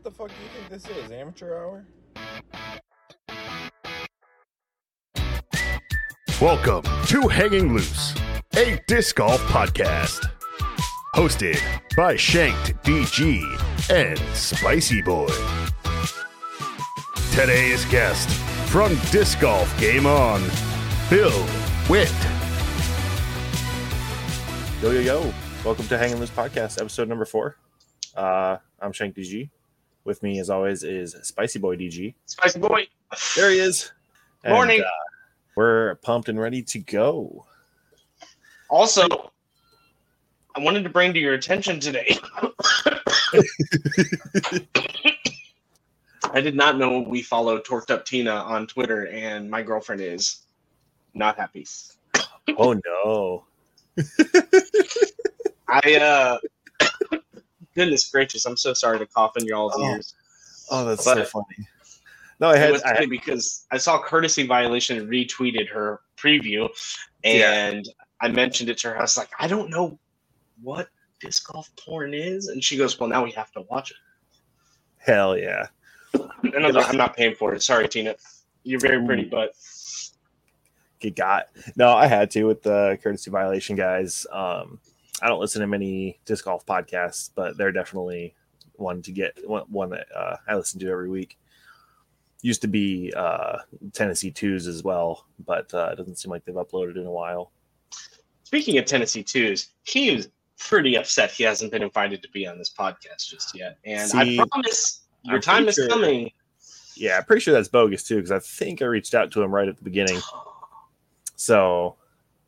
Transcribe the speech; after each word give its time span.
What 0.00 0.16
the 0.16 0.18
fuck 0.18 0.28
do 0.28 0.34
you 0.42 0.48
think 0.48 0.70
this 0.70 0.96
is? 0.96 1.10
Amateur 1.10 1.58
hour? 1.58 1.84
Welcome 6.40 6.84
to 7.08 7.28
Hanging 7.28 7.74
Loose, 7.74 8.14
a 8.56 8.80
disc 8.86 9.16
golf 9.16 9.42
podcast. 9.48 10.24
Hosted 11.14 11.60
by 11.98 12.16
Shanked 12.16 12.82
DG 12.82 13.42
and 13.90 14.18
Spicy 14.34 15.02
Boy. 15.02 15.28
Today's 17.32 17.84
guest 17.84 18.30
from 18.70 18.96
Disc 19.10 19.38
Golf 19.38 19.78
Game 19.78 20.06
On, 20.06 20.40
Bill 21.10 21.46
Witt. 21.90 22.10
Yo, 24.80 24.92
yo, 24.92 25.00
yo. 25.00 25.34
Welcome 25.62 25.86
to 25.88 25.98
Hanging 25.98 26.18
Loose 26.18 26.30
Podcast, 26.30 26.80
episode 26.80 27.06
number 27.06 27.26
four. 27.26 27.58
Uh, 28.16 28.56
I'm 28.80 28.92
Shank 28.92 29.14
DG. 29.14 29.50
With 30.04 30.22
me, 30.22 30.38
as 30.38 30.48
always, 30.50 30.82
is 30.82 31.14
Spicy 31.22 31.58
Boy 31.58 31.76
DG. 31.76 32.14
Spicy 32.26 32.58
boy. 32.58 32.86
There 33.36 33.50
he 33.50 33.58
is. 33.58 33.92
And, 34.44 34.54
Morning. 34.54 34.80
uh, 34.80 34.86
we're 35.56 35.96
pumped 35.96 36.28
and 36.28 36.40
ready 36.40 36.62
to 36.62 36.78
go. 36.78 37.44
Also, 38.70 39.06
I 40.56 40.60
wanted 40.60 40.84
to 40.84 40.88
bring 40.88 41.12
to 41.12 41.18
your 41.18 41.34
attention 41.34 41.80
today. 41.80 42.16
I 46.32 46.40
did 46.40 46.54
not 46.54 46.78
know 46.78 47.00
we 47.00 47.22
follow 47.22 47.58
Torqued 47.58 47.90
Up 47.90 48.04
Tina 48.04 48.30
on 48.30 48.66
Twitter, 48.66 49.08
and 49.08 49.50
my 49.50 49.62
girlfriend 49.62 50.00
is 50.00 50.42
not 51.14 51.36
happy. 51.36 51.66
Oh, 52.56 52.72
no. 52.72 53.44
I 55.68 55.96
uh 55.96 56.38
goodness 57.84 58.08
gracious, 58.10 58.44
I'm 58.46 58.56
so 58.56 58.74
sorry 58.74 58.98
to 58.98 59.06
cough 59.06 59.32
in 59.38 59.46
y'all's 59.46 59.72
Oh, 59.76 59.84
ears. 59.90 60.14
Oh, 60.70 60.84
that's 60.84 61.04
But- 61.04 61.16
so 61.16 61.24
funny. 61.24 61.66
No, 62.40 62.48
I 62.48 62.54
It 62.54 62.58
had, 62.58 62.72
was 62.72 62.82
I 62.84 62.94
funny 62.94 63.06
because 63.06 63.66
I 63.70 63.76
saw 63.76 64.02
courtesy 64.02 64.46
violation 64.46 64.96
and 64.98 65.08
retweeted 65.10 65.68
her 65.68 66.00
preview, 66.16 66.68
and 67.22 67.86
I 68.22 68.28
mentioned 68.28 68.70
it 68.70 68.78
to 68.78 68.88
her. 68.90 68.98
I 68.98 69.02
was 69.02 69.16
like, 69.18 69.28
I 69.38 69.46
don't 69.46 69.68
know 69.68 69.98
what 70.62 70.88
disc 71.20 71.52
golf 71.52 71.70
porn 71.76 72.14
is, 72.14 72.48
and 72.48 72.64
she 72.64 72.78
goes, 72.78 72.98
"Well, 72.98 73.10
now 73.10 73.22
we 73.22 73.30
have 73.32 73.52
to 73.52 73.62
watch 73.70 73.90
it." 73.90 73.96
hell 75.02 75.36
yeah. 75.36 75.66
And 76.14 76.66
I'm 76.66 76.72
like, 76.72 76.88
I'm 76.88 76.96
not 76.96 77.14
paying 77.16 77.34
for 77.34 77.54
it. 77.54 77.62
Sorry, 77.62 77.88
Tina. 77.88 78.14
You're 78.64 78.80
very 78.80 79.04
pretty, 79.04 79.24
but 79.24 79.52
Get 80.98 81.16
got. 81.16 81.48
No, 81.76 81.88
I 81.90 82.06
had 82.06 82.30
to 82.32 82.44
with 82.44 82.62
the 82.62 82.98
courtesy 83.02 83.30
violation 83.30 83.76
guys. 83.76 84.26
Um, 84.32 84.78
I 85.22 85.28
don't 85.28 85.40
listen 85.40 85.60
to 85.60 85.66
many 85.66 86.18
disc 86.24 86.44
golf 86.44 86.64
podcasts, 86.66 87.30
but 87.34 87.56
they're 87.56 87.72
definitely 87.72 88.34
one 88.74 89.02
to 89.02 89.12
get 89.12 89.38
one, 89.48 89.64
one 89.68 89.90
that 89.90 90.06
uh, 90.16 90.36
I 90.48 90.54
listen 90.56 90.80
to 90.80 90.88
every 90.90 91.08
week. 91.10 91.38
Used 92.42 92.62
to 92.62 92.68
be 92.68 93.12
uh, 93.14 93.58
Tennessee 93.92 94.30
twos 94.30 94.66
as 94.66 94.82
well, 94.82 95.26
but 95.44 95.72
uh, 95.74 95.90
it 95.92 95.96
doesn't 95.96 96.16
seem 96.16 96.30
like 96.30 96.44
they've 96.44 96.54
uploaded 96.54 96.96
in 96.96 97.04
a 97.06 97.10
while. 97.10 97.52
speaking 98.44 98.78
of 98.78 98.86
Tennessee 98.86 99.22
twos, 99.22 99.68
he 99.82 100.08
is 100.08 100.30
pretty 100.58 100.96
upset 100.96 101.30
he 101.30 101.44
hasn't 101.44 101.70
been 101.72 101.82
invited 101.82 102.22
to 102.22 102.28
be 102.30 102.46
on 102.46 102.56
this 102.58 102.72
podcast 102.72 103.28
just 103.28 103.54
yet. 103.54 103.76
And 103.84 104.10
See, 104.10 104.40
I 104.40 104.44
promise 104.50 105.02
your 105.22 105.36
I'm 105.36 105.42
time 105.42 105.68
is 105.68 105.74
sure- 105.74 105.88
coming. 105.88 106.30
Yeah, 106.96 107.18
I'm 107.18 107.24
pretty 107.24 107.40
sure 107.40 107.52
that's 107.54 107.68
bogus 107.68 108.02
too, 108.04 108.16
because 108.16 108.30
I 108.30 108.38
think 108.40 108.82
I 108.82 108.86
reached 108.86 109.14
out 109.14 109.30
to 109.32 109.42
him 109.42 109.54
right 109.54 109.68
at 109.68 109.76
the 109.76 109.84
beginning. 109.84 110.18
So 111.36 111.96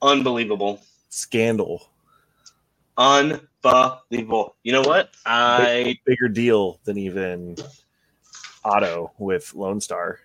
Unbelievable. 0.02 0.80
scandal, 1.08 1.88
Unbelievable. 2.96 4.56
You 4.62 4.72
know 4.72 4.82
what? 4.82 5.10
I 5.24 5.98
bigger 6.04 6.28
deal 6.28 6.80
than 6.84 6.98
even 6.98 7.56
Otto 8.64 9.12
with 9.18 9.54
Lone 9.54 9.80
Star. 9.80 10.20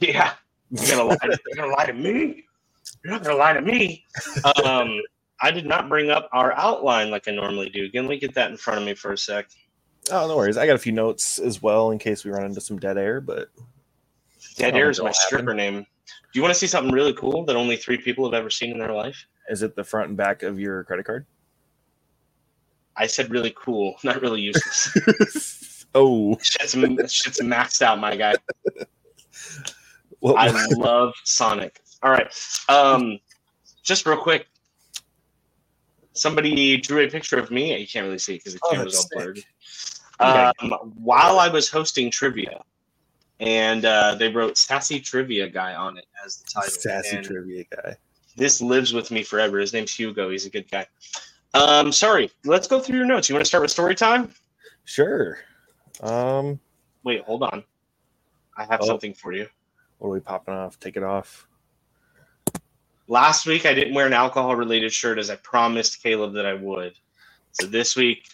yeah. 0.00 0.34
You're 0.70 0.96
gonna 0.96 1.04
lie. 1.04 1.16
To, 1.16 1.38
you're 1.46 1.56
gonna 1.56 1.74
lie 1.76 1.86
to 1.86 1.92
me. 1.92 2.44
You're 3.04 3.12
not 3.12 3.22
gonna 3.22 3.36
lie 3.36 3.52
to 3.52 3.60
me. 3.60 4.04
Um, 4.64 5.00
I 5.40 5.50
did 5.50 5.66
not 5.66 5.88
bring 5.88 6.10
up 6.10 6.28
our 6.32 6.52
outline 6.54 7.10
like 7.10 7.28
I 7.28 7.32
normally 7.32 7.68
do. 7.68 7.90
Can 7.90 8.06
we 8.06 8.18
get 8.18 8.34
that 8.34 8.50
in 8.50 8.56
front 8.56 8.80
of 8.80 8.86
me 8.86 8.94
for 8.94 9.12
a 9.12 9.18
sec? 9.18 9.48
Oh, 10.10 10.26
no 10.26 10.36
worries. 10.36 10.56
I 10.56 10.66
got 10.66 10.76
a 10.76 10.78
few 10.78 10.92
notes 10.92 11.38
as 11.38 11.60
well 11.60 11.90
in 11.90 11.98
case 11.98 12.24
we 12.24 12.30
run 12.30 12.44
into 12.44 12.60
some 12.60 12.78
dead 12.78 12.96
air, 12.96 13.20
but 13.20 13.48
Dead 14.56 14.74
Air 14.74 14.88
is 14.88 15.00
my 15.00 15.12
stripper 15.12 15.54
name. 15.54 15.80
Do 15.80 16.38
you 16.38 16.42
want 16.42 16.54
to 16.54 16.58
see 16.58 16.66
something 16.66 16.92
really 16.92 17.12
cool 17.12 17.44
that 17.44 17.56
only 17.56 17.76
three 17.76 17.98
people 17.98 18.24
have 18.24 18.34
ever 18.34 18.50
seen 18.50 18.70
in 18.70 18.78
their 18.78 18.92
life? 18.92 19.26
Is 19.48 19.62
it 19.62 19.76
the 19.76 19.84
front 19.84 20.08
and 20.08 20.16
back 20.16 20.42
of 20.42 20.58
your 20.58 20.84
credit 20.84 21.06
card? 21.06 21.26
I 22.96 23.06
said 23.06 23.30
really 23.30 23.52
cool, 23.56 23.96
not 24.04 24.20
really 24.22 24.40
useless. 24.40 25.86
oh, 25.94 26.36
shit's, 26.42 26.72
shit's 27.12 27.40
maxed 27.40 27.82
out, 27.82 27.98
my 27.98 28.16
guy. 28.16 28.34
what, 30.20 30.36
I 30.36 30.66
love 30.76 31.14
Sonic. 31.24 31.80
All 32.02 32.10
right. 32.10 32.32
Um, 32.68 33.18
just 33.82 34.06
real 34.06 34.16
quick. 34.18 34.46
Somebody 36.12 36.78
drew 36.78 37.00
a 37.04 37.10
picture 37.10 37.38
of 37.38 37.50
me. 37.50 37.76
You 37.78 37.86
can't 37.86 38.06
really 38.06 38.18
see 38.18 38.34
because 38.36 38.54
the 38.54 38.60
Oh, 38.64 38.70
camera's 38.70 38.94
that's 38.94 39.04
all 39.14 39.20
blurred. 39.22 39.38
sick. 39.38 39.46
Um, 40.18 40.94
while 40.96 41.38
I 41.38 41.48
was 41.48 41.68
hosting 41.70 42.10
trivia, 42.10 42.62
and 43.38 43.84
uh, 43.84 44.14
they 44.14 44.28
wrote 44.28 44.54
"Sassy 44.56 44.98
Trivia 44.98 45.46
Guy" 45.50 45.74
on 45.74 45.98
it 45.98 46.06
as 46.24 46.38
the 46.38 46.48
title. 46.54 46.70
sassy 46.70 47.16
And 47.18 47.26
trivia 47.26 47.64
guy. 47.70 47.96
This 48.36 48.60
lives 48.60 48.92
with 48.92 49.10
me 49.10 49.22
forever. 49.22 49.58
His 49.58 49.72
name's 49.72 49.94
Hugo. 49.94 50.30
He's 50.30 50.46
a 50.46 50.50
good 50.50 50.70
guy. 50.70 50.86
Um, 51.54 51.90
sorry. 51.90 52.30
Let's 52.44 52.68
go 52.68 52.78
through 52.80 52.98
your 52.98 53.06
notes. 53.06 53.28
You 53.28 53.34
want 53.34 53.44
to 53.44 53.48
start 53.48 53.62
with 53.62 53.70
story 53.70 53.94
time? 53.94 54.32
Sure. 54.84 55.38
Um, 56.02 56.60
Wait, 57.02 57.22
hold 57.22 57.42
on. 57.44 57.64
I 58.56 58.64
have 58.64 58.80
Oh. 58.82 58.86
something 58.86 59.14
for 59.14 59.32
you. 59.32 59.48
what 59.98 60.08
are 60.08 60.12
we 60.12 60.20
popping 60.20 60.52
off? 60.52 60.78
Take 60.78 60.96
it 60.98 61.02
off. 61.02 61.46
Last 63.08 63.46
week 63.46 63.64
I 63.64 63.72
didn't 63.72 63.94
wear 63.94 64.06
an 64.06 64.12
alcohol 64.12 64.54
related 64.56 64.92
shirt 64.92 65.18
as 65.18 65.30
I 65.30 65.36
promised 65.36 66.02
Caleb 66.02 66.34
that 66.34 66.44
I 66.44 66.52
would. 66.54 66.94
So 67.52 67.66
this 67.66 67.96
week 67.96 68.28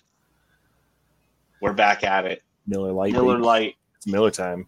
we're 1.60 1.72
back 1.74 2.02
at 2.02 2.24
it. 2.24 2.42
Miller 2.66 2.90
Lite. 2.92 3.12
Miller. 3.12 3.38
Light, 3.38 3.76
It's 3.98 4.06
Miller 4.08 4.30
time. 4.32 4.66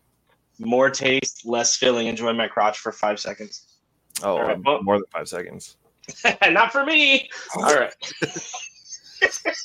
more 0.61 0.91
taste, 0.91 1.45
less 1.45 1.77
filling. 1.77 2.06
Enjoy 2.06 2.33
my 2.33 2.47
crotch 2.47 2.78
for 2.78 2.93
five 2.93 3.19
seconds. 3.19 3.74
Oh, 4.23 4.39
right, 4.41 4.63
well- 4.63 4.83
more 4.83 4.97
than 4.99 5.07
five 5.11 5.29
seconds. 5.29 5.77
Not 6.51 6.71
for 6.73 6.85
me. 6.85 7.29
All 7.57 7.75
right. 7.75 7.95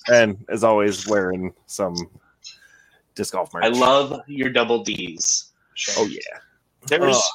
And 0.08 0.44
as 0.48 0.64
always, 0.64 1.06
wearing 1.08 1.54
some 1.66 1.94
disc 3.16 3.34
golf 3.34 3.54
merch. 3.54 3.66
I 3.66 3.68
love 3.68 4.22
your 4.28 4.50
double 4.50 4.84
D's. 4.84 5.52
Oh 5.98 6.06
yeah. 6.06 6.20
There 6.88 7.02
was 7.02 7.18
Oh. 7.18 7.30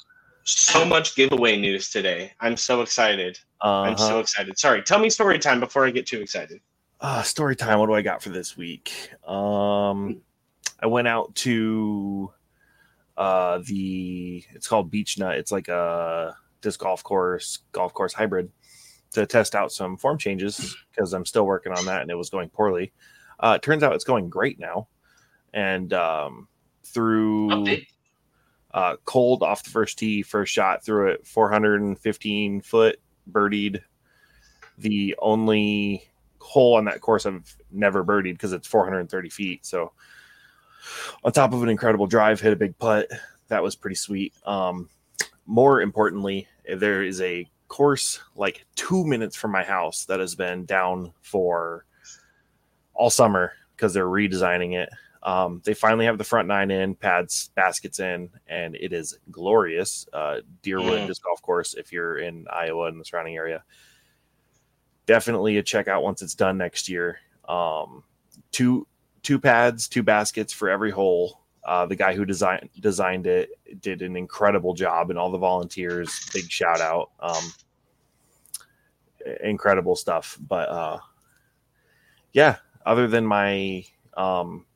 so 0.44 0.84
much 0.86 1.16
giveaway 1.16 1.56
news 1.56 1.90
today. 1.90 2.32
I'm 2.40 2.56
so 2.56 2.80
excited. 2.80 3.38
I'm 3.60 3.92
Uh-huh. 3.94 4.08
so 4.08 4.20
excited. 4.20 4.58
Sorry, 4.58 4.82
tell 4.82 4.98
me 4.98 5.10
story 5.10 5.38
time 5.38 5.60
before 5.60 5.86
I 5.86 5.90
get 5.90 6.06
too 6.06 6.20
excited. 6.22 6.60
Uh, 7.00 7.22
story 7.22 7.56
time. 7.56 7.78
What 7.78 7.86
do 7.86 7.94
I 7.94 8.00
got 8.02 8.22
for 8.22 8.30
this 8.30 8.56
week? 8.56 9.10
Um, 9.28 10.22
I 10.80 10.86
went 10.86 11.06
out 11.08 11.34
to 11.36 12.32
uh, 13.18 13.58
the. 13.66 14.44
It's 14.54 14.66
called 14.66 14.90
Beach 14.90 15.18
Nut. 15.18 15.36
It's 15.36 15.52
like 15.52 15.68
a 15.68 16.36
disc 16.64 16.80
golf 16.80 17.04
course, 17.04 17.60
golf 17.70 17.94
course 17.94 18.12
hybrid, 18.12 18.50
to 19.12 19.26
test 19.26 19.54
out 19.54 19.70
some 19.70 19.96
form 19.96 20.18
changes 20.18 20.76
because 20.90 21.12
I'm 21.12 21.24
still 21.24 21.46
working 21.46 21.72
on 21.72 21.84
that 21.84 22.02
and 22.02 22.10
it 22.10 22.16
was 22.16 22.30
going 22.30 22.48
poorly. 22.48 22.92
Uh, 23.38 23.54
it 23.56 23.62
turns 23.62 23.82
out 23.82 23.94
it's 23.94 24.04
going 24.04 24.28
great 24.28 24.58
now, 24.58 24.88
and 25.52 25.92
um, 25.92 26.48
through 26.84 27.78
uh, 28.72 28.96
cold 29.04 29.42
off 29.42 29.62
the 29.62 29.70
first 29.70 29.98
tee, 29.98 30.22
first 30.22 30.52
shot 30.52 30.84
through 30.84 31.10
it, 31.10 31.26
415 31.26 32.60
foot, 32.60 33.00
birdied. 33.30 33.80
The 34.78 35.14
only 35.20 36.08
hole 36.40 36.76
on 36.76 36.84
that 36.86 37.00
course 37.00 37.26
I've 37.26 37.56
never 37.70 38.04
birdied 38.04 38.34
because 38.34 38.52
it's 38.52 38.66
430 38.66 39.30
feet. 39.30 39.66
So, 39.66 39.92
on 41.22 41.32
top 41.32 41.52
of 41.52 41.62
an 41.62 41.68
incredible 41.68 42.06
drive, 42.06 42.40
hit 42.40 42.52
a 42.52 42.56
big 42.56 42.78
putt. 42.78 43.08
That 43.48 43.62
was 43.62 43.76
pretty 43.76 43.96
sweet. 43.96 44.34
Um, 44.44 44.88
more 45.46 45.80
importantly, 45.80 46.48
there 46.66 47.02
is 47.02 47.20
a 47.20 47.48
course 47.68 48.20
like 48.36 48.64
two 48.76 49.04
minutes 49.04 49.36
from 49.36 49.50
my 49.50 49.64
house 49.64 50.04
that 50.04 50.20
has 50.20 50.34
been 50.34 50.64
down 50.64 51.12
for 51.22 51.84
all 52.94 53.10
summer 53.10 53.52
because 53.76 53.92
they're 53.92 54.06
redesigning 54.06 54.74
it. 54.74 54.88
Um, 55.22 55.62
they 55.64 55.72
finally 55.74 56.04
have 56.04 56.18
the 56.18 56.24
front 56.24 56.48
nine 56.48 56.70
in, 56.70 56.94
pads, 56.94 57.50
baskets 57.54 57.98
in, 57.98 58.28
and 58.46 58.76
it 58.76 58.92
is 58.92 59.18
glorious. 59.30 60.06
Uh, 60.12 60.40
Deerwood 60.62 61.00
Mm. 61.00 61.06
Disc 61.06 61.22
Golf 61.22 61.40
Course, 61.40 61.74
if 61.74 61.92
you're 61.92 62.18
in 62.18 62.46
Iowa 62.52 62.88
and 62.88 63.00
the 63.00 63.04
surrounding 63.06 63.36
area, 63.36 63.64
definitely 65.06 65.56
a 65.56 65.62
check 65.62 65.88
out 65.88 66.02
once 66.02 66.20
it's 66.20 66.34
done 66.34 66.58
next 66.58 66.88
year. 66.90 67.18
Um, 67.48 68.04
two 68.52 68.86
two 69.22 69.38
pads, 69.38 69.88
two 69.88 70.02
baskets 70.02 70.52
for 70.52 70.68
every 70.68 70.90
hole. 70.90 71.40
Uh, 71.64 71.86
the 71.86 71.96
guy 71.96 72.14
who 72.14 72.24
designed 72.24 72.68
designed 72.80 73.26
it 73.26 73.50
did 73.80 74.02
an 74.02 74.16
incredible 74.16 74.74
job, 74.74 75.10
and 75.10 75.18
all 75.18 75.30
the 75.30 75.38
volunteers, 75.38 76.28
big 76.32 76.50
shout 76.50 76.80
out. 76.80 77.10
Um, 77.20 77.42
incredible 79.42 79.96
stuff. 79.96 80.38
But 80.46 80.68
uh, 80.68 80.98
yeah, 82.32 82.56
other 82.84 83.08
than 83.08 83.26
my 83.26 83.84
um, 84.16 84.66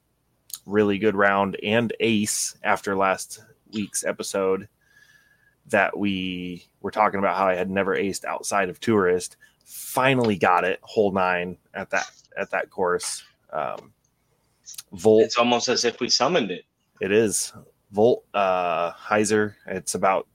really 0.67 0.99
good 0.99 1.15
round 1.15 1.57
and 1.63 1.93
ace 2.01 2.57
after 2.63 2.97
last 2.97 3.43
week's 3.73 4.05
episode 4.05 4.69
that 5.67 5.97
we 5.97 6.65
were 6.81 6.91
talking 6.91 7.19
about 7.19 7.37
how 7.37 7.47
I 7.47 7.55
had 7.55 7.71
never 7.71 7.97
aced 7.97 8.25
outside 8.25 8.71
of 8.71 8.81
tourist. 8.81 9.37
Finally 9.65 10.37
got 10.37 10.65
it, 10.65 10.79
hole 10.83 11.13
nine 11.13 11.59
at 11.75 11.91
that 11.91 12.11
at 12.39 12.51
that 12.51 12.71
course. 12.71 13.23
Um, 13.53 13.93
Volt. 14.93 15.23
It's 15.23 15.37
almost 15.37 15.69
as 15.69 15.85
if 15.85 16.01
we 16.01 16.09
summoned 16.09 16.51
it. 16.51 16.65
It 17.01 17.13
is 17.13 17.53
Volt 17.93 18.25
uh, 18.35 18.93
Heiser. 18.93 19.55
It's 19.67 19.95
about 19.95 20.27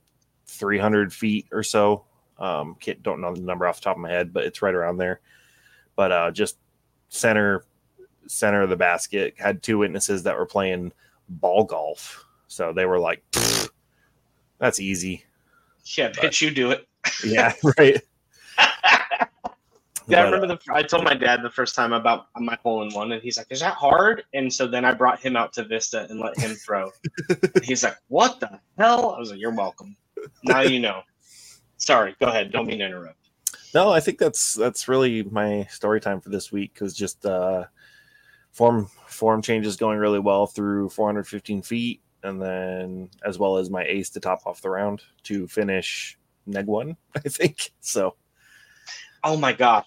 300 0.46 1.12
feet 1.12 1.46
or 1.52 1.62
so. 1.62 2.04
Um, 2.38 2.76
can't, 2.80 3.02
don't 3.02 3.20
know 3.20 3.34
the 3.34 3.42
number 3.42 3.66
off 3.66 3.76
the 3.76 3.84
top 3.84 3.96
of 3.96 4.02
my 4.02 4.10
head, 4.10 4.32
but 4.32 4.44
it's 4.44 4.62
right 4.62 4.74
around 4.74 4.96
there. 4.96 5.20
But 5.96 6.12
uh, 6.12 6.30
just 6.30 6.58
center 7.08 7.64
center 8.26 8.62
of 8.62 8.70
the 8.70 8.76
basket. 8.76 9.34
Had 9.38 9.62
two 9.62 9.78
witnesses 9.78 10.22
that 10.24 10.36
were 10.36 10.46
playing 10.46 10.92
ball 11.28 11.64
golf, 11.64 12.24
so 12.48 12.72
they 12.72 12.86
were 12.86 12.98
like, 12.98 13.22
"That's 14.58 14.80
easy." 14.80 15.24
Yeah, 15.96 16.10
bitch, 16.10 16.40
you 16.40 16.50
do 16.50 16.72
it. 16.72 16.88
Yeah, 17.24 17.52
right. 17.78 18.02
Yeah, 20.06 20.20
I 20.20 20.24
remember 20.24 20.46
the. 20.46 20.58
I 20.72 20.82
told 20.82 21.04
my 21.04 21.14
dad 21.14 21.42
the 21.42 21.50
first 21.50 21.74
time 21.74 21.92
about 21.92 22.26
my 22.36 22.58
hole 22.62 22.82
in 22.82 22.92
one, 22.92 23.12
and 23.12 23.22
he's 23.22 23.38
like, 23.38 23.46
"Is 23.50 23.60
that 23.60 23.74
hard?" 23.74 24.24
And 24.34 24.52
so 24.52 24.66
then 24.66 24.84
I 24.84 24.92
brought 24.92 25.18
him 25.20 25.36
out 25.36 25.52
to 25.54 25.64
Vista 25.64 26.06
and 26.10 26.20
let 26.20 26.38
him 26.38 26.54
throw. 26.54 26.90
he's 27.62 27.82
like, 27.82 27.96
"What 28.08 28.40
the 28.40 28.60
hell?" 28.76 29.14
I 29.14 29.18
was 29.18 29.30
like, 29.30 29.40
"You're 29.40 29.54
welcome. 29.54 29.96
Now 30.44 30.60
you 30.60 30.80
know." 30.80 31.02
Sorry, 31.76 32.14
go 32.20 32.28
ahead. 32.28 32.52
Don't 32.52 32.66
mean 32.66 32.78
to 32.78 32.86
interrupt. 32.86 33.18
No, 33.74 33.90
I 33.90 34.00
think 34.00 34.18
that's 34.18 34.54
that's 34.54 34.88
really 34.88 35.24
my 35.24 35.64
story 35.64 36.00
time 36.00 36.20
for 36.20 36.30
this 36.30 36.52
week 36.52 36.74
because 36.74 36.94
just 36.94 37.26
uh, 37.26 37.64
form 38.52 38.88
form 39.06 39.42
changes 39.42 39.76
going 39.76 39.98
really 39.98 40.20
well 40.20 40.46
through 40.46 40.90
415 40.90 41.62
feet, 41.62 42.00
and 42.22 42.40
then 42.40 43.10
as 43.24 43.38
well 43.38 43.56
as 43.56 43.70
my 43.70 43.84
ace 43.84 44.10
to 44.10 44.20
top 44.20 44.46
off 44.46 44.62
the 44.62 44.70
round 44.70 45.02
to 45.24 45.48
finish 45.48 46.16
neg 46.46 46.66
one. 46.66 46.96
I 47.16 47.20
think 47.20 47.72
so. 47.80 48.14
Oh 49.24 49.36
my 49.36 49.52
god! 49.52 49.84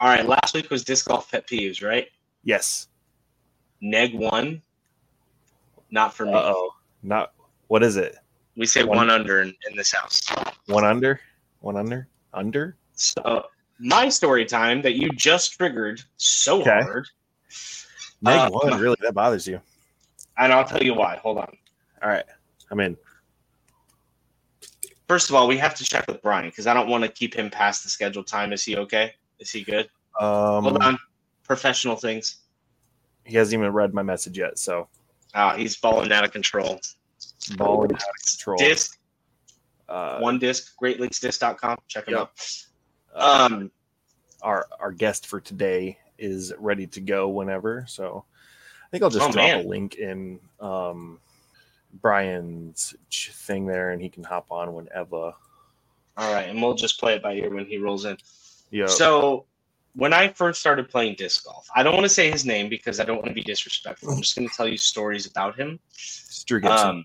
All 0.00 0.08
right, 0.08 0.26
last 0.26 0.54
week 0.54 0.70
was 0.70 0.84
disc 0.84 1.06
golf 1.08 1.30
pet 1.30 1.46
peeves, 1.46 1.82
right? 1.86 2.08
Yes. 2.44 2.88
Neg 3.80 4.14
one, 4.14 4.62
not 5.90 6.14
for 6.14 6.26
me. 6.26 6.32
Oh. 6.34 6.70
Not 7.02 7.32
what 7.68 7.82
is 7.82 7.96
it? 7.96 8.16
We 8.56 8.66
say 8.66 8.84
One- 8.84 8.96
one 8.98 9.10
under 9.10 9.42
in, 9.42 9.54
in 9.70 9.76
this 9.76 9.92
house. 9.92 10.20
One 10.66 10.84
under? 10.84 11.20
One 11.60 11.76
under? 11.76 12.08
Under? 12.32 12.76
So 12.94 13.46
my 13.78 14.08
story 14.08 14.44
time 14.46 14.80
that 14.82 14.94
you 14.94 15.10
just 15.10 15.52
triggered 15.54 16.00
so 16.16 16.60
Okay. 16.60 16.70
hard, 16.82 17.06
Neg 18.22 18.34
Uh, 18.38 18.50
one 18.50 18.78
really 18.80 18.96
that 19.02 19.14
bothers 19.14 19.46
you. 19.46 19.60
and 20.38 20.52
I'll 20.52 20.64
tell 20.64 20.82
you 20.82 20.94
why. 20.94 21.16
Hold 21.18 21.38
on. 21.38 21.56
All 22.02 22.08
right. 22.08 22.24
I'm 22.70 22.80
in. 22.80 22.96
First 25.08 25.28
of 25.30 25.36
all, 25.36 25.46
we 25.46 25.56
have 25.58 25.74
to 25.76 25.84
check 25.84 26.06
with 26.08 26.20
Brian 26.22 26.46
because 26.48 26.66
I 26.66 26.74
don't 26.74 26.88
want 26.88 27.04
to 27.04 27.08
keep 27.08 27.34
him 27.34 27.48
past 27.50 27.82
the 27.84 27.88
scheduled 27.88 28.26
time. 28.26 28.52
Is 28.52 28.64
he 28.64 28.76
okay? 28.78 29.14
Is 29.38 29.50
he 29.50 29.62
good? 29.62 29.88
Hold 30.14 30.66
Um 30.66 30.76
on. 30.82 30.98
Professional 31.44 31.96
things. 31.96 32.38
he 33.24 33.36
hasn't 33.36 33.58
even 33.60 33.72
read 33.72 33.94
my 33.94 34.02
message 34.02 34.38
yet, 34.38 34.58
so 34.58 34.88
Ah, 35.34 35.54
he's 35.56 35.76
balling 35.76 36.10
out 36.12 36.24
of 36.24 36.32
control. 36.32 36.80
balling 37.56 37.92
out 37.92 38.00
of 38.00 38.26
control. 38.26 38.58
Disc, 38.58 38.98
Uh, 39.88 40.18
one 40.18 40.38
disc, 40.38 40.74
greatlakesdisc.com. 40.82 41.78
Check 41.88 42.08
him 42.08 42.14
Yep. 42.14 42.20
out. 43.14 43.42
um, 43.42 43.52
Um, 43.54 43.70
our 44.42 44.66
our 44.80 44.92
guest 44.92 45.26
for 45.26 45.40
today 45.40 45.98
is 46.18 46.52
ready 46.58 46.86
to 46.88 47.00
go 47.00 47.28
whenever. 47.28 47.84
So 47.88 48.24
I 48.84 48.88
think 48.90 49.02
I'll 49.02 49.10
just 49.10 49.28
Oh, 49.28 49.32
drop 49.32 49.44
man. 49.46 49.64
a 49.64 49.68
link 49.68 49.94
in 49.96 50.40
um, 50.60 51.20
Brian's 51.92 52.94
thing 53.10 53.66
there, 53.66 53.90
and 53.90 54.00
he 54.02 54.08
can 54.08 54.24
hop 54.24 54.50
on 54.50 54.74
whenever. 54.74 55.34
all 56.18 56.32
right, 56.32 56.48
and 56.48 56.60
we'll 56.62 56.74
just 56.74 56.98
play 56.98 57.14
it 57.14 57.22
by 57.22 57.34
ear 57.34 57.50
when 57.50 57.66
he 57.66 57.76
rolls 57.78 58.04
in. 58.06 58.16
Yeah. 58.70 58.86
So 58.86 59.46
when 59.94 60.12
I 60.12 60.28
first 60.28 60.60
started 60.60 60.88
playing 60.88 61.14
disc 61.16 61.44
golf, 61.44 61.66
I 61.74 61.82
don't 61.82 61.94
want 61.94 62.04
to 62.04 62.10
say 62.10 62.30
his 62.30 62.44
name 62.44 62.68
because 62.68 63.00
I 63.00 63.04
don't 63.04 63.16
want 63.16 63.28
to 63.28 63.34
be 63.34 63.42
disrespectful. 63.42 64.10
I'm 64.10 64.20
just 64.20 64.36
going 64.36 64.48
to 64.48 64.54
tell 64.54 64.68
you 64.68 64.76
stories 64.76 65.26
about 65.26 65.56
him. 65.58 65.78
Drew 66.46 66.60
Gibson. 66.60 66.88
Um, 66.88 67.04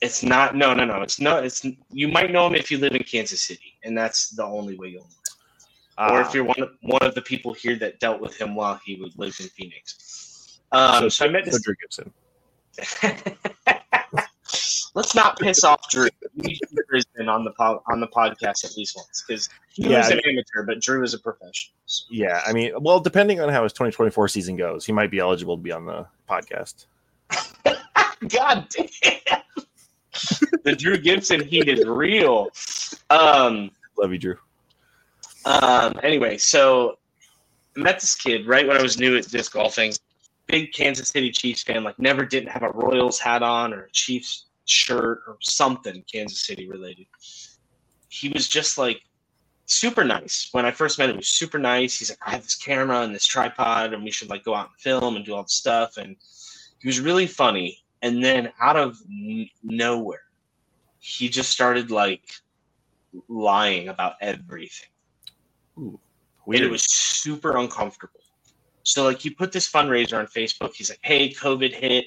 it's 0.00 0.22
not. 0.22 0.54
No, 0.54 0.74
no, 0.74 0.84
no. 0.84 1.00
It's 1.02 1.18
not. 1.20 1.44
It's 1.44 1.64
you 1.90 2.08
might 2.08 2.30
know 2.30 2.46
him 2.46 2.54
if 2.54 2.70
you 2.70 2.78
live 2.78 2.94
in 2.94 3.02
Kansas 3.04 3.40
City, 3.42 3.78
and 3.84 3.96
that's 3.96 4.30
the 4.30 4.44
only 4.44 4.76
way 4.76 4.88
you'll 4.88 5.02
know. 5.02 5.08
him. 5.08 6.12
or 6.14 6.22
Ah, 6.22 6.28
if 6.28 6.34
you're 6.34 6.44
one 6.44 6.60
of, 6.60 6.70
one 6.82 7.02
of 7.02 7.14
the 7.14 7.22
people 7.22 7.54
here 7.54 7.76
that 7.76 8.00
dealt 8.00 8.20
with 8.20 8.38
him 8.38 8.54
while 8.54 8.78
he 8.84 8.96
would 8.96 9.16
live 9.18 9.34
in 9.40 9.46
Phoenix. 9.48 10.60
Um, 10.72 11.08
so, 11.08 11.24
I 11.24 11.28
met 11.28 11.44
so 11.44 11.52
this. 11.52 11.62
Drew 11.62 11.74
Gibson. 11.80 12.12
Let's 14.94 15.14
not 15.14 15.38
piss 15.40 15.64
off 15.64 15.88
Drew. 15.90 16.08
Drew 16.40 16.54
Brisbane 16.88 17.28
on 17.28 17.42
the 17.44 17.50
po- 17.52 17.82
on 17.90 18.00
the 18.00 18.06
podcast 18.06 18.64
at 18.64 18.76
least 18.76 18.94
once 18.96 19.24
because 19.26 19.48
he 19.72 19.88
Yeah, 19.90 19.98
was 19.98 20.10
an 20.10 20.20
amateur, 20.28 20.62
but 20.64 20.80
Drew 20.80 21.02
is 21.02 21.14
a 21.14 21.18
professional. 21.18 21.74
So- 21.86 22.04
Yeah, 22.10 22.42
I 22.46 22.52
mean, 22.52 22.72
well, 22.80 23.00
depending 23.00 23.40
on 23.40 23.48
how 23.48 23.64
his 23.64 23.72
2024 23.72 24.28
season 24.28 24.56
goes, 24.56 24.84
he 24.86 24.92
might 24.92 25.10
be 25.10 25.18
eligible 25.18 25.56
to 25.56 25.62
be 25.62 25.72
on 25.72 25.84
the 25.86 26.06
podcast. 26.30 26.86
God 28.28 28.68
damn. 28.70 29.40
the 30.62 30.76
Drew 30.76 30.96
Gibson 30.96 31.42
heat 31.44 31.68
is 31.68 31.84
real. 31.84 32.48
Um, 33.10 33.70
Love 33.98 34.12
you, 34.12 34.18
Drew. 34.18 34.36
um, 35.44 35.98
anyway, 36.02 36.38
so 36.38 36.98
I 37.76 37.80
met 37.80 38.00
this 38.00 38.14
kid 38.14 38.46
right 38.46 38.66
when 38.66 38.76
I 38.76 38.82
was 38.82 38.98
new 38.98 39.16
at 39.16 39.28
disc 39.28 39.52
golfing. 39.52 39.92
Big 40.46 40.72
Kansas 40.72 41.08
City 41.08 41.30
Chiefs 41.32 41.62
fan, 41.64 41.82
like 41.84 41.98
never 41.98 42.24
didn't 42.24 42.50
have 42.50 42.62
a 42.62 42.70
Royals 42.70 43.18
hat 43.18 43.42
on 43.42 43.72
or 43.74 43.84
a 43.84 43.90
Chiefs 43.90 44.44
shirt 44.64 45.22
or 45.26 45.36
something 45.40 46.04
Kansas 46.10 46.46
City 46.46 46.68
related. 46.68 47.06
He 48.08 48.28
was 48.28 48.48
just 48.48 48.78
like 48.78 49.02
super 49.66 50.04
nice. 50.04 50.48
When 50.52 50.64
I 50.64 50.70
first 50.70 50.98
met 50.98 51.08
him, 51.08 51.16
he 51.16 51.18
was 51.18 51.28
super 51.28 51.58
nice. 51.58 51.98
He's 51.98 52.10
like, 52.10 52.18
I 52.26 52.30
have 52.30 52.42
this 52.42 52.54
camera 52.54 53.00
and 53.00 53.14
this 53.14 53.26
tripod, 53.26 53.92
and 53.92 54.04
we 54.04 54.10
should 54.10 54.30
like 54.30 54.44
go 54.44 54.54
out 54.54 54.68
and 54.68 54.76
film 54.78 55.16
and 55.16 55.24
do 55.24 55.34
all 55.34 55.42
the 55.42 55.48
stuff. 55.48 55.96
And 55.96 56.16
he 56.80 56.88
was 56.88 57.00
really 57.00 57.26
funny. 57.26 57.78
And 58.02 58.22
then 58.22 58.52
out 58.60 58.76
of 58.76 58.98
n- 59.08 59.48
nowhere, 59.62 60.24
he 60.98 61.28
just 61.28 61.50
started 61.50 61.90
like 61.90 62.30
lying 63.28 63.88
about 63.88 64.14
everything. 64.20 64.88
And 66.56 66.66
it 66.66 66.70
was 66.70 66.84
super 66.84 67.56
uncomfortable. 67.56 68.20
So 68.82 69.04
like 69.04 69.18
he 69.18 69.30
put 69.30 69.50
this 69.50 69.70
fundraiser 69.70 70.18
on 70.18 70.26
Facebook. 70.26 70.74
He's 70.74 70.90
like, 70.90 71.00
"Hey, 71.02 71.30
COVID 71.30 71.74
hit. 71.74 72.06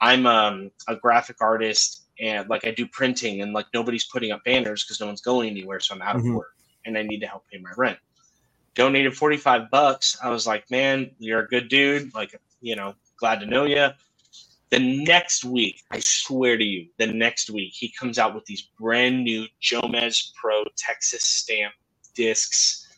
I'm 0.00 0.26
um, 0.26 0.70
a 0.88 0.96
graphic 0.96 1.36
artist 1.40 2.05
and 2.20 2.48
like 2.48 2.64
I 2.66 2.70
do 2.70 2.86
printing 2.86 3.42
and 3.42 3.52
like 3.52 3.66
nobody's 3.74 4.04
putting 4.04 4.32
up 4.32 4.44
banners 4.44 4.84
because 4.84 5.00
no 5.00 5.06
one's 5.06 5.20
going 5.20 5.50
anywhere, 5.50 5.80
so 5.80 5.94
I'm 5.94 6.02
out 6.02 6.16
Mhm. 6.16 6.30
of 6.30 6.34
work 6.36 6.54
and 6.84 6.96
I 6.96 7.02
need 7.02 7.20
to 7.20 7.26
help 7.26 7.44
pay 7.50 7.58
my 7.58 7.70
rent." 7.76 7.98
Donated 8.74 9.16
45 9.16 9.70
bucks. 9.70 10.16
I 10.22 10.28
was 10.28 10.46
like, 10.46 10.70
"Man, 10.70 11.10
you're 11.18 11.40
a 11.40 11.48
good 11.48 11.68
dude. 11.68 12.14
Like, 12.14 12.38
you 12.60 12.76
know, 12.76 12.94
glad 13.18 13.40
to 13.40 13.46
know 13.46 13.64
you." 13.64 13.88
The 14.70 14.78
next 14.80 15.44
week, 15.44 15.82
I 15.90 16.00
swear 16.00 16.58
to 16.58 16.64
you, 16.64 16.88
the 16.98 17.06
next 17.06 17.50
week 17.50 17.72
he 17.74 17.88
comes 17.88 18.18
out 18.18 18.34
with 18.34 18.44
these 18.46 18.62
brand 18.78 19.22
new 19.22 19.46
Jomez 19.62 20.32
Pro 20.34 20.64
Texas 20.76 21.22
stamp 21.22 21.72
discs 22.14 22.88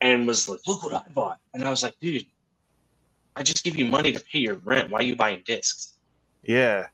and 0.00 0.26
was 0.26 0.48
like, 0.48 0.60
"Look 0.66 0.82
what 0.84 0.94
I 0.94 1.02
bought," 1.10 1.40
and 1.52 1.64
I 1.64 1.70
was 1.70 1.82
like, 1.82 1.98
"Dude, 2.00 2.26
I 3.34 3.42
just 3.42 3.64
give 3.64 3.76
you 3.76 3.86
money 3.86 4.12
to 4.12 4.20
pay 4.20 4.38
your 4.38 4.54
rent. 4.56 4.90
Why 4.90 5.00
are 5.00 5.02
you 5.02 5.16
buying 5.16 5.42
discs? 5.44 5.94
yeah. 6.44 6.88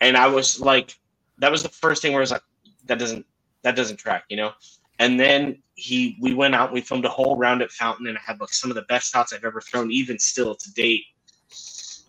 And 0.00 0.16
I 0.16 0.26
was 0.26 0.60
like, 0.60 0.98
that 1.38 1.50
was 1.50 1.62
the 1.62 1.68
first 1.68 2.02
thing 2.02 2.12
where 2.12 2.20
I 2.20 2.22
was 2.22 2.30
like, 2.30 2.42
"That 2.86 2.98
doesn't 2.98 3.26
that 3.62 3.76
doesn't 3.76 3.96
track," 3.96 4.24
you 4.28 4.36
know. 4.36 4.52
And 4.98 5.20
then 5.20 5.62
he, 5.74 6.16
we 6.20 6.32
went 6.32 6.54
out, 6.54 6.72
we 6.72 6.80
filmed 6.80 7.04
a 7.04 7.10
whole 7.10 7.36
round 7.36 7.60
at 7.60 7.70
Fountain, 7.70 8.06
and 8.06 8.16
I 8.16 8.20
had 8.24 8.40
like 8.40 8.52
some 8.52 8.70
of 8.70 8.76
the 8.76 8.82
best 8.82 9.12
shots 9.12 9.32
I've 9.32 9.44
ever 9.44 9.60
thrown, 9.60 9.90
even 9.90 10.18
still 10.18 10.54
to 10.54 10.72
date. 10.72 11.04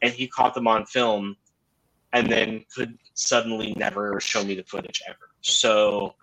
And 0.01 0.13
he 0.13 0.27
caught 0.27 0.53
them 0.53 0.67
on 0.67 0.85
film, 0.85 1.35
and 2.13 2.31
then 2.31 2.63
could 2.73 2.97
suddenly 3.13 3.73
never 3.75 4.19
show 4.21 4.43
me 4.43 4.55
the 4.55 4.63
footage 4.63 5.01
ever. 5.07 5.31
So 5.41 6.15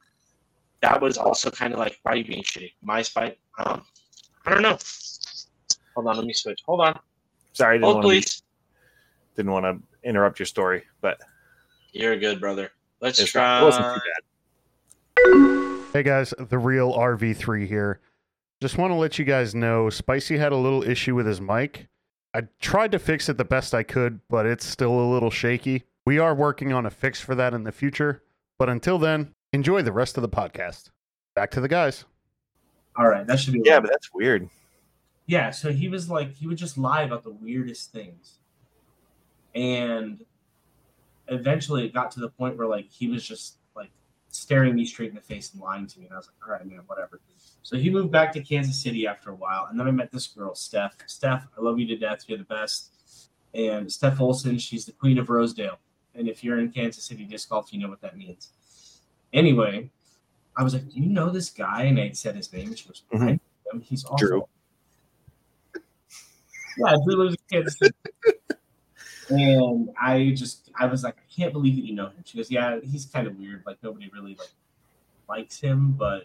that 0.80 1.00
was 1.00 1.18
also 1.18 1.50
kind 1.50 1.72
of 1.72 1.78
like, 1.78 1.98
why 2.02 2.12
are 2.12 2.16
you 2.16 2.24
being 2.24 2.42
shitty? 2.42 2.72
My 2.82 3.02
spite. 3.02 3.38
Um, 3.58 3.82
I 4.46 4.50
don't 4.50 4.62
know. 4.62 4.78
Hold 5.94 6.06
on, 6.06 6.16
let 6.16 6.24
me 6.24 6.32
switch. 6.32 6.60
Hold 6.66 6.80
on. 6.80 6.98
Sorry, 7.52 7.74
I 7.74 7.76
didn't 7.78 7.84
Hold, 7.84 7.94
want 7.96 8.04
to 8.04 8.08
please. 8.08 8.42
didn't 9.36 9.52
want 9.52 9.64
to 9.64 10.08
interrupt 10.08 10.38
your 10.38 10.46
story, 10.46 10.84
but 11.00 11.20
You're 11.94 12.16
good, 12.18 12.40
brother. 12.40 12.72
Let's 13.00 13.20
it's 13.20 13.30
try. 13.30 13.60
not, 13.60 13.64
wasn't 13.66 13.94
too 13.94 14.00
bad. 15.14 15.90
Hey 15.92 16.02
guys, 16.02 16.34
the 16.38 16.58
real 16.58 16.92
RV3 16.92 17.66
here. 17.68 18.00
Just 18.60 18.78
want 18.78 18.90
to 18.90 18.96
let 18.96 19.16
you 19.18 19.24
guys 19.24 19.54
know 19.54 19.88
Spicy 19.90 20.36
had 20.36 20.50
a 20.50 20.56
little 20.56 20.82
issue 20.82 21.14
with 21.14 21.24
his 21.26 21.40
mic. 21.40 21.86
I 22.34 22.42
tried 22.60 22.90
to 22.92 22.98
fix 22.98 23.28
it 23.28 23.36
the 23.38 23.44
best 23.44 23.74
I 23.74 23.84
could, 23.84 24.18
but 24.28 24.44
it's 24.44 24.66
still 24.66 24.90
a 24.98 25.08
little 25.12 25.30
shaky. 25.30 25.84
We 26.04 26.18
are 26.18 26.34
working 26.34 26.72
on 26.72 26.84
a 26.84 26.90
fix 26.90 27.20
for 27.20 27.36
that 27.36 27.54
in 27.54 27.62
the 27.62 27.70
future, 27.70 28.22
but 28.58 28.68
until 28.68 28.98
then, 28.98 29.32
enjoy 29.52 29.82
the 29.82 29.92
rest 29.92 30.16
of 30.18 30.22
the 30.22 30.28
podcast. 30.28 30.90
Back 31.36 31.52
to 31.52 31.60
the 31.60 31.68
guys. 31.68 32.04
All 32.96 33.08
right, 33.08 33.24
that 33.26 33.38
should 33.38 33.52
be. 33.54 33.62
Yeah, 33.64 33.78
but 33.78 33.90
that's 33.90 34.12
weird. 34.12 34.48
yeah. 35.26 35.50
So 35.50 35.70
he 35.72 35.88
was 35.88 36.10
like, 36.10 36.32
he 36.34 36.48
would 36.48 36.58
just 36.58 36.76
lie 36.76 37.02
about 37.02 37.22
the 37.22 37.30
weirdest 37.30 37.92
things. 37.92 38.38
and 39.54 40.24
eventually 41.28 41.84
it 41.84 41.94
got 41.94 42.10
to 42.12 42.20
the 42.20 42.28
point 42.28 42.56
where 42.56 42.66
like 42.66 42.88
he 42.90 43.08
was 43.08 43.26
just 43.26 43.58
like 43.74 43.90
staring 44.28 44.74
me 44.74 44.84
straight 44.84 45.10
in 45.10 45.14
the 45.14 45.20
face 45.20 45.52
and 45.52 45.62
lying 45.62 45.86
to 45.86 45.98
me, 45.98 46.06
and 46.06 46.14
I 46.14 46.18
was 46.18 46.28
like, 46.28 46.36
all 46.46 46.52
right, 46.52 46.66
man, 46.66 46.80
whatever. 46.86 47.20
So 47.62 47.76
he 47.78 47.88
moved 47.88 48.12
back 48.12 48.32
to 48.34 48.42
Kansas 48.42 48.76
City 48.82 49.06
after 49.06 49.30
a 49.30 49.34
while, 49.34 49.68
and 49.70 49.80
then 49.80 49.86
I 49.86 49.90
met 49.90 50.12
this 50.12 50.26
girl, 50.26 50.54
Steph. 50.54 50.96
Steph, 51.06 51.46
I 51.56 51.62
love 51.62 51.78
you 51.78 51.86
to 51.86 51.96
death. 51.96 52.24
You're 52.28 52.38
the 52.38 52.44
best. 52.44 52.90
And 53.54 53.90
Steph 53.90 54.20
Olson, 54.20 54.58
she's 54.58 54.84
the 54.84 54.92
queen 54.92 55.16
of 55.16 55.30
Rosedale. 55.30 55.78
And 56.14 56.28
if 56.28 56.44
you're 56.44 56.58
in 56.58 56.70
Kansas 56.70 57.04
City 57.04 57.24
disc 57.24 57.48
golf, 57.48 57.72
you 57.72 57.80
know 57.80 57.88
what 57.88 58.00
that 58.02 58.16
means. 58.16 58.50
Anyway, 59.32 59.90
I 60.56 60.62
was 60.62 60.74
like, 60.74 60.88
"Do 60.88 61.00
you 61.00 61.06
know 61.06 61.30
this 61.30 61.50
guy?" 61.50 61.84
And 61.84 61.98
I 61.98 62.10
said 62.12 62.36
his 62.36 62.52
name, 62.52 62.68
and 62.68 62.78
she 62.78 62.86
goes, 62.86 63.02
Mhm. 63.12 63.22
"I 63.22 63.26
know 63.32 63.38
him. 63.72 63.80
He's 63.80 64.04
awesome." 64.04 64.26
Drew. 64.28 64.48
Yeah, 66.76 66.96
Drew 67.04 67.16
lives 67.16 67.36
in 67.50 67.58
Kansas 67.58 67.78
City. 67.78 67.94
And 69.30 69.90
I 70.00 70.32
just, 70.36 70.70
I 70.78 70.86
was 70.86 71.02
like, 71.04 71.16
I 71.16 71.34
can't 71.34 71.52
believe 71.52 71.76
that 71.76 71.84
you 71.84 71.94
know 71.94 72.06
him. 72.06 72.22
She 72.24 72.36
goes, 72.36 72.50
Yeah, 72.50 72.78
he's 72.82 73.06
kind 73.06 73.26
of 73.26 73.36
weird. 73.38 73.62
Like 73.66 73.78
nobody 73.82 74.10
really 74.12 74.36
like 74.38 74.48
likes 75.28 75.58
him, 75.60 75.92
but 75.92 76.24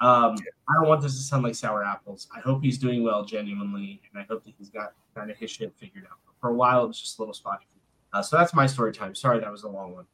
um, 0.00 0.36
I 0.68 0.74
don't 0.74 0.88
want 0.88 1.02
this 1.02 1.16
to 1.16 1.22
sound 1.22 1.42
like 1.42 1.54
sour 1.54 1.84
apples. 1.84 2.28
I 2.34 2.40
hope 2.40 2.62
he's 2.62 2.78
doing 2.78 3.02
well, 3.02 3.24
genuinely, 3.24 4.00
and 4.12 4.22
I 4.22 4.26
hope 4.28 4.44
that 4.44 4.54
he's 4.56 4.68
got 4.68 4.92
kind 5.14 5.30
of 5.30 5.36
his 5.36 5.50
shit 5.50 5.72
figured 5.76 6.04
out. 6.04 6.18
But 6.24 6.34
for 6.40 6.50
a 6.50 6.54
while, 6.54 6.84
it 6.84 6.88
was 6.88 7.00
just 7.00 7.18
a 7.18 7.22
little 7.22 7.34
spotty. 7.34 7.66
Uh, 8.12 8.22
so 8.22 8.36
that's 8.36 8.54
my 8.54 8.66
story 8.66 8.92
time. 8.92 9.14
Sorry, 9.14 9.40
that 9.40 9.50
was 9.50 9.64
a 9.64 9.68
long 9.68 9.92
one. 9.92 10.06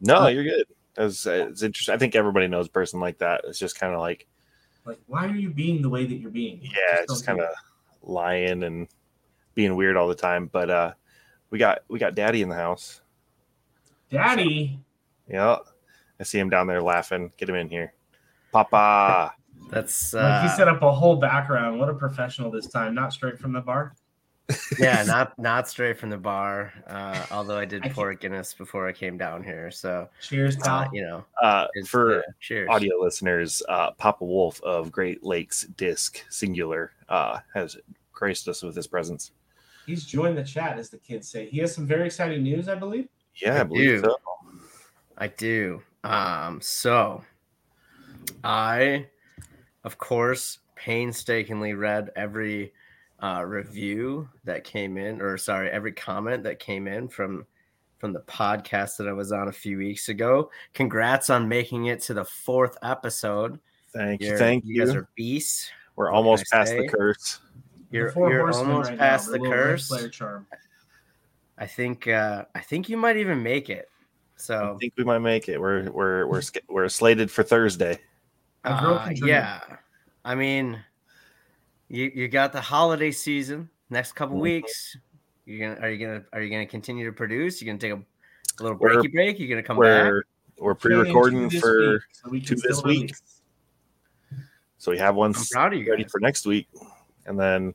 No, 0.00 0.28
you're 0.28 0.44
good. 0.44 0.64
It's, 0.96 1.26
it's 1.26 1.62
interesting. 1.62 1.94
I 1.94 1.98
think 1.98 2.14
everybody 2.14 2.46
knows 2.48 2.66
a 2.68 2.70
person 2.70 3.00
like 3.00 3.18
that. 3.18 3.42
It's 3.44 3.58
just 3.58 3.78
kind 3.78 3.92
of 3.92 4.00
like, 4.00 4.26
Like, 4.84 5.00
why 5.06 5.26
are 5.26 5.34
you 5.34 5.50
being 5.50 5.82
the 5.82 5.88
way 5.88 6.06
that 6.06 6.14
you're 6.14 6.30
being? 6.30 6.60
yeah, 6.62 6.98
Just 6.98 7.08
just 7.08 7.26
kind 7.26 7.40
of 7.40 7.48
lying 8.02 8.62
and 8.62 8.88
being 9.54 9.74
weird 9.76 9.96
all 9.96 10.08
the 10.08 10.14
time. 10.14 10.46
But 10.52 10.70
uh, 10.70 10.92
we 11.52 11.58
got 11.58 11.82
we 11.88 12.00
got 12.00 12.16
Daddy 12.16 12.42
in 12.42 12.48
the 12.48 12.56
house. 12.56 13.02
it. 14.10 14.16
Daddy. 14.16 14.80
Yeah, 15.28 15.58
I 16.18 16.24
see 16.24 16.38
him 16.38 16.50
down 16.50 16.66
there 16.66 16.82
laughing. 16.82 17.30
Get 17.36 17.48
him 17.48 17.54
in 17.54 17.68
here, 17.68 17.92
Papa. 18.50 19.34
That's 19.70 20.12
Like 20.12 20.24
uh, 20.24 20.42
he 20.42 20.48
set 20.48 20.66
up 20.66 20.82
a 20.82 20.90
whole 20.90 21.16
background. 21.16 21.78
What 21.78 21.88
a 21.88 21.94
professional 21.94 22.50
this 22.50 22.66
time, 22.66 22.94
not 22.94 23.12
straight 23.12 23.38
from 23.38 23.52
the 23.52 23.60
bar. 23.60 23.94
yeah, 24.78 25.04
not 25.04 25.38
not 25.38 25.68
straight 25.68 25.98
from 25.98 26.10
the 26.10 26.16
bar. 26.16 26.72
Uh, 26.86 27.24
although 27.30 27.56
I 27.58 27.64
did 27.64 27.84
I 27.84 27.90
pour 27.90 28.12
Guinness 28.14 28.54
before 28.54 28.88
I 28.88 28.92
came 28.92 29.16
down 29.16 29.44
here, 29.44 29.70
so 29.70 30.08
Cheers, 30.20 30.56
uh, 30.62 30.88
you 30.92 31.02
know, 31.02 31.24
Uh, 31.40 31.66
for 31.86 32.18
uh, 32.18 32.22
cheers. 32.40 32.68
audio 32.70 32.96
listeners, 32.98 33.62
uh, 33.68 33.92
Papa 33.92 34.24
Wolf 34.24 34.60
of 34.62 34.90
Great 34.90 35.22
Lakes 35.22 35.64
Disc 35.76 36.24
Singular 36.28 36.92
uh, 37.08 37.38
has 37.54 37.76
graced 38.12 38.48
us 38.48 38.62
with 38.62 38.74
his 38.74 38.86
presence. 38.86 39.32
He's 39.86 40.04
joined 40.04 40.38
the 40.38 40.44
chat, 40.44 40.78
as 40.78 40.90
the 40.90 40.98
kids 40.98 41.28
say. 41.28 41.46
He 41.48 41.58
has 41.58 41.74
some 41.74 41.86
very 41.86 42.06
exciting 42.06 42.42
news, 42.42 42.68
I 42.68 42.74
believe. 42.74 43.08
Yeah, 43.36 43.56
I, 43.56 43.60
I 43.60 43.62
believe 43.64 44.02
do. 44.02 44.08
so. 44.08 44.16
I 45.18 45.28
do. 45.28 45.82
Um, 46.04 46.60
so 46.60 47.22
I, 48.44 49.06
of 49.84 49.98
course, 49.98 50.58
painstakingly 50.76 51.74
read 51.74 52.10
every 52.16 52.72
uh, 53.22 53.44
review 53.46 54.28
that 54.44 54.64
came 54.64 54.96
in, 54.96 55.20
or 55.20 55.36
sorry, 55.38 55.70
every 55.70 55.92
comment 55.92 56.42
that 56.44 56.58
came 56.58 56.86
in 56.88 57.08
from 57.08 57.46
from 57.98 58.12
the 58.12 58.20
podcast 58.20 58.96
that 58.96 59.06
I 59.06 59.12
was 59.12 59.30
on 59.30 59.46
a 59.46 59.52
few 59.52 59.78
weeks 59.78 60.08
ago. 60.08 60.50
Congrats 60.74 61.30
on 61.30 61.48
making 61.48 61.86
it 61.86 62.00
to 62.02 62.14
the 62.14 62.24
fourth 62.24 62.76
episode. 62.82 63.60
Thank 63.92 64.20
you. 64.20 64.28
You're- 64.28 64.38
Thank 64.38 64.64
you 64.64 64.74
you. 64.74 64.84
guys 64.86 64.94
are 64.96 65.08
beasts. 65.14 65.70
We're 65.94 66.10
almost 66.10 66.50
can 66.50 66.62
I 66.62 66.64
past 66.64 66.76
the 66.76 66.88
curse. 66.88 67.38
You're, 67.92 68.06
The 68.08 68.12
four 68.12 68.30
you're 68.30 68.40
horsemen 68.40 68.70
almost 68.70 68.90
right 68.90 68.98
past 68.98 69.30
they're 69.30 69.38
the 69.38 69.48
curse. 69.48 69.88
Player 69.88 70.08
charm. 70.08 70.46
I 71.58 71.66
think 71.66 72.08
uh, 72.08 72.44
I 72.54 72.60
think 72.60 72.88
you 72.88 72.96
might 72.96 73.16
even 73.18 73.42
make 73.42 73.68
it. 73.70 73.88
So 74.36 74.74
I 74.74 74.78
think 74.78 74.94
we 74.96 75.04
might 75.04 75.18
make 75.20 75.48
it. 75.48 75.60
We're 75.60 75.90
we're 75.90 76.26
we're 76.26 76.42
we're 76.68 76.88
slated 76.88 77.30
for 77.30 77.42
Thursday. 77.42 77.98
Uh, 78.64 79.10
yeah, 79.14 79.60
I 80.24 80.34
mean, 80.34 80.78
you 81.88 82.10
you 82.14 82.28
got 82.28 82.52
the 82.52 82.60
holiday 82.60 83.10
season 83.12 83.68
next 83.90 84.12
couple 84.12 84.38
Mhm. 84.38 84.42
weeks. 84.42 84.96
You're 85.44 85.74
gonna 85.74 85.80
are 85.86 85.90
you 85.90 86.04
gonna 86.06 86.24
are 86.32 86.40
you 86.40 86.50
gonna 86.50 86.66
continue 86.66 87.04
to 87.06 87.12
produce? 87.12 87.60
You're 87.60 87.72
gonna 87.74 87.78
take 87.78 87.92
a, 87.92 88.02
a 88.60 88.62
little 88.62 88.78
We're- 88.78 89.06
break? 89.08 89.38
You're 89.38 89.48
gonna 89.48 89.62
come 89.62 89.76
back? 89.78 90.04
We're 90.10 90.22
we're 90.58 90.74
pre-recording 90.74 91.48
Two 91.50 91.54
this 91.56 91.60
for 91.60 91.90
week, 91.92 92.00
so 92.12 92.30
we 92.30 92.40
two 92.40 92.54
can 92.54 92.62
this 92.68 92.78
still 92.78 92.88
week. 92.88 93.14
so 94.78 94.90
we 94.92 94.98
have 94.98 95.14
one 95.16 95.34
I'm 95.36 95.44
proud 95.50 95.72
of 95.74 95.80
you 95.80 95.90
ready 95.90 96.04
guys. 96.04 96.12
for 96.12 96.20
next 96.20 96.46
week, 96.46 96.68
and 97.26 97.38
then 97.38 97.74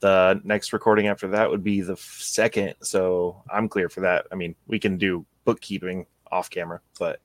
the 0.00 0.40
next 0.44 0.72
recording 0.72 1.08
after 1.08 1.28
that 1.28 1.50
would 1.50 1.64
be 1.64 1.80
the 1.80 1.96
second. 1.96 2.74
So 2.82 3.42
I'm 3.50 3.68
clear 3.68 3.88
for 3.88 4.00
that. 4.00 4.26
I 4.30 4.34
mean, 4.34 4.54
we 4.66 4.78
can 4.78 4.96
do 4.96 5.26
bookkeeping 5.44 6.06
off 6.30 6.50
camera, 6.50 6.80
but 6.98 7.20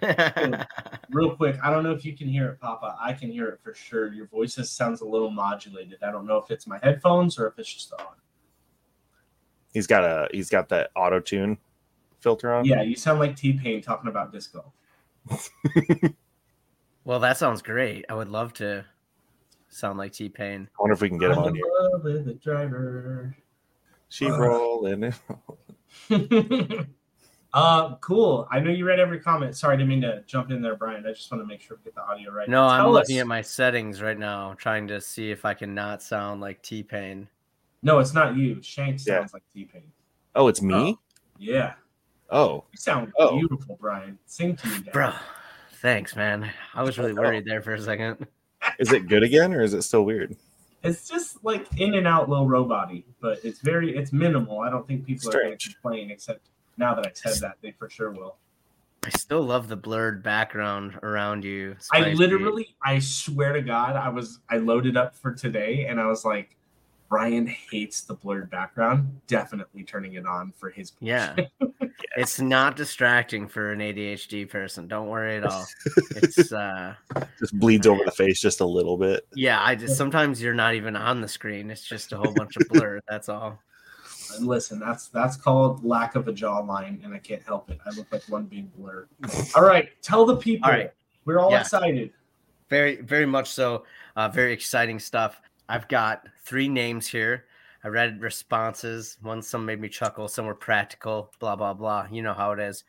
Real 1.10 1.34
quick, 1.34 1.56
I 1.62 1.70
don't 1.70 1.82
know 1.82 1.92
if 1.92 2.04
you 2.04 2.16
can 2.16 2.28
hear 2.28 2.48
it, 2.48 2.60
Papa. 2.60 2.96
I 3.00 3.12
can 3.12 3.30
hear 3.30 3.48
it 3.48 3.60
for 3.62 3.74
sure. 3.74 4.12
Your 4.12 4.26
voice 4.26 4.54
just 4.54 4.76
sounds 4.76 5.00
a 5.00 5.04
little 5.04 5.30
modulated. 5.30 6.02
I 6.02 6.12
don't 6.12 6.26
know 6.26 6.36
if 6.36 6.50
it's 6.50 6.66
my 6.66 6.78
headphones 6.82 7.38
or 7.38 7.48
if 7.48 7.58
it's 7.58 7.72
just 7.72 7.92
on. 7.94 8.06
he's 9.72 9.86
got 9.86 10.04
a 10.04 10.28
he's 10.32 10.50
got 10.50 10.68
that 10.68 10.90
auto 10.94 11.20
tune 11.20 11.58
filter 12.20 12.54
on. 12.54 12.64
Yeah, 12.64 12.82
you 12.82 12.96
sound 12.96 13.18
like 13.18 13.36
T 13.36 13.52
Pain 13.54 13.82
talking 13.82 14.08
about 14.08 14.32
disco. 14.32 14.72
well, 17.04 17.20
that 17.20 17.36
sounds 17.36 17.62
great. 17.62 18.04
I 18.08 18.14
would 18.14 18.28
love 18.28 18.52
to 18.54 18.84
sound 19.68 19.98
like 19.98 20.12
T 20.12 20.28
Pain. 20.28 20.68
I 20.78 20.82
wonder 20.82 20.94
if 20.94 21.00
we 21.00 21.08
can 21.08 21.18
get 21.18 21.30
him 21.30 21.38
on 21.38 21.54
here. 21.54 21.64
love 21.80 22.04
with 22.04 22.24
the 22.26 22.34
driver. 22.34 23.36
She 24.08 24.26
Uh. 24.26 24.38
rolling. 24.38 25.14
uh, 27.54 27.96
cool. 27.96 28.46
I 28.50 28.60
know 28.60 28.70
you 28.70 28.84
read 28.86 28.98
every 29.00 29.20
comment. 29.20 29.56
Sorry, 29.56 29.74
I 29.74 29.76
didn't 29.76 29.88
mean 29.90 30.00
to 30.02 30.22
jump 30.26 30.50
in 30.50 30.60
there, 30.62 30.76
Brian. 30.76 31.04
I 31.06 31.12
just 31.12 31.30
want 31.30 31.42
to 31.42 31.46
make 31.46 31.60
sure 31.60 31.76
we 31.78 31.84
get 31.84 31.94
the 31.94 32.02
audio 32.02 32.30
right. 32.32 32.48
No, 32.48 32.64
I'm 32.64 32.82
Tell 32.84 32.92
looking 32.92 33.18
at 33.18 33.26
my 33.26 33.42
settings 33.42 34.00
right 34.02 34.18
now, 34.18 34.54
trying 34.54 34.86
to 34.88 35.00
see 35.00 35.30
if 35.30 35.44
I 35.44 35.54
can 35.54 35.74
not 35.74 36.02
sound 36.02 36.40
like 36.40 36.62
T 36.62 36.82
Pain. 36.82 37.28
No, 37.82 37.98
it's 38.00 38.12
not 38.14 38.36
you. 38.36 38.60
Shank 38.62 38.98
Yeah. 39.06 39.18
sounds 39.20 39.32
like 39.34 39.42
T 39.54 39.64
Pain. 39.64 39.90
Oh, 40.34 40.48
it's 40.48 40.62
me. 40.62 40.98
Yeah, 41.38 41.74
Oh, 42.30 42.64
you 42.72 42.76
sound 42.78 43.12
Oh. 43.18 43.38
beautiful, 43.38 43.78
Brian. 43.80 44.18
Sing 44.26 44.54
to 44.56 44.66
me, 44.68 44.80
Dad. 44.80 44.92
Bro, 44.92 45.12
thanks, 45.80 46.14
man. 46.16 46.50
I 46.74 46.82
was 46.82 46.98
really 46.98 47.14
worried 47.14 47.44
there 47.46 47.62
for 47.62 47.72
a 47.74 47.80
second. 47.80 48.26
Is 48.78 48.92
it 48.92 49.08
good 49.08 49.22
again 49.22 49.52
or 49.52 49.62
is 49.62 49.74
it 49.74 49.82
still 49.82 50.04
weird? 50.04 50.36
It's 50.84 51.08
just 51.08 51.44
like 51.44 51.66
in 51.78 51.94
and 51.94 52.06
out 52.06 52.28
little 52.28 52.46
roboty, 52.46 53.04
but 53.20 53.44
it's 53.44 53.60
very 53.60 53.96
it's 53.96 54.12
minimal. 54.12 54.60
I 54.60 54.70
don't 54.70 54.86
think 54.86 55.04
people 55.04 55.30
are 55.30 55.42
going 55.42 55.58
to 55.58 55.72
complain. 55.72 56.10
Except 56.10 56.40
now 56.76 56.94
that 56.94 57.06
I 57.06 57.10
said 57.12 57.40
that, 57.40 57.56
they 57.60 57.72
for 57.72 57.90
sure 57.90 58.12
will. 58.12 58.36
I 59.04 59.10
still 59.10 59.42
love 59.42 59.68
the 59.68 59.76
blurred 59.76 60.22
background 60.22 60.98
around 61.02 61.44
you. 61.44 61.76
I 61.92 62.00
Spicy. 62.00 62.16
literally, 62.16 62.76
I 62.84 62.98
swear 62.98 63.52
to 63.52 63.62
God, 63.62 63.96
I 63.96 64.08
was 64.08 64.40
I 64.50 64.58
loaded 64.58 64.96
up 64.96 65.16
for 65.16 65.32
today, 65.32 65.86
and 65.88 66.00
I 66.00 66.06
was 66.06 66.24
like, 66.24 66.56
Brian 67.08 67.46
hates 67.46 68.02
the 68.02 68.14
blurred 68.14 68.50
background. 68.50 69.20
Definitely 69.26 69.82
turning 69.84 70.14
it 70.14 70.26
on 70.26 70.52
for 70.56 70.70
his. 70.70 70.92
Yeah. 71.00 71.34
It's 72.16 72.40
not 72.40 72.74
distracting 72.74 73.46
for 73.46 73.70
an 73.72 73.78
ADHD 73.80 74.48
person. 74.48 74.88
Don't 74.88 75.08
worry 75.08 75.36
at 75.36 75.44
all. 75.44 75.64
It's 76.16 76.52
uh 76.52 76.94
Just 77.38 77.56
bleeds 77.58 77.86
over 77.86 78.02
the 78.04 78.10
face 78.10 78.40
just 78.40 78.60
a 78.60 78.64
little 78.64 78.96
bit. 78.96 79.26
yeah, 79.34 79.62
I 79.62 79.74
just 79.76 79.96
sometimes 79.96 80.42
you're 80.42 80.54
not 80.54 80.74
even 80.74 80.96
on 80.96 81.20
the 81.20 81.28
screen. 81.28 81.70
It's 81.70 81.82
just 81.84 82.12
a 82.12 82.16
whole 82.16 82.32
bunch 82.32 82.56
of 82.56 82.68
blur. 82.68 83.00
That's 83.08 83.28
all. 83.28 83.58
And 84.36 84.46
listen, 84.46 84.78
that's 84.80 85.08
that's 85.08 85.36
called 85.36 85.84
lack 85.84 86.14
of 86.16 86.26
a 86.28 86.32
jawline, 86.32 87.04
and 87.04 87.14
I 87.14 87.18
can't 87.18 87.42
help 87.42 87.70
it. 87.70 87.78
I 87.86 87.90
look 87.94 88.06
like 88.12 88.22
one 88.28 88.44
big 88.46 88.72
blur. 88.76 89.06
All 89.54 89.62
right, 89.64 89.90
tell 90.02 90.24
the 90.26 90.36
people. 90.36 90.66
All 90.68 90.76
right. 90.76 90.92
We're 91.24 91.38
all 91.38 91.50
Yeah. 91.50 91.60
excited. 91.60 92.10
Very, 92.68 92.96
very 93.00 93.26
much 93.26 93.50
so. 93.50 93.84
Uh, 94.16 94.28
very 94.28 94.52
exciting 94.52 94.98
stuff. 94.98 95.40
I've 95.68 95.88
got 95.88 96.26
three 96.44 96.68
names 96.68 97.06
here. 97.06 97.46
I 97.84 97.88
read 97.88 98.20
responses. 98.20 99.18
One, 99.22 99.42
some 99.42 99.64
made 99.64 99.80
me 99.80 99.88
chuckle. 99.88 100.28
Some 100.28 100.46
were 100.46 100.54
practical. 100.54 101.32
Blah 101.38 101.56
blah 101.56 101.74
blah. 101.74 102.06
You 102.10 102.22
know 102.22 102.34
how 102.34 102.52
it 102.52 102.60
is. 102.60 102.84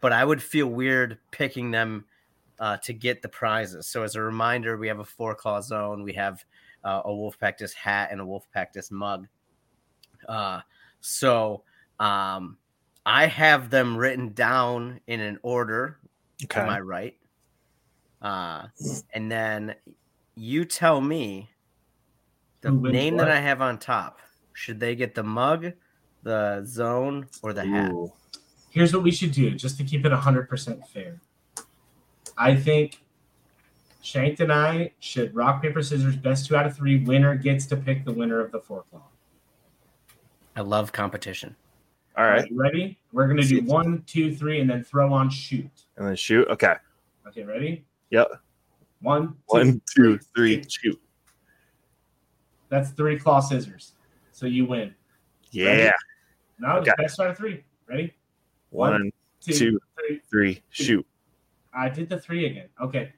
But 0.00 0.12
I 0.12 0.24
would 0.24 0.42
feel 0.42 0.66
weird 0.66 1.18
picking 1.30 1.70
them 1.70 2.04
uh, 2.58 2.76
to 2.78 2.92
get 2.92 3.22
the 3.22 3.28
prizes. 3.28 3.86
So 3.86 4.02
as 4.02 4.16
a 4.16 4.22
reminder, 4.22 4.76
we 4.76 4.88
have 4.88 4.98
a 4.98 5.04
four 5.04 5.34
claw 5.34 5.60
zone. 5.60 6.02
We 6.02 6.12
have 6.14 6.44
uh, 6.82 7.02
a 7.04 7.14
Wolf 7.14 7.36
Disc 7.58 7.76
hat 7.76 8.10
and 8.12 8.20
a 8.20 8.26
Wolf 8.26 8.46
Disc 8.72 8.92
mug. 8.92 9.26
Uh, 10.28 10.60
so 11.00 11.62
um, 12.00 12.58
I 13.06 13.26
have 13.26 13.70
them 13.70 13.96
written 13.96 14.32
down 14.34 15.00
in 15.06 15.20
an 15.20 15.38
order 15.42 15.98
Okay. 16.42 16.60
Am 16.60 16.68
I 16.68 16.80
right? 16.80 17.16
Uh, 18.20 18.66
and 19.12 19.30
then 19.30 19.74
you 20.34 20.64
tell 20.64 21.00
me 21.00 21.50
the 22.64 22.90
name 22.90 23.14
what? 23.14 23.26
that 23.26 23.30
I 23.30 23.40
have 23.40 23.60
on 23.60 23.78
top. 23.78 24.20
Should 24.52 24.80
they 24.80 24.94
get 24.94 25.14
the 25.14 25.22
mug, 25.22 25.72
the 26.22 26.62
zone, 26.64 27.26
or 27.42 27.52
the 27.52 27.64
hat? 27.64 27.92
Here's 28.70 28.92
what 28.92 29.02
we 29.02 29.10
should 29.10 29.32
do, 29.32 29.50
just 29.52 29.78
to 29.78 29.84
keep 29.84 30.04
it 30.04 30.12
hundred 30.12 30.48
percent 30.48 30.86
fair. 30.88 31.20
I 32.36 32.56
think 32.56 33.00
Shanked 34.04 34.40
and 34.40 34.52
I 34.52 34.92
should 35.00 35.34
rock 35.34 35.62
paper 35.62 35.82
scissors. 35.82 36.14
Best 36.14 36.46
two 36.46 36.56
out 36.56 36.66
of 36.66 36.76
three. 36.76 37.02
Winner 37.04 37.34
gets 37.36 37.64
to 37.66 37.76
pick 37.76 38.04
the 38.04 38.12
winner 38.12 38.38
of 38.38 38.52
the 38.52 38.60
four 38.60 38.84
claw. 38.90 39.00
I 40.56 40.60
love 40.60 40.92
competition. 40.92 41.56
All 42.16 42.24
right. 42.24 42.48
You 42.50 42.54
ready? 42.54 42.98
We're 43.12 43.26
gonna 43.26 43.42
do 43.42 43.62
one, 43.62 44.04
two, 44.06 44.34
three, 44.34 44.60
and 44.60 44.68
then 44.68 44.84
throw 44.84 45.10
on 45.12 45.30
shoot. 45.30 45.70
And 45.96 46.06
then 46.06 46.16
shoot. 46.16 46.46
Okay. 46.48 46.74
Okay, 47.28 47.44
ready? 47.44 47.86
Yep. 48.10 48.28
One, 49.00 49.28
two, 49.28 49.34
One, 49.46 49.82
two, 49.96 50.18
three, 50.36 50.62
shoot. 50.68 51.00
That's 52.68 52.90
three 52.90 53.18
claw 53.18 53.40
scissors. 53.40 53.92
So 54.32 54.46
you 54.46 54.64
win. 54.66 54.94
Yeah. 55.50 55.92
Now 56.58 56.78
Okay. 56.78 56.92
best 56.98 57.18
out 57.20 57.30
of 57.30 57.36
three. 57.36 57.64
Ready? 57.86 58.14
One, 58.70 59.12
two, 59.40 59.52
two, 59.52 59.80
three. 59.96 60.20
three, 60.30 60.62
shoot. 60.70 61.06
I 61.72 61.88
did 61.88 62.08
the 62.08 62.18
three 62.18 62.46
again. 62.46 62.68
Okay. 62.80 63.12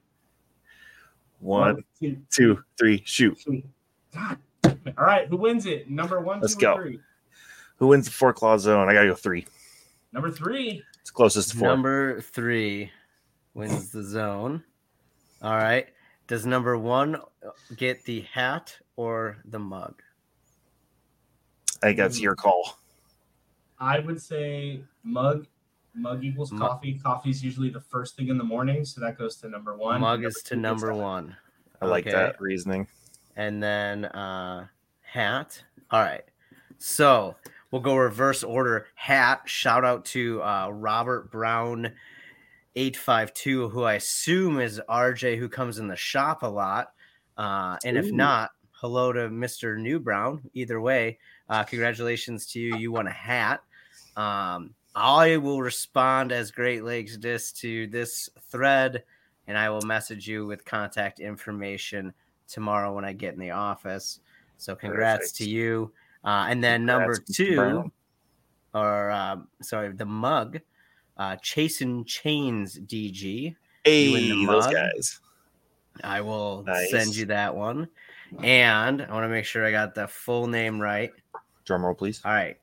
One, 1.39 1.83
two, 1.99 2.17
two, 2.31 2.63
three, 2.77 3.01
shoot. 3.05 3.37
God. 4.13 4.37
All 4.65 5.05
right. 5.05 5.27
Who 5.27 5.37
wins 5.37 5.65
it? 5.65 5.89
Number 5.89 6.19
one, 6.19 6.41
Let's 6.41 6.55
two, 6.55 6.61
go. 6.61 6.73
or 6.75 6.81
three. 6.83 6.99
Who 7.77 7.87
wins 7.87 8.05
the 8.05 8.11
four 8.11 8.33
claw 8.33 8.57
zone? 8.57 8.89
I 8.89 8.93
gotta 8.93 9.07
go 9.07 9.15
three. 9.15 9.45
Number 10.13 10.31
three. 10.31 10.83
It's 11.01 11.11
closest 11.11 11.51
to 11.51 11.57
four. 11.57 11.67
Number 11.69 12.21
three 12.21 12.91
wins 13.53 13.91
the 13.91 14.03
zone. 14.03 14.63
All 15.41 15.55
right. 15.55 15.87
Does 16.27 16.45
number 16.45 16.77
one 16.77 17.17
get 17.77 18.03
the 18.03 18.21
hat 18.21 18.77
or 18.95 19.37
the 19.45 19.59
mug? 19.59 20.01
I 21.81 21.87
think 21.87 21.97
that's 21.97 22.19
your 22.19 22.35
call. 22.35 22.77
I 23.79 23.99
would 23.99 24.21
say 24.21 24.81
mug. 25.03 25.47
Mug 25.95 26.23
equals 26.23 26.51
Mu- 26.51 26.59
coffee. 26.59 26.99
is 27.29 27.43
usually 27.43 27.69
the 27.69 27.79
first 27.81 28.15
thing 28.15 28.27
in 28.27 28.37
the 28.37 28.43
morning, 28.43 28.85
so 28.85 29.01
that 29.01 29.17
goes 29.17 29.37
to 29.37 29.49
number 29.49 29.75
one. 29.75 29.99
Mug 30.01 30.19
Number 30.19 30.27
is 30.27 30.43
to 30.45 30.55
number 30.55 30.93
one. 30.93 31.35
I 31.81 31.85
like 31.85 32.05
that 32.05 32.39
reasoning. 32.41 32.87
and 33.35 33.61
then 33.61 34.05
uh 34.05 34.67
hat 35.01 35.63
all 35.91 36.01
right 36.01 36.23
so 36.79 37.35
we'll 37.71 37.81
go 37.81 37.95
reverse 37.95 38.43
order 38.43 38.87
hat 38.95 39.41
shout 39.45 39.85
out 39.85 40.03
to 40.03 40.41
uh 40.41 40.67
robert 40.69 41.31
brown 41.31 41.91
852 42.77 43.69
who 43.69 43.83
i 43.83 43.93
assume 43.95 44.59
is 44.59 44.81
rj 44.89 45.37
who 45.37 45.49
comes 45.49 45.79
in 45.79 45.87
the 45.87 45.95
shop 45.95 46.43
a 46.43 46.47
lot. 46.47 46.93
Uh 47.37 47.77
and 47.83 47.97
if 47.97 48.11
not 48.11 48.51
hello 48.71 49.11
to 49.11 49.29
mr 49.29 49.77
new 49.77 49.99
brown. 49.99 50.41
Either 50.53 50.79
way 50.79 51.17
uh 51.49 51.63
congratulations 51.63 52.45
to 52.47 52.59
you. 52.59 52.77
You 52.77 52.91
won 52.91 53.07
a 53.07 53.11
hat. 53.11 53.61
Um 54.15 54.73
i 54.95 55.37
will 55.37 55.61
respond 55.61 56.31
as 56.31 56.51
great 56.51 56.83
lakes 56.83 57.17
disc 57.17 57.55
to 57.57 57.87
this 57.87 58.29
thread 58.49 59.03
and 59.47 59.57
i 59.57 59.69
will 59.69 59.81
message 59.81 60.27
you 60.27 60.45
with 60.45 60.65
contact 60.65 61.19
information 61.19 62.13
tomorrow 62.47 62.93
when 62.93 63.05
I 63.05 63.13
get 63.13 63.33
in 63.33 63.39
the 63.39 63.51
office. 63.51 64.19
So 64.57 64.75
congrats 64.75 65.31
to 65.33 65.49
you. 65.49 65.91
Uh, 66.23 66.47
and 66.49 66.63
then 66.63 66.85
number 66.85 67.15
Congrats, 67.15 67.31
Mr. 67.31 67.83
two, 67.83 67.91
or 68.73 69.11
uh, 69.11 69.37
sorry, 69.61 69.91
the 69.93 70.05
mug, 70.05 70.59
uh, 71.17 71.35
Chasing 71.37 72.05
Chains 72.05 72.77
DG. 72.79 73.55
Hey, 73.83 74.45
those 74.45 74.67
guys. 74.67 75.19
I 76.03 76.21
will 76.21 76.63
Nice. 76.63 76.91
send 76.91 77.15
you 77.15 77.25
that 77.27 77.55
one. 77.55 77.87
And 78.43 79.01
I 79.01 79.11
want 79.13 79.23
to 79.23 79.29
make 79.29 79.45
sure 79.45 79.65
I 79.65 79.71
got 79.71 79.95
the 79.95 80.07
full 80.07 80.47
name 80.47 80.79
right. 80.79 81.11
Drum 81.65 81.85
roll, 81.85 81.95
please. 81.95 82.21
All 82.25 82.31
right. 82.33 82.57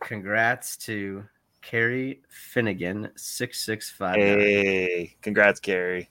Congrats 0.00 0.76
to 0.78 1.24
Carrie 1.60 2.22
Finnegan, 2.28 3.10
665. 3.16 4.14
Hey, 4.16 5.16
congrats, 5.22 5.60
Carrie. 5.60 6.08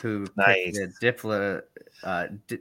who 0.00 0.26
Nice. 0.36 0.78
picked 0.78 1.00
the 1.00 1.12
Dipla, 1.12 1.62
uh, 2.04 2.26
D- 2.46 2.58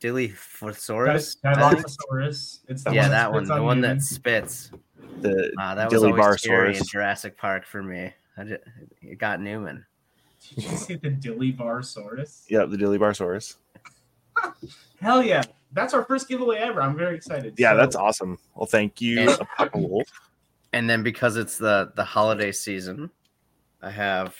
Dilophosaurus. 0.00 1.36
Dy- 1.42 1.48
Dilophosaurus. 1.50 2.60
It's 2.68 2.84
the 2.84 2.92
yeah, 2.94 3.02
one 3.02 3.10
that 3.10 3.32
one, 3.32 3.44
spits 3.44 3.56
the 3.56 3.62
one 3.62 3.80
that 3.82 4.02
spits. 4.02 4.70
The 5.20 5.52
Uh, 5.58 5.74
that 5.74 5.90
was 5.90 6.00
Dilly 6.02 6.12
always 6.20 6.42
scary 6.42 6.76
in 6.76 6.84
Jurassic 6.84 7.36
Park 7.36 7.66
for 7.66 7.82
me. 7.82 8.12
I 8.36 8.44
just, 8.44 8.62
it 9.02 9.18
got 9.18 9.40
Newman. 9.40 9.84
Did 10.54 10.64
you 10.64 10.76
say 10.76 10.94
the 10.96 11.10
Dilly 11.10 11.52
Dillyvarsaurus? 11.52 12.44
yeah, 12.48 12.64
the 12.66 12.76
Dilly 12.76 12.98
Barsaurus. 12.98 13.56
Hell 15.00 15.22
yeah. 15.22 15.42
That's 15.72 15.94
our 15.94 16.04
first 16.04 16.28
giveaway 16.28 16.58
ever. 16.58 16.82
I'm 16.82 16.96
very 16.96 17.16
excited. 17.16 17.54
Yeah, 17.58 17.72
So, 17.72 17.76
that's 17.78 17.96
awesome. 17.96 18.38
Well, 18.54 18.66
thank 18.66 19.00
you, 19.00 19.20
And- 19.58 19.70
Wolf. 19.74 20.08
And 20.72 20.90
then 20.90 21.02
because 21.04 21.36
it's 21.36 21.56
the 21.56 21.92
the 21.94 22.02
holiday 22.04 22.50
season, 22.50 23.08
I 23.80 23.90
have 23.90 24.34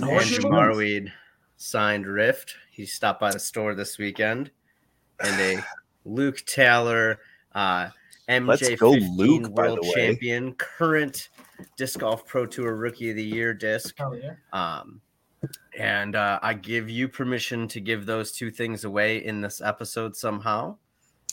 More 0.00 0.20
Andrew 0.20 0.38
giveaways. 0.38 0.50
Marwede 0.50 1.12
signed 1.56 2.06
Rift. 2.06 2.56
He 2.72 2.84
stopped 2.84 3.20
by 3.20 3.30
the 3.30 3.38
store 3.38 3.74
this 3.76 3.96
weekend, 3.96 4.50
and 5.20 5.40
a 5.40 5.64
Luke 6.04 6.42
Taylor, 6.46 7.20
uh, 7.54 7.90
Let's 8.28 8.62
MJ 8.62 8.78
go, 8.78 8.92
15 8.92 9.16
Luke, 9.16 9.54
by 9.54 9.62
World 9.66 9.78
the 9.82 9.88
way. 9.88 9.94
Champion, 9.94 10.52
current 10.54 11.28
Disc 11.76 12.00
Golf 12.00 12.26
Pro 12.26 12.44
Tour 12.46 12.74
Rookie 12.74 13.10
of 13.10 13.16
the 13.16 13.24
Year 13.24 13.54
disc. 13.54 13.94
Hell 13.96 14.16
yeah. 14.16 14.34
Um, 14.52 15.00
and 15.78 16.16
uh, 16.16 16.40
I 16.42 16.54
give 16.54 16.90
you 16.90 17.08
permission 17.08 17.68
to 17.68 17.80
give 17.80 18.04
those 18.06 18.32
two 18.32 18.50
things 18.50 18.84
away 18.84 19.24
in 19.24 19.40
this 19.40 19.60
episode 19.60 20.16
somehow. 20.16 20.76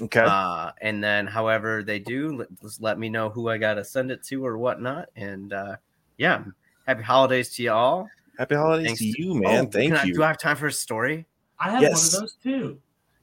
Okay. 0.01 0.21
Uh, 0.23 0.71
and 0.81 1.03
then, 1.03 1.25
however 1.27 1.83
they 1.83 1.99
do, 1.99 2.37
let, 2.37 2.61
just 2.61 2.81
let 2.81 2.99
me 2.99 3.09
know 3.09 3.29
who 3.29 3.49
I 3.49 3.57
got 3.57 3.75
to 3.75 3.83
send 3.83 4.11
it 4.11 4.23
to 4.25 4.45
or 4.45 4.57
whatnot. 4.57 5.09
And 5.15 5.53
uh, 5.53 5.75
yeah, 6.17 6.43
happy 6.87 7.03
holidays 7.03 7.55
to 7.55 7.63
you 7.63 7.71
all. 7.71 8.07
Happy 8.37 8.55
holidays 8.55 8.87
thanks 8.87 8.99
to 9.01 9.11
to- 9.13 9.21
you, 9.21 9.33
man. 9.35 9.65
Oh, 9.65 9.69
thank 9.69 9.93
can 9.93 9.97
I- 10.01 10.03
you. 10.05 10.13
do 10.13 10.23
I 10.23 10.27
have 10.27 10.37
time 10.39 10.57
for 10.57 10.67
a 10.67 10.71
story? 10.71 11.25
I 11.59 11.69
have 11.71 11.81
Yes. 11.81 12.13
one 12.13 12.23
of 12.23 12.29
those 12.29 12.37
too. 12.43 12.79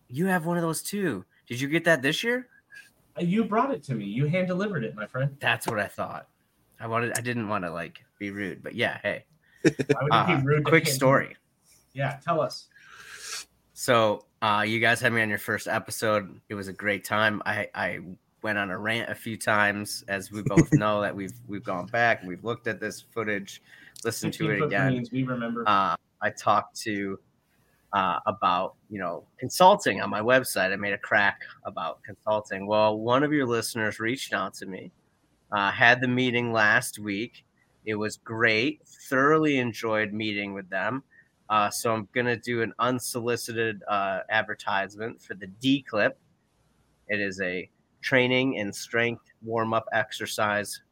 You 0.09 0.27
have 0.27 0.47
one 0.47 0.57
of 0.57 0.63
those 0.63 0.83
too. 0.83 1.25
Did 1.49 1.61
you 1.61 1.69
get 1.69 1.85
that 1.85 2.03
this 2.03 2.25
year? 2.25 2.49
You 3.19 3.45
brought 3.45 3.73
it 3.73 3.83
to 3.85 3.95
me. 3.95 4.05
You 4.05 4.27
hand 4.27 4.49
delivered 4.49 4.85
it, 4.85 4.95
my 4.95 5.07
friend. 5.07 5.37
That's 5.41 5.67
what 5.67 5.79
I 5.79 5.87
thought. 5.87 6.29
I 6.79 6.87
wanted. 6.87 7.17
I 7.19 7.21
didn't 7.21 7.49
want 7.49 7.65
to 7.65 7.71
like 7.71 8.05
be 8.19 8.31
rude, 8.31 8.63
but 8.63 8.75
yeah. 8.75 8.99
Hey, 9.03 9.25
Why 9.63 9.71
would 9.73 9.85
it 9.85 10.13
uh, 10.13 10.37
be 10.39 10.47
rude? 10.47 10.65
to 10.65 10.71
quick 10.71 10.87
story. 10.87 11.37
Yeah, 11.93 12.19
tell 12.25 12.41
us. 12.41 12.69
So 13.75 14.25
uh, 14.43 14.65
you 14.67 14.81
guys 14.81 15.01
had 15.01 15.13
me 15.13 15.23
on 15.23 15.29
your 15.29 15.39
first 15.39 15.67
episode. 15.67 16.41
It 16.49 16.55
was 16.55 16.69
a 16.69 16.73
great 16.73 17.05
time. 17.05 17.43
I, 17.45 17.69
I 17.75 18.01
went 18.43 18.59
on 18.59 18.71
a 18.71 18.79
rant 18.79 19.11
a 19.11 19.15
few 19.15 19.37
times, 19.37 20.05
as 20.09 20.31
we 20.31 20.43
both 20.43 20.73
know 20.73 21.03
that 21.03 21.15
we've 21.15 21.35
we've 21.49 21.65
gone 21.65 21.87
back 21.87 22.21
and 22.21 22.29
we've 22.29 22.45
looked 22.45 22.67
at 22.67 22.81
this 22.81 23.01
footage, 23.01 23.63
listened 24.05 24.33
to 24.35 24.51
it 24.51 24.63
again. 24.63 25.05
we 25.13 25.23
remember. 25.23 25.65
Uh, 25.67 25.97
I 26.23 26.31
talked 26.31 26.79
to 26.83 27.19
uh, 27.93 28.21
about 28.27 28.75
you 28.89 28.99
know 28.99 29.25
consulting 29.39 30.01
on 30.01 30.11
my 30.11 30.21
website. 30.21 30.73
I 30.73 30.77
made 30.77 30.93
a 30.93 30.99
crack 30.99 31.41
about 31.65 32.03
consulting. 32.03 32.67
Well, 32.67 32.99
one 32.99 33.23
of 33.23 33.33
your 33.33 33.47
listeners 33.47 34.01
reached 34.01 34.33
out 34.33 34.55
to 34.55 34.67
me. 34.67 34.93
Uh, 35.53 35.71
had 35.71 36.01
the 36.01 36.09
meeting 36.09 36.53
last 36.53 36.99
week. 36.99 37.45
It 37.85 37.97
was 37.97 38.17
great. 38.19 38.81
Thoroughly 38.87 39.59
enjoyed 39.59 40.13
meeting 40.13 40.55
with 40.55 40.69
them. 40.71 41.03
Uh, 41.49 41.69
so 41.69 41.93
I'm 41.93 42.09
gonna 42.15 42.37
do 42.37 42.63
an 42.63 42.73
unsolicited 42.79 43.83
uh, 43.89 44.21
advertisement 44.31 45.21
for 45.21 45.35
the 45.35 45.49
D 45.49 45.83
clip. 45.83 46.17
It 47.09 47.21
is 47.21 47.41
a 47.41 47.69
training 48.03 48.59
and 48.59 48.75
strength 48.75 49.25
warm 49.43 49.75
up 49.75 49.87
exercise 49.93 50.83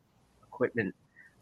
equipment. 0.43 0.95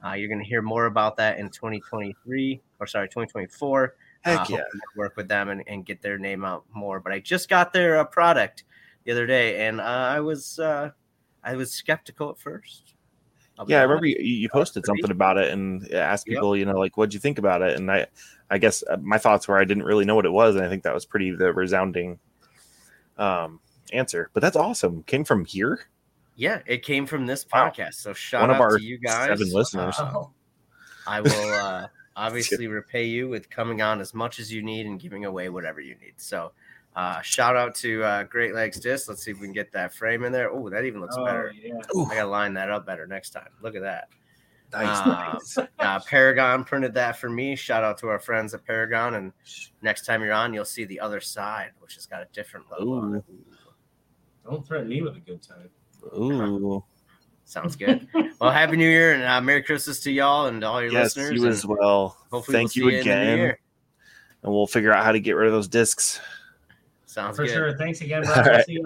Uh, 0.05 0.13
you're 0.13 0.29
gonna 0.29 0.45
hear 0.45 0.61
more 0.61 0.85
about 0.85 1.17
that 1.17 1.39
in 1.39 1.49
2023 1.49 2.61
or 2.79 2.87
sorry 2.87 3.09
2024. 3.09 3.95
Heck 4.27 4.41
Uh, 4.51 4.57
yeah. 4.57 4.63
work 4.97 5.17
with 5.17 5.29
them 5.29 5.49
and, 5.49 5.63
and 5.67 5.87
get 5.87 6.03
their 6.03 6.19
name 6.19 6.45
out 6.45 6.65
more. 6.73 7.01
But 7.01 7.13
I 7.13 7.21
just 7.21 7.49
got 7.49 7.73
their 7.73 7.99
uh, 7.99 8.05
product 8.05 8.65
the 9.05 9.13
other 9.13 9.27
day, 9.27 9.67
and 9.67 9.81
uh, 9.81 9.85
I 9.85 10.21
was 10.21 10.59
uh, 10.59 10.91
I 11.45 11.55
was 11.57 11.73
skeptical 11.73 12.31
at 12.31 12.39
first. 12.39 12.95
I'll 13.59 13.71
Yeah, 13.71 13.79
I 13.81 13.85
remember 13.85 14.07
you, 14.07 14.17
you 14.19 14.49
posted 14.51 14.85
something 14.85 15.11
about 15.11 15.39
it 15.39 15.53
and 15.53 15.91
asked 15.95 16.27
Yep. 16.27 16.35
people, 16.35 16.57
you 16.57 16.67
know, 16.67 16.77
like, 16.79 16.97
what'd 16.97 17.15
you 17.15 17.21
think 17.21 17.39
about 17.39 17.63
it? 17.63 17.77
And 17.77 17.91
I, 17.91 18.07
I 18.51 18.59
guess 18.59 18.85
my 19.01 19.17
thoughts 19.17 19.49
were 19.49 19.57
I 19.57 19.65
didn't 19.65 19.85
really 19.85 20.05
know 20.05 20.15
what 20.15 20.27
it 20.27 20.33
was, 20.33 20.57
and 20.57 20.65
I 20.65 20.69
think 20.69 20.83
that 20.83 20.93
was 20.93 21.07
pretty 21.07 21.31
the 21.31 21.53
resounding 21.55 22.19
um, 23.17 23.61
answer. 23.93 24.29
But 24.35 24.43
that's 24.43 24.57
awesome. 24.57 25.05
Came 25.05 25.25
from 25.25 25.45
here. 25.47 25.87
Yeah, 26.35 26.61
it 26.67 26.83
came 26.83 27.07
from 27.07 27.25
this 27.27 27.47
Wow. 27.51 27.71
podcast. 27.71 27.95
So 27.95 28.13
shout 28.13 28.43
One 28.43 28.51
of 28.51 28.57
out 28.57 28.63
our 28.63 28.77
to 28.79 28.83
you 28.85 28.99
guys. 28.99 29.29
seven 29.29 29.51
listeners. 29.55 29.95
Oh, 29.99 30.33
I 31.07 31.23
will 31.23 31.31
uh, 31.55 31.87
obviously 32.17 32.67
repay 32.67 33.05
you 33.05 33.29
with 33.29 33.49
coming 33.51 33.83
on 33.83 34.01
as 34.01 34.15
much 34.15 34.39
as 34.41 34.53
you 34.53 34.63
need 34.63 34.87
and 34.87 34.99
giving 34.99 35.25
away 35.27 35.49
whatever 35.49 35.81
you 35.81 35.95
need. 35.97 36.15
So 36.17 36.53
uh, 36.97 37.21
shout 37.21 37.57
out 37.57 37.75
to 37.77 38.03
uh, 38.03 38.23
Great 38.25 38.55
Legs 38.55 38.81
Disc. 38.81 39.09
Let's 39.09 39.23
see 39.23 39.31
if 39.31 39.39
we 39.39 39.47
can 39.47 39.53
get 39.53 39.71
that 39.73 39.95
frame 39.95 40.25
in 40.25 40.33
there. 40.33 40.51
Oh, 40.51 40.71
that 40.71 40.85
even 40.85 41.01
looks 41.01 41.17
oh, 41.19 41.25
better. 41.25 41.53
yeah. 41.55 41.75
I 41.95 42.15
gotta 42.15 42.27
line 42.27 42.55
that 42.55 42.71
up 42.71 42.87
better 42.87 43.07
next 43.07 43.31
time. 43.31 43.51
Look 43.61 43.77
at 43.77 43.83
that. 43.83 44.09
Nice. 44.73 45.07
Um, 45.07 45.09
nice. 45.09 45.59
uh, 45.79 46.01
Paragon 46.01 46.65
printed 46.65 46.95
that 46.95 47.17
for 47.19 47.29
me. 47.29 47.55
Shout 47.55 47.85
out 47.85 47.99
to 47.99 48.09
our 48.09 48.19
friends 48.19 48.55
at 48.55 48.65
Paragon. 48.67 49.15
And 49.15 49.33
next 49.83 50.07
time 50.07 50.23
you're 50.23 50.33
on, 50.33 50.55
you'll 50.55 50.65
see 50.65 50.85
the 50.85 50.99
other 50.99 51.21
side, 51.21 51.71
which 51.81 51.95
has 51.95 52.07
got 52.07 52.23
a 52.23 52.27
different 52.33 52.67
logo 52.71 52.95
on 52.95 53.15
it. 53.17 53.25
Don't 54.45 54.67
threaten 54.67 54.89
me 54.89 55.03
with 55.03 55.17
a 55.17 55.21
good 55.21 55.43
time. 55.43 55.69
Ooh. 56.17 56.83
Sounds 57.49 57.77
good. 57.77 58.07
well, 58.41 58.51
happy 58.51 58.77
New 58.77 58.89
Year 58.89 59.15
and 59.15 59.23
uh, 59.23 59.41
Merry 59.41 59.63
Christmas 59.63 60.01
to 60.01 60.11
y'all 60.11 60.47
and 60.47 60.63
all 60.65 60.83
your 60.83 60.91
Yes, 60.93 61.17
listeners. 61.17 61.41
you 61.41 61.47
as 61.49 61.65
well. 61.65 62.17
hopefully 62.31 62.57
Thank 62.59 62.73
we'll 62.77 62.87
you 62.87 62.91
see 62.91 62.99
in 62.99 63.05
the 63.07 63.13
again. 63.13 63.39
year. 63.39 63.61
And 64.43 64.53
we'll 64.53 64.67
figure 64.67 64.93
out 64.93 65.05
how 65.05 65.13
to 65.13 65.21
get 65.21 65.33
rid 65.37 65.47
of 65.47 65.53
those 65.53 65.69
discs. 65.69 66.21
Sounds 67.07 67.37
For 67.37 67.45
good. 67.47 67.53
sure. 67.55 67.79
Thanks 67.79 68.01
again, 68.01 68.25
All 68.29 68.35
Brad. 68.35 68.47
Right. 68.47 68.67
see. 68.67 68.83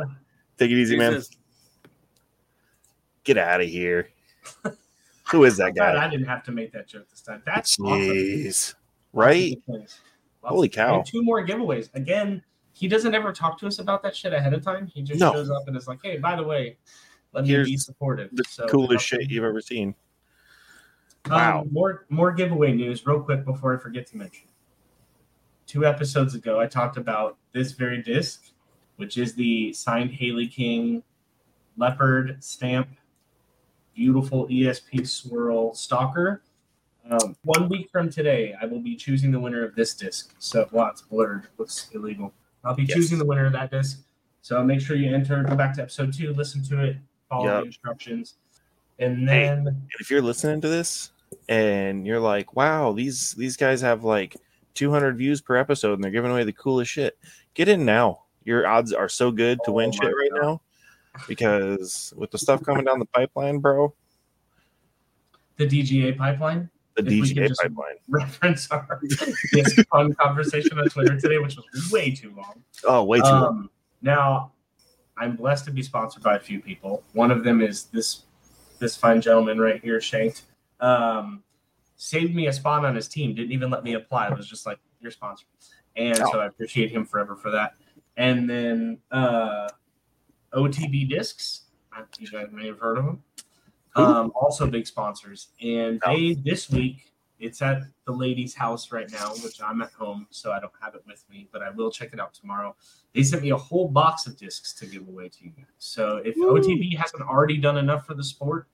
Take 0.58 0.70
it 0.70 0.74
easy, 0.74 0.96
man. 0.96 1.22
Get 3.24 3.38
out 3.38 3.60
of 3.60 3.66
here. 3.68 4.08
Who 5.30 5.44
is 5.44 5.56
that 5.56 5.68
I'm 5.68 5.74
guy? 5.74 6.04
I 6.04 6.08
didn't 6.08 6.26
have 6.26 6.42
to 6.44 6.52
make 6.52 6.72
that 6.72 6.86
joke 6.86 7.08
this 7.10 7.20
time. 7.22 7.42
That's. 7.46 7.76
Jeez. 7.78 8.44
Lots 8.46 8.70
of 8.70 8.76
Right? 9.12 9.58
good 9.66 9.86
Holy 10.42 10.68
cow. 10.68 11.02
two 11.06 11.22
more 11.22 11.44
giveaways. 11.46 11.88
Again, 11.94 12.42
he 12.72 12.88
doesn't 12.88 13.14
ever 13.14 13.32
talk 13.32 13.58
to 13.60 13.66
us 13.66 13.78
about 13.78 14.02
that 14.02 14.14
shit 14.16 14.32
ahead 14.32 14.54
of 14.54 14.62
time. 14.64 14.86
He 14.86 15.02
just 15.02 15.20
No. 15.20 15.32
shows 15.32 15.50
up 15.50 15.66
and 15.66 15.76
is 15.76 15.86
like, 15.88 15.98
"Hey, 16.02 16.16
by 16.18 16.34
the 16.36 16.42
way, 16.42 16.76
let 17.32 17.44
me 17.44 17.64
be 17.64 17.76
supportive." 17.76 18.30
The 18.32 18.44
So, 18.44 18.66
coolest 18.66 19.06
shit 19.06 19.30
you've 19.30 19.44
ever 19.44 19.60
seen. 19.60 19.94
Um, 21.26 21.32
Wow. 21.32 21.66
more 21.70 22.06
more 22.08 22.32
giveaway 22.32 22.72
news, 22.72 23.06
real 23.06 23.20
quick 23.20 23.44
before 23.44 23.74
I 23.76 23.78
forget 23.78 24.06
to 24.08 24.16
mention. 24.16 24.48
Two 25.66 25.84
episodes 25.86 26.34
ago, 26.34 26.58
I 26.58 26.66
talked 26.66 26.96
about 26.96 27.36
this 27.52 27.72
very 27.72 28.02
disc, 28.02 28.50
which 28.96 29.16
is 29.18 29.34
the 29.34 29.72
signed 29.72 30.10
Hailey 30.10 30.46
King 30.48 31.02
leopard 31.76 32.42
stamp, 32.42 32.88
beautiful 33.94 34.46
ESP 34.48 35.06
swirl 35.06 35.74
stalker. 35.74 36.42
Um, 37.08 37.36
one 37.44 37.68
week 37.68 37.88
from 37.90 38.10
today, 38.10 38.54
I 38.60 38.66
will 38.66 38.80
be 38.80 38.94
choosing 38.96 39.30
the 39.30 39.40
winner 39.40 39.64
of 39.64 39.74
this 39.74 39.94
disc. 39.94 40.34
So, 40.38 40.68
wow, 40.72 40.88
it's 40.88 41.02
blurred, 41.02 41.46
looks 41.58 41.88
illegal. 41.92 42.32
I'll 42.64 42.74
be 42.74 42.82
Yes. 42.84 42.94
choosing 42.96 43.18
the 43.18 43.24
winner 43.24 43.46
of 43.46 43.52
that 43.52 43.70
disc. 43.70 44.04
So 44.42 44.62
make 44.64 44.80
sure 44.80 44.96
you 44.96 45.14
enter, 45.14 45.42
go 45.44 45.54
back 45.56 45.74
to 45.76 45.82
episode 45.82 46.12
two, 46.12 46.32
listen 46.34 46.62
to 46.64 46.82
it, 46.84 46.96
follow 47.30 47.46
Yep. 47.46 47.60
the 47.62 47.66
instructions, 47.68 48.34
and 48.98 49.26
then. 49.26 49.66
And 49.68 49.76
if 50.00 50.10
you're 50.10 50.20
listening 50.20 50.60
to 50.60 50.68
this 50.68 51.12
and 51.48 52.06
you're 52.06 52.20
like, 52.20 52.54
wow, 52.54 52.92
these 52.92 53.32
these 53.32 53.56
guys 53.56 53.80
have 53.80 54.04
like 54.04 54.36
200 54.74 55.16
views 55.16 55.40
per 55.40 55.56
episode 55.56 55.94
and 55.94 56.04
they're 56.04 56.10
giving 56.10 56.30
away 56.30 56.44
the 56.44 56.52
coolest 56.52 56.90
shit, 56.90 57.16
get 57.54 57.68
in 57.68 57.84
now. 57.86 58.24
Your 58.44 58.66
odds 58.66 58.92
are 58.92 59.08
so 59.08 59.30
good 59.30 59.58
to 59.64 59.70
Oh 59.70 59.74
win 59.74 59.92
shit 59.92 60.02
right 60.04 60.30
God. 60.34 60.42
now 60.42 60.60
because 61.28 62.12
with 62.16 62.30
the 62.30 62.38
stuff 62.38 62.62
coming 62.62 62.84
down 62.84 62.98
the 62.98 63.04
pipeline, 63.06 63.58
bro, 63.58 63.92
the 65.56 65.66
DGA 65.66 66.16
pipeline. 66.16 66.68
the 66.96 67.02
If 67.02 67.08
DGA 67.08 67.54
pipeline. 67.60 67.96
Reference 68.08 68.70
our 68.70 69.00
this 69.52 69.74
fun 69.90 70.14
conversation 70.14 70.78
on 70.78 70.88
Twitter 70.88 71.18
today, 71.18 71.38
which 71.38 71.56
was 71.56 71.90
way 71.92 72.10
too 72.10 72.32
long. 72.36 72.62
Oh, 72.84 73.04
way 73.04 73.18
too 73.18 73.24
long. 73.24 73.46
Um, 73.46 73.70
now, 74.02 74.52
I'm 75.20 75.36
blessed 75.36 75.66
to 75.66 75.70
be 75.70 75.82
sponsored 75.82 76.22
by 76.22 76.36
a 76.36 76.40
few 76.40 76.60
people. 76.60 77.02
One 77.12 77.30
of 77.30 77.44
them 77.44 77.60
is 77.60 77.84
this 77.84 78.22
this 78.78 78.96
fine 78.96 79.20
gentleman 79.20 79.58
right 79.58 79.80
here, 79.82 80.00
Shanked. 80.00 80.44
Um, 80.80 81.42
saved 81.96 82.34
me 82.34 82.46
a 82.46 82.52
spot 82.52 82.84
on 82.86 82.94
his 82.94 83.06
team. 83.06 83.34
Didn't 83.34 83.52
even 83.52 83.68
let 83.68 83.84
me 83.84 83.92
apply. 83.92 84.28
It 84.28 84.36
was 84.36 84.48
just 84.48 84.64
like 84.64 84.78
you're 85.00 85.10
sponsored, 85.10 85.46
and 85.96 86.18
Oh. 86.20 86.32
so 86.32 86.40
I 86.40 86.46
appreciate 86.46 86.90
him 86.90 87.04
forever 87.04 87.36
for 87.36 87.50
that. 87.50 87.74
And 88.16 88.48
then 88.48 88.98
uh, 89.12 89.68
OTB 90.54 91.08
Discs. 91.08 91.62
I- 91.92 92.04
You 92.18 92.28
guys 92.28 92.48
may 92.52 92.66
have 92.68 92.78
heard 92.78 92.96
of 92.98 93.04
them. 93.04 93.22
Um, 93.96 94.32
also 94.34 94.66
big 94.66 94.86
sponsors, 94.86 95.48
and 95.60 96.00
Oh. 96.06 96.14
they 96.16 96.32
this 96.34 96.70
week 96.70 97.09
it's 97.40 97.62
at 97.62 97.82
the 98.04 98.12
lady's 98.12 98.54
house 98.54 98.92
right 98.92 99.10
now, 99.10 99.30
which 99.42 99.60
I'm 99.62 99.80
at 99.82 99.92
home, 99.92 100.26
so 100.30 100.52
I 100.52 100.60
don't 100.60 100.72
have 100.80 100.94
it 100.94 101.02
with 101.06 101.24
me, 101.30 101.48
but 101.52 101.62
I 101.62 101.70
will 101.70 101.90
check 101.90 102.12
it 102.12 102.20
out 102.20 102.34
tomorrow. 102.34 102.76
They 103.14 103.22
sent 103.22 103.42
me 103.42 103.50
a 103.50 103.56
whole 103.56 103.88
box 103.88 104.26
of 104.26 104.36
discs 104.36 104.72
to 104.74 104.86
give 104.86 105.08
away 105.08 105.30
to 105.30 105.44
you 105.44 105.50
guys. 105.50 105.66
So 105.78 106.18
if 106.18 106.36
Woo. 106.36 106.60
OTB 106.60 106.96
hasn't 106.96 107.22
already 107.22 107.56
done 107.56 107.78
enough 107.78 108.06
for 108.06 108.14
the 108.14 108.22
sport, 108.22 108.68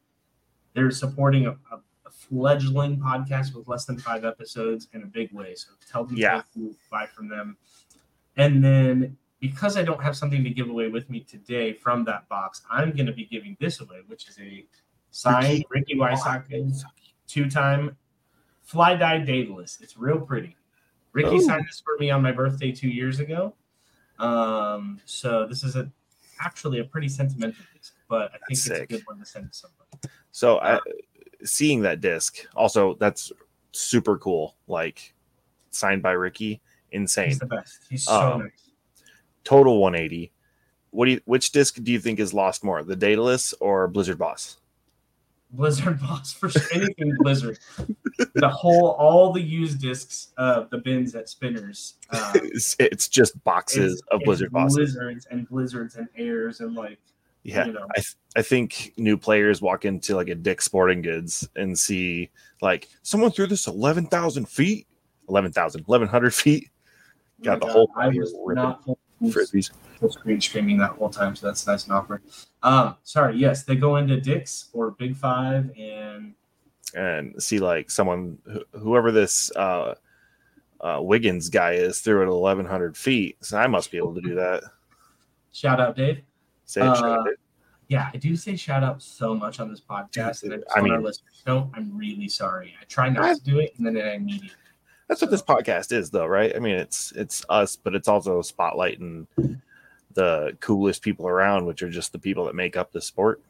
they're 0.75 0.91
supporting 0.91 1.47
a, 1.47 1.51
a, 1.51 1.77
a 2.07 2.11
fledgling 2.11 2.99
podcast 2.99 3.55
with 3.55 3.69
less 3.69 3.85
than 3.85 3.99
five 3.99 4.25
episodes 4.25 4.89
in 4.93 5.03
a 5.03 5.07
big 5.07 5.33
way. 5.33 5.55
So 5.55 5.69
tell 5.91 6.05
them 6.05 6.17
Yeah. 6.17 6.43
you, 6.55 6.75
buy 6.91 7.07
from 7.07 7.29
them. 7.29 7.57
And 8.37 8.63
then 8.63 9.17
because 9.41 9.77
I 9.77 9.83
don't 9.83 10.03
have 10.03 10.17
something 10.17 10.43
to 10.43 10.51
give 10.51 10.69
away 10.71 10.89
with 10.89 11.09
me 11.09 11.21
today 11.21 11.73
from 11.73 12.05
that 12.05 12.29
box, 12.29 12.63
I'm 12.71 12.93
going 12.93 13.07
to 13.07 13.13
be 13.13 13.27
giving 13.27 13.57
this 13.61 13.81
away, 13.81 14.01
which 14.07 14.29
is 14.29 14.39
a 14.41 14.65
signed 15.11 15.65
Ricky 15.71 15.95
Wysocki 15.95 16.83
two-time 17.27 17.97
fly 18.67 18.95
dye 18.95 19.19
daedalus. 19.19 19.79
It's 19.81 19.97
real 19.97 20.21
pretty. 20.21 20.55
Ricky 21.13 21.37
Oh. 21.37 21.41
signed 21.41 21.65
this 21.67 21.81
for 21.83 21.97
me 21.99 22.11
on 22.11 22.21
my 22.21 22.33
birthday 22.33 22.71
two 22.73 22.89
years 22.91 23.21
ago. 23.21 23.55
Um, 24.19 25.01
so 25.07 25.47
this 25.47 25.65
is 25.65 25.77
a 25.77 25.91
actually 26.41 26.81
a 26.81 26.85
pretty 26.85 27.09
sentimental 27.09 27.65
disc, 27.75 27.95
but 28.09 28.29
I 28.29 28.33
think 28.33 28.43
That's 28.51 28.67
it's 28.67 28.67
sick. 28.67 28.83
a 28.91 28.93
good 28.95 29.03
one 29.07 29.19
to 29.21 29.25
send 29.25 29.51
to 29.51 29.57
somebody. 29.59 29.89
So 30.33 30.59
I, 30.61 30.79
seeing 31.45 31.81
that 31.83 32.03
disc, 32.03 32.37
also 32.55 32.95
that's 32.95 33.33
super 33.73 34.19
cool. 34.19 34.57
Like 34.69 35.15
signed 35.71 36.03
by 36.03 36.13
Ricky, 36.13 36.61
insane. 36.93 37.29
He's 37.29 37.39
the 37.39 37.47
best. 37.47 37.81
He's 37.89 38.05
so 38.05 38.33
Um, 38.35 38.41
nice. 38.43 38.71
Total 39.45 39.79
180. 39.79 40.33
What 40.91 41.05
do 41.07 41.13
you? 41.13 41.21
Which 41.25 41.53
disc 41.53 41.77
do 41.83 41.93
you 41.93 42.01
think 42.01 42.19
is 42.21 42.35
lost 42.35 42.65
more, 42.65 42.83
the 42.83 42.97
Daedalus 42.97 43.55
or 43.61 43.87
Blizzard 43.89 44.19
Boss? 44.19 44.59
Blizzard 45.51 46.01
boss 46.03 46.33
for 46.33 46.51
anything 46.75 47.15
Blizzard. 47.19 47.59
The 48.35 48.49
whole, 48.49 48.91
all 48.99 49.33
the 49.33 49.41
used 49.41 49.81
discs, 49.81 50.29
uh, 50.37 50.65
the 50.71 50.79
bins 50.79 51.15
at 51.15 51.29
Spinners. 51.29 51.95
Um, 52.11 52.33
It's, 52.35 52.77
it's 52.79 53.09
just 53.09 53.43
boxes 53.45 53.95
it's- 53.95 54.01
of 54.11 54.21
Blizzard 54.25 54.53
Bosses. 54.53 54.77
blizzards 54.77 55.27
and 55.31 55.49
blizzards 55.49 55.97
and 55.97 56.09
airs 56.17 56.61
and 56.61 56.75
like 56.75 56.99
Yeah, 57.43 57.67
you 57.67 57.73
know. 57.73 57.87
I 57.93 58.01
th- 58.01 58.15
I 58.37 58.43
think 58.43 58.93
new 58.97 59.17
players 59.17 59.63
walk 59.63 59.85
into 59.85 60.15
like 60.17 60.29
a 60.29 60.35
Dick 60.35 60.61
Sporting 60.61 61.01
Goods 61.03 61.49
and 61.57 61.79
see 61.79 62.31
like 62.61 62.89
someone 63.03 63.31
threw 63.31 63.47
this 63.47 63.67
eleven 63.67 64.07
thousand 64.07 64.49
feet, 64.49 64.87
11,000, 65.29 65.83
1100 65.87 66.35
feet. 66.35 66.71
Got 67.43 67.61
the 67.61 67.67
Oh 67.67 67.69
my 67.69 67.73
whole 67.73 67.91
I 67.97 68.09
was 68.09 68.35
ripping 68.45 68.63
not 68.63 68.85
full, 68.85 68.99
frisbees. 69.23 69.71
screen 70.11 70.41
streaming 70.41 70.77
that 70.79 70.93
whole 70.93 71.09
time, 71.11 71.35
so 71.37 71.47
that's 71.47 71.67
nice 71.67 71.85
and 71.85 71.93
awkward. 71.93 72.23
Um, 72.63 72.97
sorry, 73.03 73.37
yes, 73.37 73.65
they 73.65 73.77
go 73.77 73.97
into 73.97 74.21
Dick's 74.21 74.69
or 74.73 74.91
Big 74.93 75.17
Five 75.17 75.71
and 75.79 76.35
and 76.95 77.43
see 77.43 77.59
like 77.59 77.91
someone 77.91 78.39
wh- 78.51 78.79
whoever 78.79 79.11
this 79.13 79.51
uh, 79.57 79.95
uh, 80.81 80.99
Wiggins 81.03 81.49
guy 81.49 81.73
is 81.73 82.01
threw 82.01 82.23
it 82.23 82.27
eleven 82.27 82.67
hundred 82.67 82.97
feet. 82.97 83.37
So 83.43 83.59
I 83.59 83.67
must 83.67 83.91
be 83.91 83.97
able 83.99 84.15
to 84.15 84.21
do 84.21 84.35
that. 84.37 84.63
shout 85.53 85.81
out 85.81 85.97
Dave. 85.97 86.21
Say 86.65 86.83
it, 86.83 86.87
Uh, 86.89 87.23
it. 87.27 87.39
Yeah, 87.89 88.11
I 88.13 88.17
do 88.17 88.35
say 88.35 88.57
shout 88.57 88.83
out 88.83 89.01
so 89.01 89.33
much 89.35 89.61
on 89.61 89.71
this 89.71 89.81
podcast, 89.81 90.43
and 90.43 90.53
I, 90.53 90.57
I 90.57 90.81
want 90.81 90.93
our 90.93 90.99
mean- 90.99 91.07
listeners 91.07 91.43
know 91.47 91.71
I'm 91.75 91.97
really 91.97 92.29
sorry. 92.29 92.75
I 92.81 92.85
try 92.87 93.09
not 93.09 93.25
I- 93.25 93.35
to 93.35 93.41
do 93.41 93.61
it, 93.61 93.75
and 93.79 93.87
then 93.87 93.97
I 93.97 94.15
immediately. 94.15 94.51
That's 95.09 95.21
what 95.21 95.31
this 95.31 95.43
podcast 95.43 95.93
is, 95.93 96.11
though, 96.11 96.27
right? 96.27 96.55
I 96.55 96.59
mean, 96.59 96.75
it's 96.75 97.13
it's 97.13 97.45
us, 97.49 97.77
but 97.77 97.95
it's 97.95 98.09
also 98.09 98.43
spotlighting 98.43 99.27
the 100.15 100.57
coolest 100.61 101.03
people 101.03 101.29
around, 101.29 101.67
which 101.67 101.83
are 101.83 101.91
just 101.91 102.13
the 102.13 102.19
people 102.19 102.45
that 102.47 102.55
make 102.55 102.77
up 102.77 102.91
the 102.91 103.01
sport. 103.01 103.41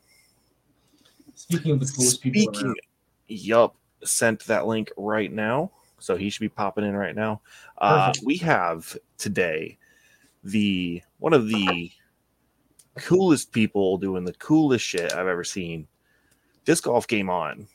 Speaking 1.35 1.73
of 1.73 1.81
the 1.81 1.87
coolest 1.87 2.21
people 2.21 2.43
Speaking, 2.43 2.67
around, 2.67 2.81
yup, 3.29 3.77
sent 4.05 4.45
that 4.47 4.67
link 4.67 4.91
right 4.97 5.33
now, 5.33 5.71
so 5.99 6.17
he 6.17 6.29
should 6.29 6.41
be 6.41 6.49
popping 6.49 6.85
in 6.85 6.95
right 6.95 7.15
now. 7.15 7.41
Uh, 7.79 8.13
we 8.23 8.37
have 8.39 8.97
today 9.17 9.79
the 10.45 11.03
one 11.19 11.33
of 11.33 11.49
the 11.49 11.91
coolest 12.97 13.53
people 13.53 13.99
doing 13.99 14.25
the 14.25 14.33
coolest 14.35 14.85
shit 14.85 15.13
I've 15.13 15.27
ever 15.27 15.45
seen. 15.45 15.87
Disc 16.65 16.85
golf 16.85 17.07
game 17.07 17.31
on. 17.31 17.69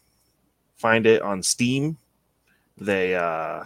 Find 0.75 1.05
it 1.05 1.21
on 1.21 1.43
Steam. 1.43 1.97
They 2.81 3.15
uh 3.15 3.65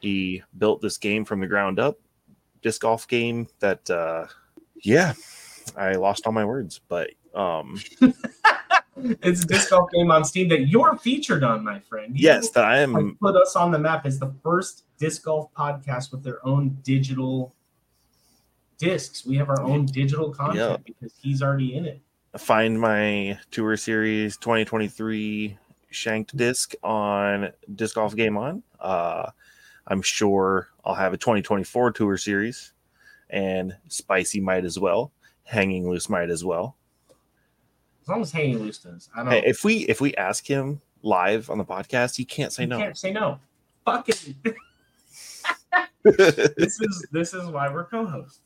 he 0.00 0.42
built 0.56 0.80
this 0.80 0.96
game 0.96 1.24
from 1.24 1.40
the 1.40 1.46
ground 1.48 1.78
up. 1.80 1.98
Disc 2.62 2.80
golf 2.82 3.06
game 3.08 3.48
that 3.58 3.88
uh 3.90 4.26
yeah, 4.82 5.12
I 5.76 5.96
lost 5.96 6.24
all 6.26 6.32
my 6.32 6.44
words, 6.44 6.80
but 6.88 7.10
um 7.34 7.80
it's 8.96 9.42
a 9.42 9.46
disc 9.46 9.70
golf 9.70 9.90
game 9.90 10.10
on 10.12 10.24
Steam 10.24 10.48
that 10.50 10.68
you're 10.68 10.96
featured 10.96 11.42
on, 11.42 11.64
my 11.64 11.80
friend. 11.80 12.16
You 12.16 12.28
yes, 12.28 12.50
that 12.50 12.64
I 12.64 12.78
am 12.78 13.16
put 13.20 13.34
us 13.34 13.56
on 13.56 13.72
the 13.72 13.78
map 13.78 14.06
as 14.06 14.20
the 14.20 14.32
first 14.42 14.84
disc 14.98 15.24
golf 15.24 15.52
podcast 15.52 16.12
with 16.12 16.22
their 16.22 16.44
own 16.46 16.78
digital 16.84 17.52
discs. 18.78 19.26
We 19.26 19.36
have 19.36 19.48
our 19.48 19.60
own 19.62 19.86
digital 19.86 20.32
content 20.32 20.58
Yeah. 20.58 20.76
because 21.00 21.12
he's 21.20 21.42
already 21.42 21.74
in 21.74 21.86
it. 21.86 22.00
find 22.36 22.80
my 22.80 23.36
tour 23.50 23.76
series 23.76 24.36
2023 24.36 25.58
shanked 25.90 26.36
disc 26.36 26.74
on 26.82 27.50
disc 27.74 27.94
golf 27.94 28.14
game 28.14 28.36
on 28.36 28.62
uh 28.80 29.30
i'm 29.86 30.02
sure 30.02 30.68
i'll 30.84 30.94
have 30.94 31.12
a 31.12 31.16
2024 31.16 31.92
tour 31.92 32.16
series 32.16 32.72
and 33.30 33.76
spicy 33.88 34.40
might 34.40 34.64
as 34.64 34.78
well 34.78 35.12
hanging 35.44 35.88
loose 35.88 36.08
might 36.08 36.30
as 36.30 36.44
well 36.44 36.76
As 38.02 38.08
long 38.08 38.20
as 38.22 38.32
hanging 38.32 38.58
loose 38.58 38.78
does. 38.78 39.08
I 39.14 39.22
don't. 39.22 39.32
Hey, 39.32 39.42
if 39.46 39.64
we 39.64 39.78
if 39.86 40.00
we 40.00 40.14
ask 40.16 40.46
him 40.46 40.80
live 41.02 41.48
on 41.48 41.58
the 41.58 41.64
podcast 41.64 42.16
he 42.16 42.24
can't 42.24 42.52
say 42.52 42.64
you 42.64 42.68
no 42.68 42.78
can't 42.78 42.98
say 42.98 43.12
no. 43.12 43.38
Fuck 43.84 44.08
it. 44.08 44.34
this 46.04 46.80
is 46.80 47.06
this 47.12 47.34
is 47.34 47.46
why 47.46 47.68
we're 47.72 47.84
co-hosts. 47.84 48.40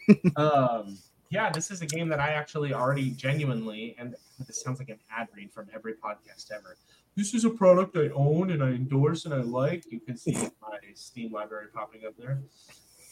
um, 0.36 0.96
yeah, 1.30 1.50
this 1.50 1.70
is 1.70 1.82
a 1.82 1.86
game 1.86 2.08
that 2.08 2.20
I 2.20 2.30
actually 2.30 2.72
already 2.72 3.10
genuinely, 3.10 3.94
and 3.98 4.14
this 4.46 4.62
sounds 4.62 4.78
like 4.78 4.88
an 4.88 4.98
ad 5.10 5.28
read 5.34 5.52
from 5.52 5.66
every 5.74 5.94
podcast 5.94 6.50
ever. 6.52 6.76
This 7.16 7.32
is 7.34 7.44
a 7.44 7.50
product 7.50 7.96
I 7.96 8.08
own 8.14 8.50
and 8.50 8.62
I 8.62 8.68
endorse 8.68 9.24
and 9.24 9.32
I 9.34 9.38
like. 9.38 9.90
You 9.90 10.00
can 10.00 10.16
see 10.16 10.32
my 10.62 10.78
Steam 10.94 11.32
library 11.32 11.68
popping 11.72 12.02
up 12.06 12.14
there. 12.18 12.38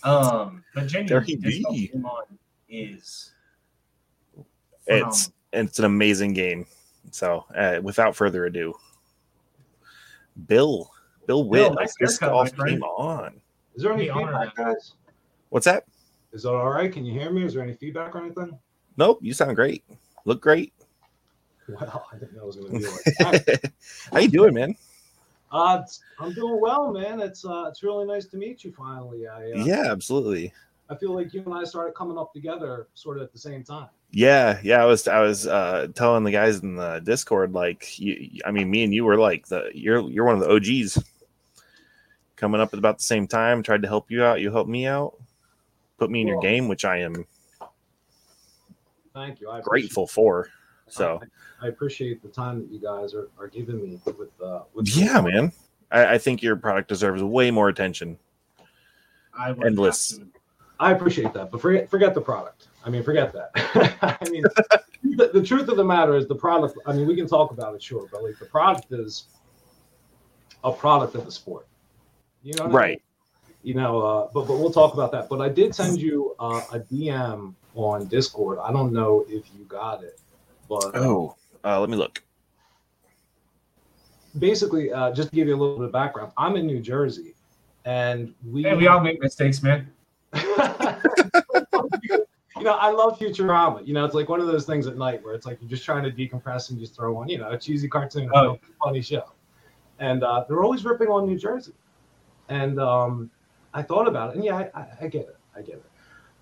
Um, 0.03 0.63
but 0.75 0.87
genuinely, 0.87 1.09
There 1.09 1.21
he 1.23 1.37
Disc 1.37 1.63
Golf 1.63 1.75
be. 1.77 1.89
Game 1.89 2.05
On 2.07 2.25
is 2.69 3.33
it's 4.87 5.33
it's 5.53 5.79
an 5.79 5.85
amazing 5.87 6.35
game 6.35 6.67
So, 7.11 7.47
uh, 7.57 7.81
without 7.83 8.15
further 8.15 8.45
ado, 8.45 8.75
Bill, 10.47 10.91
Bill 11.27 11.45
Witt, 11.49 11.69
Bill, 11.69 11.75
nice 11.75 11.91
of 12.01 12.07
Disc 12.07 12.21
haircut, 12.21 12.35
Golf 12.35 12.51
my 12.53 12.57
friend. 12.57 12.71
came 12.77 12.83
on. 12.83 13.41
Is 13.75 13.83
there 13.83 13.93
any 13.93 14.05
Be 14.05 14.11
honored. 14.11 14.49
feedback, 14.51 14.55
guys? 14.57 14.93
What's 15.49 15.65
that? 15.65 15.85
Is 16.35 16.43
that 16.43 16.51
all 16.51 16.69
right? 16.69 16.93
Can 16.93 17.05
you 17.07 17.19
hear 17.19 17.31
me? 17.31 17.45
Is 17.45 17.55
there 17.55 17.63
any 17.63 17.75
feedback 17.75 18.15
or 18.15 18.19
anything? 18.19 18.59
Nope, 18.97 19.21
you 19.23 19.33
sound 19.33 19.55
great. 19.55 19.85
Look 20.25 20.43
great. 20.43 20.73
Well, 21.69 22.07
I 22.13 22.19
didn't 22.19 22.35
know 22.35 22.43
it 22.43 22.47
was 22.47 22.57
going 22.57 22.73
to 22.73 22.79
be 22.79 22.87
like 23.25 23.45
that. 23.47 23.73
How 24.13 24.19
you 24.19 24.29
doing, 24.29 24.53
man? 24.53 24.75
Uh, 25.51 25.83
I'm 26.19 26.35
doing 26.35 26.61
well, 26.61 26.93
man. 26.93 27.21
It's 27.21 27.45
uh, 27.45 27.67
it's 27.69 27.83
really 27.83 28.05
nice 28.05 28.27
to 28.27 28.37
meet 28.37 28.65
you 28.65 28.73
finally. 28.73 29.29
I 29.29 29.53
uh, 29.53 29.65
Yeah, 29.65 29.91
absolutely. 29.93 30.53
I 30.91 30.97
feel 30.97 31.15
like 31.15 31.33
you 31.33 31.43
and 31.45 31.55
I 31.55 31.65
started 31.65 31.95
coming 31.95 32.19
up 32.19 32.35
together 32.35 32.89
sort 32.95 33.17
of 33.17 33.23
at 33.23 33.33
the 33.33 33.39
same 33.39 33.63
time. 33.63 33.89
Yeah, 34.11 34.59
yeah. 34.63 34.83
I 34.83 34.85
was 34.85 35.09
I 35.09 35.21
was 35.21 35.47
uh 35.47 35.87
telling 35.95 36.25
the 36.25 36.33
guys 36.33 36.59
in 36.59 36.77
the 36.77 37.01
Discord 37.01 37.53
like 37.53 37.99
you 37.99 38.41
I 38.45 38.51
mean 38.51 38.71
me 38.71 38.85
and 38.85 38.93
you 38.93 39.05
were 39.05 39.17
like 39.17 39.47
the 39.47 39.71
you're 39.73 40.09
you're 40.11 40.27
one 40.27 40.35
of 40.35 40.41
the 40.41 40.51
OGs 40.51 41.03
coming 42.37 42.61
up 42.61 42.75
at 42.75 42.79
about 42.79 42.99
the 42.99 43.05
same 43.05 43.27
time, 43.27 43.63
tried 43.63 43.83
to 43.83 43.89
help 43.89 44.11
you 44.11 44.23
out, 44.23 44.41
you 44.41 44.51
helped 44.51 44.69
me 44.69 44.87
out, 44.87 45.15
put 45.99 46.11
me 46.11 46.21
in 46.21 46.27
your 46.27 46.41
game, 46.41 46.69
which 46.69 46.85
I 46.85 46.99
am 46.99 47.27
Thank 49.15 49.41
you. 49.41 49.49
I 49.49 49.61
grateful 49.61 50.07
for. 50.07 50.49
So 50.89 51.21
I 51.63 51.69
appreciate 51.69 52.23
the 52.23 52.29
time 52.29 52.61
that 52.61 52.71
you 52.71 52.81
guys 52.81 53.15
are, 53.15 53.29
are 53.39 53.49
giving 53.49 53.81
me 53.83 54.01
with 54.05 54.29
uh 54.43 54.63
with 54.75 54.89
yeah, 54.89 55.21
man. 55.21 55.53
I, 55.91 56.15
I 56.15 56.19
think 56.19 56.43
your 56.43 56.57
product 56.57 56.89
deserves 56.89 57.23
way 57.23 57.51
more 57.51 57.69
attention. 57.69 58.19
I 59.39 59.51
Endless. 59.65 60.19
I 60.81 60.91
appreciate 60.91 61.33
that, 61.35 61.53
but 61.53 61.61
forget 61.61 61.89
forget 61.89 62.13
the 62.13 62.21
product. 62.21 62.69
I 62.85 62.91
mean, 62.91 63.03
forget 63.03 63.33
that. 63.33 63.51
I 64.21 64.29
mean, 64.29 64.43
the, 65.17 65.31
the 65.33 65.43
truth 65.43 65.69
of 65.69 65.77
the 65.77 65.85
matter 65.85 66.17
is 66.17 66.27
the 66.27 66.35
product. 66.35 66.77
I 66.85 66.93
mean, 66.93 67.07
we 67.07 67.15
can 67.17 67.27
talk 67.27 67.53
about 67.53 67.75
it, 67.75 67.83
sure, 67.83 68.09
but 68.13 68.23
like 68.23 68.39
the 68.39 68.47
product 68.47 68.93
is 68.93 69.29
a 70.65 70.73
product 70.73 71.15
of 71.15 71.25
the 71.25 71.33
sport. 71.33 71.67
You 72.43 72.55
know, 72.59 72.67
what 72.67 72.83
I 72.83 72.89
mean? 72.89 72.99
Right. 73.65 73.69
You 73.69 73.75
know, 73.75 74.01
uh, 74.01 74.29
but 74.33 74.47
but 74.47 74.59
we'll 74.59 74.71
talk 74.73 74.95
about 74.95 75.11
that. 75.13 75.29
But 75.29 75.41
I 75.41 75.49
did 75.49 75.75
send 75.75 76.01
you 76.01 76.35
uh, 76.39 76.63
a 76.73 76.81
DM 76.81 77.55
on 77.75 78.07
Discord. 78.07 78.59
I 78.63 78.73
don't 78.73 78.93
know 78.93 79.25
if 79.29 79.45
you 79.57 79.65
got 79.65 80.05
it, 80.05 80.21
but 80.69 80.95
Oh, 80.95 81.35
uh, 81.65 81.81
let 81.81 81.91
me 81.91 81.97
look. 81.97 82.23
basically, 84.39 84.93
uh, 84.93 85.13
just 85.13 85.31
to 85.31 85.35
give 85.37 85.49
you 85.49 85.57
a 85.57 85.61
little 85.61 85.77
bit 85.79 85.87
of 85.87 85.93
background, 85.93 86.33
I'm 86.37 86.57
in 86.57 86.67
New 86.67 86.81
Jersey, 86.81 87.35
and 87.85 88.35
we 88.47 88.63
Hey, 88.65 88.75
we 88.77 88.87
all 88.87 89.01
make 89.01 89.21
mistakes, 89.21 89.63
man. 89.63 89.91
you 90.35 90.43
know, 92.63 92.75
I 92.75 92.91
love 92.91 93.19
Futurama. 93.19 93.87
You 93.87 93.95
know, 93.95 94.05
it's 94.05 94.15
like 94.15 94.29
one 94.29 94.41
of 94.41 94.47
those 94.47 94.67
things 94.67 94.87
at 94.87 94.97
night 94.97 95.23
where 95.25 95.35
it's 95.35 95.47
like 95.47 95.59
you're 95.61 95.71
just 95.71 95.85
trying 95.85 96.05
to 96.05 96.11
decompress 96.11 96.71
and 96.71 96.79
just 96.79 96.95
throw 96.97 97.17
on, 97.17 97.29
you 97.29 97.39
know, 97.39 97.51
a 97.51 97.59
cheesy 97.59 97.89
cartoon, 97.89 98.31
Oh. 98.35 98.59
funny 98.83 99.03
show. 99.03 99.25
And 100.01 100.25
uh, 100.25 100.45
they're 100.49 100.65
always 100.65 100.85
ripping 100.85 101.09
on 101.09 101.27
New 101.27 101.39
Jersey. 101.39 101.73
And 102.49 102.81
um, 102.81 103.31
I 103.75 103.83
thought 103.83 104.07
about 104.09 104.31
it, 104.31 104.37
and 104.37 104.45
yeah, 104.45 104.69
I, 104.75 104.87
I, 105.03 105.09
get 105.09 105.23
it, 105.23 105.37
I 105.55 105.61
get 105.61 105.75
it. 105.75 105.85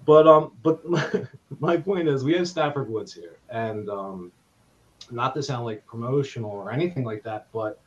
But 0.04 0.26
um, 0.26 0.52
but 0.62 0.88
my, 0.88 1.26
my 1.58 1.76
point 1.78 2.08
is, 2.08 2.22
we 2.22 2.34
have 2.34 2.46
Stafford 2.46 2.88
Woods 2.88 3.12
here, 3.12 3.38
and 3.48 3.88
um, 3.88 4.32
not 5.10 5.34
to 5.34 5.42
sound 5.42 5.64
like 5.64 5.84
promotional 5.86 6.50
or 6.50 6.70
anything 6.70 7.04
like 7.04 7.22
that, 7.24 7.46
but 7.52 7.80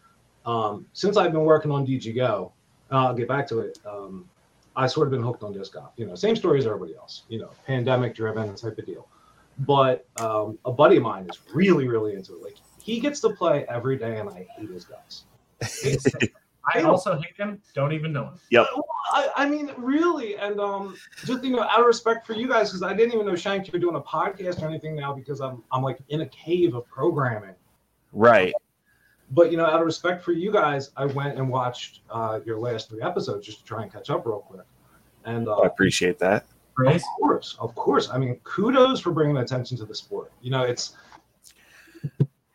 um, 0.46 0.86
since 0.94 1.16
I've 1.16 1.32
been 1.32 1.46
working 1.46 1.72
on 1.72 1.86
DG 1.86 2.14
Go, 2.16 2.52
uh, 2.92 3.08
I'll 3.08 3.16
get 3.16 3.28
back 3.28 3.48
to 3.50 3.60
it. 3.60 3.80
Um, 3.86 4.28
I 4.76 4.88
sort 4.88 5.08
of 5.08 5.12
been 5.12 5.24
hooked 5.24 5.44
on 5.44 5.54
disc 5.54 5.74
golf. 5.74 5.92
You 5.96 6.06
know, 6.06 6.16
same 6.16 6.36
story 6.36 6.60
as 6.60 6.66
everybody 6.66 6.96
else. 6.96 7.24
You 7.30 7.40
know, 7.40 7.52
pandemic 7.66 8.16
driven 8.16 8.54
type 8.56 8.78
of 8.78 8.86
deal. 8.86 9.08
But 9.60 10.06
um, 10.20 10.60
a 10.66 10.72
buddy 10.72 10.98
of 10.98 11.04
mine 11.04 11.28
is 11.30 11.40
really, 11.54 11.88
really 11.88 12.14
into 12.14 12.34
it. 12.34 12.42
Like 12.42 12.58
he 12.82 13.00
gets 13.00 13.22
to 13.22 13.30
play 13.30 13.66
every 13.70 13.98
day, 13.98 14.20
and 14.20 14.30
I 14.30 14.48
hate 14.58 14.70
his 14.70 14.86
guts. 14.86 15.24
I 16.73 16.82
also 16.82 17.17
hate 17.17 17.38
him. 17.38 17.62
Don't 17.73 17.93
even 17.93 18.12
know 18.12 18.25
him. 18.25 18.39
Yep. 18.51 18.67
I, 19.12 19.30
I 19.36 19.49
mean, 19.49 19.71
really, 19.78 20.36
and 20.38 20.60
um, 20.60 20.95
just 21.25 21.43
you 21.43 21.51
know, 21.51 21.62
out 21.62 21.80
of 21.80 21.86
respect 21.86 22.25
for 22.25 22.34
you 22.34 22.47
guys, 22.47 22.69
because 22.69 22.84
I 22.84 22.93
didn't 22.93 23.13
even 23.13 23.25
know 23.25 23.36
Shank 23.36 23.67
you 23.67 23.71
were 23.73 23.80
doing 23.80 23.95
a 23.95 24.01
podcast 24.01 24.62
or 24.62 24.67
anything 24.67 24.95
now, 24.95 25.13
because 25.13 25.41
I'm 25.41 25.63
I'm 25.71 25.84
like 25.84 25.99
in 26.10 26.21
a 26.21 26.28
cave 26.28 26.73
of 26.73 26.88
programming. 26.88 27.56
Right. 28.13 28.54
But 29.32 29.51
you 29.51 29.58
know, 29.58 29.65
out 29.65 29.80
of 29.80 29.86
respect 29.86 30.23
for 30.23 30.32
you 30.32 30.51
guys, 30.51 30.91
I 30.97 31.06
went 31.06 31.38
and 31.38 31.49
watched 31.49 32.01
uh, 32.10 32.39
your 32.45 32.58
last 32.58 32.89
three 32.89 33.01
episodes 33.01 33.45
just 33.45 33.60
to 33.60 33.65
try 33.65 33.84
and 33.84 33.91
catch 33.91 34.10
up 34.10 34.25
real 34.25 34.39
quick. 34.39 34.65
And 35.25 35.47
uh, 35.47 35.58
I 35.58 35.67
appreciate 35.67 36.19
that. 36.19 36.45
Praise. 36.75 37.01
Of 37.01 37.21
course, 37.21 37.58
of 37.60 37.75
course. 37.75 38.10
I 38.10 38.17
mean, 38.17 38.36
kudos 38.43 38.99
for 38.99 39.12
bringing 39.12 39.38
attention 39.38 39.78
to 39.78 39.86
the 39.86 39.95
sport. 39.95 40.32
You 40.41 40.51
know, 40.51 40.63
it's 40.63 40.95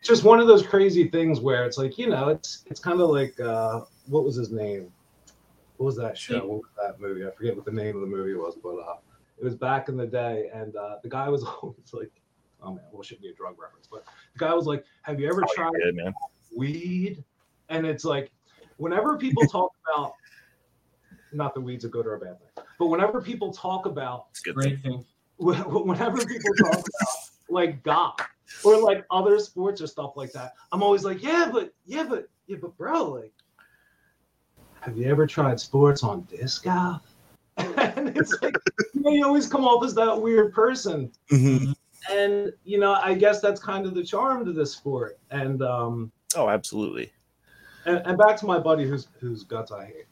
it's 0.01 0.07
just 0.07 0.23
one 0.23 0.39
of 0.39 0.47
those 0.47 0.65
crazy 0.65 1.07
things 1.09 1.39
where 1.39 1.63
it's 1.63 1.77
like, 1.77 1.99
you 1.99 2.09
know, 2.09 2.29
it's 2.29 2.63
it's 2.65 2.79
kind 2.79 2.99
of 2.99 3.09
like 3.11 3.39
uh, 3.39 3.81
what 4.07 4.23
was 4.23 4.35
his 4.35 4.49
name? 4.51 4.91
What 5.77 5.85
was 5.85 5.95
that 5.97 6.17
show? 6.17 6.39
What 6.39 6.57
was 6.63 6.71
that 6.81 6.99
movie? 6.99 7.23
I 7.25 7.29
forget 7.29 7.55
what 7.55 7.65
the 7.65 7.71
name 7.71 7.93
of 7.95 8.01
the 8.01 8.07
movie 8.07 8.33
was, 8.33 8.55
but 8.63 8.77
uh, 8.79 8.95
it 9.37 9.43
was 9.43 9.53
back 9.53 9.89
in 9.89 9.97
the 9.97 10.07
day, 10.07 10.49
and 10.55 10.75
uh, 10.75 10.95
the 11.03 11.09
guy 11.09 11.29
was 11.29 11.43
always 11.61 11.93
like, 11.93 12.11
oh 12.63 12.73
man, 12.73 12.83
well, 12.91 13.01
it 13.01 13.05
shouldn't 13.05 13.21
be 13.21 13.29
a 13.29 13.33
drug 13.35 13.59
reference, 13.59 13.87
but 13.91 14.03
the 14.33 14.39
guy 14.39 14.51
was 14.55 14.65
like, 14.65 14.83
"Have 15.03 15.19
you 15.19 15.27
ever 15.29 15.43
Oh, 15.43 15.53
tried 15.53 15.73
good, 15.73 15.95
man. 15.95 16.13
weed?" 16.55 17.23
And 17.69 17.85
it's 17.85 18.03
like, 18.03 18.31
whenever 18.77 19.17
people 19.17 19.43
talk 19.51 19.71
about, 19.93 20.13
not 21.31 21.53
that 21.53 21.61
weed's 21.61 21.85
a 21.85 21.89
good 21.89 22.07
or 22.07 22.15
a 22.15 22.19
bad 22.19 22.39
thing, 22.39 22.63
but 22.79 22.87
whenever 22.87 23.21
people 23.21 23.53
talk 23.53 23.85
about 23.85 24.25
It's 24.31 24.39
good. 24.39 24.55
Great 24.55 24.81
thing. 24.81 25.05
when- 25.37 25.57
whenever 25.87 26.17
people 26.25 26.53
talk 26.55 26.73
about 26.73 26.85
like 27.49 27.83
golf 27.83 28.15
or 28.63 28.77
like 28.77 29.05
other 29.11 29.39
sports 29.39 29.81
or 29.81 29.87
stuff 29.87 30.13
like 30.15 30.31
that, 30.33 30.53
I'm 30.71 30.83
always 30.83 31.03
like, 31.03 31.21
yeah, 31.23 31.49
but 31.51 31.73
yeah, 31.85 32.03
but 32.03 32.29
yeah, 32.47 32.57
but 32.61 32.75
bro, 32.77 33.03
like, 33.05 33.31
have 34.81 34.97
you 34.97 35.05
ever 35.09 35.27
tried 35.27 35.59
sports 35.59 36.03
on 36.03 36.21
disc 36.21 36.63
golf? 36.63 37.01
and 37.57 38.15
it's 38.17 38.41
like 38.41 38.55
you, 38.93 39.01
know, 39.01 39.11
you 39.11 39.25
always 39.25 39.47
come 39.47 39.65
off 39.65 39.83
as 39.83 39.93
that 39.95 40.19
weird 40.19 40.53
person, 40.53 41.11
Mhm. 41.31 41.73
and 42.09 42.51
you 42.63 42.79
know, 42.79 42.93
I 42.93 43.13
guess 43.13 43.41
that's 43.41 43.59
kind 43.61 43.85
of 43.85 43.93
the 43.93 44.03
charm 44.03 44.45
to 44.45 44.53
this 44.53 44.71
sport. 44.73 45.19
And 45.29 45.61
um, 45.61 46.11
Oh, 46.35 46.49
absolutely. 46.49 47.11
and, 47.85 48.01
and 48.05 48.17
back 48.17 48.37
to 48.37 48.45
my 48.45 48.57
buddy 48.57 48.85
whose 48.87 49.07
whose 49.19 49.43
guts 49.43 49.71
I 49.71 49.85
hate. 49.85 50.05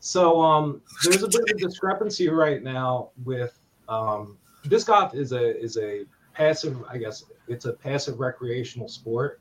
So 0.00 0.40
um, 0.40 0.80
there's 1.04 1.22
a 1.22 1.28
bit 1.28 1.42
of 1.50 1.56
a 1.56 1.58
discrepancy 1.58 2.28
right 2.28 2.62
now 2.62 3.10
with 3.24 3.58
um, 3.88 4.38
disc 4.68 4.86
golf 4.88 5.14
is 5.14 5.32
a 5.32 5.56
is 5.60 5.76
a 5.76 6.04
passive, 6.34 6.82
I 6.90 6.98
guess 6.98 7.24
it's 7.48 7.64
a 7.64 7.72
passive 7.72 8.20
recreational 8.20 8.88
sport. 8.88 9.40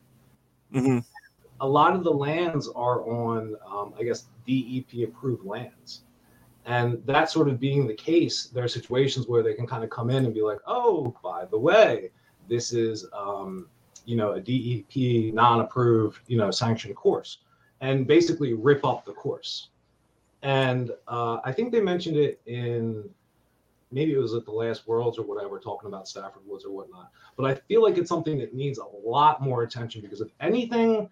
hmm 0.72 1.00
A 1.62 1.68
lot 1.68 1.96
of 1.96 2.04
the 2.04 2.12
lands 2.12 2.68
are 2.76 3.02
on, 3.10 3.56
um, 3.66 3.94
I 4.00 4.04
guess, 4.04 4.26
DEP 4.46 5.08
approved 5.08 5.46
lands. 5.46 6.02
And 6.66 7.02
that 7.06 7.30
sort 7.30 7.48
of 7.48 7.60
being 7.60 7.86
the 7.86 7.94
case, 7.94 8.48
there 8.48 8.64
are 8.64 8.68
situations 8.68 9.28
where 9.28 9.44
they 9.44 9.54
can 9.54 9.68
kind 9.68 9.84
of 9.84 9.90
come 9.90 10.10
in 10.10 10.26
and 10.26 10.34
be 10.34 10.42
like, 10.42 10.60
oh, 10.66 11.16
by 11.24 11.46
the 11.46 11.58
way, 11.58 12.10
this 12.50 12.74
is, 12.74 13.06
um, 13.14 13.68
you 14.06 14.16
know, 14.16 14.34
a 14.34 14.42
DEP 14.42 15.34
non-approved, 15.34 16.20
you 16.28 16.38
know, 16.38 16.50
sanctioned 16.52 16.96
course, 16.96 17.40
and 17.82 18.08
basically 18.08 18.54
rip 18.54 18.84
up 18.84 19.06
the 19.06 19.14
course. 19.14 19.70
And 20.42 20.92
uh, 21.08 21.38
I 21.44 21.52
think 21.52 21.72
they 21.72 21.82
mentioned 21.82 22.18
it 22.18 22.42
in 22.46 23.10
maybe 23.92 24.14
it 24.14 24.18
was 24.18 24.34
at 24.34 24.46
the 24.46 24.52
last 24.52 24.88
Worlds 24.88 25.18
or 25.18 25.24
whatever, 25.24 25.60
talking 25.60 25.88
about 25.88 26.08
Stafford 26.08 26.44
Woods 26.46 26.66
or 26.66 26.72
whatnot. 26.72 27.12
But 27.38 27.46
I 27.46 27.56
feel 27.56 27.82
like 27.82 27.98
it's 27.98 28.10
something 28.10 28.38
that 28.40 28.54
needs 28.54 28.80
a 28.80 28.86
lot 29.08 29.42
more 29.42 29.64
attention 29.64 30.02
because 30.02 30.22
if 30.22 30.30
anything 30.40 31.10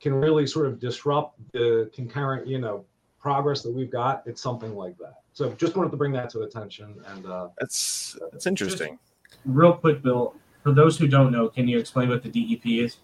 can 0.00 0.14
really 0.14 0.46
sort 0.46 0.66
of 0.66 0.78
disrupt 0.78 1.38
the 1.52 1.90
concurrent, 1.94 2.46
you 2.46 2.58
know, 2.58 2.84
progress 3.18 3.62
that 3.62 3.72
we've 3.72 3.90
got, 3.90 4.22
it's 4.26 4.40
something 4.40 4.74
like 4.74 4.98
that. 4.98 5.20
So 5.32 5.52
just 5.52 5.76
wanted 5.76 5.90
to 5.90 5.96
bring 5.96 6.12
that 6.12 6.30
to 6.30 6.40
attention. 6.42 6.94
And 7.08 7.26
uh, 7.26 7.48
That's 7.58 8.18
that's 8.32 8.46
interesting. 8.46 8.98
Real 9.44 9.72
quick, 9.72 10.02
Bill. 10.02 10.34
For 10.62 10.72
those 10.72 10.98
who 10.98 11.06
don't 11.06 11.30
know, 11.30 11.48
can 11.48 11.68
you 11.68 11.78
explain 11.78 12.08
what 12.08 12.22
the 12.22 12.28
DEP 12.28 12.66
is? 12.66 12.98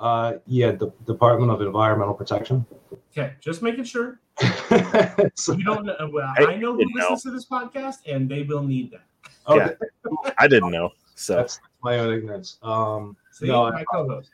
uh, 0.00 0.34
yeah, 0.46 0.72
the 0.72 0.92
Department 1.06 1.50
of 1.50 1.60
Environmental 1.60 2.14
Protection. 2.14 2.64
Okay, 3.12 3.34
just 3.40 3.62
making 3.62 3.84
sure. 3.84 4.20
So- 5.34 5.52
You 5.54 5.64
don't 5.64 5.84
know. 5.86 5.96
Well, 6.12 6.32
I 6.38 6.44
I 6.52 6.56
know 6.56 6.72
who 6.72 6.78
didn't 6.78 6.94
know. 6.96 7.02
listens 7.10 7.22
to 7.22 7.30
this 7.30 7.46
podcast, 7.46 7.98
and 8.06 8.28
they 8.28 8.42
will 8.42 8.62
need 8.62 8.90
that. 8.92 9.02
okay, 9.48 9.74
I 10.38 10.46
didn't 10.48 10.70
know. 10.70 10.90
So 11.14 11.36
that's 11.36 11.60
my 11.82 11.98
own 11.98 12.12
ignorance. 12.14 12.58
Um, 12.62 13.16
See, 13.32 13.46
no, 13.46 13.64
I, 13.66 13.84
co-host. 13.92 14.30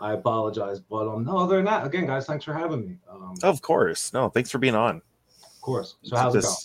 I 0.00 0.12
apologize, 0.14 0.80
but 0.80 1.08
um, 1.08 1.24
no, 1.24 1.38
other 1.38 1.56
than 1.56 1.64
that, 1.66 1.86
again, 1.86 2.06
guys, 2.06 2.26
thanks 2.26 2.44
for 2.44 2.52
having 2.52 2.86
me. 2.86 2.96
Um, 3.10 3.34
of 3.42 3.62
course. 3.62 4.12
No, 4.12 4.28
thanks 4.28 4.50
for 4.50 4.58
being 4.58 4.74
on. 4.74 4.96
of 5.44 5.60
course. 5.60 5.96
So 6.02 6.16
how's 6.16 6.34
it 6.34 6.42
going? 6.42 6.56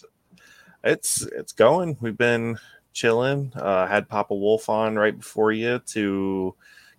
It's 0.84 1.21
it's 1.23 1.52
going. 1.54 1.97
We've 2.02 2.17
been 2.17 2.58
chilling. 2.93 3.52
Uh, 3.56 3.88
had 3.88 4.08
Papa 4.10 4.34
Wolf 4.36 4.69
on 4.69 4.95
right 4.95 5.15
before 5.17 5.52
you 5.52 5.80
to 5.88 6.56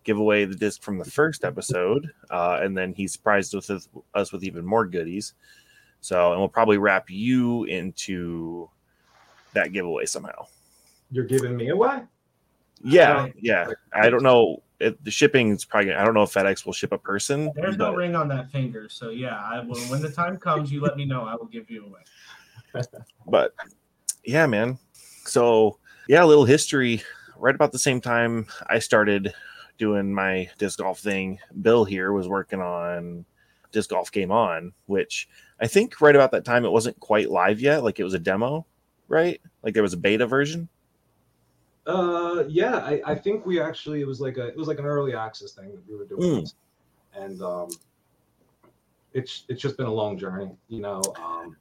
give 0.08 0.18
away 0.18 0.46
the 0.46 0.54
disc 0.54 0.82
from 0.82 0.96
the 0.96 1.04
first 1.04 1.44
episode, 1.44 2.10
uh, 2.30 2.60
and 2.62 2.74
then 2.76 2.94
he 2.94 3.06
surprised 3.06 3.54
us 3.54 3.68
with 3.68 3.86
us 4.14 4.32
with 4.32 4.42
even 4.42 4.64
more 4.64 4.86
goodies. 4.86 5.34
So, 6.00 6.32
and 6.32 6.40
we'll 6.40 6.48
probably 6.48 6.78
wrap 6.78 7.10
you 7.10 7.64
into 7.64 8.70
that 9.52 9.74
giveaway 9.74 10.06
somehow. 10.06 10.46
You're 11.10 11.26
giving 11.26 11.58
me 11.58 11.68
away? 11.68 12.04
Yeah, 12.82 13.24
Um, 13.24 13.34
yeah. 13.36 13.68
I 13.92 14.08
don't 14.08 14.22
know. 14.22 14.62
it, 14.80 15.04
the 15.04 15.10
shipping 15.10 15.50
is 15.50 15.66
probably. 15.66 15.92
I 15.92 16.06
don't 16.06 16.14
know 16.14 16.22
if 16.22 16.32
FedEx 16.32 16.64
will 16.64 16.72
ship 16.72 16.92
a 16.92 16.98
person. 16.98 17.52
There's 17.54 17.76
no 17.76 17.94
ring 17.94 18.16
on 18.16 18.28
that 18.28 18.50
finger, 18.50 18.88
so 18.88 19.10
yeah. 19.10 19.36
I 19.36 19.60
will. 19.60 19.76
When 19.90 20.00
the 20.00 20.10
time 20.10 20.38
comes, 20.38 20.72
you 20.72 20.80
let 20.80 20.96
me 20.96 21.04
know. 21.04 21.24
I 21.24 21.34
will 21.34 21.48
give 21.48 21.68
you 21.68 21.84
away. 21.84 22.82
but 23.26 23.52
yeah, 24.24 24.46
man. 24.46 24.78
So 25.24 25.78
yeah, 26.08 26.24
a 26.24 26.26
little 26.26 26.46
history. 26.46 27.02
Right 27.36 27.54
about 27.54 27.72
the 27.72 27.78
same 27.78 28.00
time 28.00 28.46
I 28.68 28.78
started 28.78 29.34
doing 29.78 30.12
my 30.12 30.50
disc 30.58 30.78
golf 30.78 31.00
thing, 31.00 31.38
Bill 31.62 31.84
here 31.84 32.12
was 32.12 32.28
working 32.28 32.60
on 32.60 33.24
disc 33.72 33.90
golf 33.90 34.10
game 34.12 34.30
on, 34.30 34.72
which 34.86 35.28
I 35.60 35.66
think 35.66 36.00
right 36.00 36.14
about 36.14 36.32
that 36.32 36.44
time 36.44 36.64
it 36.64 36.70
wasn't 36.72 36.98
quite 37.00 37.30
live 37.30 37.60
yet. 37.60 37.84
Like 37.84 37.98
it 37.98 38.04
was 38.04 38.14
a 38.14 38.18
demo, 38.18 38.66
right? 39.08 39.40
Like 39.62 39.74
there 39.74 39.82
was 39.82 39.92
a 39.92 39.98
beta 39.98 40.26
version. 40.26 40.68
Uh, 41.86 42.44
yeah, 42.48 42.76
I, 42.76 43.00
I 43.06 43.14
think 43.14 43.46
we 43.46 43.60
actually 43.60 44.02
it 44.02 44.06
was 44.06 44.20
like 44.20 44.36
a 44.36 44.48
it 44.48 44.56
was 44.56 44.68
like 44.68 44.78
an 44.78 44.84
early 44.84 45.14
access 45.14 45.52
thing 45.52 45.70
that 45.70 45.88
we 45.88 45.96
were 45.96 46.04
doing, 46.04 46.46
and 47.14 47.40
um, 47.40 47.68
it's 49.14 49.44
it's 49.48 49.62
just 49.62 49.78
been 49.78 49.86
a 49.86 49.92
long 49.92 50.18
journey, 50.18 50.50
you 50.68 50.80
know. 50.80 51.00
Um, 51.16 51.56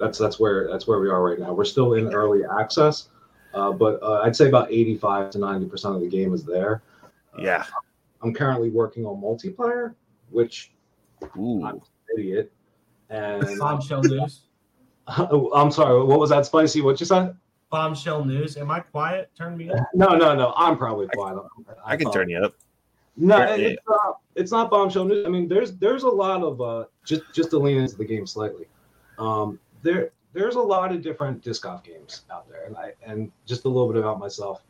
that's 0.00 0.18
that's 0.18 0.40
where 0.40 0.68
that's 0.68 0.88
where 0.88 0.98
we 0.98 1.08
are 1.08 1.22
right 1.22 1.38
now. 1.38 1.52
We're 1.52 1.64
still 1.64 1.94
in 1.94 2.12
early 2.12 2.42
access, 2.60 3.08
uh, 3.54 3.72
but 3.72 4.02
uh, 4.02 4.20
I'd 4.22 4.36
say 4.36 4.48
about 4.48 4.70
eighty 4.70 4.96
five 4.96 5.30
to 5.30 5.38
ninety 5.38 5.66
percent 5.66 5.94
of 5.94 6.00
the 6.00 6.08
game 6.08 6.32
is 6.34 6.44
there. 6.44 6.82
Uh, 7.36 7.42
Yeah. 7.42 7.64
I'm 8.22 8.34
currently 8.34 8.68
working 8.70 9.06
on 9.06 9.20
multiplayer, 9.20 9.94
which 10.30 10.72
Ooh. 11.38 11.64
I'm 11.64 11.76
an 11.76 11.82
idiot, 12.16 12.52
and 13.10 13.46
Bombshell 13.58 14.02
news. 14.02 14.40
Oh, 15.10 15.50
I'm 15.54 15.70
sorry. 15.70 16.04
What 16.04 16.20
was 16.20 16.28
that, 16.30 16.44
Spicy? 16.44 16.82
What 16.82 17.00
you 17.00 17.06
said? 17.06 17.34
Bombshell 17.70 18.26
news. 18.26 18.58
Am 18.58 18.70
I 18.70 18.80
quiet? 18.80 19.30
Turn 19.38 19.56
me 19.56 19.70
up. 19.70 19.86
No, 19.94 20.08
no, 20.16 20.34
no. 20.34 20.52
I'm 20.56 20.76
probably 20.76 21.06
quiet. 21.14 21.38
I 21.82 21.96
can 21.96 22.10
turn 22.12 22.28
you 22.28 22.38
up. 22.44 22.54
No, 23.16 23.38
Yeah. 23.38 23.54
it's 23.56 23.82
not, 23.88 24.20
it's 24.34 24.52
not 24.52 24.70
bombshell 24.70 25.04
news. 25.06 25.24
I 25.24 25.30
mean, 25.30 25.48
there's 25.48 25.72
there's 25.76 26.02
a 26.02 26.08
lot 26.10 26.42
of 26.42 26.60
uh, 26.60 26.84
just 27.06 27.22
just 27.32 27.48
to 27.50 27.58
lean 27.58 27.78
into 27.78 27.96
the 27.96 28.04
game 28.04 28.26
slightly. 28.26 28.66
Um, 29.18 29.58
there 29.82 30.10
there's 30.38 30.54
a 30.54 30.60
lot 30.60 30.92
of 30.92 31.02
different 31.02 31.42
disc 31.42 31.62
golf 31.62 31.82
games 31.82 32.22
out 32.30 32.48
there, 32.48 32.64
and 32.66 32.76
I 32.76 32.92
and 33.04 33.32
just 33.44 33.64
a 33.64 33.68
little 33.68 33.88
bit 33.92 33.98
about 33.98 34.20
myself. 34.20 34.62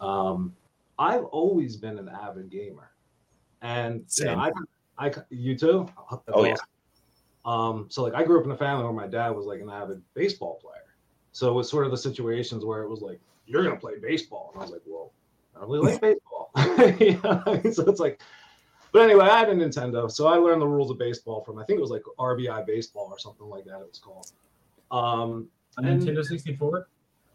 Um, 0.00 0.54
I've 0.98 1.24
always 1.24 1.76
been 1.76 1.98
an 1.98 2.08
avid 2.08 2.50
gamer, 2.50 2.90
and 3.62 4.04
you, 4.18 4.26
know, 4.26 4.34
I, 4.34 4.52
I 4.98 5.12
you 5.30 5.56
too. 5.56 5.88
That's 6.10 6.22
Oh, 6.28 6.44
yeah. 6.44 6.54
Um, 7.46 7.86
so 7.88 8.02
like 8.02 8.14
I 8.14 8.22
grew 8.22 8.38
up 8.38 8.44
in 8.44 8.50
a 8.50 8.56
family 8.56 8.84
where 8.84 8.92
my 8.92 9.06
dad 9.06 9.30
was 9.30 9.46
like 9.46 9.60
an 9.60 9.70
avid 9.70 10.02
baseball 10.14 10.58
player. 10.60 10.74
So 11.32 11.48
it 11.48 11.54
was 11.54 11.70
sort 11.70 11.86
of 11.86 11.90
the 11.90 11.96
situations 11.96 12.64
where 12.64 12.82
it 12.82 12.88
was 12.88 13.00
like, 13.00 13.20
you're 13.46 13.62
gonna 13.62 13.76
play 13.76 13.94
baseball. 13.98 14.50
And 14.52 14.60
I 14.60 14.64
was 14.64 14.72
like, 14.72 14.82
well, 14.86 15.12
I 15.56 15.60
don't 15.60 15.70
really 15.70 15.92
like 15.92 16.00
baseball. 16.02 16.50
you 17.00 17.18
know? 17.22 17.72
So 17.72 17.88
it's 17.88 18.00
like, 18.00 18.20
but 18.92 19.02
anyway, 19.02 19.24
I 19.24 19.38
had 19.38 19.48
a 19.48 19.54
Nintendo. 19.54 20.10
So 20.10 20.26
I 20.26 20.36
learned 20.36 20.60
the 20.60 20.66
rules 20.66 20.90
of 20.90 20.98
baseball 20.98 21.42
from 21.44 21.58
I 21.58 21.64
think 21.64 21.78
it 21.78 21.82
was 21.82 21.90
like 21.90 22.02
RBI 22.18 22.66
baseball 22.66 23.08
or 23.10 23.18
something 23.18 23.46
like 23.46 23.64
that 23.64 23.80
it 23.80 23.88
was 23.88 23.98
called. 23.98 24.30
Um 24.90 25.48
Nintendo 25.78 26.24
64. 26.24 26.88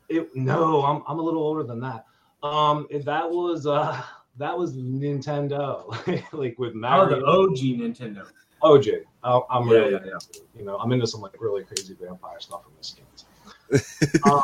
it 0.10 0.36
no, 0.36 0.84
I'm 0.84 1.04
I'm 1.08 1.20
a 1.20 1.22
little 1.22 1.42
older 1.44 1.64
than 1.64 1.80
that. 1.82 2.06
Um 2.44 2.88
if 2.90 3.06
that 3.06 3.30
was 3.30 3.66
uh 3.68 4.02
that 4.38 4.58
was 4.58 4.76
Nintendo, 4.76 5.88
like 6.34 6.58
with 6.58 6.74
Mario. 6.74 7.22
Oh, 7.26 7.46
Mario. 7.48 7.50
the 7.50 7.52
OG 7.52 7.80
Nintendo. 7.80 8.28
OJ. 8.64 9.04
Oh, 9.24 9.46
I'm 9.50 9.68
Yeah, 9.68 9.74
really, 9.78 9.92
yeah, 9.94 10.00
yeah. 10.06 10.42
you 10.58 10.66
know, 10.66 10.78
I'm 10.78 10.92
into 10.92 11.06
some 11.06 11.22
like 11.22 11.40
really 11.40 11.64
crazy 11.64 11.96
vampire 12.00 12.40
stuff 12.40 12.62
in 12.68 12.74
this 12.78 12.96
game. 12.96 13.80
um, 14.26 14.32
All 14.34 14.44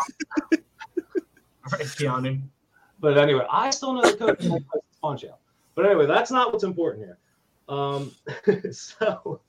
right, 1.71 1.81
Keanu. 1.81 2.41
but 2.99 3.17
anyway, 3.17 3.45
I 3.49 3.69
still 3.69 3.93
know 3.93 4.01
the 4.01 4.17
code 4.17 4.39
to 4.41 4.59
punch 5.01 5.23
out. 5.25 5.39
But 5.75 5.85
anyway, 5.85 6.05
that's 6.05 6.31
not 6.31 6.51
what's 6.51 6.63
important 6.65 7.05
here. 7.05 7.17
Um, 7.69 8.11
so, 8.71 9.39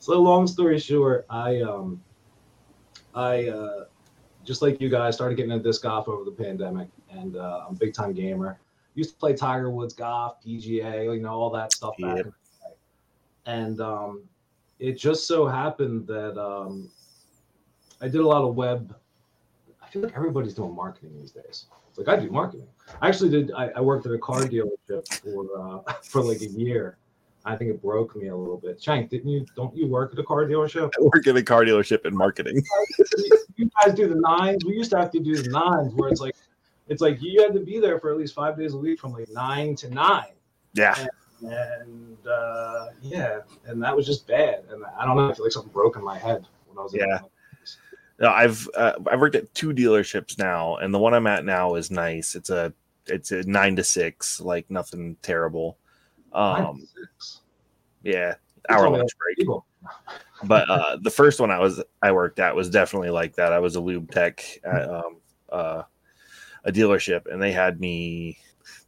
so 0.00 0.20
long 0.20 0.46
story 0.46 0.78
short, 0.78 1.26
I 1.30 1.60
um, 1.60 2.02
I 3.18 3.48
uh, 3.48 3.84
just 4.44 4.62
like 4.62 4.80
you 4.80 4.88
guys 4.88 5.16
started 5.16 5.34
getting 5.34 5.50
into 5.50 5.64
disc 5.64 5.82
golf 5.82 6.06
over 6.08 6.24
the 6.24 6.30
pandemic, 6.30 6.88
and 7.10 7.36
uh, 7.36 7.64
I'm 7.66 7.74
a 7.74 7.78
big 7.78 7.92
time 7.92 8.12
gamer. 8.12 8.60
Used 8.94 9.10
to 9.10 9.16
play 9.16 9.34
Tiger 9.34 9.70
Woods 9.70 9.92
golf, 9.92 10.36
PGA, 10.44 11.16
you 11.16 11.20
know, 11.20 11.30
all 11.30 11.50
that 11.50 11.72
stuff 11.72 11.94
back. 11.98 12.18
Yep. 12.18 12.32
And 13.46 13.80
um, 13.80 14.22
it 14.78 14.92
just 14.92 15.26
so 15.26 15.48
happened 15.48 16.06
that 16.06 16.40
um, 16.40 16.90
I 18.00 18.06
did 18.06 18.20
a 18.20 18.26
lot 18.26 18.44
of 18.44 18.54
web. 18.54 18.94
I 19.82 19.88
feel 19.88 20.02
like 20.02 20.14
everybody's 20.14 20.54
doing 20.54 20.74
marketing 20.74 21.18
these 21.18 21.32
days. 21.32 21.66
It's 21.88 21.98
like 21.98 22.06
I 22.06 22.20
do 22.20 22.30
marketing. 22.30 22.68
I 23.02 23.08
actually 23.08 23.30
did. 23.30 23.50
I, 23.50 23.70
I 23.74 23.80
worked 23.80 24.06
at 24.06 24.12
a 24.12 24.18
car 24.18 24.42
dealership 24.42 25.08
for 25.22 25.44
uh, 25.58 25.92
for 26.04 26.22
like 26.22 26.40
a 26.40 26.48
year. 26.50 26.98
I 27.48 27.56
think 27.56 27.70
it 27.70 27.80
broke 27.80 28.14
me 28.14 28.28
a 28.28 28.36
little 28.36 28.58
bit. 28.58 28.80
Shank, 28.80 29.08
didn't 29.08 29.30
you? 29.30 29.46
Don't 29.56 29.74
you 29.74 29.86
work 29.86 30.12
at 30.12 30.18
a 30.18 30.22
car 30.22 30.44
dealership? 30.44 30.92
I 30.98 31.02
work 31.02 31.26
at 31.26 31.34
a 31.34 31.42
car 31.42 31.64
dealership 31.64 32.04
in 32.04 32.14
marketing. 32.14 32.62
you 33.56 33.70
guys 33.82 33.94
do 33.94 34.06
the 34.06 34.16
nines. 34.16 34.66
We 34.66 34.74
used 34.74 34.90
to 34.90 34.98
have 34.98 35.10
to 35.12 35.18
do 35.18 35.34
the 35.34 35.48
nines, 35.48 35.94
where 35.94 36.10
it's 36.10 36.20
like, 36.20 36.36
it's 36.88 37.00
like 37.00 37.22
you 37.22 37.42
had 37.42 37.54
to 37.54 37.60
be 37.60 37.80
there 37.80 37.98
for 37.98 38.12
at 38.12 38.18
least 38.18 38.34
five 38.34 38.58
days 38.58 38.74
a 38.74 38.76
week 38.76 39.00
from 39.00 39.14
like 39.14 39.30
nine 39.30 39.74
to 39.76 39.88
nine. 39.88 40.34
Yeah. 40.74 41.06
And 41.40 42.18
uh, 42.26 42.88
yeah, 43.00 43.38
and 43.64 43.82
that 43.82 43.96
was 43.96 44.04
just 44.04 44.26
bad. 44.26 44.64
And 44.70 44.84
I 44.98 45.06
don't 45.06 45.16
know. 45.16 45.30
I 45.30 45.34
feel 45.34 45.46
like 45.46 45.52
something 45.52 45.72
broke 45.72 45.96
in 45.96 46.04
my 46.04 46.18
head 46.18 46.46
when 46.66 46.76
I 46.76 46.82
was 46.82 46.92
in 46.92 47.00
Yeah. 47.00 47.20
No, 48.20 48.28
I've 48.28 48.68
uh, 48.74 48.94
I've 49.10 49.20
worked 49.20 49.36
at 49.36 49.54
two 49.54 49.70
dealerships 49.70 50.36
now, 50.36 50.76
and 50.76 50.92
the 50.92 50.98
one 50.98 51.14
I'm 51.14 51.26
at 51.26 51.46
now 51.46 51.76
is 51.76 51.90
nice. 51.90 52.34
It's 52.34 52.50
a 52.50 52.74
it's 53.06 53.32
a 53.32 53.42
nine 53.44 53.76
to 53.76 53.84
six, 53.84 54.38
like 54.38 54.70
nothing 54.70 55.16
terrible. 55.22 55.78
Nine 56.34 56.64
Um, 56.64 56.88
yeah, 58.02 58.34
hour 58.68 58.88
lunch 58.88 59.10
break. 59.18 59.36
people. 59.38 59.64
But 60.44 60.68
uh, 60.70 60.98
the 61.02 61.10
first 61.10 61.40
one 61.40 61.50
I 61.50 61.58
was 61.58 61.82
I 62.02 62.12
worked 62.12 62.38
at 62.38 62.54
was 62.54 62.70
definitely 62.70 63.10
like 63.10 63.34
that. 63.36 63.52
I 63.52 63.58
was 63.58 63.76
a 63.76 63.80
lube 63.80 64.10
tech 64.10 64.44
at 64.64 64.88
um, 64.88 65.16
uh, 65.50 65.82
a 66.64 66.72
dealership, 66.72 67.22
and 67.32 67.42
they 67.42 67.52
had 67.52 67.80
me 67.80 68.38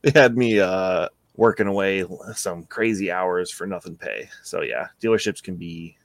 they 0.02 0.10
had 0.18 0.36
me 0.36 0.60
uh, 0.60 1.08
working 1.36 1.66
away 1.66 2.04
some 2.34 2.64
crazy 2.64 3.10
hours 3.10 3.50
for 3.50 3.66
nothing 3.66 3.96
pay. 3.96 4.28
So 4.42 4.62
yeah, 4.62 4.88
dealerships 5.02 5.42
can 5.42 5.56
be 5.56 5.96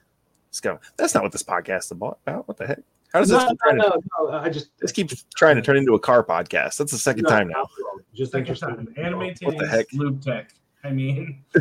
scum. 0.51 0.79
That's 0.97 1.13
not 1.13 1.23
what 1.23 1.31
this 1.31 1.43
podcast 1.43 1.85
is 1.85 1.91
about. 1.91 2.19
What 2.25 2.57
the 2.57 2.67
heck? 2.67 2.79
How 3.13 3.19
does 3.21 3.29
No, 3.29 3.37
this? 3.39 3.49
no, 3.49 3.55
try 3.63 3.71
to- 3.71 3.77
no, 3.77 4.01
no, 4.31 4.37
I 4.37 4.49
just 4.49 4.71
This 4.79 4.91
keeps 4.91 5.25
trying 5.35 5.55
to 5.55 5.61
turn 5.61 5.77
into 5.77 5.93
a 5.93 5.99
car 5.99 6.23
podcast. 6.23 6.77
That's 6.77 6.91
the 6.91 6.97
second 6.97 7.23
no, 7.23 7.29
time 7.29 7.47
now. 7.47 7.67
no, 7.79 7.99
Just 8.13 8.31
Second 8.33 8.41
interested. 8.47 8.65
time. 8.67 8.93
Anime 8.97 9.33
What 9.43 9.57
the 9.57 9.67
heck? 9.67 9.85
lube 9.93 10.21
tech. 10.21 10.49
I 10.85 10.91
mean, 10.91 11.43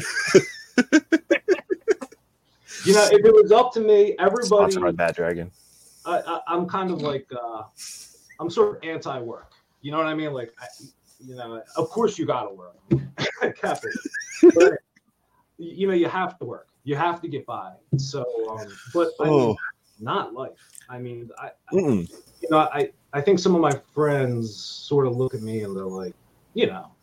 You 2.84 2.92
know, 2.92 3.08
if 3.10 3.24
it 3.24 3.32
was 3.32 3.50
up 3.50 3.72
to 3.74 3.80
me, 3.80 4.14
everybody. 4.18 4.46
Sponsored 4.46 4.82
by 4.82 4.90
Bad 4.90 5.14
Dragon. 5.16 5.50
I, 6.04 6.18
I, 6.20 6.40
I'm 6.48 6.68
kind 6.68 6.90
of 6.90 7.00
like, 7.00 7.26
uh, 7.32 7.62
I'm 8.38 8.50
sort 8.50 8.76
of 8.76 8.84
anti-work. 8.84 9.52
You 9.80 9.90
know 9.90 9.96
what 9.98 10.06
I 10.06 10.14
mean? 10.14 10.32
Like, 10.34 10.52
I, 10.60 10.66
you 11.18 11.34
know, 11.34 11.62
of 11.76 11.88
course 11.88 12.18
you 12.18 12.26
gotta 12.26 12.54
work, 12.54 12.76
Capitalist. 13.56 14.08
but 14.54 14.74
you 15.56 15.86
know, 15.86 15.94
you 15.94 16.08
have 16.08 16.38
to 16.40 16.44
work. 16.44 16.68
You 16.84 16.96
have 16.96 17.22
to 17.22 17.28
get 17.28 17.46
by. 17.46 17.72
So, 17.96 18.22
um, 18.50 18.66
but 18.92 19.08
I 19.20 19.24
mean, 19.24 19.32
Oh, 19.32 19.56
not 20.00 20.34
life. 20.34 20.50
I 20.90 20.98
mean, 20.98 21.30
I, 21.38 21.46
I, 21.46 21.52
you 21.72 22.06
know, 22.50 22.58
I, 22.58 22.90
I 23.14 23.22
think 23.22 23.38
some 23.38 23.54
of 23.54 23.62
my 23.62 23.72
friends 23.94 24.54
sort 24.54 25.06
of 25.06 25.16
look 25.16 25.32
at 25.34 25.40
me 25.40 25.62
and 25.62 25.74
they're 25.74 25.84
like, 25.86 26.14
you 26.52 26.66
know, 26.66 26.93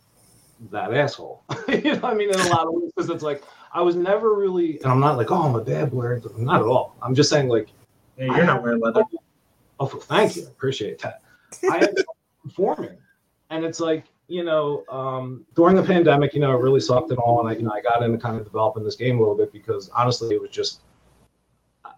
that 0.70 0.94
asshole. 0.94 1.42
you 1.68 1.96
know, 1.96 2.00
I 2.04 2.14
mean, 2.14 2.30
in 2.30 2.38
a 2.38 2.48
lot 2.48 2.66
of 2.66 2.74
ways, 2.74 2.92
because 2.94 3.10
it's 3.10 3.22
like 3.22 3.42
I 3.72 3.80
was 3.80 3.96
never 3.96 4.34
really, 4.34 4.78
and 4.82 4.92
I'm 4.92 5.00
not 5.00 5.16
like, 5.16 5.30
oh, 5.30 5.42
I'm 5.42 5.54
a 5.54 5.64
bad 5.64 5.90
boy. 5.90 6.20
Not 6.36 6.60
at 6.60 6.66
all. 6.66 6.96
I'm 7.02 7.14
just 7.14 7.30
saying, 7.30 7.48
like, 7.48 7.68
hey, 8.16 8.26
you're 8.26 8.44
not 8.44 8.62
wearing 8.62 8.80
leather. 8.80 9.02
Oh, 9.80 9.86
thank 9.86 10.36
you. 10.36 10.44
I 10.44 10.46
appreciate 10.46 10.98
that. 11.00 11.22
I 11.70 11.78
am 11.78 11.94
performing, 12.44 12.96
and 13.50 13.64
it's 13.64 13.80
like 13.80 14.04
you 14.28 14.44
know, 14.44 14.84
um, 14.88 15.44
during 15.54 15.76
the 15.76 15.82
pandemic, 15.82 16.32
you 16.32 16.40
know, 16.40 16.52
it 16.52 16.62
really 16.62 16.80
sucked 16.80 17.10
and 17.10 17.18
all, 17.18 17.40
and 17.40 17.48
I, 17.48 17.58
you 17.58 17.64
know, 17.64 17.72
I 17.72 17.82
got 17.82 18.02
into 18.02 18.18
kind 18.18 18.36
of 18.36 18.44
developing 18.44 18.84
this 18.84 18.96
game 18.96 19.16
a 19.16 19.20
little 19.20 19.36
bit 19.36 19.52
because 19.52 19.90
honestly, 19.90 20.34
it 20.34 20.40
was 20.40 20.50
just 20.50 20.80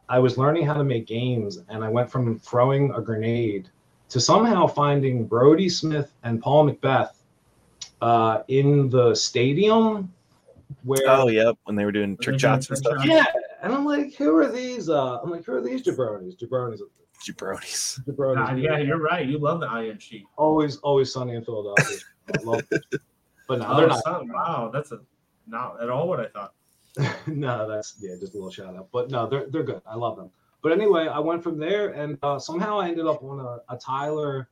I 0.08 0.18
was 0.18 0.36
learning 0.36 0.66
how 0.66 0.74
to 0.74 0.84
make 0.84 1.06
games, 1.06 1.58
and 1.68 1.84
I 1.84 1.88
went 1.88 2.10
from 2.10 2.38
throwing 2.38 2.92
a 2.92 3.00
grenade 3.00 3.70
to 4.08 4.20
somehow 4.20 4.66
finding 4.66 5.26
Brodie 5.26 5.68
Smith 5.68 6.12
and 6.22 6.42
Paul 6.42 6.70
McBeth 6.70 7.10
uh, 8.00 8.42
in 8.48 8.88
the 8.90 9.14
stadium 9.14 10.12
where 10.84 11.00
Oh, 11.06 11.28
yep. 11.28 11.56
When 11.64 11.76
they 11.76 11.84
were 11.84 11.92
doing 11.92 12.16
trick 12.16 12.38
shots 12.40 12.66
doing 12.66 12.76
and 12.76 12.84
stuff. 12.86 12.96
shots. 12.98 13.08
yeah, 13.08 13.24
and 13.62 13.72
I'm 13.72 13.84
like, 13.84 14.14
who 14.14 14.36
are 14.36 14.50
these? 14.50 14.88
Uh, 14.88 15.20
I'm 15.20 15.30
like, 15.30 15.44
who 15.44 15.54
are 15.54 15.60
these 15.62 15.82
jabronis? 15.82 16.36
Jabronis, 16.38 16.80
Jabronis. 17.26 18.00
jabronis. 18.06 18.36
Ah, 18.38 18.54
yeah, 18.54 18.78
you're 18.78 18.98
right. 19.00 19.26
You 19.26 19.38
love 19.38 19.60
the 19.60 19.74
IM 19.78 19.98
sheet. 19.98 20.24
always 20.36 20.76
always 20.78 21.12
sunny 21.12 21.34
in 21.34 21.44
Philadelphia. 21.44 21.98
I 22.38 22.42
love 22.42 22.62
it. 22.70 22.84
But 23.48 23.58
no, 23.60 23.66
Oh, 23.68 23.76
they're 23.76 23.86
not. 23.88 24.02
son, 24.04 24.28
wow, 24.32 24.70
that's 24.72 24.92
a 24.92 25.00
not 25.46 25.82
at 25.82 25.90
all 25.90 26.08
what 26.08 26.20
I 26.20 26.28
thought. 26.28 26.54
no, 27.26 27.68
that's 27.68 27.96
yeah, 28.00 28.14
just 28.18 28.32
a 28.34 28.36
little 28.36 28.50
shout 28.50 28.74
out. 28.76 28.88
But 28.92 29.10
no, 29.10 29.26
they're 29.26 29.46
they're 29.50 29.62
good. 29.62 29.82
I 29.86 29.94
love 29.96 30.16
them. 30.16 30.30
But 30.62 30.72
anyway, 30.72 31.08
I 31.08 31.18
went 31.18 31.42
from 31.42 31.58
there, 31.58 31.90
and 31.90 32.16
uh, 32.22 32.38
somehow 32.38 32.78
I 32.80 32.88
ended 32.88 33.06
up 33.06 33.22
on 33.22 33.40
a, 33.40 33.74
a 33.74 33.76
Tyler 33.78 34.48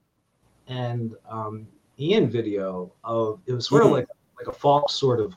and 0.69 1.15
um, 1.29 1.67
Ian 2.03 2.29
video 2.29 2.93
of 3.05 3.41
it 3.47 3.53
was 3.53 3.69
sort 3.69 3.83
of 3.83 3.89
Mhm. 3.89 3.93
like 3.93 4.09
like 4.39 4.49
a 4.49 4.53
Fox 4.53 4.95
sort 4.95 5.21
of 5.21 5.35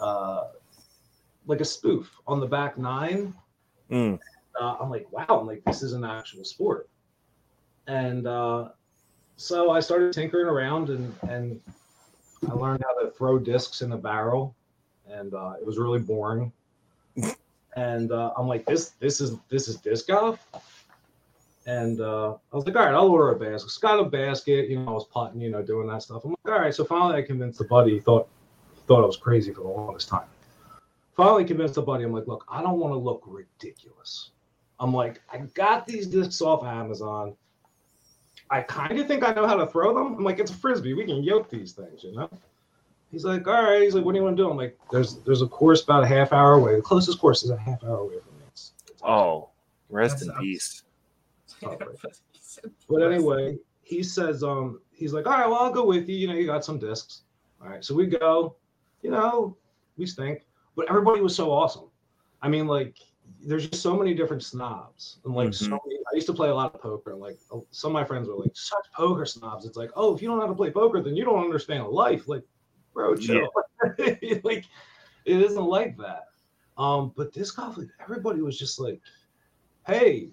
uh, 0.00 0.48
like 1.46 1.60
a 1.60 1.64
spoof 1.64 2.10
on 2.26 2.40
the 2.40 2.46
back 2.46 2.78
nine. 2.78 3.34
Mm. 3.90 4.18
Uh, 4.58 4.76
I'm 4.80 4.90
like, 4.90 5.10
wow, 5.12 5.26
I'm 5.28 5.46
like, 5.46 5.62
this 5.64 5.82
is 5.82 5.92
an 5.92 6.02
actual 6.04 6.44
sport. 6.44 6.88
And 7.86 8.26
uh, 8.26 8.70
so 9.36 9.70
I 9.70 9.80
started 9.80 10.12
tinkering 10.14 10.46
around 10.46 10.88
and 10.90 11.14
and 11.28 11.60
I 12.48 12.52
learned 12.52 12.82
how 12.86 12.94
to 13.02 13.10
throw 13.10 13.38
discs 13.38 13.82
in 13.82 13.92
a 13.92 13.98
barrel, 13.98 14.54
and 15.06 15.34
uh, 15.34 15.54
it 15.60 15.66
was 15.66 15.78
really 15.78 15.98
boring. 16.00 16.52
and 17.76 18.12
uh, 18.12 18.32
I'm 18.36 18.46
like, 18.48 18.64
this 18.66 18.90
this 18.98 19.20
is 19.20 19.36
this 19.48 19.68
is 19.68 19.76
disc 19.76 20.06
golf. 20.08 20.38
And 21.66 22.00
uh, 22.00 22.34
I 22.52 22.56
was 22.56 22.64
like, 22.64 22.76
all 22.76 22.84
right, 22.84 22.94
I'll 22.94 23.08
order 23.08 23.30
a 23.32 23.38
basket. 23.38 23.70
So 23.70 23.80
got 23.80 23.98
a 23.98 24.04
basket, 24.08 24.68
you 24.70 24.78
know, 24.78 24.88
I 24.88 24.92
was 24.92 25.04
putting, 25.06 25.40
you 25.40 25.50
know, 25.50 25.62
doing 25.62 25.88
that 25.88 26.02
stuff. 26.02 26.24
I'm 26.24 26.30
like, 26.30 26.54
all 26.54 26.60
right. 26.60 26.72
So 26.74 26.84
finally, 26.84 27.16
I 27.16 27.22
convinced 27.22 27.58
the 27.58 27.64
buddy. 27.64 27.94
He 27.94 28.00
thought 28.00 28.28
he 28.74 28.80
thought 28.86 29.02
I 29.02 29.06
was 29.06 29.16
crazy 29.16 29.52
for 29.52 29.62
the 29.62 29.68
longest 29.68 30.08
time. 30.08 30.28
Finally, 31.16 31.44
convinced 31.44 31.74
the 31.74 31.82
buddy. 31.82 32.04
I'm 32.04 32.12
like, 32.12 32.28
look, 32.28 32.44
I 32.48 32.62
don't 32.62 32.78
want 32.78 32.92
to 32.92 32.98
look 32.98 33.24
ridiculous. 33.26 34.30
I'm 34.78 34.92
like, 34.94 35.22
I 35.32 35.38
got 35.54 35.86
these 35.86 36.06
discs 36.06 36.40
off 36.40 36.62
Amazon. 36.64 37.34
I 38.50 38.60
kind 38.60 38.96
of 39.00 39.08
think 39.08 39.24
I 39.26 39.32
know 39.32 39.46
how 39.46 39.56
to 39.56 39.66
throw 39.66 39.92
them. 39.92 40.14
I'm 40.18 40.22
like, 40.24 40.38
it's 40.38 40.52
a 40.52 40.54
frisbee. 40.54 40.94
We 40.94 41.04
can 41.04 41.24
yoke 41.24 41.50
these 41.50 41.72
things, 41.72 42.04
you 42.04 42.14
know. 42.14 42.30
He's 43.10 43.24
like, 43.24 43.44
all 43.48 43.54
right. 43.64 43.82
He's 43.82 43.94
like, 43.94 44.04
what 44.04 44.12
do 44.12 44.18
you 44.18 44.24
want 44.24 44.36
to 44.36 44.42
do? 44.44 44.48
I'm 44.50 44.56
like, 44.56 44.78
there's 44.92 45.16
there's 45.20 45.42
a 45.42 45.48
course 45.48 45.82
about 45.82 46.04
a 46.04 46.06
half 46.06 46.32
hour 46.32 46.52
away. 46.54 46.76
The 46.76 46.82
closest 46.82 47.18
course 47.18 47.42
is 47.42 47.50
a 47.50 47.56
half 47.56 47.82
hour 47.82 47.98
away 47.98 48.20
from 48.20 48.38
me. 48.38 48.44
It's, 48.52 48.72
it's 48.88 49.02
Oh, 49.04 49.48
rest 49.88 50.18
That 50.20 50.26
in 50.26 50.30
sucks. 50.30 50.40
peace. 50.40 50.82
But 52.88 53.02
anyway, 53.02 53.58
he 53.82 54.02
says, 54.02 54.42
um, 54.42 54.80
he's 54.92 55.12
like, 55.12 55.26
all 55.26 55.32
right, 55.32 55.48
well, 55.48 55.58
I'll 55.58 55.72
go 55.72 55.84
with 55.84 56.08
you. 56.08 56.16
You 56.16 56.28
know, 56.28 56.34
you 56.34 56.46
got 56.46 56.64
some 56.64 56.78
discs. 56.78 57.22
All 57.60 57.68
right. 57.68 57.84
So 57.84 57.94
we 57.94 58.06
go, 58.06 58.56
you 59.02 59.10
know, 59.10 59.56
we 59.96 60.06
stink. 60.06 60.46
But 60.76 60.88
everybody 60.88 61.20
was 61.20 61.34
so 61.34 61.50
awesome. 61.50 61.90
I 62.42 62.48
mean, 62.48 62.66
like, 62.66 62.96
there's 63.40 63.68
just 63.68 63.82
so 63.82 63.96
many 63.96 64.14
different 64.14 64.42
snobs. 64.42 65.18
And 65.24 65.34
like 65.34 65.52
so 65.52 65.66
Mhm. 65.66 65.80
many, 65.86 65.98
I 66.12 66.14
used 66.14 66.26
to 66.28 66.32
play 66.32 66.48
a 66.48 66.54
lot 66.54 66.74
of 66.74 66.80
poker, 66.80 67.12
and 67.12 67.20
like 67.20 67.38
uh, 67.52 67.60
some 67.70 67.90
of 67.90 67.94
my 67.94 68.04
friends 68.04 68.28
were 68.28 68.36
like, 68.36 68.54
such 68.54 68.86
poker 68.94 69.26
snobs. 69.26 69.66
It's 69.66 69.76
like, 69.76 69.90
oh, 69.96 70.14
if 70.14 70.22
you 70.22 70.28
don't 70.28 70.38
know 70.38 70.44
how 70.46 70.50
to 70.50 70.56
play 70.56 70.70
poker, 70.70 71.02
then 71.02 71.16
you 71.16 71.24
don't 71.24 71.42
understand 71.42 71.86
life. 71.88 72.28
Like, 72.28 72.44
bro, 72.92 73.16
chill. 73.16 73.50
like, 74.44 74.64
it 75.24 75.40
isn't 75.42 75.64
like 75.64 75.96
that. 75.98 76.24
Um, 76.78 77.12
but 77.16 77.32
this 77.32 77.50
golf, 77.50 77.78
like, 77.78 77.88
everybody 78.00 78.42
was 78.42 78.58
just 78.58 78.78
like, 78.78 79.00
hey, 79.86 80.30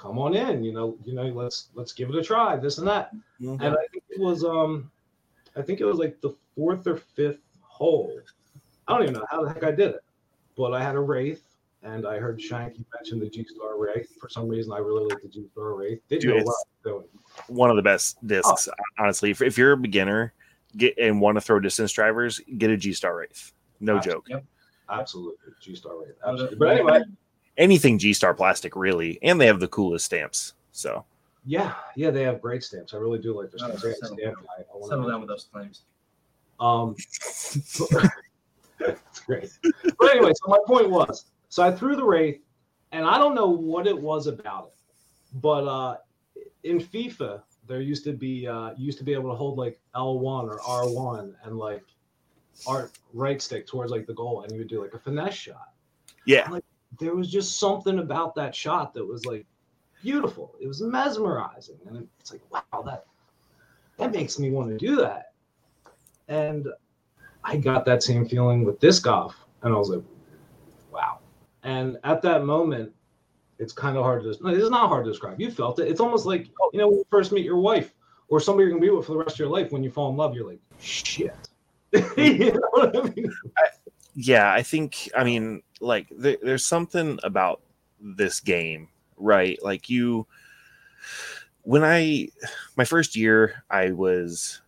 come 0.00 0.18
on 0.18 0.34
in, 0.34 0.64
you 0.64 0.72
know, 0.72 0.96
you 1.04 1.12
know, 1.14 1.24
let's 1.24 1.68
let's 1.74 1.92
give 1.92 2.08
it 2.08 2.16
a 2.16 2.22
try, 2.22 2.56
this 2.56 2.78
and 2.78 2.88
that. 2.88 3.12
Mhm. 3.40 3.60
And 3.60 3.74
I 3.74 3.86
think 3.92 4.02
it 4.08 4.18
was 4.20 4.44
um 4.44 4.90
I 5.56 5.62
think 5.62 5.80
it 5.80 5.84
was 5.84 5.98
like 5.98 6.20
the 6.20 6.34
fourth 6.54 6.86
or 6.86 6.96
fifth 6.96 7.40
hole. 7.60 8.18
I 8.88 8.94
don't 8.94 9.02
even 9.02 9.14
know 9.14 9.26
how 9.30 9.42
the 9.44 9.52
heck 9.52 9.62
I 9.62 9.70
did 9.72 9.90
it, 9.90 10.04
but 10.56 10.72
I 10.72 10.82
had 10.82 10.96
a 10.96 11.00
wraith 11.00 11.42
and 11.82 12.06
I 12.06 12.18
heard 12.18 12.38
Shanky 12.38 12.84
mention 12.94 13.20
the 13.20 13.28
G 13.28 13.44
Star 13.44 13.78
Wraith. 13.78 14.16
For 14.20 14.28
some 14.28 14.48
reason, 14.48 14.72
I 14.72 14.78
really 14.78 15.04
like 15.06 15.22
the 15.22 15.28
G 15.28 15.46
Star 15.52 15.74
Wraith. 15.74 16.00
Didn't 16.08 16.22
Dude, 16.22 16.30
know 16.30 16.36
it's- 16.36 16.46
what 16.46 16.54
I 16.54 16.92
was 16.94 17.04
doing. 17.04 17.56
One 17.58 17.70
of 17.70 17.76
the 17.76 17.82
best 17.82 18.24
discs, 18.26 18.68
honestly. 18.98 19.30
If, 19.30 19.40
if 19.42 19.56
you're 19.56 19.72
a 19.72 19.76
beginner, 19.76 20.32
get 20.76 20.98
and 20.98 21.20
want 21.20 21.36
to 21.36 21.40
throw 21.40 21.60
distance 21.60 21.92
drivers, 21.92 22.40
get 22.58 22.70
a 22.70 22.76
G 22.76 22.92
Star 22.92 23.16
Wraith. 23.16 23.52
No 23.80 23.98
joke. 23.98 24.26
Yep. 24.28 24.44
Absolutely, 24.88 25.52
G 25.60 25.74
Star 25.76 25.92
Wraith. 26.00 26.16
Absolutely. 26.26 26.56
But 26.56 26.68
anyway, 26.70 27.02
Anything 27.60 27.98
G 27.98 28.12
Star 28.12 28.34
plastic, 28.34 28.74
really, 28.74 29.18
and 29.22 29.40
they 29.40 29.46
have 29.46 29.60
the 29.60 29.68
coolest 29.68 30.06
stamps. 30.06 30.54
So 30.72 31.04
yeah, 31.46 31.74
yeah, 31.94 32.10
they 32.10 32.22
have 32.22 32.40
great 32.40 32.64
stamps. 32.64 32.92
I 32.94 32.96
really 32.96 33.18
do 33.20 33.38
like 33.38 33.50
their 33.52 33.60
Oh, 33.62 33.66
stamps. 33.76 33.82
They 33.82 33.88
have 33.90 33.96
settle 33.98 34.16
stamp 34.16 34.34
down. 34.36 34.44
guy. 34.44 34.62
I 34.64 34.76
wanna 34.76 34.86
Settle 34.86 34.98
mention. 35.04 35.10
down 35.12 35.20
with 35.20 35.28
those 35.28 35.44
claims. 35.52 35.82
Um, 36.58 36.96
it's 38.80 39.20
great. 39.26 39.50
But 39.98 40.10
anyway, 40.10 40.32
so 40.34 40.48
my 40.48 40.58
point 40.66 40.90
was, 40.90 41.26
so 41.48 41.62
I 41.62 41.70
threw 41.70 41.96
the 41.96 42.04
wraith, 42.04 42.40
and 42.92 43.04
I 43.04 43.18
don't 43.18 43.34
know 43.34 43.48
what 43.48 43.86
it 43.86 43.98
was 43.98 44.26
about 44.26 44.72
it, 44.72 45.38
but 45.40 45.66
uh, 45.66 45.96
in 46.64 46.78
FIFA 46.80 47.42
there 47.66 47.80
used 47.80 48.04
to 48.04 48.12
be 48.12 48.46
uh, 48.48 48.70
used 48.76 48.98
to 48.98 49.04
be 49.04 49.12
able 49.12 49.30
to 49.30 49.36
hold 49.36 49.56
like 49.58 49.78
L1 49.94 50.44
or 50.48 50.58
R1 50.60 51.34
and 51.44 51.56
like 51.58 51.84
art 52.66 52.90
right 53.14 53.40
stick 53.40 53.66
towards 53.66 53.90
like 53.92 54.06
the 54.06 54.14
goal, 54.14 54.42
and 54.42 54.52
you 54.52 54.58
would 54.58 54.68
do 54.68 54.82
like 54.82 54.94
a 54.94 54.98
finesse 54.98 55.34
shot. 55.34 55.72
yeah, 56.26 56.48
There 57.00 57.14
was 57.14 57.30
just 57.30 57.58
something 57.58 57.98
about 57.98 58.34
that 58.34 58.54
shot 58.54 58.94
that 58.94 59.06
was 59.06 59.24
like 59.26 59.46
beautiful. 60.02 60.54
It 60.60 60.66
was 60.66 60.82
mesmerizing, 60.82 61.78
and 61.86 62.06
it's 62.20 62.32
like 62.32 62.42
wow, 62.50 62.82
that 62.82 63.04
that 63.96 64.12
makes 64.12 64.38
me 64.38 64.50
want 64.50 64.70
to 64.70 64.76
do 64.76 64.96
that. 64.96 65.32
And 66.28 66.68
I 67.44 67.56
got 67.56 67.84
that 67.86 68.02
same 68.02 68.26
feeling 68.26 68.64
with 68.64 68.80
disc 68.80 69.04
golf, 69.04 69.34
and 69.62 69.74
I 69.74 69.76
was 69.76 69.90
like, 69.90 70.02
wow. 70.92 71.18
And 71.62 71.98
at 72.04 72.22
that 72.22 72.44
moment, 72.44 72.92
it's 73.58 73.72
kind 73.72 73.96
of 73.96 74.04
hard 74.04 74.22
to. 74.22 74.36
no, 74.42 74.50
It's 74.50 74.70
not 74.70 74.88
hard 74.88 75.04
to 75.04 75.10
describe. 75.10 75.40
You 75.40 75.50
felt 75.50 75.78
it. 75.78 75.88
It's 75.88 76.00
almost 76.00 76.26
like 76.26 76.48
you 76.72 76.78
know 76.78 76.88
when 76.88 76.98
you 76.98 77.06
first 77.10 77.32
meet 77.32 77.44
your 77.44 77.58
wife 77.58 77.94
or 78.28 78.40
somebody 78.40 78.64
you're 78.64 78.70
gonna 78.70 78.80
be 78.80 78.90
with 78.90 79.06
for 79.06 79.12
the 79.12 79.18
rest 79.18 79.34
of 79.34 79.38
your 79.40 79.48
life. 79.48 79.70
When 79.72 79.82
you 79.82 79.90
fall 79.90 80.10
in 80.10 80.16
love, 80.16 80.34
you're 80.34 80.48
like, 80.48 80.60
shit. 80.78 81.34
you 82.16 82.52
know 82.52 82.92
I 82.94 83.10
mean? 83.14 83.32
yeah. 84.14 84.52
I 84.52 84.62
think. 84.62 85.10
I 85.16 85.24
mean, 85.24 85.62
like, 85.80 86.06
there, 86.10 86.36
there's 86.42 86.64
something 86.64 87.18
about 87.22 87.60
this 88.00 88.40
game, 88.40 88.88
right? 89.16 89.58
Like 89.62 89.90
you, 89.90 90.26
when 91.62 91.84
I, 91.84 92.28
my 92.76 92.84
first 92.84 93.16
year, 93.16 93.64
I 93.70 93.90
was 93.92 94.60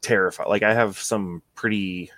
terrified. 0.00 0.48
Like 0.48 0.62
I 0.62 0.74
have 0.74 0.98
some 0.98 1.42
pretty 1.54 2.10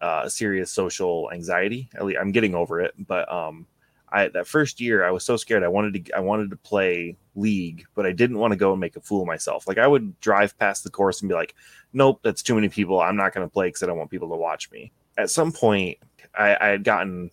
uh, 0.00 0.28
serious 0.28 0.70
social 0.70 1.30
anxiety. 1.32 1.88
At 1.94 2.04
least 2.04 2.18
I'm 2.20 2.32
getting 2.32 2.54
over 2.54 2.80
it, 2.80 2.94
but 3.06 3.30
um, 3.32 3.66
I 4.10 4.28
that 4.28 4.46
first 4.46 4.80
year 4.80 5.04
I 5.04 5.10
was 5.10 5.24
so 5.24 5.36
scared. 5.36 5.62
I 5.62 5.68
wanted 5.68 6.06
to 6.06 6.12
I 6.16 6.20
wanted 6.20 6.50
to 6.50 6.56
play 6.56 7.16
league, 7.34 7.84
but 7.94 8.06
I 8.06 8.12
didn't 8.12 8.38
want 8.38 8.52
to 8.52 8.56
go 8.56 8.72
and 8.72 8.80
make 8.80 8.96
a 8.96 9.00
fool 9.00 9.22
of 9.22 9.26
myself. 9.26 9.66
Like 9.66 9.78
I 9.78 9.86
would 9.86 10.18
drive 10.20 10.58
past 10.58 10.84
the 10.84 10.90
course 10.90 11.20
and 11.20 11.28
be 11.28 11.34
like, 11.34 11.54
"Nope, 11.92 12.20
that's 12.22 12.42
too 12.42 12.54
many 12.54 12.68
people. 12.68 13.00
I'm 13.00 13.16
not 13.16 13.34
going 13.34 13.46
to 13.46 13.52
play 13.52 13.68
because 13.68 13.82
I 13.82 13.86
don't 13.86 13.98
want 13.98 14.10
people 14.10 14.28
to 14.28 14.36
watch 14.36 14.70
me." 14.70 14.92
At 15.18 15.30
some 15.30 15.52
point, 15.52 15.98
I, 16.34 16.56
I 16.60 16.66
had 16.68 16.84
gotten 16.84 17.30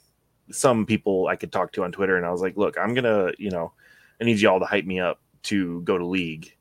some 0.53 0.85
people 0.85 1.27
I 1.27 1.35
could 1.35 1.51
talk 1.51 1.71
to 1.73 1.83
on 1.83 1.91
Twitter, 1.91 2.17
and 2.17 2.25
I 2.25 2.31
was 2.31 2.41
like, 2.41 2.57
"Look, 2.57 2.77
I'm 2.77 2.93
gonna, 2.93 3.31
you 3.37 3.49
know, 3.49 3.73
I 4.21 4.23
need 4.23 4.39
y'all 4.39 4.59
to 4.59 4.65
hype 4.65 4.85
me 4.85 4.99
up 4.99 5.19
to 5.43 5.81
go 5.81 5.97
to 5.97 6.05
league." 6.05 6.55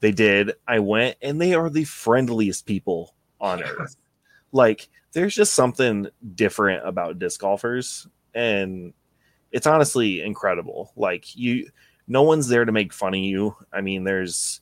They 0.00 0.12
did. 0.12 0.52
I 0.66 0.78
went, 0.78 1.16
and 1.22 1.40
they 1.40 1.54
are 1.54 1.70
the 1.70 1.84
friendliest 1.84 2.66
people 2.66 3.14
on 3.40 3.62
earth. 3.64 3.96
Like, 4.52 4.88
there's 5.12 5.34
just 5.34 5.54
something 5.54 6.08
different 6.34 6.86
about 6.86 7.18
disc 7.18 7.40
golfers, 7.40 8.06
and 8.34 8.92
it's 9.52 9.66
honestly 9.66 10.22
incredible. 10.22 10.92
Like, 10.96 11.36
you, 11.36 11.70
no 12.06 12.22
one's 12.22 12.48
there 12.48 12.64
to 12.64 12.72
make 12.72 12.92
fun 12.92 13.14
of 13.14 13.20
you. 13.20 13.56
I 13.72 13.80
mean, 13.80 14.04
there's, 14.04 14.60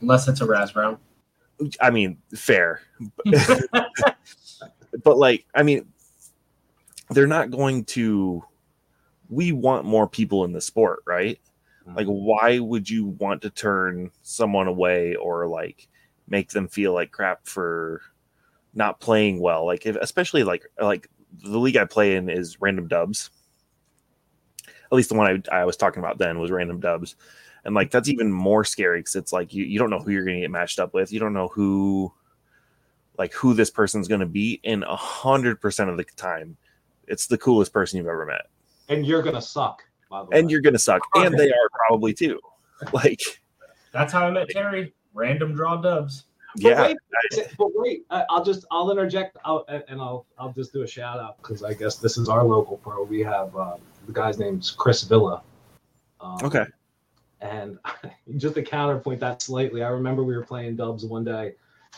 Unless 0.00 0.28
it's 0.28 0.40
a 0.40 0.46
Raz 0.46 0.72
Brown. 0.72 0.98
I 1.80 1.90
mean, 1.90 2.18
fair, 2.34 2.80
but 5.04 5.18
like, 5.18 5.44
I 5.54 5.62
mean, 5.62 5.86
they're 7.10 7.26
not 7.26 7.50
going 7.50 7.84
to. 7.86 8.44
We 9.28 9.52
want 9.52 9.84
more 9.84 10.08
people 10.08 10.44
in 10.44 10.52
the 10.52 10.60
sport, 10.60 11.00
right? 11.06 11.38
Mm-hmm. 11.86 11.96
Like, 11.96 12.06
why 12.06 12.58
would 12.58 12.90
you 12.90 13.06
want 13.06 13.42
to 13.42 13.50
turn 13.50 14.10
someone 14.22 14.66
away 14.66 15.14
or 15.14 15.46
like 15.46 15.88
make 16.28 16.50
them 16.50 16.66
feel 16.66 16.92
like 16.92 17.12
crap 17.12 17.46
for 17.46 18.02
not 18.74 19.00
playing 19.00 19.40
well? 19.40 19.64
Like, 19.64 19.86
if, 19.86 19.96
especially 19.96 20.42
like 20.42 20.64
like 20.80 21.08
the 21.42 21.58
league 21.58 21.76
I 21.76 21.84
play 21.84 22.16
in 22.16 22.28
is 22.28 22.60
random 22.60 22.88
dubs. 22.88 23.30
At 24.66 24.96
least 24.96 25.10
the 25.10 25.14
one 25.14 25.44
I, 25.52 25.60
I 25.60 25.64
was 25.64 25.76
talking 25.76 26.02
about 26.02 26.18
then 26.18 26.40
was 26.40 26.50
random 26.50 26.80
dubs, 26.80 27.14
and 27.64 27.74
like 27.74 27.90
that's 27.90 28.08
even 28.08 28.32
more 28.32 28.64
scary 28.64 29.00
because 29.00 29.14
it's 29.14 29.32
like 29.32 29.54
you, 29.54 29.64
you 29.64 29.78
don't 29.78 29.90
know 29.90 30.00
who 30.00 30.10
you're 30.10 30.24
going 30.24 30.36
to 30.36 30.40
get 30.42 30.50
matched 30.50 30.80
up 30.80 30.94
with. 30.94 31.12
You 31.12 31.20
don't 31.20 31.32
know 31.32 31.48
who 31.48 32.12
like 33.16 33.32
who 33.32 33.54
this 33.54 33.70
person's 33.70 34.08
going 34.08 34.20
to 34.20 34.26
be, 34.26 34.60
and 34.64 34.82
a 34.82 34.96
hundred 34.96 35.60
percent 35.60 35.90
of 35.90 35.96
the 35.96 36.04
time, 36.16 36.56
it's 37.10 37.26
the 37.26 37.36
coolest 37.36 37.72
person 37.72 37.98
you've 37.98 38.06
ever 38.06 38.24
met 38.24 38.46
And 38.88 39.04
you're 39.04 39.22
gonna 39.22 39.42
suck. 39.42 39.82
By 40.08 40.24
the 40.24 40.36
and 40.36 40.46
way. 40.46 40.52
you're 40.52 40.60
gonna 40.60 40.78
suck, 40.78 41.02
and 41.16 41.36
they 41.38 41.48
are 41.50 41.68
probably 41.86 42.14
too. 42.14 42.40
Like, 42.94 43.20
That's 43.92 44.10
how 44.10 44.26
I 44.26 44.30
met 44.30 44.48
Terry. 44.48 44.94
Random 45.12 45.54
draw 45.54 45.76
dubs. 45.76 46.24
But 46.54 46.62
yeah, 46.64 46.82
wait, 46.82 46.96
but 47.58 47.68
wait, 47.74 48.06
I- 48.10 48.24
I'll 48.30 48.42
just 48.42 48.64
I'll 48.70 48.90
interject 48.90 49.36
I'll, 49.44 49.64
and 49.68 50.00
I'll 50.00 50.24
I'll 50.38 50.52
just 50.52 50.72
do 50.72 50.82
a 50.82 50.86
shout 50.86 51.18
out 51.20 51.36
because 51.36 51.62
I 51.62 51.74
guess 51.74 51.96
this 51.96 52.16
is 52.16 52.28
our 52.30 52.42
local 52.42 52.78
pro. 52.78 53.02
We 53.04 53.20
have 53.20 53.54
um, 53.54 53.80
the 54.06 54.12
guy's 54.14 54.38
name's 54.38 54.70
Chris 54.70 55.02
Villa. 55.02 55.42
Um, 56.22 56.38
okay, 56.42 56.64
And 57.42 57.78
just 58.38 58.54
to 58.54 58.62
counterpoint 58.62 59.20
that 59.20 59.42
slightly, 59.42 59.82
I 59.82 59.88
remember 59.90 60.24
we 60.24 60.34
were 60.34 60.44
playing 60.44 60.76
dubs 60.76 61.04
one 61.04 61.22
day, 61.24 61.52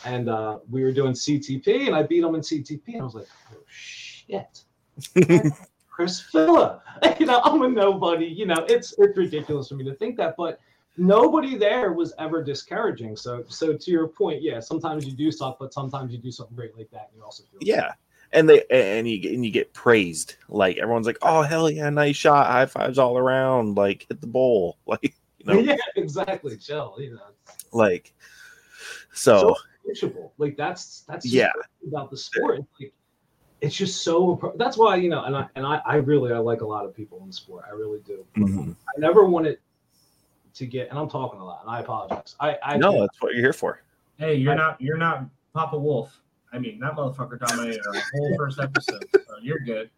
and 0.05 0.27
uh, 0.29 0.59
we 0.69 0.83
were 0.83 0.91
doing 0.91 1.13
CTP, 1.13 1.87
and 1.87 1.95
I 1.95 2.03
beat 2.03 2.23
him 2.23 2.35
in 2.35 2.41
CTP. 2.41 2.83
And 2.87 3.01
I 3.01 3.05
was 3.05 3.15
like, 3.15 3.27
oh 3.53 3.57
shit. 3.67 4.63
Chris 5.89 6.21
Villa. 6.31 6.81
You 7.19 7.25
know, 7.25 7.41
I'm 7.43 7.61
a 7.61 7.67
nobody. 7.67 8.25
You 8.25 8.45
know, 8.45 8.65
it's 8.69 8.93
it's 8.97 9.17
ridiculous 9.17 9.67
for 9.67 9.75
me 9.75 9.83
to 9.83 9.93
think 9.95 10.15
that, 10.17 10.35
but 10.37 10.59
nobody 10.97 11.57
there 11.57 11.91
was 11.91 12.13
ever 12.17 12.41
discouraging. 12.41 13.17
So, 13.17 13.43
so 13.49 13.75
to 13.75 13.91
your 13.91 14.07
point, 14.07 14.41
yeah, 14.41 14.61
sometimes 14.61 15.05
you 15.05 15.11
do 15.11 15.31
suck, 15.31 15.57
but 15.59 15.73
sometimes 15.73 16.13
you 16.13 16.17
do 16.17 16.31
something 16.31 16.55
great 16.55 16.77
like 16.77 16.89
that, 16.91 17.09
and 17.09 17.17
you 17.17 17.23
also 17.23 17.43
feel 17.43 17.59
Yeah. 17.61 17.91
And 18.31 18.47
they 18.49 18.63
and 18.71 19.07
you 19.07 19.19
get 19.19 19.33
and 19.33 19.45
you 19.45 19.51
get 19.51 19.73
praised. 19.73 20.37
Like 20.47 20.77
everyone's 20.77 21.05
like, 21.05 21.17
"Oh 21.21 21.41
hell 21.41 21.69
yeah, 21.69 21.89
nice 21.89 22.15
shot! 22.15 22.47
High 22.47 22.65
fives 22.67 22.97
all 22.97 23.17
around! 23.17 23.75
Like 23.75 24.05
hit 24.07 24.21
the 24.21 24.27
bowl!" 24.27 24.77
Like 24.87 25.13
you 25.39 25.45
know, 25.45 25.59
yeah, 25.59 25.75
exactly. 25.97 26.55
Chill, 26.57 26.95
you 26.99 27.15
know. 27.15 27.31
like 27.73 28.13
so. 29.13 29.55
So. 29.93 30.31
Like 30.37 30.55
that's 30.55 31.01
that's 31.01 31.25
Yeah. 31.25 31.51
about 31.85 32.09
the 32.09 32.17
sport. 32.17 32.61
Like 32.79 32.93
it's 33.63 33.75
just 33.75 34.03
so. 34.03 34.53
That's 34.57 34.77
why 34.77 34.97
you 34.97 35.09
know, 35.09 35.23
and 35.23 35.35
I 35.35 35.47
and 35.55 35.65
I, 35.65 35.81
I 35.85 35.95
really 35.95 36.33
I 36.33 36.37
like 36.37 36.61
a 36.61 36.65
lot 36.67 36.85
of 36.85 36.93
people 36.93 37.19
in 37.21 37.27
the 37.27 37.33
sport. 37.33 37.63
I 37.65 37.71
really 37.71 37.99
do. 38.05 38.25
mhm. 38.35 38.75
I 38.95 38.99
never 38.99 39.23
want 39.23 39.47
it 39.47 39.61
to 40.55 40.65
get, 40.65 40.89
and 40.89 40.99
I'm 40.99 41.09
talking 41.09 41.39
a 41.39 41.45
lot, 41.45 41.61
and 41.61 41.71
I 41.71 41.79
apologize. 41.79 42.35
I 42.41 42.57
I 42.61 42.77
No, 42.77 42.99
that's 42.99 43.21
what 43.21 43.33
you're 43.33 43.41
here 43.41 43.53
for. 43.53 43.81
Hey, 44.17 44.35
you're 44.35 44.53
not 44.53 44.79
you're 44.81 44.97
not 44.97 45.25
Papa 45.53 45.79
Wolf. 45.79 46.19
I 46.51 46.59
mean, 46.59 46.77
that 46.81 46.95
motherfucker 46.95 47.39
dominated 47.39 47.81
our 47.87 48.01
whole 48.13 48.35
first 48.37 48.59
episode. 48.59 49.05
So 49.13 49.35
you're 49.41 49.59
good. 49.59 49.89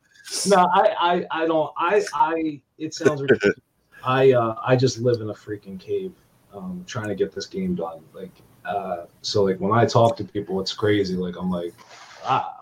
no, 0.47 0.57
I, 0.74 0.95
I, 0.99 1.26
I 1.32 1.45
don't. 1.47 1.74
I, 1.76 2.05
I. 2.13 2.61
It 2.78 2.93
sounds 2.93 3.22
ridiculous. 3.22 3.57
I, 4.05 4.34
uh, 4.34 4.55
I 4.63 4.76
just 4.76 4.99
live 4.99 5.22
in 5.22 5.32
a 5.32 5.34
freaking 5.34 5.80
cave, 5.80 6.13
um, 6.53 6.84
trying 6.86 7.07
to 7.07 7.16
get 7.16 7.34
this 7.34 7.47
game 7.47 7.74
done. 7.74 8.03
Like, 8.13 8.32
uh, 8.63 9.05
so 9.22 9.43
like 9.43 9.59
when 9.59 9.72
I 9.72 9.86
talk 9.86 10.16
to 10.18 10.24
people, 10.24 10.61
it's 10.61 10.74
crazy. 10.74 11.16
Like 11.16 11.36
I'm 11.36 11.49
like, 11.49 11.74
ah, 12.24 12.55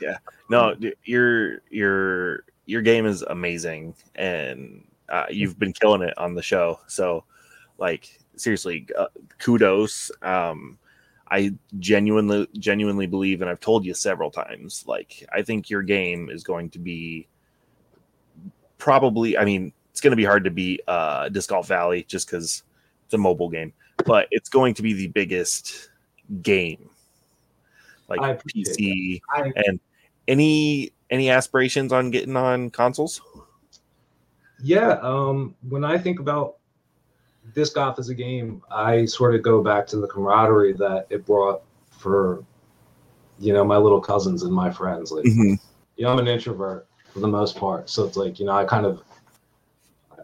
Yeah, 0.00 0.18
no, 0.50 0.74
your 1.04 1.60
your 1.70 2.44
your 2.66 2.82
game 2.82 3.06
is 3.06 3.22
amazing, 3.22 3.94
and 4.14 4.84
uh, 5.08 5.26
you've 5.30 5.58
been 5.58 5.72
killing 5.72 6.02
it 6.02 6.16
on 6.18 6.34
the 6.34 6.42
show. 6.42 6.80
So, 6.86 7.24
like 7.78 8.18
seriously, 8.36 8.86
uh, 8.98 9.06
kudos. 9.38 10.10
Um, 10.22 10.78
I 11.30 11.54
genuinely 11.78 12.48
genuinely 12.58 13.06
believe, 13.06 13.40
and 13.40 13.50
I've 13.50 13.60
told 13.60 13.84
you 13.84 13.94
several 13.94 14.30
times. 14.30 14.84
Like, 14.86 15.26
I 15.32 15.42
think 15.42 15.70
your 15.70 15.82
game 15.82 16.28
is 16.30 16.44
going 16.44 16.70
to 16.70 16.78
be 16.78 17.26
probably. 18.78 19.38
I 19.38 19.44
mean, 19.44 19.72
it's 19.90 20.00
going 20.00 20.12
to 20.12 20.16
be 20.16 20.24
hard 20.24 20.44
to 20.44 20.50
beat 20.50 20.80
uh, 20.86 21.28
Disc 21.30 21.48
Golf 21.48 21.68
Valley 21.68 22.04
just 22.08 22.26
because 22.26 22.62
it's 23.04 23.14
a 23.14 23.18
mobile 23.18 23.48
game, 23.48 23.72
but 24.04 24.28
it's 24.30 24.48
going 24.48 24.74
to 24.74 24.82
be 24.82 24.92
the 24.92 25.08
biggest 25.08 25.90
game. 26.42 26.90
Like 28.08 28.20
I 28.20 28.34
PC 28.34 29.20
I 29.30 29.52
and 29.56 29.80
any 30.28 30.92
any 31.10 31.30
aspirations 31.30 31.92
on 31.92 32.10
getting 32.10 32.36
on 32.36 32.70
consoles? 32.70 33.20
Yeah, 34.62 34.98
um, 35.02 35.54
when 35.68 35.84
I 35.84 35.98
think 35.98 36.20
about 36.20 36.56
disc 37.54 37.74
golf 37.74 37.98
as 37.98 38.08
a 38.08 38.14
game, 38.14 38.62
I 38.70 39.04
sort 39.04 39.34
of 39.34 39.42
go 39.42 39.62
back 39.62 39.86
to 39.88 39.98
the 39.98 40.06
camaraderie 40.06 40.72
that 40.74 41.06
it 41.10 41.26
brought 41.26 41.62
for, 41.90 42.44
you 43.38 43.52
know, 43.52 43.64
my 43.64 43.76
little 43.76 44.00
cousins 44.00 44.42
and 44.42 44.52
my 44.52 44.70
friends. 44.70 45.12
Like, 45.12 45.26
you 45.26 45.58
know, 45.98 46.10
I'm 46.10 46.18
an 46.18 46.28
introvert 46.28 46.86
for 47.12 47.20
the 47.20 47.28
most 47.28 47.56
part, 47.56 47.90
so 47.90 48.04
it's 48.04 48.16
like, 48.16 48.40
you 48.40 48.46
know, 48.46 48.52
I 48.52 48.64
kind 48.64 48.86
of, 48.86 49.02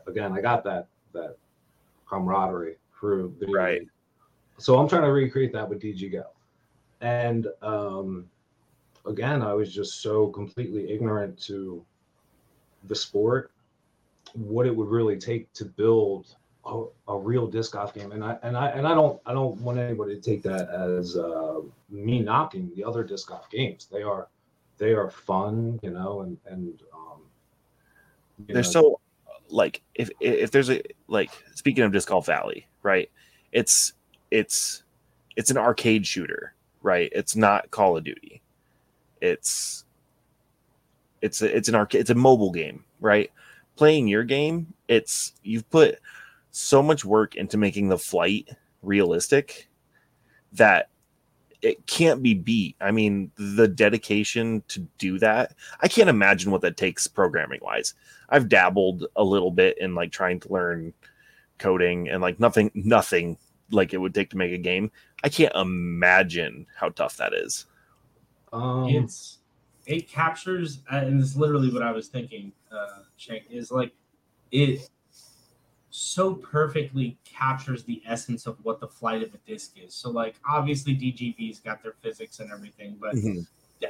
again, 0.07 0.33
I 0.33 0.41
got 0.41 0.65
that 0.65 0.89
that 1.13 1.37
camaraderie 2.09 2.77
through 2.99 3.35
video 3.39 3.55
Right. 3.55 3.83
So 4.59 4.79
I'm 4.79 4.89
trying 4.89 5.03
to 5.03 5.13
recreate 5.13 5.53
that 5.55 5.69
with 5.69 5.81
DG 5.81 6.13
Go, 6.13 6.25
and 7.01 7.47
um, 7.63 8.27
again, 9.07 9.43
I 9.43 9.53
was 9.55 9.73
just 9.73 10.03
so 10.03 10.29
completely 10.29 10.91
ignorant 10.93 11.41
to 11.43 11.85
the 12.85 12.95
sport 12.95 13.53
what 14.35 14.67
it 14.67 14.75
would 14.75 14.89
really 14.89 15.19
take 15.19 15.53
to 15.55 15.65
build 15.65 16.37
a, 16.65 16.85
a 17.09 17.19
real 17.19 17.47
disc 17.47 17.73
golf 17.73 17.95
game. 17.95 18.13
And 18.13 18.25
i 18.25 18.37
and 18.43 18.57
i 18.57 18.69
and 18.69 18.87
i 18.87 18.95
don't 18.95 19.21
i 19.27 19.33
don't 19.33 19.61
want 19.61 19.79
anybody 19.79 20.15
to 20.15 20.21
take 20.21 20.43
that 20.43 20.69
as 20.69 21.17
uh, 21.17 21.61
me 21.89 22.21
knocking 22.21 22.71
the 22.77 22.85
other 22.85 23.03
disc 23.03 23.29
golf 23.29 23.51
games. 23.51 23.89
They 23.91 24.03
are 24.03 24.29
they 24.79 24.93
are 24.93 25.11
fun 25.11 25.79
you 25.83 25.91
know 25.91 26.21
and 26.23 26.39
and 26.47 26.81
um 26.95 27.23
They're 28.47 28.57
know, 28.57 28.63
so 28.63 29.01
like 29.49 29.83
if 29.95 30.11
if 30.21 30.51
there's 30.51 30.71
a 30.71 30.83
like 31.09 31.31
speaking 31.55 31.85
of 31.85 31.93
Disc 31.93 32.09
Golf 32.09 32.27
Valley, 32.27 32.67
right? 32.83 33.11
It's 33.53 33.95
it's 34.31 34.85
it's 35.37 35.51
an 35.51 35.59
arcade 35.59 36.07
shooter, 36.07 36.55
right? 36.83 37.11
It's 37.15 37.37
not 37.37 37.71
Call 37.71 37.97
of 37.97 38.05
Duty. 38.05 38.43
It's 39.21 39.85
it's 41.23 41.43
a, 41.43 41.55
it's 41.57 41.69
an 41.69 41.75
arcade 41.75 42.01
it's 42.01 42.11
a 42.11 42.15
mobile 42.15 42.53
game, 42.53 42.85
right? 43.01 43.31
Playing 43.77 44.09
your 44.09 44.25
game, 44.25 44.73
it's 44.89 45.33
you've 45.43 45.69
put 45.71 45.99
so 46.51 46.83
much 46.83 47.05
work 47.05 47.37
into 47.37 47.57
making 47.57 47.89
the 47.89 47.99
flight 47.99 48.49
realistic 48.83 49.69
that 50.53 50.89
it 51.63 51.87
can't 51.87 52.23
be 52.23 52.35
beat. 52.35 52.77
I 52.81 52.91
mean, 52.91 53.31
the 53.37 53.69
dedication 53.69 54.63
to 54.69 54.81
do 54.99 55.19
that, 55.19 55.55
I 55.81 55.89
can't 55.89 56.09
imagine 56.09 56.51
what 56.51 56.63
that 56.63 56.77
takes 56.77 57.07
programming 57.07 57.61
wise. 57.63 57.95
I've 58.31 58.49
dabbled 58.49 59.07
a 59.17 59.25
little 59.25 59.51
bit 59.51 59.77
in 59.79 59.95
like 59.95 60.11
trying 60.11 60.41
to 60.41 60.53
learn 60.53 60.95
coding 61.59 62.09
and 62.09 62.23
like 62.23 62.41
nothing, 62.41 62.71
nothing 62.75 63.37
like 63.71 63.93
it 63.93 63.99
would 63.99 64.15
take 64.15 64.31
to 64.31 64.37
make 64.39 64.53
a 64.53 64.59
game. 64.59 64.91
I 65.23 65.29
can't 65.29 65.55
imagine 65.55 66.67
how 66.77 66.91
tough 66.91 67.17
that 67.19 67.33
is. 67.35 67.67
um, 68.53 68.89
it's 68.89 69.39
it 69.87 70.09
captures 70.09 70.81
uh, 70.93 70.97
and 70.97 71.21
it's 71.21 71.37
literally 71.37 71.71
what 71.73 71.83
I 71.83 71.93
was 71.93 72.09
thinking, 72.09 72.53
uh 72.73 73.03
Shank, 73.17 73.45
is 73.51 73.71
like 73.71 73.93
it 74.51 74.89
so 75.91 76.35
perfectly 76.35 77.19
captures 77.25 77.83
the 77.85 78.01
essence 78.07 78.47
of 78.47 78.57
what 78.63 78.81
the 78.81 78.87
flight 78.87 79.23
of 79.23 79.35
a 79.35 79.39
disc 79.47 79.73
is. 79.77 79.93
So 79.95 80.11
like 80.11 80.37
obviously 80.49 80.95
DGV's 80.95 81.59
got 81.61 81.83
their 81.83 81.95
physics 82.01 82.41
and 82.41 82.51
everything, 82.53 82.97
but 83.01 83.15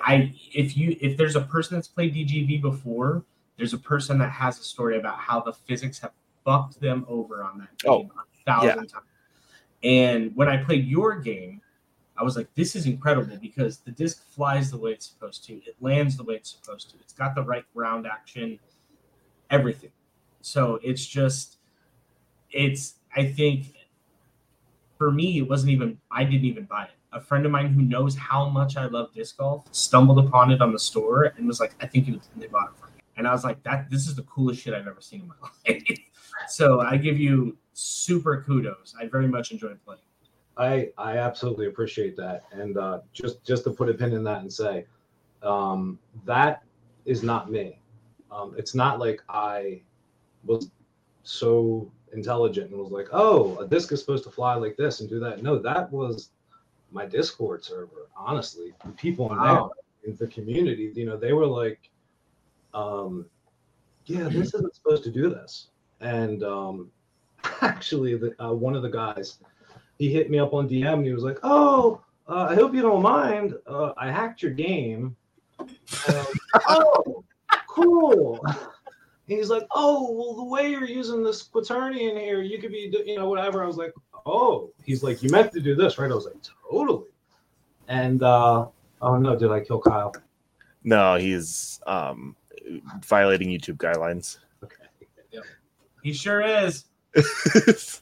I 0.03 0.35
if 0.55 0.77
you 0.77 0.97
if 1.01 1.17
there's 1.17 1.37
a 1.37 1.43
person 1.43 1.77
that's 1.77 1.89
played 1.89 2.15
DGV 2.15 2.63
before, 2.63 3.23
there's 3.57 3.75
a 3.75 3.79
person 3.79 4.19
that 4.19 4.31
has 4.31 4.59
a 4.59 4.63
story 4.63 4.99
about 4.99 5.19
how 5.19 5.41
the 5.41 5.53
physics 5.53 5.99
have 6.01 6.13
fucked 6.45 6.81
them 6.81 7.05
over 7.09 7.43
on 7.45 7.59
that 7.59 7.69
Oh, 7.87 7.99
game 8.01 8.11
a 8.19 8.45
thousand 8.45 8.87
times. 8.89 9.05
And 9.83 10.35
when 10.37 10.49
I 10.49 10.59
played 10.59 10.87
your 10.87 11.19
game, 11.19 11.61
I 12.21 12.23
was 12.23 12.37
like, 12.37 12.49
this 12.55 12.77
is 12.77 12.87
incredible 12.87 13.39
because 13.41 13.79
the 13.79 13.91
disc 13.91 14.23
flies 14.31 14.71
the 14.71 14.77
way 14.77 14.93
it's 14.93 15.07
supposed 15.07 15.45
to. 15.47 15.55
It 15.55 15.75
lands 15.81 16.19
the 16.19 16.23
way 16.23 16.35
it's 16.35 16.51
supposed 16.51 16.91
to. 16.91 16.97
It's 17.01 17.15
got 17.15 17.35
the 17.35 17.43
right 17.43 17.65
ground 17.75 18.07
action, 18.07 18.59
everything. 19.49 19.91
So 20.43 20.79
it's 20.83 21.07
just, 21.07 21.57
it's, 22.51 22.97
I 23.17 23.25
think 23.25 23.75
for 24.99 25.11
me, 25.11 25.39
it 25.39 25.49
wasn't 25.49 25.73
even, 25.73 25.99
I 26.11 26.25
didn't 26.25 26.45
even 26.45 26.65
buy 26.65 26.85
it. 26.85 26.91
A 27.13 27.21
friend 27.21 27.47
of 27.47 27.53
mine 27.53 27.69
who 27.69 27.83
knows 27.83 28.15
how 28.17 28.51
much 28.51 28.77
I 28.77 28.85
love 28.85 29.15
disc 29.15 29.39
golf 29.39 29.65
stumbled 29.73 30.19
upon 30.25 30.51
it 30.51 30.61
on 30.61 30.73
the 30.73 30.79
store 30.79 31.33
and 31.37 31.47
was 31.47 31.59
like, 31.59 31.75
I 31.81 31.87
think 31.87 32.07
it 32.09 32.21
they 32.37 32.47
bought 32.47 32.69
it 32.69 32.79
for 32.79 32.87
me. 32.87 33.01
And 33.17 33.27
I 33.27 33.33
was 33.33 33.45
like, 33.45 33.63
that, 33.63 33.91
this 33.91 34.07
is 34.07 34.15
the 34.15 34.23
coolest 34.23 34.63
shit 34.63 34.75
I've 34.75 34.87
ever 34.87 35.01
seen 35.01 35.23
in 35.23 35.29
my 35.29 35.35
life. 35.69 35.83
so 36.49 36.81
I 36.81 36.99
give 36.99 37.19
you 37.19 37.57
super 37.73 38.43
kudos. 38.43 38.95
I 39.01 39.07
very 39.07 39.29
much 39.29 39.53
enjoyed 39.53 39.79
playing. 39.85 40.01
I 40.57 40.91
I 40.99 41.19
absolutely 41.19 41.67
appreciate 41.67 42.17
that, 42.17 42.45
and 42.53 42.77
uh, 42.77 43.01
just 43.13 43.45
just 43.45 43.65
to 43.65 43.71
put 43.71 43.89
a 43.89 43.95
pin 43.95 44.13
in 44.13 44.25
that 44.25 44.43
and 44.43 44.53
say, 44.53 44.87
um, 45.43 45.99
that 46.25 46.63
is 47.07 47.23
not 47.23 47.51
me. 47.51 47.79
Um, 48.31 48.55
it's 48.57 48.75
not 48.75 48.99
like 48.99 49.23
I 49.29 49.81
was 50.45 50.71
so 51.23 51.91
intelligent 52.13 52.71
and 52.71 52.79
was 52.81 52.91
like, 52.93 53.09
oh, 53.13 53.59
a 53.59 53.67
disc 53.67 53.93
is 53.93 54.01
supposed 54.01 54.25
to 54.25 54.31
fly 54.31 54.55
like 54.55 54.77
this 54.77 55.01
and 55.01 55.09
do 55.09 55.21
that. 55.21 55.43
No, 55.43 55.59
that 55.59 55.91
was 55.93 56.31
my 56.91 57.07
Discord 57.07 57.65
server. 57.65 58.09
Honestly, 58.17 58.73
the 58.85 58.93
people 58.93 59.31
in 59.33 59.39
Wow. 59.39 59.71
there 60.03 60.13
in 60.13 60.17
the 60.17 60.27
community, 60.27 60.93
you 60.95 61.07
know, 61.07 61.17
they 61.17 61.33
were 61.33 61.47
like, 61.47 61.91
um, 62.75 63.27
yeah, 64.07 64.25
this 64.29 64.55
isn't 64.55 64.75
supposed 64.75 65.05
to 65.05 65.11
do 65.11 65.29
this. 65.31 65.69
And 66.01 66.43
um, 66.43 66.91
actually, 67.63 68.17
the, 68.17 68.35
uh, 68.43 68.53
one 68.53 68.75
of 68.75 68.83
the 68.83 68.89
guys 68.89 69.39
he 70.01 70.11
hit 70.11 70.31
me 70.31 70.39
up 70.39 70.55
on 70.55 70.67
DM 70.67 70.95
and 70.95 71.05
he 71.05 71.13
was 71.13 71.23
like, 71.23 71.39
"Oh, 71.43 72.01
uh, 72.27 72.47
I 72.49 72.55
hope 72.55 72.75
you 72.75 72.81
don't 72.81 73.03
mind. 73.03 73.55
Uh, 73.67 73.93
I 73.99 74.11
hacked 74.11 74.43
your 74.43 74.53
game." 74.53 75.15
And 75.59 75.69
like, 76.17 76.27
oh, 76.69 77.23
cool. 77.69 78.41
And 78.47 78.57
he's 79.27 79.51
like, 79.51 79.67
"Oh, 79.73 80.11
well, 80.13 80.35
the 80.35 80.45
way 80.45 80.71
you're 80.71 80.87
using 80.87 81.23
this 81.23 81.47
quaternion 81.47 82.19
here, 82.19 82.41
you 82.41 82.59
could 82.59 82.73
be, 82.73 82.91
you 83.07 83.19
know, 83.19 83.29
whatever." 83.29 83.63
I 83.63 83.67
was 83.67 83.77
like, 83.77 83.93
"Oh." 84.25 84.71
He's 84.85 85.03
like, 85.03 85.23
"You 85.23 85.29
meant 85.29 85.53
to 85.53 85.61
do 85.61 85.75
this, 85.75 85.99
right?" 85.99 86.11
I 86.11 86.15
was 86.15 86.25
like, 86.25 86.37
"Totally." 86.71 87.05
And 87.89 88.23
uh, 88.23 88.69
oh 89.03 89.19
no, 89.19 89.37
did 89.37 89.51
I 89.51 89.61
kill 89.61 89.81
Kyle? 89.81 90.15
No, 90.83 91.17
he's 91.17 91.79
um 91.87 92.37
violating 93.03 93.49
YouTube 93.49 93.77
guidelines. 93.77 94.39
Okay. 94.65 94.85
He 96.03 96.15
sure 96.15 96.41
is. 96.41 96.87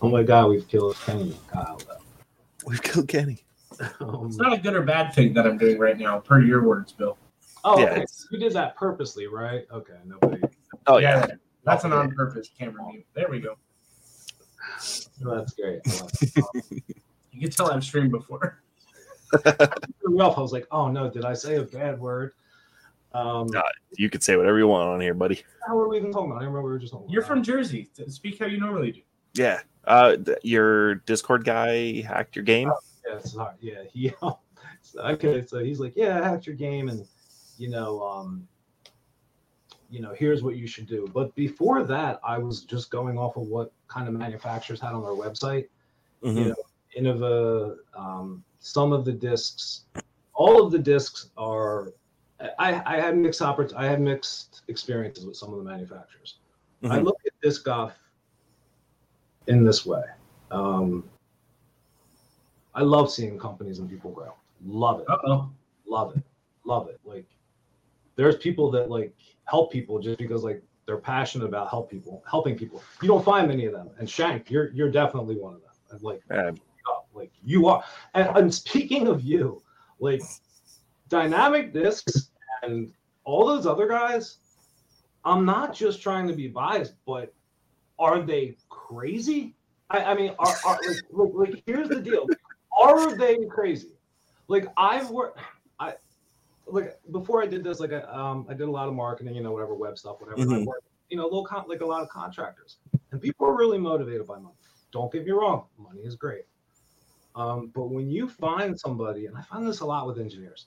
Oh 0.00 0.08
my 0.08 0.22
God, 0.22 0.48
we've 0.48 0.66
killed 0.68 0.96
Kenny 1.04 1.22
and 1.32 1.48
Kyle. 1.48 1.80
We've 2.66 2.82
killed 2.82 3.08
Kenny. 3.08 3.44
Um, 4.00 4.26
It's 4.26 4.36
not 4.36 4.52
a 4.52 4.58
good 4.58 4.74
or 4.74 4.82
bad 4.82 5.12
thing 5.12 5.34
that 5.34 5.46
I'm 5.46 5.58
doing 5.58 5.78
right 5.78 5.98
now, 5.98 6.20
per 6.20 6.40
your 6.40 6.64
words, 6.64 6.92
Bill. 6.92 7.18
oh, 7.64 7.78
Yeah, 7.78 7.90
okay. 7.92 8.04
you 8.30 8.38
did 8.38 8.52
that 8.52 8.76
purposely, 8.76 9.26
right? 9.26 9.66
Okay, 9.72 9.96
nobody. 10.06 10.40
Oh 10.86 10.98
yeah. 10.98 11.26
That's 11.64 11.84
an 11.84 11.92
on 11.92 12.12
purpose 12.14 12.48
camera 12.56 12.82
view. 12.90 13.02
There 13.14 13.26
we 13.28 13.40
go. 13.40 13.56
That's 15.20 15.54
great. 15.54 15.80
I 15.86 16.00
love. 16.00 16.12
You 17.32 17.40
can 17.40 17.50
tell 17.50 17.70
I've 17.70 17.84
streamed 17.84 18.12
before. 18.12 18.62
threw. 19.42 20.20
I 20.20 20.40
was 20.40 20.52
like, 20.52 20.66
oh 20.70 20.88
no, 20.88 21.10
did 21.10 21.24
I 21.24 21.34
say 21.34 21.56
a 21.56 21.62
bad 21.62 22.00
word? 22.00 22.32
Um, 23.18 23.46
No. 23.48 23.62
You 23.96 24.08
could 24.10 24.22
say 24.22 24.36
whatever 24.36 24.58
you 24.58 24.68
want 24.68 24.88
on 24.88 25.00
here, 25.00 25.14
buddy. 25.14 25.42
how 25.66 25.74
were 25.76 25.88
we 25.88 25.96
even 25.96 26.12
talking 26.12 26.30
about? 26.30 26.42
I 26.42 26.44
remember 26.44 26.62
we 26.62 26.70
were 26.70 26.78
just 26.78 26.92
talking. 26.92 27.08
You're 27.10 27.22
from 27.22 27.42
Jersey. 27.42 27.90
Speak 28.08 28.38
how 28.38 28.46
you 28.46 28.58
normally 28.60 28.92
do. 28.92 29.00
Yeah. 29.34 29.60
Uh, 29.84 30.16
th- 30.16 30.38
your 30.42 30.96
Discord 30.96 31.44
guy 31.44 32.02
hacked 32.02 32.36
your 32.36 32.44
game. 32.44 32.70
Yeah, 33.08 33.18
sorry. 33.20 33.54
Yeah, 33.60 33.82
he. 33.90 34.12
okay, 34.98 35.44
so 35.46 35.58
he's 35.60 35.80
like, 35.80 35.94
yeah, 35.96 36.20
I 36.20 36.28
hacked 36.28 36.46
your 36.46 36.56
game, 36.56 36.88
and 36.88 37.06
you 37.56 37.70
know, 37.70 38.02
um, 38.02 38.46
you 39.90 40.00
know, 40.00 40.14
here's 40.14 40.42
what 40.42 40.56
you 40.56 40.66
should 40.66 40.86
do. 40.86 41.10
But 41.14 41.34
before 41.34 41.82
that, 41.84 42.20
I 42.22 42.36
was 42.38 42.64
just 42.64 42.90
going 42.90 43.16
off 43.18 43.36
of 43.36 43.44
what 43.44 43.72
kind 43.88 44.06
of 44.06 44.14
manufacturers 44.14 44.80
had 44.80 44.92
on 44.92 45.02
their 45.02 45.12
website. 45.12 45.68
Mhm. 46.22 46.36
You 46.36 46.44
know, 46.50 46.54
Innova, 47.14 47.76
um, 47.96 48.44
some 48.58 48.92
of 48.92 49.04
the 49.06 49.12
discs, 49.12 49.84
all 50.34 50.64
of 50.64 50.70
the 50.70 50.78
discs 50.78 51.30
are. 51.36 51.92
I, 52.58 52.82
I 52.86 53.00
had 53.00 53.16
mixed 53.16 53.40
oppor- 53.40 53.74
I 53.74 53.86
had 53.86 54.00
mixed 54.00 54.62
experiences 54.68 55.26
with 55.26 55.36
some 55.36 55.52
of 55.52 55.58
the 55.58 55.64
manufacturers. 55.64 56.38
I 56.84 56.98
Mhm. 56.98 57.04
look 57.04 57.18
at 57.26 57.32
disc 57.42 57.64
golf 57.64 57.92
in 59.48 59.64
this 59.64 59.84
way. 59.84 60.04
Um, 60.50 61.08
I 62.74 62.82
love 62.82 63.10
seeing 63.10 63.38
companies 63.38 63.80
and 63.80 63.90
people 63.90 64.12
grow. 64.12 64.34
Love 64.64 65.00
it. 65.00 65.06
Uh 65.08 65.18
oh. 65.26 65.50
Love 65.86 66.16
it. 66.16 66.22
Love 66.64 66.88
it. 66.88 67.00
Like 67.04 67.26
there's 68.14 68.36
people 68.36 68.70
that 68.70 68.88
like 68.90 69.12
help 69.44 69.72
people 69.72 69.98
just 69.98 70.18
because 70.18 70.44
like 70.44 70.62
they're 70.86 70.98
passionate 70.98 71.46
about 71.46 71.68
help 71.68 71.90
people, 71.90 72.22
helping 72.30 72.56
people. 72.56 72.82
You 73.02 73.08
don't 73.08 73.24
find 73.24 73.48
many 73.48 73.64
of 73.66 73.72
them. 73.72 73.90
And 73.98 74.08
Shank, 74.08 74.50
you're 74.50 74.70
you're 74.70 74.90
definitely 74.90 75.36
one 75.36 75.54
of 75.54 75.60
them. 75.62 75.70
And 75.90 76.02
like 76.02 76.22
Uh. 76.30 76.52
Like 77.12 77.32
you 77.44 77.66
are. 77.66 77.82
And, 78.14 78.28
and 78.36 78.54
speaking 78.54 79.08
of 79.08 79.22
you, 79.22 79.60
like 79.98 80.22
dynamic 81.08 81.72
discs 81.72 82.30
and 82.62 82.92
all 83.24 83.46
those 83.46 83.66
other 83.66 83.88
guys, 83.88 84.38
I'm 85.24 85.44
not 85.44 85.74
just 85.74 86.00
trying 86.00 86.26
to 86.28 86.34
be 86.34 86.48
biased, 86.48 86.94
but 87.06 87.32
are 87.98 88.22
they 88.22 88.56
crazy? 88.68 89.54
I, 89.90 90.04
I 90.04 90.14
mean, 90.14 90.34
are, 90.38 90.54
are 90.64 90.78
like, 90.86 91.02
like, 91.12 91.48
like 91.50 91.62
here's 91.66 91.88
the 91.88 92.00
deal. 92.00 92.26
Are 92.80 93.14
they 93.16 93.38
crazy? 93.46 93.92
Like 94.48 94.66
I've 94.76 95.10
worked 95.10 95.40
I 95.80 95.94
like 96.66 96.98
before 97.10 97.42
I 97.42 97.46
did 97.46 97.64
this, 97.64 97.80
like 97.80 97.92
I 97.92 98.00
um 98.02 98.46
I 98.48 98.54
did 98.54 98.68
a 98.68 98.70
lot 98.70 98.88
of 98.88 98.94
marketing, 98.94 99.34
you 99.34 99.42
know, 99.42 99.52
whatever 99.52 99.74
web 99.74 99.98
stuff, 99.98 100.20
whatever. 100.20 100.40
Mhm. 100.40 100.64
worked, 100.64 100.86
you 101.10 101.16
know, 101.16 101.24
little 101.24 101.44
con- 101.44 101.66
like 101.68 101.80
a 101.80 101.86
lot 101.86 102.02
of 102.02 102.08
contractors. 102.08 102.78
And 103.10 103.20
people 103.20 103.46
are 103.46 103.56
really 103.56 103.78
motivated 103.78 104.26
by 104.26 104.38
money. 104.38 104.54
Don't 104.92 105.12
get 105.12 105.24
me 105.24 105.32
wrong, 105.32 105.64
money 105.78 106.00
is 106.00 106.16
great. 106.16 106.44
Um, 107.34 107.70
but 107.74 107.90
when 107.90 108.10
you 108.10 108.28
find 108.28 108.78
somebody, 108.78 109.26
and 109.26 109.36
I 109.36 109.42
find 109.42 109.66
this 109.66 109.80
a 109.80 109.86
lot 109.86 110.06
with 110.06 110.18
engineers 110.18 110.66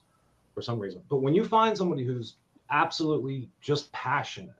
for 0.62 0.66
some 0.66 0.80
reason, 0.80 1.02
but 1.10 1.18
when 1.18 1.34
you 1.34 1.44
find 1.44 1.76
somebody 1.76 2.06
who's 2.06 2.36
absolutely 2.70 3.50
just 3.62 3.92
passionate 3.94 4.54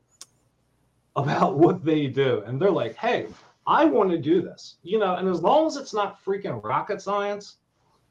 about 1.16 1.58
what 1.64 1.86
they 1.86 2.08
do, 2.08 2.42
and 2.48 2.60
they're 2.60 2.72
like, 2.72 2.96
hey, 2.96 3.28
I 3.68 3.86
want 3.86 4.10
to 4.10 4.18
do 4.18 4.42
this, 4.42 4.78
you 4.82 4.98
know, 4.98 5.16
and 5.16 5.30
as 5.30 5.42
long 5.42 5.68
as 5.68 5.78
it's 5.78 5.94
not 5.94 6.24
freaking 6.26 6.64
rocket 6.64 7.02
science, 7.02 7.58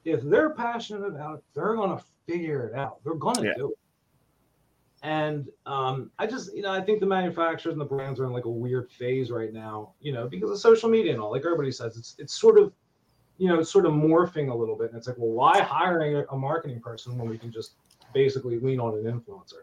if 0.04 0.22
they're 0.22 0.50
passionate 0.50 1.04
about 1.04 1.38
it, 1.38 1.44
they're 1.54 1.74
going 1.74 1.98
to 1.98 2.04
figure 2.28 2.68
it 2.68 2.78
out. 2.78 3.02
They're 3.04 3.14
going 3.14 3.36
to 3.38 3.46
Yeah. 3.46 3.54
do 3.56 3.70
it. 3.72 3.78
And 5.02 5.48
um, 5.66 6.12
I 6.18 6.26
just, 6.26 6.54
you 6.54 6.62
know, 6.62 6.70
I 6.70 6.80
think 6.80 7.00
the 7.00 7.06
manufacturers 7.06 7.72
and 7.72 7.80
the 7.80 7.86
brands 7.86 8.20
are 8.20 8.26
in 8.26 8.32
like 8.32 8.44
a 8.44 8.50
weird 8.50 8.88
phase 8.90 9.30
right 9.32 9.52
now, 9.52 9.94
you 10.00 10.12
know, 10.12 10.28
because 10.28 10.50
of 10.50 10.58
social 10.58 10.88
media 10.90 11.12
and 11.12 11.20
all. 11.20 11.32
Like 11.32 11.44
everybody 11.44 11.72
says, 11.72 11.96
it's 11.96 12.14
it's 12.18 12.38
sort 12.38 12.58
of, 12.58 12.72
you 13.40 13.48
know, 13.48 13.62
sort 13.62 13.86
of 13.86 13.92
morphing 13.92 14.52
a 14.52 14.54
little 14.54 14.76
bit. 14.76 14.90
And 14.90 14.98
it's 14.98 15.08
like, 15.08 15.16
well, 15.16 15.30
why 15.30 15.62
hiring 15.62 16.22
a, 16.30 16.36
marketing 16.36 16.78
person 16.78 17.16
when 17.16 17.26
we 17.26 17.38
can 17.38 17.50
just 17.50 17.72
basically 18.12 18.60
lean 18.60 18.78
on 18.78 18.94
an 18.98 19.04
influencer? 19.04 19.62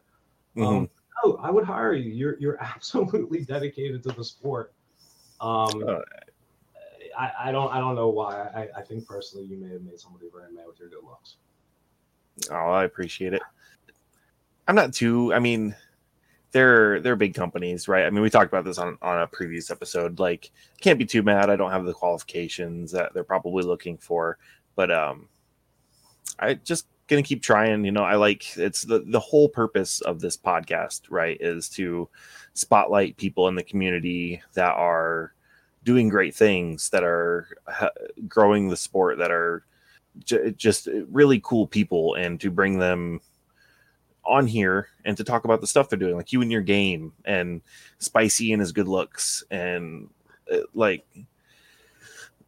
mhm. 0.55 0.65
Um, 0.65 0.89
no, 1.23 1.37
I 1.37 1.51
would 1.51 1.63
hire 1.63 1.93
you. 1.93 2.11
You're 2.11 2.39
you're 2.39 2.57
absolutely 2.61 3.45
dedicated 3.45 4.01
to 4.03 4.09
the 4.09 4.23
sport. 4.23 4.73
Um, 5.39 5.83
Uh, 5.87 5.99
I, 7.17 7.31
I 7.45 7.51
don't 7.51 7.71
I 7.71 7.79
don't 7.79 7.93
know 7.95 8.09
why. 8.09 8.47
I, 8.55 8.79
I 8.79 8.81
think 8.81 9.07
personally 9.07 9.45
you 9.45 9.57
may 9.57 9.73
have 9.73 9.83
made 9.83 9.99
somebody 9.99 10.25
very 10.33 10.51
mad 10.51 10.65
with 10.67 10.79
your 10.79 10.89
good 10.89 11.03
looks. 11.03 11.37
Oh, 12.49 12.71
I 12.71 12.83
appreciate 12.83 13.33
it. 13.33 13.43
I'm 14.67 14.75
not 14.75 14.91
too. 14.91 15.33
I 15.35 15.39
mean, 15.39 15.75
they're 16.51 16.99
they're 17.01 17.15
big 17.15 17.33
companies, 17.33 17.87
right? 17.87 18.05
I 18.05 18.09
mean, 18.09 18.21
we 18.21 18.29
talked 18.29 18.51
about 18.51 18.65
this 18.65 18.77
on 18.77 18.97
on 19.01 19.21
a 19.21 19.27
previous 19.27 19.69
episode. 19.69 20.19
Like, 20.19 20.51
can't 20.81 20.99
be 20.99 21.05
too 21.05 21.23
mad. 21.23 21.49
I 21.49 21.55
don't 21.55 21.71
have 21.71 21.85
the 21.85 21.93
qualifications 21.93 22.91
that 22.91 23.13
they're 23.13 23.23
probably 23.23 23.63
looking 23.63 23.97
for, 23.97 24.37
but 24.75 24.91
um, 24.91 25.27
I 26.39 26.55
just 26.55 26.87
gonna 27.07 27.23
keep 27.23 27.41
trying. 27.41 27.83
You 27.83 27.91
know, 27.91 28.03
I 28.03 28.15
like 28.15 28.57
it's 28.57 28.83
the 28.83 28.99
the 28.99 29.19
whole 29.19 29.49
purpose 29.49 30.01
of 30.01 30.19
this 30.21 30.37
podcast, 30.37 31.01
right? 31.09 31.37
Is 31.39 31.69
to 31.69 32.09
spotlight 32.53 33.17
people 33.17 33.47
in 33.47 33.55
the 33.55 33.63
community 33.63 34.41
that 34.53 34.73
are 34.73 35.33
doing 35.83 36.09
great 36.09 36.35
things, 36.35 36.89
that 36.89 37.03
are 37.03 37.47
growing 38.27 38.67
the 38.67 38.77
sport, 38.77 39.17
that 39.17 39.31
are 39.31 39.63
j- 40.23 40.51
just 40.51 40.87
really 41.09 41.39
cool 41.43 41.67
people 41.67 42.15
and 42.15 42.39
to 42.41 42.49
bring 42.49 42.79
them 42.79 43.21
on 44.27 44.45
here 44.45 44.89
and 45.05 45.15
to 45.17 45.23
talk 45.23 45.45
about 45.45 45.61
the 45.61 45.67
stuff 45.67 45.89
they're 45.89 45.97
doing 45.97 46.15
like 46.15 46.33
you 46.33 46.41
and 46.41 46.51
your 46.51 46.61
game 46.61 47.13
and 47.25 47.61
spicy 47.99 48.51
and 48.51 48.59
his 48.59 48.71
good 48.71 48.87
looks 48.87 49.43
and 49.51 50.09
uh, 50.51 50.57
like 50.73 51.05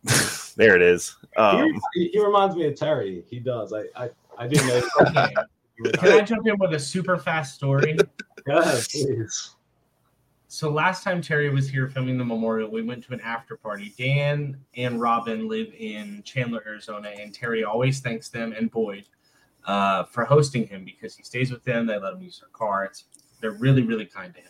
there 0.55 0.75
it 0.75 0.81
is 0.81 1.15
um, 1.37 1.79
he, 1.93 2.09
he 2.09 2.23
reminds 2.23 2.55
me 2.55 2.65
of 2.65 2.75
Terry. 2.75 3.23
He 3.29 3.39
does. 3.39 3.73
I 3.73 3.85
I, 3.95 4.09
I 4.37 4.47
didn't 4.47 4.67
know. 4.67 5.33
Okay. 5.81 5.97
Can 5.97 6.11
I 6.11 6.21
jump 6.25 6.45
in 6.45 6.57
with 6.59 6.73
a 6.73 6.79
super 6.79 7.17
fast 7.17 7.55
story? 7.55 7.97
Go 8.45 8.57
ahead, 8.57 8.83
please. 8.91 9.55
So 10.49 10.69
last 10.69 11.05
time 11.05 11.21
Terry 11.21 11.49
was 11.49 11.69
here 11.69 11.87
filming 11.87 12.17
the 12.17 12.25
memorial, 12.25 12.69
we 12.69 12.81
went 12.81 13.01
to 13.05 13.13
an 13.13 13.21
after 13.21 13.55
party. 13.55 13.93
Dan 13.97 14.57
and 14.75 14.99
Robin 14.99 15.47
live 15.47 15.73
in 15.77 16.21
Chandler, 16.23 16.61
Arizona, 16.65 17.13
and 17.17 17.33
Terry 17.33 17.63
always 17.63 18.01
thanks 18.01 18.27
them 18.27 18.51
and 18.51 18.69
Boyd 18.69 19.05
uh, 19.69 20.03
for 20.03 20.25
hosting 20.25 20.65
him 20.65 20.83
because 20.83 21.15
he 21.15 21.21
stays 21.21 21.51
with 21.51 21.63
them. 21.63 21.85
They 21.85 21.99
let 21.99 22.13
him 22.13 22.23
use 22.23 22.39
their 22.39 22.49
car. 22.49 22.85
It's, 22.85 23.03
they're 23.39 23.51
really, 23.51 23.83
really 23.83 24.05
kind 24.05 24.33
to 24.33 24.39
him. 24.41 24.49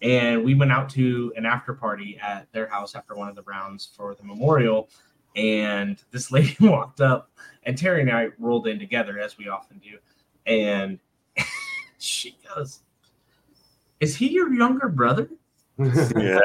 And 0.00 0.44
we 0.44 0.54
went 0.54 0.70
out 0.70 0.88
to 0.90 1.32
an 1.36 1.44
after 1.44 1.74
party 1.74 2.20
at 2.22 2.46
their 2.52 2.68
house 2.68 2.94
after 2.94 3.16
one 3.16 3.28
of 3.28 3.34
the 3.34 3.42
rounds 3.42 3.90
for 3.96 4.14
the 4.14 4.22
memorial. 4.22 4.90
And 5.34 6.00
this 6.12 6.30
lady 6.36 6.56
walked 6.60 7.00
up, 7.00 7.32
and 7.64 7.76
Terry 7.76 8.02
and 8.02 8.10
I 8.12 8.28
rolled 8.38 8.68
in 8.68 8.78
together 8.78 9.18
as 9.18 9.36
we 9.36 9.48
often 9.48 9.78
do. 9.78 9.98
And 10.46 11.00
she 11.98 12.38
goes, 12.54 12.82
Is 13.98 14.14
he 14.14 14.30
your 14.30 14.54
younger 14.54 14.88
brother? 14.88 15.30
yeah 16.16 16.38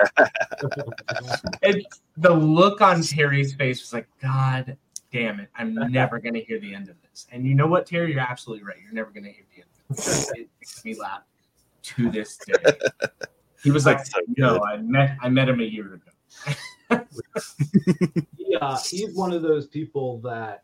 And 1.62 1.86
the 2.18 2.34
look 2.34 2.82
on 2.82 3.04
Terry's 3.04 3.54
face 3.54 3.82
was 3.82 3.94
like, 3.94 4.08
God 4.20 4.76
damn 5.12 5.40
it, 5.40 5.50
I'm 5.56 5.74
never 5.92 6.20
gonna 6.20 6.40
hear 6.40 6.60
the 6.60 6.74
end 6.74 6.90
of 6.90 6.96
this. 7.10 7.28
And 7.32 7.46
you 7.46 7.56
know 7.56 7.68
what, 7.68 7.86
Terry, 7.86 8.12
you're 8.12 8.22
absolutely 8.22 8.66
right. 8.66 8.78
You're 8.84 8.94
never 8.94 9.12
gonna 9.12 9.30
hear 9.30 9.46
the 9.56 9.62
end 9.62 9.70
of 9.90 9.96
this. 9.98 10.32
It 10.36 10.50
makes 10.60 10.86
me 10.86 10.96
laugh 11.00 11.22
to 11.84 12.12
this 12.12 12.38
day. 12.38 12.54
He 13.62 13.72
was 13.72 13.86
like, 13.86 14.06
so 14.06 14.20
No. 14.38 14.64
I 14.64 14.78
met 14.78 15.18
I 15.22 15.28
met 15.28 15.50
him 15.50 15.60
a 15.60 15.64
year 15.64 15.96
ago. 15.96 17.06
yeah, 18.38 18.78
he's 18.90 19.14
one 19.16 19.34
of 19.34 19.42
those 19.42 19.68
people 19.68 20.20
that 20.22 20.64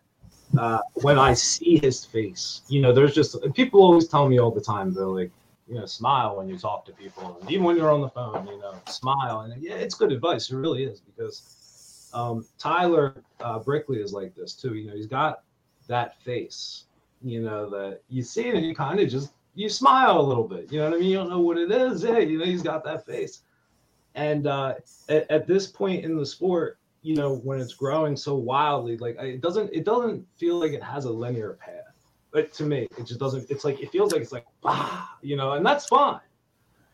uh, 0.57 0.79
when 1.01 1.19
I 1.19 1.33
see 1.33 1.77
his 1.77 2.05
face, 2.05 2.61
you 2.69 2.81
know, 2.81 2.93
there's 2.93 3.13
just 3.13 3.35
people 3.53 3.81
always 3.81 4.07
tell 4.07 4.29
me 4.29 4.39
all 4.39 4.51
the 4.51 4.61
time, 4.61 4.93
they're 4.93 5.05
like, 5.07 5.31
you 5.67 5.75
know, 5.75 5.85
smile 5.85 6.37
when 6.37 6.47
you 6.47 6.57
talk 6.57 6.85
to 6.85 6.93
people, 6.93 7.37
and 7.41 7.51
even 7.51 7.65
when 7.65 7.75
you're 7.75 7.91
on 7.91 7.99
the 8.01 8.09
phone, 8.09 8.47
you 8.47 8.59
know, 8.59 8.75
smile. 8.87 9.41
And 9.41 9.61
yeah, 9.61 9.73
it's 9.73 9.95
good 9.95 10.11
advice. 10.13 10.49
It 10.49 10.55
really 10.55 10.83
is 10.83 11.01
because 11.01 11.64
um, 12.15 12.45
Tyler 12.57 13.21
uh, 13.41 13.59
Brickley 13.59 13.99
is 14.01 14.13
like 14.13 14.33
this 14.33 14.53
too. 14.53 14.73
You 14.73 14.87
know, 14.87 14.95
he's 14.95 15.05
got 15.05 15.43
that 15.87 16.19
face, 16.21 16.85
you 17.21 17.41
know, 17.41 17.69
that 17.69 18.01
you 18.09 18.23
see 18.23 18.47
it 18.47 18.55
and 18.55 18.65
you 18.65 18.73
kind 18.73 18.99
of 18.99 19.09
just 19.09 19.31
you 19.53 19.69
smile 19.69 20.19
a 20.19 20.21
little 20.21 20.47
bit. 20.47 20.71
You 20.71 20.79
know 20.79 20.85
what 20.85 20.95
I 20.95 20.99
mean? 20.99 21.09
You 21.09 21.17
don't 21.17 21.29
know 21.29 21.41
what 21.41 21.57
it 21.57 21.71
is. 21.71 22.03
Yeah, 22.05 22.19
you 22.19 22.39
know, 22.39 22.45
he's 22.45 22.63
got 22.63 22.83
that 22.85 23.05
face. 23.05 23.41
And 24.15 24.47
uh, 24.47 24.75
at, 25.09 25.29
at 25.29 25.45
this 25.45 25.67
point 25.67 26.05
in 26.05 26.15
the 26.15 26.25
sport, 26.25 26.79
you 27.01 27.15
know, 27.15 27.35
when 27.35 27.59
it's 27.59 27.73
growing 27.73 28.15
so 28.15 28.35
wildly, 28.35 28.97
like 28.97 29.17
it 29.19 29.41
doesn't, 29.41 29.69
it 29.73 29.83
doesn't 29.83 30.25
feel 30.37 30.57
like 30.57 30.71
it 30.71 30.81
has 30.81 31.05
a 31.05 31.11
linear 31.11 31.53
path. 31.53 31.93
But 32.31 32.51
to 32.53 32.63
me, 32.63 32.87
it 32.97 33.05
just 33.05 33.19
doesn't. 33.19 33.49
It's 33.49 33.63
like 33.65 33.81
it 33.81 33.91
feels 33.91 34.11
like 34.11 34.21
it's 34.21 34.31
like 34.31 34.45
wow, 34.63 35.05
you 35.21 35.35
know, 35.35 35.53
and 35.53 35.65
that's 35.65 35.85
fine. 35.85 36.19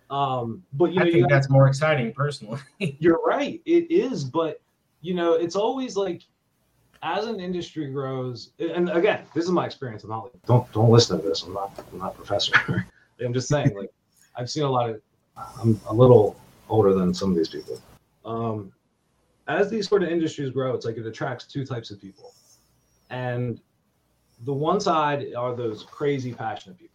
Um, 0.09 0.63
but 0.74 0.91
you 0.91 0.99
know, 0.99 1.03
I 1.03 1.05
you 1.05 1.13
think 1.13 1.30
got- 1.30 1.36
that's 1.36 1.49
more 1.49 1.67
exciting 1.67 2.11
personally. 2.11 2.59
you're 2.80 3.22
right. 3.26 3.61
It 3.65 3.89
is, 3.91 4.24
but 4.24 4.61
you 5.02 5.14
know, 5.14 5.34
it's 5.34 5.56
always 5.56 5.95
like 5.95 6.24
as 7.04 7.26
an 7.26 7.39
industry 7.39 7.89
grows, 7.91 8.52
and 8.60 8.89
again, 8.89 9.24
this 9.34 9.45
is 9.45 9.52
my 9.52 9.66
experience. 9.66 10.04
I'm 10.04 10.12
not 10.12 10.24
like 10.24 10.45
don't 10.45 10.72
don't 10.72 10.89
listen 10.89 11.20
to 11.20 11.28
this. 11.28 11.43
I'm 11.43 11.54
not 11.54 11.84
I'm 11.91 11.99
not 11.99 12.14
a 12.14 12.16
professor. 12.16 12.54
I'm 13.24 13.34
just 13.34 13.47
saying, 13.47 13.76
like 13.76 13.91
I've 14.36 14.49
seen 14.49 14.64
a 14.64 14.70
lot 14.70 14.89
of. 14.89 15.02
I'm 15.60 15.80
a 15.88 15.93
little 15.93 16.36
older 16.70 16.93
than 16.93 17.14
some 17.14 17.32
of 17.32 17.38
these 17.38 17.49
people. 17.49 17.80
Um, 18.26 18.72
as 19.47 19.70
these 19.70 19.88
sort 19.88 20.04
of 20.04 20.10
industries 20.10 20.52
grow, 20.52 20.76
it's 20.76 20.86
like 20.86 20.97
it 20.97 21.06
attracts 21.06 21.45
two 21.45 21.66
types 21.66 21.89
of 21.89 21.99
people, 21.99 22.34
and 23.10 23.60
the 24.43 24.54
one 24.54 24.80
side 24.80 25.34
are 25.36 25.56
those 25.56 25.84
crazy 25.84 26.34
passionate 26.34 26.78
people 26.78 26.91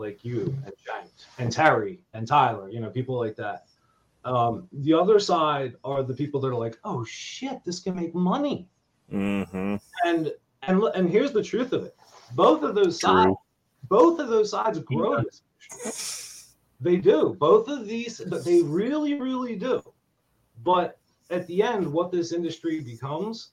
like 0.00 0.24
you 0.24 0.56
and 0.64 0.72
Shank 0.84 1.10
and 1.38 1.52
Terry 1.52 2.00
and 2.14 2.26
Tyler, 2.26 2.68
you 2.70 2.80
know, 2.80 2.90
people 2.90 3.16
like 3.16 3.36
that. 3.36 3.66
Um, 4.24 4.68
the 4.72 4.92
other 4.92 5.18
side 5.18 5.74
are 5.82 6.02
the 6.02 6.14
people 6.14 6.40
that 6.40 6.48
are 6.48 6.54
like, 6.54 6.78
oh 6.84 7.04
shit, 7.04 7.64
this 7.64 7.80
can 7.80 7.96
make 7.96 8.14
money. 8.14 8.68
Mm-hmm. 9.12 9.76
And 10.04 10.32
and 10.62 10.82
and 10.94 11.10
here's 11.10 11.32
the 11.32 11.42
truth 11.42 11.72
of 11.72 11.84
it. 11.84 11.96
Both 12.34 12.62
of 12.62 12.74
those 12.74 12.98
True. 12.98 13.08
sides, 13.08 13.34
both 13.88 14.20
of 14.20 14.28
those 14.28 14.50
sides 14.50 14.78
grow. 14.80 15.22
this 15.22 15.42
industry. 15.72 16.30
They 16.80 16.96
do. 16.96 17.36
Both 17.38 17.68
of 17.68 17.86
these, 17.86 18.20
but 18.26 18.44
they 18.44 18.62
really, 18.62 19.20
really 19.20 19.56
do. 19.56 19.82
But 20.62 20.98
at 21.30 21.46
the 21.46 21.62
end, 21.62 21.90
what 21.90 22.10
this 22.10 22.32
industry 22.32 22.80
becomes, 22.80 23.50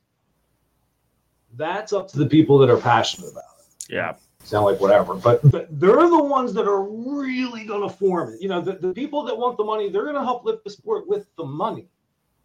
that's 1.55 1.91
up 1.93 2.07
to 2.09 2.19
the 2.19 2.25
people 2.25 2.57
that 2.59 2.69
are 2.69 2.77
passionate 2.77 3.31
about 3.31 3.43
it 3.59 3.93
Yeah. 3.93 4.15
Sound 4.47 4.63
like 4.63 4.79
whatever, 4.79 5.13
but, 5.13 5.41
but 5.51 5.67
they're 5.77 6.07
the 6.09 6.23
ones 6.23 6.53
that 6.53 6.67
are 6.69 6.83
really 6.83 7.65
going 7.65 7.81
to 7.87 7.93
form 7.93 8.33
it. 8.33 8.41
You 8.41 8.47
know, 8.47 8.61
the, 8.61 8.73
the 8.73 8.93
people 8.93 9.23
that 9.23 9.37
want 9.37 9.57
the 9.57 9.63
money, 9.65 9.89
they're 9.89 10.03
going 10.03 10.15
to 10.15 10.23
help 10.23 10.45
lift 10.45 10.63
the 10.63 10.69
sport 10.69 11.05
with 11.05 11.27
the 11.35 11.43
money. 11.43 11.87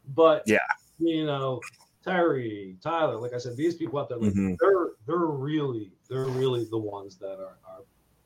But 0.08 0.42
Yeah. 0.46 0.58
you 0.98 1.24
know, 1.24 1.60
Terry, 2.04 2.76
Tyler, 2.82 3.16
like 3.20 3.32
I 3.34 3.38
said, 3.38 3.56
these 3.56 3.76
people 3.76 4.00
out 4.00 4.08
there, 4.08 4.18
like, 4.18 4.32
Mhm. 4.32 4.56
they're 4.60 4.88
they're 5.06 5.26
really 5.26 5.92
they're 6.08 6.24
really 6.24 6.64
the 6.64 6.76
ones 6.78 7.14
that 7.18 7.38
are 7.38 7.56
are, 7.64 7.84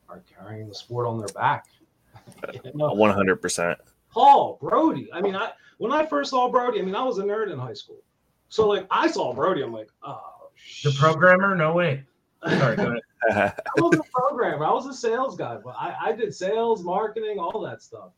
are 0.09 0.22
carrying 0.35 0.68
the 0.70 0.74
sport 0.74 1.07
on 1.07 1.18
their 1.18 1.29
back. 1.35 1.66
You? 2.55 2.61
One 2.72 3.11
hundred 3.12 3.43
percent. 3.43 3.79
Paul 4.11 4.57
Brodie. 4.59 5.12
I 5.12 5.20
mean, 5.20 5.37
I 5.37 5.53
when 5.77 5.93
I 5.93 6.07
first 6.07 6.31
saw 6.31 6.49
Brodie, 6.51 6.81
I 6.81 6.83
mean, 6.83 6.95
I 6.97 7.03
was 7.05 7.18
a 7.18 7.22
nerd 7.24 7.53
in 7.53 7.59
high 7.59 7.74
school, 7.74 8.03
so 8.49 8.66
like 8.66 8.87
I 8.91 9.07
saw 9.09 9.35
Brodie, 9.35 9.62
I'm 9.62 9.74
like, 9.74 9.91
oh, 10.03 10.49
The 10.83 10.91
shit. 10.91 10.97
programmer? 10.97 11.55
No 11.55 11.74
way. 11.74 12.05
Sorry, 12.49 12.77
go 12.77 12.87
ahead. 12.87 13.03
I 13.31 13.53
was 13.79 13.99
a 13.99 14.03
programmer. 14.12 14.64
I 14.64 14.73
was 14.73 14.87
a 14.87 14.95
sales 14.95 15.37
guy, 15.37 15.57
but 15.57 15.75
I, 15.79 15.97
I 16.07 16.12
did 16.12 16.35
sales, 16.35 16.83
marketing, 16.83 17.39
all 17.39 17.61
that 17.62 17.83
stuff. 17.83 18.11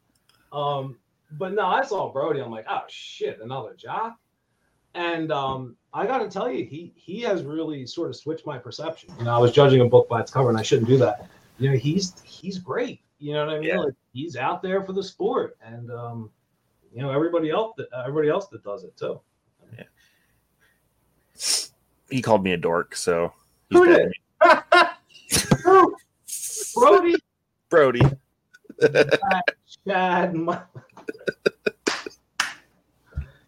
Um, 0.52 0.96
but 1.32 1.52
no, 1.52 1.66
I 1.66 1.84
saw 1.84 2.10
Brodie. 2.12 2.40
I'm 2.40 2.50
like, 2.50 2.66
oh 2.68 2.82
shit, 2.88 3.40
another 3.42 3.74
jock. 3.74 4.18
And 4.94 5.30
um, 5.30 5.76
I 5.92 6.06
got 6.06 6.18
to 6.18 6.28
tell 6.28 6.50
you, 6.50 6.64
he 6.64 6.92
he 6.96 7.20
has 7.20 7.42
really 7.42 7.86
sort 7.86 8.08
of 8.08 8.16
switched 8.16 8.46
my 8.46 8.58
perception. 8.58 9.12
You 9.18 9.24
know, 9.24 9.34
I 9.34 9.38
was 9.38 9.52
judging 9.52 9.80
a 9.80 9.84
book 9.84 10.08
by 10.08 10.20
its 10.20 10.30
cover, 10.30 10.48
and 10.48 10.58
I 10.58 10.62
shouldn't 10.62 10.88
do 10.88 10.96
that. 10.98 11.28
You 11.58 11.70
know, 11.70 11.76
he's 11.76 12.14
he's 12.24 12.58
great. 12.58 13.00
You 13.18 13.34
know 13.34 13.46
what 13.46 13.54
I 13.54 13.58
mean? 13.58 13.68
Yeah. 13.68 13.78
Like, 13.78 13.94
he's 14.12 14.36
out 14.36 14.62
there 14.62 14.82
for 14.84 14.92
the 14.92 15.02
sport, 15.02 15.56
and 15.62 15.90
um, 15.90 16.30
you 16.92 17.02
know 17.02 17.10
everybody 17.10 17.50
else 17.50 17.74
that 17.76 17.88
everybody 18.06 18.28
else 18.28 18.48
that 18.48 18.64
does 18.64 18.84
it 18.84 18.96
too. 18.96 19.20
he 22.10 22.22
called 22.22 22.42
me 22.42 22.52
a 22.52 22.56
dork, 22.56 22.96
so 22.96 23.32
Who 23.70 23.86
did? 23.86 24.12
Than 26.96 27.14
Brodie, 27.70 28.00
Brodie. 28.80 29.20
Chad, 29.86 30.34
my... 30.34 30.60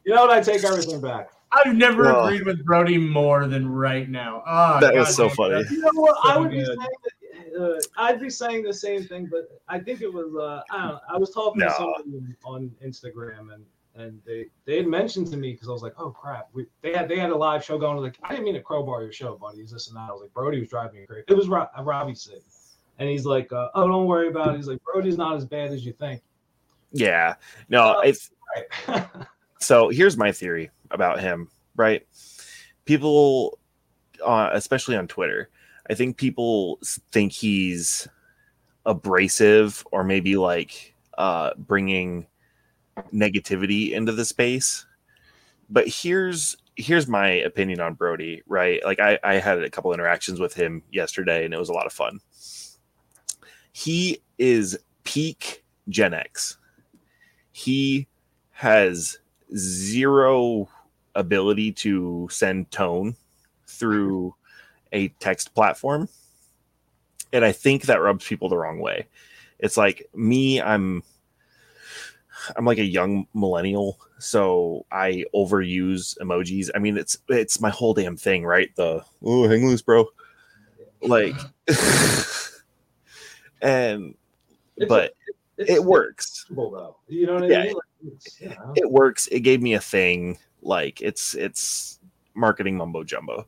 you 0.04 0.14
know 0.14 0.22
what? 0.26 0.30
I 0.30 0.40
take 0.40 0.64
everything 0.64 1.00
back. 1.00 1.30
I've 1.52 1.74
never 1.74 2.04
Well. 2.04 2.26
agreed 2.26 2.44
with 2.46 2.64
Brodie 2.64 2.96
more 2.96 3.46
than 3.46 3.68
right 3.68 4.08
now. 4.08 4.42
Oh, 4.46 4.78
That 4.80 4.94
was 4.94 5.14
so 5.16 5.26
damn, 5.28 5.36
funny. 5.36 5.64
You 5.70 5.80
know 5.80 5.90
what? 5.94 6.16
I 6.24 6.34
So 6.34 6.40
would 6.42 6.50
be 6.50 6.64
saying 6.64 6.78
that, 6.78 7.60
uh, 7.60 7.80
I'd 7.96 8.20
be 8.20 8.30
saying 8.30 8.62
the 8.62 8.72
same 8.72 9.02
thing, 9.04 9.26
but 9.30 9.60
I 9.68 9.80
think 9.80 10.00
it 10.00 10.12
was 10.12 10.32
uh, 10.36 10.62
I 10.70 10.78
don't 10.82 10.88
know. 10.92 11.00
I 11.08 11.16
was 11.18 11.30
talking 11.30 11.60
No. 11.60 11.68
to 11.68 11.74
somebody 11.74 12.34
on 12.44 12.70
Instagram 12.84 13.52
and 13.54 13.64
and 13.96 14.20
they 14.24 14.46
they 14.66 14.76
had 14.76 14.86
mentioned 14.86 15.26
to 15.32 15.36
me 15.36 15.52
because 15.52 15.68
I 15.68 15.72
was 15.72 15.82
like, 15.82 15.94
oh 15.98 16.10
crap, 16.10 16.48
we, 16.52 16.66
they 16.82 16.92
had 16.92 17.08
they 17.08 17.18
had 17.18 17.30
a 17.30 17.36
live 17.36 17.64
show 17.64 17.76
going. 17.76 17.96
Like 17.98 18.16
I 18.22 18.30
didn't 18.30 18.44
mean 18.44 18.54
to 18.54 18.62
crowbar 18.62 19.02
your 19.02 19.12
show, 19.12 19.36
buddy. 19.36 19.58
He's 19.62 19.72
this 19.72 19.88
and 19.88 19.96
that. 19.96 20.08
I 20.08 20.12
was 20.12 20.20
like, 20.22 20.32
Brodie 20.32 20.60
was 20.60 20.68
driving 20.68 21.00
me 21.00 21.06
crazy. 21.06 21.24
It 21.26 21.36
was 21.36 21.48
Ro- 21.48 21.66
uh, 21.76 21.82
Robbie 21.82 22.14
Sig, 22.14 22.42
and 23.00 23.08
he's 23.08 23.24
like, 23.24 23.50
uh, 23.52 23.70
oh, 23.74 23.88
don't 23.88 24.06
worry 24.06 24.28
about 24.28 24.54
it. 24.54 24.56
He's 24.58 24.68
like, 24.68 24.78
Brodie's 24.84 25.16
not 25.16 25.34
as 25.34 25.44
bad 25.46 25.72
as 25.72 25.84
you 25.84 25.92
think. 25.92 26.22
Yeah. 26.92 27.34
No, 27.68 27.96
Oh. 27.96 28.00
it's 28.00 28.30
Right. 28.88 29.06
so 29.60 29.88
here's 29.88 30.16
my 30.16 30.30
theory 30.32 30.70
about 30.90 31.20
him, 31.20 31.48
right? 31.76 32.06
People, 32.84 33.58
uh, 34.24 34.50
especially 34.52 34.96
on 34.96 35.06
Twitter, 35.08 35.48
I 35.88 35.94
think 35.94 36.16
people 36.16 36.78
think 37.10 37.32
he's 37.32 38.06
abrasive 38.86 39.84
or 39.92 40.04
maybe 40.04 40.36
like 40.36 40.94
uh, 41.16 41.52
bringing 41.56 42.26
negativity 43.14 43.92
into 43.92 44.12
the 44.12 44.24
space. 44.24 44.84
But 45.70 45.86
here's 45.88 46.56
here's 46.76 47.06
my 47.06 47.28
opinion 47.28 47.80
on 47.80 47.94
Brodie, 47.94 48.42
right? 48.46 48.84
Like 48.84 49.00
I, 49.00 49.18
I 49.22 49.34
had 49.34 49.62
a 49.62 49.70
couple 49.70 49.92
interactions 49.92 50.40
with 50.40 50.54
him 50.54 50.82
yesterday, 50.90 51.44
and 51.44 51.54
it 51.54 51.58
was 51.58 51.68
a 51.68 51.72
lot 51.74 51.86
of 51.86 51.92
fun. 51.92 52.20
He 53.72 54.22
is 54.38 54.78
peak 55.04 55.64
Gen 55.88 56.14
X. 56.14 56.56
He 57.52 58.06
has 58.52 59.18
zero 59.56 60.68
ability 61.14 61.72
to 61.72 62.28
send 62.30 62.70
tone 62.70 63.16
through 63.66 64.34
a 64.92 65.08
text 65.20 65.54
platform. 65.54 66.08
And 67.32 67.44
I 67.44 67.52
think 67.52 67.82
that 67.82 68.00
rubs 68.00 68.26
people 68.26 68.48
the 68.48 68.56
wrong 68.56 68.80
way. 68.80 69.06
It's 69.58 69.76
like 69.76 70.08
me, 70.14 70.60
I'm 70.60 71.02
I'm 72.56 72.64
like 72.64 72.78
a 72.78 72.84
young 72.84 73.26
millennial, 73.34 73.98
so 74.18 74.86
I 74.90 75.24
overuse 75.34 76.18
emojis. 76.18 76.70
I 76.74 76.78
mean, 76.78 76.96
it's 76.96 77.18
it's 77.28 77.60
my 77.60 77.70
whole 77.70 77.94
damn 77.94 78.16
thing, 78.16 78.44
right? 78.44 78.74
The 78.76 79.04
oh, 79.22 79.48
hang 79.48 79.66
loose, 79.66 79.82
bro. 79.82 80.06
Like, 81.02 81.34
and 83.62 84.14
It's- 84.76 84.88
but 84.88 85.14
it's 85.58 85.70
it 85.70 85.84
works. 85.84 86.46
though. 86.50 86.96
You 87.08 87.26
know 87.26 87.34
what 87.34 87.44
I 87.44 87.48
Yeah. 87.48 87.62
mean? 87.64 87.74
Like, 87.74 88.58
know. 88.58 88.72
it 88.76 88.90
works. 88.90 89.26
It 89.28 89.40
gave 89.40 89.60
me 89.62 89.74
a 89.74 89.80
thing. 89.80 90.38
Like 90.62 91.00
it's 91.02 91.34
it's 91.34 91.98
marketing 92.34 92.76
mumbo 92.76 93.04
jumbo. 93.04 93.46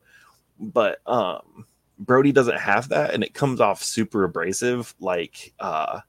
But 0.61 1.01
um 1.07 1.67
Brodie 1.99 2.33
doesn't 2.33 2.59
have 2.59 2.89
that 2.91 3.15
and 3.15 3.23
it 3.23 3.33
comes 3.35 3.61
off 3.61 3.83
super 3.83 4.25
abrasive. 4.25 4.95
Like 5.01 5.53
uh 5.61 6.01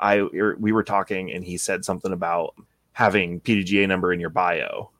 I 0.00 0.22
we 0.22 0.72
were 0.72 0.84
talking 0.84 1.32
and 1.32 1.44
he 1.44 1.56
said 1.56 1.84
something 1.84 2.12
about 2.12 2.54
having 2.92 3.40
PDGA 3.40 3.86
number 3.88 4.12
in 4.12 4.20
your 4.20 4.30
bio. 4.30 4.90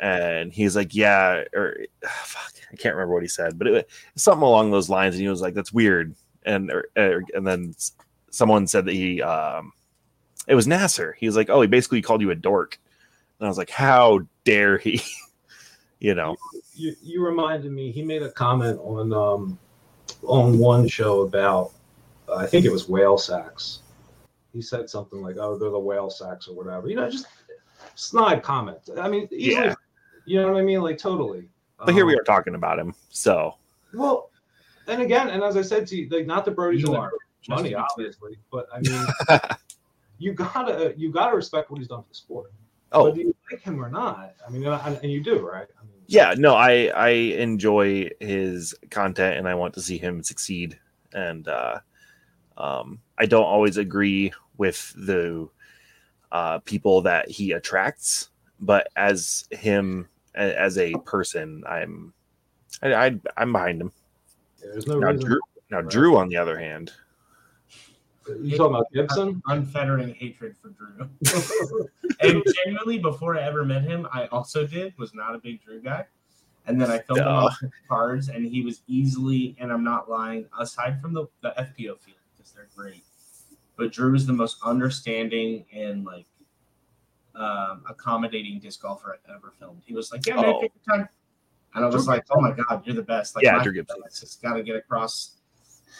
And 0.00 0.52
he's 0.52 0.74
like, 0.74 0.94
yeah, 0.94 1.44
or 1.54 1.78
fuck, 2.02 2.52
I 2.72 2.76
can't 2.76 2.96
remember 2.96 3.14
what 3.14 3.22
he 3.22 3.28
said, 3.28 3.56
but 3.58 3.68
it 3.68 3.70
was 3.70 3.84
something 4.16 4.42
along 4.42 4.70
those 4.72 4.88
lines. 4.90 5.14
And 5.14 5.22
he 5.22 5.28
was 5.28 5.40
like, 5.40 5.54
that's 5.54 5.72
weird. 5.72 6.14
And 6.44 6.70
or, 6.70 6.88
or- 6.96 7.24
and 7.34 7.46
then 7.46 7.74
someone 8.30 8.66
said 8.66 8.84
that 8.86 8.94
he 8.94 9.20
um 9.22 9.72
it 10.48 10.54
was 10.54 10.66
Nasser. 10.66 11.16
He 11.18 11.26
was 11.26 11.36
like, 11.36 11.48
"Oh, 11.50 11.60
he 11.60 11.68
basically 11.68 12.02
called 12.02 12.20
you 12.20 12.30
a 12.30 12.34
dork," 12.34 12.78
and 13.38 13.46
I 13.46 13.48
was 13.48 13.58
like, 13.58 13.70
"How 13.70 14.20
dare 14.44 14.76
he?" 14.78 15.00
you 16.00 16.14
know, 16.14 16.36
you, 16.74 16.96
you 17.02 17.24
reminded 17.24 17.70
me 17.70 17.92
he 17.92 18.02
made 18.02 18.22
a 18.22 18.30
comment 18.32 18.78
on 18.82 19.12
um 19.12 19.58
on 20.24 20.58
one 20.58 20.88
show 20.88 21.20
about 21.22 21.70
uh, 22.28 22.34
i 22.36 22.46
think 22.46 22.64
it 22.64 22.72
was 22.72 22.88
Whale 22.88 23.16
Sacs 23.18 23.80
he 24.52 24.60
said 24.60 24.88
something 24.90 25.20
like 25.22 25.36
oh 25.38 25.56
they're 25.56 25.70
the 25.70 25.78
Whale 25.78 26.10
Sacs 26.10 26.48
or 26.48 26.54
whatever 26.56 26.88
you 26.88 26.96
know 26.96 27.08
just 27.10 27.26
snide 27.94 28.42
comment 28.42 28.78
i 29.00 29.08
mean 29.08 29.28
easily, 29.30 29.66
Yeah. 29.66 29.74
you 30.24 30.40
know 30.40 30.52
what 30.52 30.58
i 30.58 30.62
mean 30.62 30.80
like 30.80 30.98
totally 30.98 31.48
but 31.78 31.94
here 31.94 32.04
we 32.06 32.14
Um, 32.14 32.20
are 32.20 32.24
talking 32.24 32.54
about 32.56 32.78
him. 32.78 32.94
So 33.10 33.54
well 33.94 34.30
and 34.92 35.02
again 35.02 35.28
and 35.28 35.42
as 35.42 35.56
i 35.56 35.62
said 35.62 35.86
to 35.86 35.96
you 35.96 36.08
like 36.10 36.26
not 36.26 36.44
the 36.44 36.50
brodie's 36.50 36.82
You 36.82 36.88
in 36.88 36.96
are. 36.96 37.10
for 37.10 37.18
Just 37.40 37.48
to 37.48 37.54
money 37.62 37.74
obviously 37.74 38.38
but 38.50 38.66
i 38.72 38.80
mean 38.80 39.06
you 40.18 40.32
gotta 40.32 40.94
you 40.96 41.10
gotta 41.10 41.34
respect 41.34 41.70
what 41.70 41.78
he's 41.78 41.88
done 41.88 42.02
for 42.02 42.08
the 42.08 42.14
sport 42.14 42.52
oh 42.92 43.04
whether 43.04 43.20
you 43.20 43.34
like 43.50 43.60
him 43.60 43.82
or 43.82 43.90
not 43.90 44.34
i 44.46 44.50
mean 44.50 44.64
and, 44.64 44.98
and 45.02 45.10
you 45.10 45.20
do 45.20 45.40
right 45.40 45.68
i 45.80 45.84
mean 45.84 45.92
yeah, 46.12 46.34
no, 46.36 46.54
I 46.54 46.92
I 46.94 47.08
enjoy 47.08 48.10
his 48.20 48.74
content 48.90 49.38
and 49.38 49.48
I 49.48 49.54
want 49.54 49.72
to 49.74 49.80
see 49.80 49.96
him 49.96 50.22
succeed. 50.22 50.78
And 51.14 51.48
uh, 51.48 51.80
um, 52.58 53.00
I 53.16 53.24
don't 53.24 53.46
always 53.46 53.78
agree 53.78 54.30
with 54.58 54.92
the 54.94 55.48
uh, 56.30 56.58
people 56.60 57.00
that 57.02 57.30
he 57.30 57.52
attracts, 57.52 58.28
but 58.60 58.88
as 58.94 59.46
him 59.50 60.06
as 60.34 60.76
a 60.76 60.92
person, 61.06 61.62
I'm 61.66 62.12
I, 62.82 63.06
I 63.06 63.20
I'm 63.38 63.52
behind 63.52 63.80
him. 63.80 63.92
There's 64.62 64.86
no 64.86 64.98
Now 64.98 65.10
reason 65.10 65.26
Drew, 65.26 65.40
now 65.70 65.80
Drew, 65.82 66.16
on 66.16 66.28
the 66.28 66.36
other 66.36 66.58
hand, 66.58 66.92
you 68.40 68.56
talking 68.56 68.76
about 68.76 68.92
gibson 68.92 69.42
unfettering 69.48 70.14
hatred 70.14 70.56
for 70.56 70.68
Drew. 70.70 71.08
and 72.20 72.42
genuinely, 72.64 72.98
before 72.98 73.36
I 73.36 73.42
ever 73.42 73.64
met 73.64 73.82
him, 73.82 74.06
I 74.12 74.26
also 74.26 74.66
did 74.66 74.96
was 74.98 75.14
not 75.14 75.34
a 75.34 75.38
big 75.38 75.62
Drew 75.62 75.80
guy. 75.80 76.06
And 76.66 76.80
then 76.80 76.92
I 76.92 76.98
filmed 77.00 77.22
him 77.22 77.26
Duh. 77.26 77.46
off 77.46 77.58
cards, 77.88 78.28
and 78.28 78.46
he 78.46 78.62
was 78.62 78.82
easily, 78.86 79.56
and 79.58 79.72
I'm 79.72 79.82
not 79.82 80.08
lying, 80.08 80.46
aside 80.60 81.00
from 81.02 81.12
the, 81.12 81.26
the 81.40 81.50
FPO 81.58 81.98
field 81.98 82.18
because 82.36 82.52
they're 82.52 82.68
great, 82.76 83.02
but 83.76 83.90
Drew 83.90 84.14
is 84.14 84.26
the 84.26 84.32
most 84.32 84.58
understanding 84.64 85.64
and 85.74 86.04
like 86.04 86.26
um, 87.34 87.82
accommodating 87.88 88.60
disc 88.60 88.80
golfer 88.80 89.18
I've 89.28 89.34
ever 89.34 89.52
filmed. 89.58 89.82
He 89.84 89.92
was 89.94 90.12
like, 90.12 90.24
"Yeah, 90.24 90.36
man, 90.36 90.44
Oh. 90.46 90.60
take 90.60 90.72
your 90.86 90.96
time," 90.96 91.08
and 91.74 91.84
I 91.84 91.88
was 91.88 92.06
like, 92.06 92.24
"Oh 92.30 92.40
my 92.40 92.52
god, 92.52 92.82
you're 92.86 92.94
the 92.94 93.02
best!" 93.02 93.34
Like, 93.34 93.44
Yeah, 93.44 93.62
Drew 93.62 93.72
Gibson. 93.72 93.98
It's 94.06 94.20
just 94.20 94.42
got 94.42 94.54
to 94.54 94.62
get 94.62 94.76
across. 94.76 95.36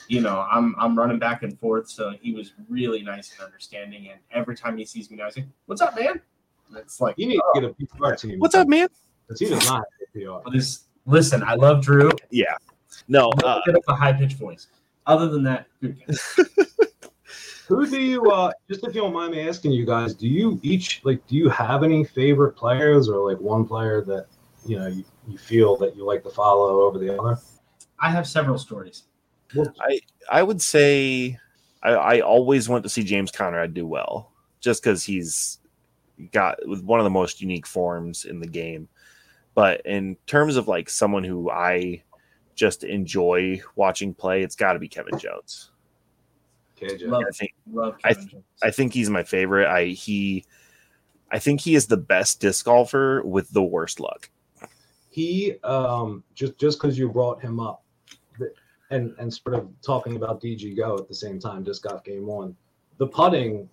You 0.09 0.21
know, 0.21 0.47
I'm 0.51 0.75
I'm 0.79 0.97
running 0.99 1.19
back 1.19 1.43
and 1.43 1.59
forth, 1.59 1.89
so 1.89 2.13
he 2.21 2.33
was 2.33 2.53
really 2.69 3.03
nice 3.03 3.33
and 3.33 3.45
understanding. 3.45 4.09
And 4.11 4.21
every 4.33 4.57
time 4.57 4.77
he 4.77 4.85
sees 4.85 5.11
me 5.11 5.17
now, 5.17 5.27
he's 5.27 5.39
like, 5.39 5.47
"What's 5.67 5.81
up, 5.81 5.97
man?" 5.97 6.21
And 6.69 6.79
it's 6.79 7.01
like, 7.01 7.15
You 7.19 7.27
need 7.29 7.37
to 7.37 7.61
get 7.61 7.65
a 7.65 7.75
PR 8.09 8.15
team. 8.15 8.39
What's 8.39 8.55
up, 8.55 8.69
man? 8.69 8.89
Because 9.27 9.41
he 9.41 9.49
does 9.49 9.65
not 9.69 9.85
have 10.01 10.09
a 10.15 10.19
PR. 10.19 10.49
"Oh. 10.49 10.61
Listen, 11.05 11.43
I 11.43 11.55
love 11.55 11.83
Drew. 11.83 12.11
Yeah. 12.31 12.55
No, 13.09 13.31
uh, 13.45 13.61
Get 13.67 13.75
up 13.75 13.83
a 13.89 13.95
high 13.95 14.13
pitched 14.13 14.37
voice. 14.39 14.69
Other 15.07 15.29
than 15.29 15.43
that, 15.45 15.67
good 15.81 15.99
guy. 15.99 16.15
Who 17.69 17.87
do 17.87 18.01
you 18.01 18.31
uh 18.31 18.53
just 18.69 18.85
if 18.85 18.95
you 18.95 19.01
don't 19.01 19.15
mind 19.15 19.33
me 19.33 19.49
asking 19.49 19.73
you 19.73 19.87
guys, 19.87 20.15
do 20.15 20.29
you 20.29 20.61
each 20.63 21.01
like 21.05 21.27
do 21.27 21.37
you 21.37 21.49
have 21.49 21.83
any 21.83 22.05
favorite 22.05 22.53
players 22.53 23.09
or 23.09 23.31
like 23.31 23.41
one 23.41 23.65
player 23.67 24.03
that 24.03 24.27
you 24.67 24.79
know 24.79 24.89
you, 24.89 25.05
you 25.29 25.39
feel 25.39 25.77
that 25.77 25.97
you 25.97 26.05
like 26.05 26.23
to 26.25 26.31
follow 26.31 26.83
over 26.83 26.99
the 26.99 27.19
other? 27.19 27.39
I 27.99 28.11
have 28.11 28.27
several 28.27 28.59
stories. 28.59 29.05
Well, 29.55 29.73
I 30.31 30.43
would 30.43 30.63
say 30.63 31.39
I, 31.83 31.91
I 31.93 32.21
always 32.21 32.69
want 32.69 32.83
to 32.85 32.89
see 32.89 33.03
James 33.03 33.31
Conrad 33.31 33.75
do 33.75 33.87
well, 33.87 34.33
just 34.61 34.83
because 34.83 35.05
he's 35.05 35.59
got 36.33 36.59
with 36.67 36.83
one 36.83 37.01
of 37.01 37.05
the 37.05 37.11
most 37.11 37.41
unique 37.41 37.67
forms 37.67 38.25
in 38.25 38.41
the 38.41 38.47
game. 38.47 38.89
But 39.55 39.83
in 39.85 40.17
terms 40.27 40.57
of 40.57 40.69
like 40.69 40.89
someone 40.89 41.25
who 41.25 41.51
I 41.51 42.03
just 42.55 42.85
enjoy 42.85 43.61
watching 43.77 44.15
play, 44.15 44.43
it's 44.43 44.57
got 44.57 44.73
to 44.73 44.79
be 44.79 44.89
Kevin 44.89 45.19
Jones. 45.19 45.71
KJ. 46.81 47.09
Love, 47.09 47.23
I 47.29 47.31
think 47.33 47.53
love 47.71 47.97
I 48.05 48.15
Kevin 48.15 48.29
Jones. 48.29 48.45
I 48.63 48.71
think 48.71 48.93
he's 48.95 49.11
my 49.11 49.23
favorite. 49.23 49.69
I 49.69 49.87
he 49.87 50.45
I 51.31 51.39
think 51.39 51.61
he 51.61 51.75
is 51.75 51.87
the 51.87 51.97
best 51.97 52.41
disc 52.41 52.65
golfer 52.65 53.23
with 53.23 53.51
the 53.51 53.63
worst 53.63 54.01
luck. 54.01 54.31
He 55.13 55.59
um 55.63 56.25
just 56.35 56.59
just 56.59 56.81
because 56.81 56.99
you 56.99 57.09
brought 57.09 57.41
him 57.41 57.61
up 57.61 57.83
and 58.93 59.15
and 59.19 59.33
sort 59.33 59.55
of 59.55 59.69
talking 59.83 60.17
about 60.17 60.41
DG 60.41 60.77
Go 60.77 60.97
at 60.97 61.09
the 61.09 61.15
same 61.15 61.41
time, 61.41 61.65
just 61.65 61.83
got 61.83 62.05
game 62.05 62.27
one. 62.27 62.55
The 62.99 63.07
putting, 63.07 63.69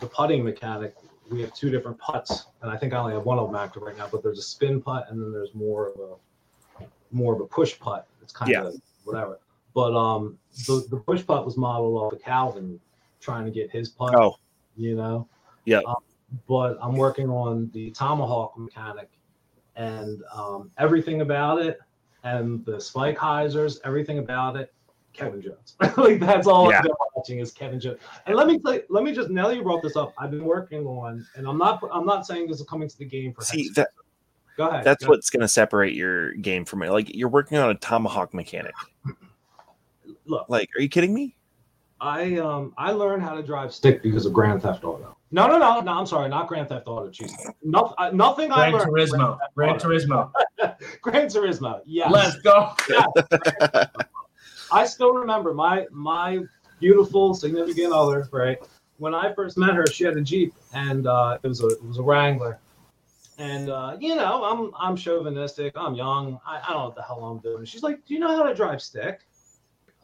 the 0.00 0.06
putting 0.06 0.42
mechanic. 0.44 0.94
We 1.30 1.40
have 1.40 1.52
two 1.54 1.70
different 1.70 1.98
putts, 1.98 2.46
and 2.62 2.70
I 2.70 2.76
think 2.76 2.92
I 2.92 2.98
only 2.98 3.14
have 3.14 3.24
one 3.24 3.38
of 3.38 3.46
them 3.46 3.56
active 3.56 3.82
right 3.82 3.96
now. 3.96 4.08
But 4.10 4.22
there's 4.22 4.38
a 4.38 4.42
spin 4.42 4.80
putt, 4.80 5.06
and 5.10 5.20
then 5.20 5.32
there's 5.32 5.54
more 5.54 5.88
of 5.88 6.00
a 6.80 6.84
more 7.10 7.34
of 7.34 7.40
a 7.40 7.46
push 7.46 7.78
putt. 7.78 8.06
It's 8.22 8.32
kind 8.32 8.54
of 8.54 8.74
whatever. 9.04 9.40
But 9.74 9.94
um, 9.96 10.38
the 10.66 10.86
the 10.90 10.98
push 10.98 11.26
putt 11.26 11.44
was 11.44 11.56
modeled 11.56 11.96
off 11.96 12.12
of 12.12 12.22
Calvin 12.22 12.78
trying 13.20 13.44
to 13.46 13.50
get 13.50 13.70
his 13.70 13.88
putt. 13.88 14.14
Oh, 14.14 14.36
You 14.76 14.94
know. 14.96 15.28
Yeah. 15.64 15.80
Um, 15.86 15.96
but 16.46 16.76
I'm 16.80 16.96
working 16.96 17.30
on 17.30 17.70
the 17.72 17.90
tomahawk 17.92 18.58
mechanic, 18.58 19.08
and 19.76 20.22
um, 20.34 20.70
everything 20.78 21.20
about 21.20 21.60
it, 21.60 21.78
and 22.22 22.64
the 22.64 22.80
spike 22.80 23.18
hyzers, 23.18 23.78
everything 23.84 24.18
about 24.18 24.56
it, 24.56 24.72
Kevin 25.12 25.40
Jones. 25.40 25.76
like 25.96 26.20
that's 26.20 26.46
all 26.46 26.70
Yeah. 26.70 26.78
I've 26.78 26.84
been 26.84 26.92
watching 27.14 27.38
is 27.38 27.52
Kevin 27.52 27.80
Jones. 27.80 27.98
And 28.26 28.36
let 28.36 28.46
me 28.46 28.58
play, 28.58 28.82
let 28.90 29.04
me 29.04 29.12
just 29.12 29.30
now 29.30 29.48
that 29.48 29.56
you 29.56 29.62
brought 29.62 29.82
this 29.82 29.96
up, 29.96 30.12
I've 30.18 30.30
been 30.30 30.44
working 30.44 30.86
on, 30.86 31.26
and 31.36 31.46
I'm 31.46 31.58
not 31.58 31.82
I'm 31.92 32.04
not 32.04 32.26
saying 32.26 32.48
this 32.48 32.60
is 32.60 32.66
coming 32.66 32.88
to 32.88 32.98
the 32.98 33.04
game 33.04 33.32
for 33.32 33.42
see 33.42 33.70
that 33.76 33.88
Go 34.56 34.68
ahead. 34.68 34.84
that's 34.84 35.04
go 35.04 35.10
what's 35.10 35.30
going 35.30 35.40
to 35.40 35.48
separate 35.48 35.94
your 35.94 36.34
game 36.34 36.64
from 36.64 36.82
it. 36.82 36.90
Like 36.90 37.14
you're 37.14 37.28
working 37.28 37.58
on 37.58 37.70
a 37.70 37.74
tomahawk 37.74 38.34
mechanic. 38.34 38.74
look. 40.26 40.48
Like, 40.48 40.68
are 40.76 40.82
you 40.82 40.88
kidding 40.88 41.14
me? 41.14 41.36
I 42.00 42.36
um 42.36 42.74
I 42.76 42.90
learned 42.90 43.22
how 43.22 43.34
to 43.34 43.42
drive 43.42 43.72
stick 43.72 44.02
because 44.02 44.26
of 44.26 44.32
Grand 44.32 44.62
Theft 44.62 44.84
Auto. 44.84 45.16
No, 45.34 45.48
no, 45.48 45.58
no, 45.58 45.80
no. 45.80 45.90
I'm 45.90 46.06
sorry, 46.06 46.28
not 46.28 46.46
Grand 46.46 46.68
Theft 46.68 46.86
Auto. 46.86 47.08
Jeez, 47.08 47.32
no, 47.64 47.92
uh, 47.98 48.08
nothing 48.12 48.52
I 48.52 48.70
Gran 48.70 48.72
learned. 48.74 48.92
Turismo. 48.92 49.38
Gran 49.56 49.74
Turismo. 49.80 50.30
Gran 51.02 51.26
Turismo. 51.26 51.80
Yes. 51.84 52.08
Let's 52.12 52.36
go. 52.36 52.72
I 54.72 54.86
still 54.86 55.12
remember 55.12 55.52
my 55.52 55.86
my 55.90 56.38
beautiful 56.78 57.34
significant 57.34 57.92
other. 57.92 58.28
Right 58.30 58.58
when 58.98 59.12
I 59.12 59.34
first 59.34 59.58
met 59.58 59.74
her, 59.74 59.84
she 59.88 60.04
had 60.04 60.16
a 60.16 60.20
Jeep, 60.20 60.54
and 60.72 61.08
uh, 61.08 61.38
it 61.42 61.48
was 61.48 61.60
a 61.64 61.66
it 61.66 61.84
was 61.84 61.98
a 61.98 62.02
Wrangler. 62.02 62.60
And 63.38 63.70
uh, 63.70 63.96
you 63.98 64.14
know, 64.14 64.44
I'm 64.44 64.70
I'm 64.78 64.94
chauvinistic. 64.96 65.72
I'm 65.74 65.96
young. 65.96 66.38
I, 66.46 66.60
I 66.60 66.70
don't 66.70 66.78
know 66.78 66.84
what 66.84 66.94
the 66.94 67.02
hell 67.02 67.24
I'm 67.24 67.38
doing. 67.40 67.64
She's 67.64 67.82
like, 67.82 68.06
"Do 68.06 68.14
you 68.14 68.20
know 68.20 68.36
how 68.36 68.44
to 68.44 68.54
drive 68.54 68.80
stick?" 68.80 69.26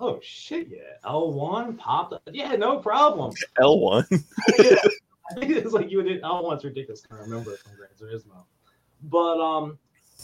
Oh 0.00 0.18
shit, 0.24 0.66
yeah. 0.68 1.08
L1 1.08 1.78
popped. 1.78 2.14
up. 2.14 2.22
Yeah, 2.32 2.56
no 2.56 2.78
problem. 2.78 3.32
L1. 3.60 4.24
I 5.30 5.34
think 5.34 5.52
it's 5.52 5.72
like 5.72 5.90
you 5.90 6.02
did. 6.02 6.22
L 6.22 6.44
one's 6.44 6.64
ridiculous. 6.64 7.02
I 7.04 7.14
can't 7.14 7.28
remember 7.28 7.52
it 7.52 7.60
from 7.60 7.72
Gran 7.76 7.90
Turismo. 8.00 8.44
But 9.04 9.40
um, 9.40 9.78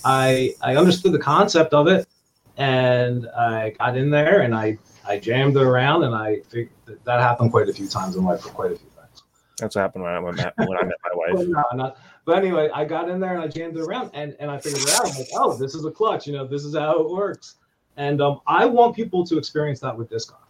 I 0.04 0.54
I 0.62 0.76
understood 0.76 1.12
the 1.12 1.18
concept 1.18 1.72
of 1.72 1.88
it, 1.88 2.08
and 2.56 3.28
I 3.28 3.70
got 3.78 3.96
in 3.96 4.10
there 4.10 4.42
and 4.42 4.54
I 4.54 4.78
I 5.06 5.18
jammed 5.18 5.56
it 5.56 5.62
around, 5.62 6.04
and 6.04 6.14
I 6.14 6.40
figured 6.48 6.70
that, 6.86 7.04
that 7.04 7.20
happened 7.20 7.50
quite 7.50 7.68
a 7.68 7.72
few 7.72 7.86
times 7.86 8.16
in 8.16 8.24
life 8.24 8.40
for 8.40 8.50
quite 8.50 8.72
a 8.72 8.76
few 8.76 8.90
times. 8.90 9.22
That's 9.58 9.76
what 9.76 9.82
happened 9.82 10.04
when 10.04 10.12
I, 10.12 10.18
when 10.18 10.40
I 10.40 10.44
met, 10.44 10.54
when 10.58 10.78
I 10.78 10.84
met 10.84 10.96
my 11.04 11.14
wife. 11.14 11.32
But, 11.36 11.48
no, 11.48 11.64
not, 11.74 11.98
but 12.24 12.38
anyway, 12.38 12.68
I 12.74 12.84
got 12.84 13.08
in 13.08 13.20
there 13.20 13.34
and 13.34 13.42
I 13.42 13.48
jammed 13.48 13.76
it 13.76 13.82
around, 13.82 14.10
and 14.14 14.36
and 14.40 14.50
I 14.50 14.58
figured 14.58 14.82
it 14.82 14.94
out. 14.94 15.08
I'm 15.08 15.16
like, 15.16 15.28
oh, 15.34 15.56
this 15.56 15.74
is 15.74 15.84
a 15.84 15.90
clutch. 15.90 16.26
You 16.26 16.32
know, 16.34 16.46
this 16.46 16.64
is 16.64 16.74
how 16.74 17.00
it 17.00 17.10
works. 17.10 17.56
And 17.96 18.20
um, 18.20 18.40
I 18.46 18.66
want 18.66 18.94
people 18.94 19.24
to 19.26 19.38
experience 19.38 19.80
that 19.80 19.96
with 19.96 20.10
disc 20.10 20.30
golf. 20.30 20.42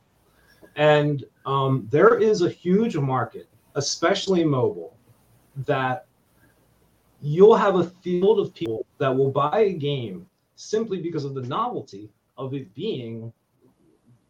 And 0.75 1.25
um, 1.47 1.87
there 1.91 2.19
is 2.19 2.43
a 2.43 2.51
huge 2.51 2.97
market, 2.97 3.49
especially 3.77 4.45
mobile, 4.45 4.95
that 5.67 6.07
you'll 7.23 7.55
have 7.55 7.77
a 7.77 7.85
field 7.85 8.39
of 8.41 8.53
people 8.55 8.85
that 8.99 9.15
will 9.15 9.31
buy 9.31 9.61
a 9.61 9.73
game 9.73 10.27
simply 10.57 11.01
because 11.01 11.25
of 11.25 11.35
the 11.35 11.43
novelty 11.43 12.11
of 12.37 12.53
it 12.55 12.73
being 12.75 13.33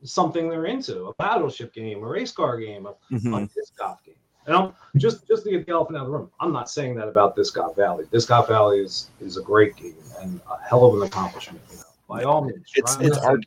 something 0.03 0.49
they're 0.49 0.67
into 0.67 1.07
a 1.07 1.15
battleship 1.15 1.73
game, 1.73 2.03
a 2.03 2.07
race 2.07 2.31
car 2.33 2.59
game, 2.59 2.87
a 2.87 2.95
Mhm. 3.13 3.45
a 3.45 3.55
disc 3.55 3.77
golf 3.77 4.03
game. 4.05 4.15
And 4.47 4.55
I'm 4.55 4.73
just 4.97 5.27
just 5.27 5.43
to 5.45 5.51
get 5.51 5.67
the 5.67 5.73
elephant 5.73 5.99
out 5.99 6.03
of 6.03 6.13
the 6.13 6.17
room. 6.19 6.31
I'm 6.39 6.53
not 6.53 6.71
saying 6.71 6.95
that 6.97 7.09
about 7.09 7.35
Disc 7.35 7.55
Golf 7.55 7.75
Valley. 7.75 8.05
Disc 8.13 8.29
Golf 8.29 8.47
Valley 8.47 8.79
is 8.79 9.11
is 9.21 9.37
a 9.37 9.43
great 9.43 9.75
game 9.77 9.97
and 10.21 10.41
a 10.49 10.57
hell 10.63 10.85
of 10.87 10.95
an 10.95 11.03
accomplishment. 11.03 11.61
You 11.71 11.79
know, 11.79 11.83
by 12.07 12.23
all 12.23 12.43
means, 12.45 12.63
It's 12.77 12.95
try 12.95 13.05
it's 13.07 13.17
and- 13.17 13.27
art. 13.27 13.41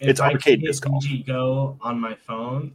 If 0.00 0.08
It's 0.08 0.20
arcade 0.20 0.60
disc 0.62 0.82
hit 0.82 0.90
golf. 0.90 1.04
DG 1.04 1.22
Go 1.24 1.76
on 1.80 2.00
my 2.00 2.14
phone, 2.16 2.62
y- 2.62 2.72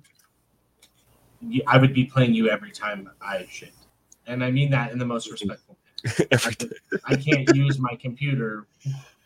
I 1.68 1.78
would 1.78 1.94
be 1.94 2.06
playing 2.06 2.34
you 2.34 2.50
every 2.50 2.72
time 2.72 3.10
I 3.22 3.48
shit. 3.50 3.74
And 4.28 4.44
I 4.44 4.52
mean 4.52 4.70
that 4.72 4.92
in 4.92 5.00
the 5.00 5.06
most 5.06 5.32
respectful 5.32 5.76
way. 5.76 6.28
Every 6.32 6.56
I 7.06 7.16
can't 7.16 7.56
use 7.56 7.80
my 7.80 7.96
computer 7.96 8.68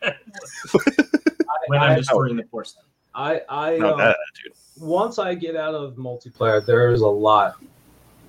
when 0.00 1.80
I, 1.80 1.86
I'm 1.86 1.92
I, 1.92 1.94
destroying 1.96 2.36
the 2.36 2.44
porcelain. 2.44 2.84
I, 3.14 3.42
I 3.48 3.76
Not 3.78 3.92
um, 3.92 3.98
that 3.98 4.16
attitude. 4.28 4.56
once 4.80 5.18
I 5.18 5.34
get 5.34 5.54
out 5.56 5.74
of 5.74 5.94
multiplayer, 5.94 6.64
there's 6.64 7.00
a 7.00 7.08
lot 7.08 7.56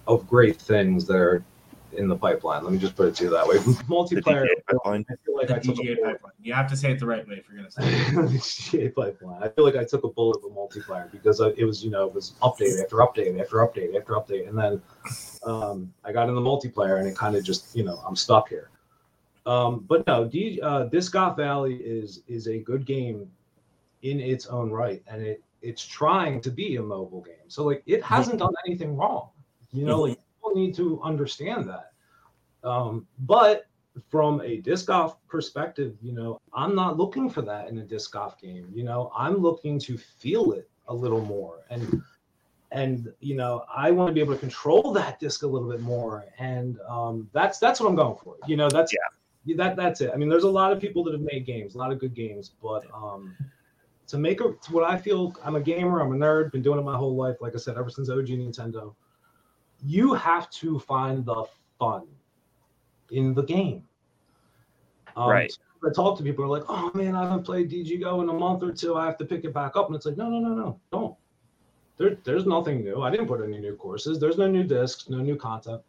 of 0.07 0.27
great 0.27 0.61
things 0.61 1.05
that 1.07 1.15
are 1.15 1.43
in 1.97 2.07
the 2.07 2.15
pipeline. 2.15 2.63
Let 2.63 2.73
me 2.73 2.79
just 2.79 2.95
put 2.95 3.07
it 3.07 3.15
to 3.15 3.23
you 3.25 3.29
that 3.31 3.47
way. 3.47 3.55
Multiplayer, 3.89 4.47
pipeline. 4.67 5.05
I 5.09 5.13
feel 5.25 5.35
like 5.37 5.47
The 5.47 5.55
I 5.55 5.59
took 5.59 5.75
DGA 5.75 5.95
bullet. 5.97 6.03
pipeline. 6.13 6.33
You 6.41 6.53
have 6.53 6.69
to 6.69 6.77
say 6.77 6.91
it 6.91 6.99
the 6.99 7.05
right 7.05 7.27
way 7.27 7.35
if 7.35 7.45
you're 7.49 7.57
gonna 7.57 7.71
say 7.71 7.81
it. 7.83 8.07
DGA 8.15 8.93
pipeline. 8.95 9.41
I 9.43 9.49
feel 9.49 9.63
like 9.65 9.75
I 9.75 9.83
took 9.83 10.03
a 10.03 10.09
bullet 10.09 10.43
with 10.43 10.53
multiplayer 10.53 11.11
because 11.11 11.41
I- 11.41 11.53
it 11.57 11.65
was, 11.65 11.83
you 11.83 11.89
know, 11.91 12.05
it 12.07 12.13
was 12.13 12.33
update 12.41 12.81
after 12.81 12.97
update 12.97 13.39
after 13.41 13.57
update 13.57 13.95
after 13.97 14.13
update, 14.13 14.47
and 14.47 14.57
then 14.57 14.81
um, 15.43 15.93
I 16.03 16.11
got 16.11 16.29
in 16.29 16.35
the 16.35 16.41
multiplayer 16.41 16.99
and 16.99 17.07
it 17.07 17.15
kind 17.15 17.35
of 17.35 17.43
just, 17.43 17.75
you 17.75 17.83
know, 17.83 18.01
I'm 18.07 18.15
stuck 18.15 18.49
here. 18.49 18.69
Um, 19.45 19.85
but 19.87 20.05
no, 20.07 20.25
D, 20.25 20.59
uh, 20.63 20.83
Disc 20.85 21.11
Golf 21.13 21.37
Valley 21.37 21.75
is 21.75 22.23
is 22.27 22.47
a 22.47 22.57
good 22.59 22.85
game 22.85 23.29
in 24.01 24.19
its 24.19 24.47
own 24.47 24.71
right, 24.71 25.03
and 25.07 25.21
it 25.21 25.41
it's 25.61 25.83
trying 25.85 26.41
to 26.41 26.51
be 26.51 26.75
a 26.75 26.81
mobile 26.81 27.21
game. 27.21 27.47
So 27.47 27.63
like, 27.63 27.81
it 27.87 28.03
hasn't 28.03 28.37
done 28.39 28.53
anything 28.67 28.95
wrong. 28.95 29.29
You 29.71 29.85
know, 29.85 30.01
like 30.01 30.19
people 30.45 30.61
need 30.61 30.75
to 30.75 31.01
understand 31.01 31.69
that. 31.69 31.91
Um, 32.63 33.07
but 33.19 33.67
from 34.09 34.41
a 34.41 34.57
disc 34.57 34.87
golf 34.87 35.17
perspective, 35.27 35.95
you 36.01 36.11
know, 36.11 36.39
I'm 36.53 36.75
not 36.75 36.97
looking 36.97 37.29
for 37.29 37.41
that 37.43 37.69
in 37.69 37.77
a 37.77 37.83
disc 37.83 38.11
golf 38.11 38.39
game. 38.39 38.69
You 38.73 38.83
know, 38.83 39.11
I'm 39.15 39.37
looking 39.37 39.79
to 39.79 39.97
feel 39.97 40.51
it 40.51 40.69
a 40.87 40.93
little 40.93 41.21
more. 41.21 41.65
And 41.69 42.01
and 42.71 43.13
you 43.19 43.35
know 43.35 43.63
i 43.73 43.91
want 43.91 44.09
to 44.09 44.13
be 44.13 44.19
able 44.19 44.33
to 44.33 44.39
control 44.39 44.91
that 44.91 45.19
disc 45.19 45.43
a 45.43 45.47
little 45.47 45.69
bit 45.69 45.81
more. 45.81 46.25
And 46.39 46.79
um, 46.89 47.29
that's 47.31 47.59
that's 47.59 47.79
what 47.79 47.87
i'm 47.87 47.95
going 47.95 48.17
for. 48.17 48.35
You 48.47 48.57
know 48.57 48.69
that's 48.69 48.91
yeah. 48.91 49.55
that 49.55 49.75
that's 49.75 50.01
it. 50.01 50.11
I 50.13 50.17
mean 50.17 50.29
there's 50.29 50.43
a 50.43 50.49
lot 50.49 50.73
of 50.73 50.79
people 50.81 51.03
that 51.03 51.13
have 51.13 51.21
made 51.21 51.45
games 51.45 51.75
a 51.75 51.77
lot 51.77 51.91
of 51.91 51.99
good 51.99 52.15
games 52.15 52.53
but 52.61 52.83
um 52.93 53.35
to 54.07 54.17
make 54.17 54.41
a 54.41 54.53
to 54.63 54.73
what 54.73 54.83
i 54.83 54.97
feel 54.97 55.35
i'm 55.43 55.55
a 55.55 55.61
gamer 55.61 55.99
i'm 56.01 56.11
a 56.11 56.15
nerd 56.15 56.51
been 56.51 56.63
doing 56.63 56.79
it 56.79 56.83
my 56.83 56.97
whole 56.97 57.15
life 57.15 57.37
like 57.39 57.53
i 57.55 57.57
said 57.57 57.77
ever 57.77 57.89
since 57.89 58.09
og 58.09 58.25
nintendo 58.25 58.93
you 59.83 60.13
have 60.13 60.49
to 60.51 60.79
find 60.79 61.25
the 61.25 61.43
fun 61.79 62.03
in 63.11 63.33
the 63.33 63.43
game 63.43 63.83
um, 65.15 65.29
Right. 65.29 65.51
I 65.83 65.91
talk 65.93 66.17
to 66.17 66.23
people 66.23 66.47
like, 66.47 66.63
oh 66.67 66.89
man, 66.95 67.15
I 67.15 67.23
haven't 67.23 67.43
played 67.43 67.69
DG 67.69 67.99
Go 68.01 68.21
in 68.21 68.29
a 68.29 68.33
month 68.33 68.63
or 68.63 68.71
two. 68.71 68.95
I 68.95 69.05
have 69.05 69.17
to 69.17 69.25
pick 69.25 69.43
it 69.45 69.53
back 69.53 69.75
up. 69.75 69.87
And 69.87 69.95
it's 69.95 70.05
like, 70.05 70.17
no, 70.17 70.29
no, 70.29 70.39
no, 70.39 70.55
no, 70.55 70.79
don't. 70.91 71.15
There, 71.97 72.17
there's 72.23 72.45
nothing 72.47 72.83
new. 72.83 73.01
I 73.03 73.11
didn't 73.11 73.27
put 73.27 73.43
any 73.43 73.59
new 73.59 73.75
courses. 73.75 74.19
There's 74.19 74.37
no 74.37 74.47
new 74.47 74.63
discs, 74.63 75.09
no 75.09 75.19
new 75.19 75.35
content. 75.35 75.81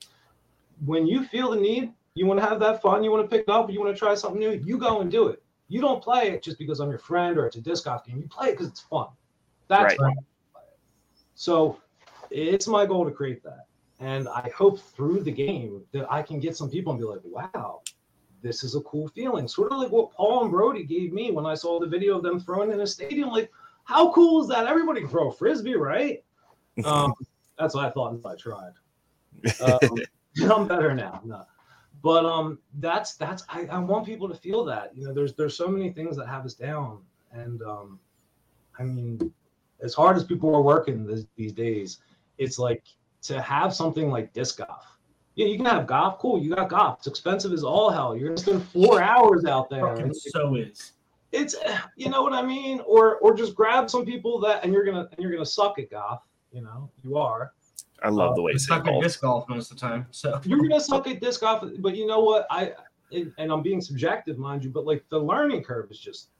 when 0.85 1.07
you 1.07 1.25
feel 1.25 1.51
the 1.51 1.57
need, 1.57 1.93
you 2.15 2.27
want 2.27 2.39
to 2.41 2.47
have 2.47 2.61
that 2.61 2.83
fun, 2.83 3.03
you 3.03 3.11
want 3.11 3.29
to 3.29 3.37
pick 3.37 3.49
it 3.49 3.51
up, 3.51 3.71
you 3.71 3.81
want 3.81 3.95
to 3.95 3.99
try 3.99 4.15
something 4.15 4.39
new, 4.39 4.53
you 4.53 4.77
go 4.79 5.01
and 5.01 5.11
do 5.11 5.29
it. 5.29 5.43
You 5.69 5.81
don't 5.81 6.03
play 6.03 6.29
it 6.29 6.43
just 6.43 6.59
because 6.59 6.79
I'm 6.81 6.91
your 6.91 6.99
friend 6.99 7.39
or 7.39 7.47
it's 7.47 7.57
a 7.57 7.61
disc 7.61 7.85
golf 7.85 8.05
game. 8.05 8.19
You 8.19 8.29
play 8.29 8.49
it 8.49 8.53
because 8.53 8.69
it's 8.69 8.81
fun. 8.81 9.09
That's 9.69 9.99
Right. 9.99 10.01
why 10.01 10.09
I 10.09 10.13
play 10.53 10.63
it. 10.63 10.79
So 11.35 11.79
it's 12.31 12.67
my 12.69 12.87
goal 12.87 13.05
to 13.05 13.11
create 13.11 13.43
that. 13.45 13.67
And 13.99 14.29
I 14.29 14.51
hope 14.57 14.79
through 14.79 15.21
the 15.21 15.33
game 15.33 15.83
that 15.93 16.11
I 16.13 16.23
can 16.23 16.39
get 16.39 16.57
some 16.57 16.71
people 16.71 16.93
and 16.93 17.01
be 17.01 17.07
like, 17.07 17.21
wow, 17.25 17.81
this 18.43 18.63
is 18.63 18.75
a 18.75 18.81
cool 18.83 19.09
feeling. 19.09 19.49
Sort 19.49 19.73
of 19.73 19.79
like 19.79 19.91
what 19.91 20.13
Paul 20.13 20.43
and 20.43 20.51
Brodie 20.51 20.85
gave 20.85 21.13
me 21.13 21.31
when 21.31 21.47
I 21.47 21.55
saw 21.55 21.81
the 21.81 21.87
video 21.87 22.17
of 22.17 22.23
them 22.23 22.39
throwing 22.39 22.73
in 22.73 22.81
a 22.81 22.87
stadium. 22.87 23.31
Like, 23.31 23.51
how 23.85 24.13
cool 24.13 24.43
is 24.43 24.49
that? 24.49 24.67
Everybody 24.67 25.01
can 25.01 25.09
throw 25.09 25.31
a 25.31 25.33
frisbee, 25.33 25.77
right? 25.77 26.23
Um, 26.85 27.15
that's 27.59 27.75
what 27.75 27.87
I 27.87 27.91
thought 27.91 28.13
until 28.13 28.31
I 28.31 28.37
tried. 28.37 28.73
Um, 29.63 29.97
I'm 30.53 30.69
better 30.69 30.95
now. 30.95 31.23
No. 31.25 31.45
But 32.03 32.27
um, 32.27 32.59
that's 32.75 33.15
that's 33.15 33.45
I, 33.49 33.67
I 33.67 33.79
want 33.79 34.05
people 34.05 34.29
to 34.29 34.35
feel 34.35 34.65
that. 34.67 34.95
You 34.95 35.05
know, 35.07 35.15
there's 35.15 35.35
there's 35.35 35.57
so 35.57 35.69
many 35.69 35.91
things 35.91 36.17
that 36.17 36.29
have 36.29 36.45
us 36.45 36.55
down, 36.55 37.01
and 37.33 37.63
um, 37.63 37.99
I 38.79 38.85
mean, 38.85 39.33
as 39.81 39.95
hard 39.95 40.17
as 40.17 40.25
people 40.25 40.55
are 40.55 40.63
working 40.63 41.07
this, 41.07 41.25
these 41.37 41.53
days, 41.53 41.99
it's 42.39 42.59
like 42.59 42.85
to 43.27 43.41
have 43.41 43.75
something 43.75 44.11
like 44.11 44.33
disc 44.33 44.59
golf. 44.59 44.99
Yeah, 45.35 45.47
you 45.47 45.57
can 45.57 45.67
have 45.67 45.87
golf. 45.87 46.19
Cool, 46.19 46.41
you 46.43 46.55
got 46.55 46.69
golf. 46.71 46.99
It's 46.99 47.07
expensive 47.07 47.53
as 47.53 47.63
all 47.63 47.91
hell. 47.91 48.17
You're 48.17 48.29
gonna 48.29 48.39
spend 48.39 48.63
four 48.69 49.03
hours 49.03 49.45
out 49.45 49.69
there. 49.69 49.97
Fucking 49.97 50.15
so 50.15 50.55
is. 50.55 50.93
It's 51.33 51.55
you 51.97 52.09
know 52.09 52.23
what 52.23 52.33
I 52.33 52.43
mean, 52.43 52.81
or 52.87 53.17
or 53.17 53.35
just 53.35 53.55
grab 53.55 53.91
some 53.91 54.07
people 54.07 54.41
that 54.41 54.65
and 54.65 54.73
you're 54.73 54.85
gonna 54.85 55.09
and 55.13 55.19
you're 55.21 55.33
gonna 55.33 55.45
suck 55.45 55.79
at 55.79 55.91
golf. 55.91 56.23
You 56.53 56.63
know, 56.63 56.91
you 57.03 57.19
are. 57.19 57.53
I 58.03 58.09
love 58.09 58.35
the 58.37 58.41
uh, 58.41 58.45
way 58.45 58.51
you 58.53 58.55
It's 58.57 58.67
say 58.69 58.75
not 58.77 58.85
good 58.85 58.91
golf. 58.93 59.03
disc 59.03 59.21
golf 59.21 59.49
most 59.49 59.71
of 59.71 59.79
the 59.79 59.87
time. 59.87 60.07
So 60.11 60.41
you're 60.45 60.59
gonna 60.61 60.81
suck 60.81 61.07
at 61.07 61.21
disc 61.21 61.41
golf, 61.43 61.65
but 61.81 61.95
you 61.97 62.07
know 62.07 62.21
what? 62.21 62.47
I 62.51 62.73
and, 63.13 63.33
and 63.39 63.53
I'm 63.53 63.63
being 63.63 63.81
subjective, 63.81 64.39
mind 64.39 64.65
you, 64.65 64.71
but 64.71 64.87
like 64.87 65.05
the 65.11 65.19
learning 65.19 65.63
curve 65.65 65.91
is 65.91 65.99
just 65.99 66.31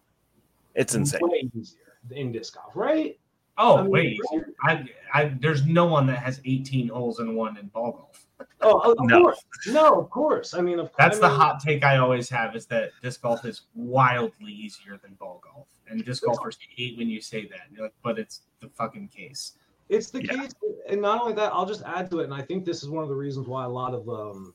It's 0.75 0.95
insane. 0.95 1.21
way 1.23 1.51
easier 1.55 1.99
in 2.13 2.33
disc 2.33 2.55
golf, 2.55 2.75
right? 2.75 3.19
Oh 3.59 3.79
I 3.79 3.83
mean, 3.83 3.91
wait. 3.91 4.21
I, 4.63 4.85
I 5.13 5.25
there's 5.41 5.67
no 5.67 5.87
one 5.87 6.07
that 6.07 6.19
has 6.19 6.41
18 6.45 6.89
holes 6.89 7.21
in 7.21 7.35
one 7.35 7.57
in 7.57 7.69
ball 7.69 7.93
golf. 7.93 8.27
Oh, 8.61 8.79
of 8.93 8.97
No. 9.09 9.23
course, 9.23 9.45
no, 9.69 10.01
of 10.01 10.11
course. 10.11 10.55
I 10.55 10.61
mean, 10.61 10.79
of 10.79 10.93
course. 10.93 10.97
That's 10.99 11.19
I 11.19 11.29
the 11.29 11.29
hot 11.29 11.61
take 11.61 11.85
I 11.85 11.99
always 11.99 12.29
have 12.31 12.57
is 12.57 12.67
that 12.67 12.93
disc 13.03 13.23
golf 13.23 13.45
is 13.45 13.63
wildly 13.75 14.53
easier 14.53 14.99
than 15.03 15.15
ball 15.15 15.41
golf, 15.43 15.69
and 15.89 16.05
disc 16.05 16.25
golfers 16.25 16.59
hate 16.77 16.97
when 16.99 17.09
you 17.09 17.21
say 17.21 17.47
that. 17.49 17.69
You're 17.73 17.85
like, 17.85 17.95
but 18.03 18.19
it's 18.19 18.43
the 18.61 18.69
fucking 18.69 19.09
case. 19.09 19.59
It's 19.89 20.11
the 20.11 20.23
Yeah. 20.23 20.43
case, 20.43 20.53
and 20.89 21.01
not 21.01 21.21
only 21.21 21.33
that, 21.35 21.53
I'll 21.53 21.67
just 21.67 21.83
add 21.85 22.11
to 22.11 22.21
it, 22.21 22.25
and 22.25 22.35
I 22.35 22.43
think 22.43 22.65
this 22.65 22.83
is 22.83 22.89
one 22.89 23.03
of 23.03 23.09
the 23.09 23.15
reasons 23.15 23.47
why 23.47 23.65
a 23.65 23.69
lot 23.69 23.95
of 23.95 24.09
um, 24.09 24.55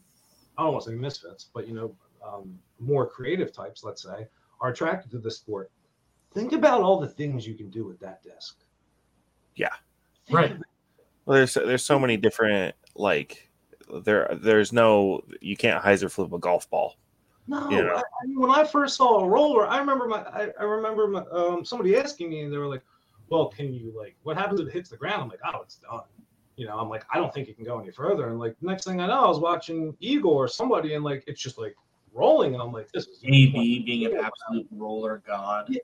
I 0.58 0.64
don't 0.64 0.74
want 0.74 0.86
to 0.86 0.92
say 0.92 0.96
misfits, 0.96 1.50
but 1.54 1.68
you 1.68 1.74
know, 1.74 1.96
um, 2.26 2.60
more 2.80 3.08
creative 3.08 3.52
types, 3.52 3.84
let's 3.84 4.04
say, 4.04 4.28
are 4.60 4.70
attracted 4.70 5.12
to 5.12 5.20
the 5.20 5.32
sport. 5.32 5.72
Think 6.34 6.54
about 6.54 6.82
all 6.82 7.00
the 7.00 7.08
things 7.08 7.48
you 7.48 7.56
can 7.56 7.70
do 7.70 7.86
with 7.86 8.00
that 8.00 8.22
disc. 8.24 8.58
Yeah. 9.56 9.74
Right. 10.30 10.56
Well, 11.26 11.38
there's 11.38 11.54
there's 11.54 11.86
so 11.86 12.00
many 12.00 12.18
different 12.18 12.76
like 12.96 13.50
there 14.04 14.30
there's 14.42 14.74
no 14.74 15.22
you 15.42 15.56
can't 15.56 15.84
hyzer 15.84 16.10
flip 16.10 16.34
a 16.34 16.40
golf 16.40 16.70
ball. 16.70 16.96
No, 17.48 17.70
Yeah. 17.70 17.96
I, 17.96 18.02
I 18.02 18.28
mean, 18.28 18.40
when 18.40 18.52
I 18.52 18.64
first 18.64 18.96
saw 18.96 19.20
a 19.20 19.28
roller, 19.28 19.68
I 19.68 19.80
remember 19.80 20.08
my, 20.08 20.20
I, 20.20 20.50
I 20.60 20.64
remember 20.64 21.08
my, 21.08 21.24
um, 21.32 21.66
somebody 21.66 21.98
asking 21.98 22.30
me, 22.30 22.42
and 22.42 22.54
they 22.54 22.58
were 22.58 22.68
like, 22.68 22.84
"Well, 23.30 23.50
can 23.50 23.74
you 23.74 23.92
like, 23.98 24.16
what 24.24 24.38
happens 24.38 24.62
if 24.62 24.68
it 24.68 24.74
hits 24.74 24.90
the 24.90 24.98
ground?" 24.98 25.24
I'm 25.24 25.30
like, 25.30 25.40
"Oh, 25.44 25.62
it's 25.62 25.78
done." 25.78 26.02
You 26.56 26.68
know, 26.68 26.78
I'm 26.78 26.90
like, 26.90 27.04
I 27.12 27.18
don't 27.18 27.34
think 27.34 27.50
it 27.50 27.56
can 27.56 27.66
go 27.66 27.80
any 27.80 27.92
further. 27.92 28.30
And 28.30 28.40
like, 28.40 28.56
next 28.62 28.86
thing 28.86 29.02
I 29.02 29.08
know, 29.08 29.26
I 29.26 29.28
was 29.28 29.40
watching 29.40 29.96
Eagle 30.00 30.32
or 30.32 30.48
somebody, 30.48 30.94
and 30.94 31.04
like, 31.04 31.24
it's 31.28 31.42
just 31.42 31.58
like 31.58 31.76
rolling, 32.14 32.54
and 32.54 32.62
I'm 32.62 32.72
like, 32.72 32.92
"This 32.92 33.08
is 33.08 33.20
AB 33.24 33.80
being 33.86 34.06
an 34.06 34.18
absolute 34.18 34.68
roller 34.72 35.24
god. 35.26 35.76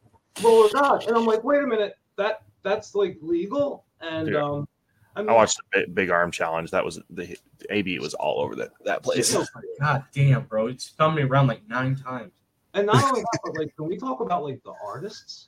roller 0.44 0.70
god," 0.72 1.06
and 1.08 1.18
I'm 1.18 1.26
like, 1.26 1.44
"Wait 1.44 1.64
a 1.64 1.68
minute, 1.68 1.96
that 2.18 2.44
that's 2.64 2.96
like 2.96 3.18
legal?" 3.22 3.86
And 4.02 4.28
Yeah. 4.28 4.44
um, 4.44 4.68
I, 5.16 5.22
mean, 5.22 5.30
I 5.30 5.34
watched 5.34 5.58
the 5.58 5.64
big, 5.80 5.96
big 5.96 6.10
arm 6.12 6.32
challenge. 6.32 6.70
That 6.72 6.86
was 6.86 7.00
the 7.10 7.36
AB 7.70 7.98
was 8.00 8.14
all 8.14 8.40
over 8.42 8.56
that 8.56 8.72
that 8.86 9.04
place. 9.04 9.36
God 9.80 10.04
damn, 10.14 10.44
bro, 10.46 10.68
it's 10.68 10.86
spun 10.86 11.16
me 11.16 11.24
around 11.24 11.48
like 11.48 11.68
nine 11.68 11.96
times. 11.96 12.32
And 12.74 12.86
not 12.86 13.04
only 13.04 13.22
that, 13.22 13.40
but 13.44 13.58
like 13.58 13.74
when 13.78 13.90
we 13.90 13.98
talk 13.98 14.20
about 14.20 14.44
like 14.44 14.62
the 14.64 14.74
artists, 14.86 15.48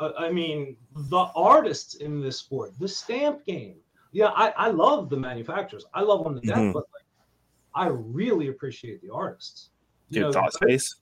uh, 0.00 0.10
I 0.18 0.30
mean 0.32 0.76
the 0.96 1.26
artists 1.36 1.94
in 1.96 2.20
this 2.20 2.38
sport, 2.38 2.72
the 2.80 2.88
stamp 2.88 3.44
game. 3.46 3.76
Yeah, 4.10 4.28
I, 4.34 4.50
I 4.56 4.68
love 4.70 5.08
the 5.10 5.16
manufacturers. 5.16 5.84
I 5.94 6.00
love 6.02 6.24
them 6.24 6.40
to 6.40 6.46
death, 6.46 6.58
Mhm. 6.58 6.72
but 6.72 6.84
like 6.92 7.04
I 7.76 7.88
really 7.88 8.48
appreciate 8.48 9.00
the 9.02 9.10
artists. 9.12 9.70
You 10.08 10.14
Dude, 10.16 10.22
know, 10.22 10.32
Thought 10.32 10.52
Space, 10.54 10.96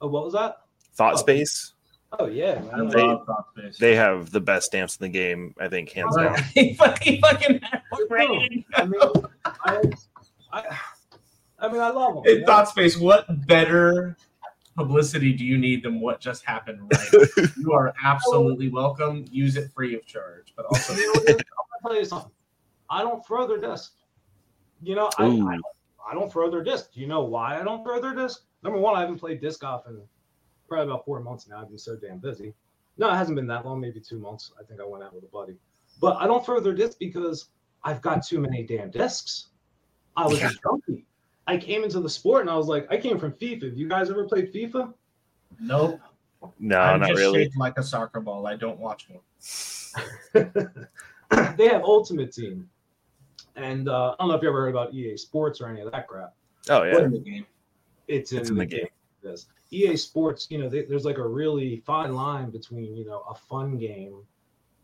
Oh, 0.00 0.08
what 0.08 0.24
was 0.24 0.32
that? 0.34 0.58
Thought 0.94 1.14
Oh. 1.14 1.18
Space. 1.18 1.73
Oh 2.18 2.26
yeah, 2.26 2.62
I 2.72 2.76
man. 2.76 2.88
They- 2.88 3.02
love 3.02 3.26
Thought 3.26 3.46
Space. 3.56 3.78
They 3.78 3.94
have 3.96 4.30
the 4.30 4.40
best 4.40 4.66
stamps 4.66 4.96
in 4.96 5.04
the 5.04 5.08
game. 5.08 5.54
I 5.58 5.68
think 5.68 5.90
hands 5.90 6.16
down. 6.16 6.36
he 6.54 6.74
fucking 6.74 7.20
fucking 7.20 7.60
ready. 8.10 8.66
I 8.74 8.84
mean, 8.84 9.00
I, 9.44 9.82
I, 10.52 10.78
I 11.58 11.68
mean, 11.68 11.80
I 11.80 11.90
love 11.90 12.22
them. 12.22 12.24
In 12.26 12.44
Thought 12.44 12.68
Space, 12.68 12.96
what 12.96 13.26
better 13.46 14.16
publicity 14.76 15.32
do 15.32 15.44
you 15.44 15.56
need 15.56 15.82
than 15.82 16.00
what 16.00 16.20
just 16.20 16.44
happened 16.44 16.80
right? 16.92 17.28
You 17.56 17.72
are 17.72 17.94
absolutely 18.04 18.68
welcome. 18.70 19.24
Use 19.30 19.56
it 19.56 19.70
free 19.72 19.94
of 19.94 20.04
charge, 20.04 20.52
but 20.56 20.66
also 20.66 20.94
You 20.94 21.06
know, 21.06 21.20
I'm 21.20 21.26
gonna 21.26 21.38
tell 21.82 21.96
you 21.96 22.04
something. 22.04 22.30
I 22.90 23.02
don't 23.02 23.24
throw 23.26 23.46
their 23.46 23.60
disc. 23.60 23.92
You 24.82 24.94
know, 24.94 25.10
I, 25.18 25.24
I, 25.26 25.58
I 26.10 26.14
don't 26.14 26.30
throw 26.30 26.50
their 26.50 26.62
disc. 26.62 26.92
Do 26.92 27.00
you 27.00 27.06
know 27.06 27.22
why 27.22 27.58
I 27.58 27.64
don't 27.64 27.82
throw 27.82 28.00
their 28.00 28.14
disc? 28.14 28.42
Number 28.62 28.78
one, 28.78 28.96
I 28.96 29.00
haven't 29.00 29.18
played 29.18 29.40
disc 29.40 29.60
golf 29.60 29.86
in 29.86 29.96
probably 30.68 30.86
about 30.92 31.04
four 31.04 31.20
months 31.20 31.48
now. 31.48 31.60
I've 31.60 31.68
been 31.68 31.78
so 31.78 31.96
damn 31.96 32.18
busy. 32.18 32.54
No, 32.96 33.10
it 33.10 33.16
hasn't 33.16 33.36
been 33.36 33.46
that 33.48 33.64
long, 33.66 33.80
maybe 33.80 34.00
two 34.00 34.18
months. 34.18 34.52
I 34.58 34.62
think 34.64 34.80
I 34.80 34.84
went 34.84 35.02
out 35.02 35.14
with 35.14 35.24
a 35.24 35.28
buddy. 35.28 35.56
But 36.00 36.16
I 36.16 36.26
don't 36.26 36.44
throw 36.44 36.60
their 36.60 36.72
disc 36.74 36.98
because 36.98 37.48
I've 37.82 38.00
got 38.02 38.24
too 38.24 38.40
many 38.40 38.62
damn 38.62 38.90
discs. 38.90 39.48
I 40.16 40.26
was 40.26 40.40
Yeah. 40.40 40.50
a 40.50 40.52
junkie. 40.62 41.04
I 41.46 41.56
came 41.58 41.84
into 41.84 42.00
the 42.00 42.08
sport 42.08 42.42
and 42.42 42.50
I 42.50 42.56
was 42.56 42.66
like, 42.68 42.86
I 42.90 42.96
came 42.96 43.18
from 43.18 43.32
FIFA. 43.32 43.64
Have 43.70 43.78
you 43.78 43.88
guys 43.88 44.10
ever 44.10 44.24
played 44.24 44.52
FIFA? 44.52 44.92
nope. 45.60 46.00
No, 46.58 46.78
I'm 46.78 47.00
not 47.00 47.08
just 47.08 47.18
really. 47.18 47.50
like 47.56 47.78
a 47.78 47.82
soccer 47.82 48.20
ball. 48.20 48.46
I 48.46 48.54
don't 48.56 48.78
watch 48.78 49.08
one. 49.08 49.20
they 51.56 51.68
have 51.68 51.82
Ultimate 51.82 52.32
Team. 52.32 52.68
And 53.56 53.88
uh, 53.88 54.10
I 54.12 54.16
don't 54.22 54.28
know 54.28 54.34
if 54.34 54.42
you 54.42 54.48
ever 54.48 54.62
heard 54.62 54.70
about 54.70 54.92
EA 54.92 55.16
Sports 55.16 55.60
or 55.60 55.68
any 55.68 55.80
of 55.80 55.90
that 55.92 56.06
crap. 56.06 56.34
Oh 56.68 56.82
yeah. 56.82 56.98
in 56.98 57.12
the 57.12 57.18
game. 57.18 57.46
It's 58.08 58.32
in, 58.32 58.38
It's 58.40 58.50
in 58.50 58.56
the 58.56 58.66
game. 58.66 58.86
This 59.24 59.46
EA 59.70 59.96
Sports, 59.96 60.46
you 60.50 60.58
know, 60.58 60.68
they, 60.68 60.82
there's 60.82 61.04
like 61.04 61.18
a 61.18 61.26
really 61.26 61.82
fine 61.84 62.14
line 62.14 62.50
between 62.50 62.96
you 62.96 63.04
know 63.04 63.24
a 63.28 63.34
fun 63.34 63.76
game 63.78 64.22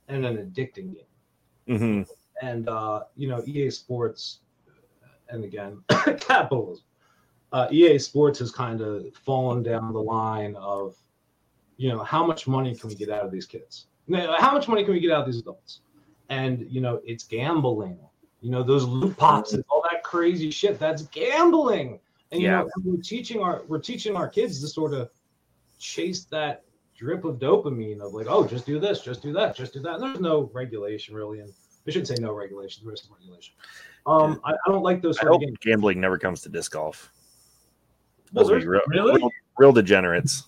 and 0.09 0.27
an 0.27 0.37
addicting 0.37 0.95
game. 0.95 1.79
hmm 1.79 2.03
And 2.43 2.69
uh, 2.69 3.05
you 3.17 3.29
know, 3.29 3.43
EA 3.47 3.71
Sports, 3.71 4.41
and 5.29 5.45
again, 5.45 5.83
capitalism. 6.21 6.85
Uh, 7.53 7.67
EA 7.71 7.99
Sports 7.99 8.39
has 8.39 8.53
kind 8.53 8.81
of 8.81 9.05
fallen 9.15 9.63
down 9.63 9.93
the 9.93 10.01
line 10.01 10.55
of, 10.55 10.95
you 11.79 11.89
know, 11.89 11.99
how 12.05 12.25
much 12.25 12.47
money 12.47 12.77
can 12.77 12.89
we 12.89 12.95
get 12.95 13.11
out 13.11 13.25
of 13.25 13.33
these 13.33 13.47
kids? 13.47 13.87
Now, 14.07 14.37
How 14.39 14.53
much 14.53 14.69
money 14.69 14.85
can 14.85 14.93
we 14.93 15.01
get 15.01 15.11
out 15.11 15.23
of 15.23 15.27
these 15.27 15.41
adults? 15.41 15.81
And 16.29 16.67
you 16.71 16.81
know, 16.81 17.01
it's 17.05 17.25
gambling. 17.25 17.99
You 18.41 18.51
know, 18.51 18.63
those 18.63 18.85
loot 18.85 19.17
pops 19.17 19.53
and 19.53 19.65
all 19.69 19.83
that 19.91 20.03
crazy 20.03 20.51
shit. 20.51 20.79
That's 20.79 21.03
gambling. 21.03 22.01
And 22.33 22.41
you 22.41 22.49
Yeah. 22.49 22.61
know, 22.61 22.69
we're 22.85 23.03
teaching 23.03 23.41
our 23.41 23.63
we're 23.67 23.81
teaching 23.81 24.17
our 24.17 24.29
kids 24.29 24.61
to 24.61 24.69
sort 24.69 24.95
of 24.95 25.11
chase 25.79 26.25
that 26.27 26.65
drip 26.97 27.25
of 27.25 27.39
dopamine 27.39 28.01
of 28.01 28.13
like, 28.15 28.27
oh, 28.29 28.47
just 28.47 28.67
do 28.67 28.79
this, 28.79 29.01
just 29.01 29.23
do 29.23 29.33
that, 29.33 29.57
just 29.57 29.73
do 29.73 29.81
that. 29.81 29.95
And 29.95 30.03
there's 30.03 30.21
no 30.21 30.51
regulation 30.53 31.15
really, 31.15 31.41
and 31.41 31.53
I 31.87 31.91
shouldn't 31.91 32.09
say 32.09 32.19
no 32.19 32.33
regulation. 32.33 32.85
There 32.85 32.93
is 32.95 33.03
some 33.03 33.15
regulation. 33.17 33.55
Um, 34.07 34.41
I, 34.45 34.53
I 34.53 34.71
don't 34.71 34.83
like 34.83 35.03
those 35.03 35.19
I 35.19 35.27
hope 35.27 35.43
gambling 35.61 36.01
never 36.01 36.19
comes 36.19 36.43
to 36.43 36.49
disc 36.49 36.73
golf. 36.73 37.13
Those 38.33 38.51
would 38.51 38.61
be 38.61 38.67
real, 38.69 38.83
Really? 38.87 39.21
real, 39.21 39.31
real 39.59 39.73
degenerates. 39.73 40.45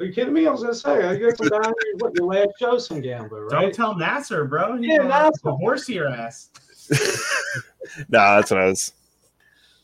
Are 0.00 0.04
you 0.06 0.12
kidding 0.12 0.32
me? 0.32 0.46
I 0.46 0.50
was 0.50 0.62
gonna 0.62 0.74
say, 0.74 1.04
I 1.06 1.16
got 1.16 1.36
some 1.36 1.48
guy. 1.50 1.70
What 1.98 2.14
your 2.14 2.24
last 2.26 2.48
show, 2.58 2.78
some 2.78 3.00
gambler, 3.00 3.48
Don't 3.48 3.64
right? 3.64 3.74
tell 3.74 3.94
Nasser, 3.94 4.44
bro. 4.46 4.76
He's 4.76 4.88
Yeah, 4.88 4.98
gonna 4.98 5.08
Nasser. 5.08 5.30
divorce 5.44 5.88
your 5.88 6.08
ass. 6.08 6.50
nah, 8.08 8.36
that's 8.36 8.50
what 8.50 8.60
I 8.60 8.66
was. 8.66 8.92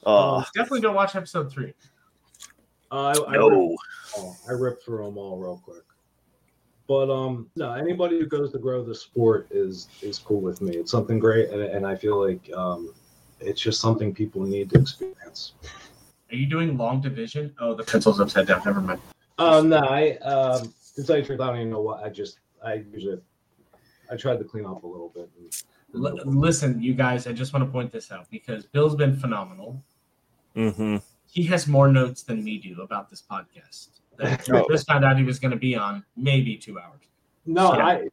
Oh 0.05 0.45
Definitely 0.55 0.81
don't 0.81 0.95
watch 0.95 1.15
episode 1.15 1.53
three. 1.53 1.73
Uh, 2.93 3.15
I, 3.27 3.31
I, 3.31 3.33
no. 3.35 3.77
oh, 4.17 4.37
I 4.49 4.53
ripped 4.53 4.85
through 4.85 5.05
them 5.05 5.17
all 5.17 5.39
real 5.39 5.61
quick. 5.65 5.85
But 6.89 7.09
um, 7.09 7.49
no, 7.55 7.73
anybody 7.73 8.19
who 8.19 8.27
goes 8.27 8.51
to 8.51 8.59
grow 8.59 8.83
the 8.83 8.95
sport 8.95 9.47
is 9.53 9.87
is 10.03 10.19
cool 10.19 10.41
with 10.41 10.61
me. 10.61 10.77
It's 10.77 10.91
something 10.91 11.21
great, 11.21 11.51
and, 11.51 11.63
and 11.63 11.87
I 11.87 11.95
feel 11.95 12.21
like 12.21 12.51
um, 12.53 12.93
it's 13.39 13.61
just 13.61 13.81
something 13.81 14.13
people 14.13 14.43
need 14.43 14.71
to 14.71 14.81
experience. 14.81 15.53
Are 16.33 16.35
you 16.35 16.47
doing 16.47 16.77
long 16.77 17.01
division? 17.01 17.55
Oh, 17.61 17.75
the 17.75 17.85
pencil's 17.85 18.21
upside 18.21 18.49
down. 18.49 18.63
Never 18.65 18.81
mind. 18.81 19.01
Um, 19.39 19.69
no, 19.69 19.79
I 19.79 20.17
um, 20.19 20.75
to 20.97 21.05
tell 21.05 21.17
you 21.17 21.23
the 21.23 21.27
truth, 21.27 21.41
I 21.41 21.47
don't 21.47 21.57
even 21.57 21.71
know 21.71 21.81
what. 21.81 22.03
I 22.03 22.09
just 22.09 22.41
I 22.65 22.85
usually 22.93 23.21
I 24.11 24.17
tried 24.17 24.39
to 24.39 24.45
clean 24.45 24.67
up 24.67 24.83
a 24.83 24.87
little 24.87 25.11
bit. 25.11 25.31
And, 25.39 25.55
L- 25.95 26.19
listen, 26.25 26.83
you 26.83 26.95
guys, 26.95 27.27
I 27.27 27.33
just 27.33 27.53
want 27.53 27.65
to 27.65 27.71
point 27.71 27.93
this 27.93 28.11
out 28.11 28.29
because 28.31 28.67
Bill's 28.67 28.97
been 28.97 29.17
phenomenal. 29.17 29.83
Mm-hmm. 30.57 30.97
He 31.31 31.45
has 31.45 31.67
more 31.67 31.89
notes 31.91 32.23
than 32.23 32.43
we 32.45 32.59
do 32.59 32.83
about 32.83 33.09
this 33.09 33.23
podcast. 33.29 33.89
That 34.19 34.45
just 34.71 34.87
found 34.87 35.05
out 35.05 35.17
he 35.17 35.25
was 35.25 35.39
going 35.39 35.53
to 35.53 35.57
be 35.57 35.75
on 35.77 36.05
maybe 36.17 36.57
two 36.57 36.79
hours. 36.79 37.01
No, 37.47 37.75
Yeah. 37.75 37.87
I, 37.87 38.09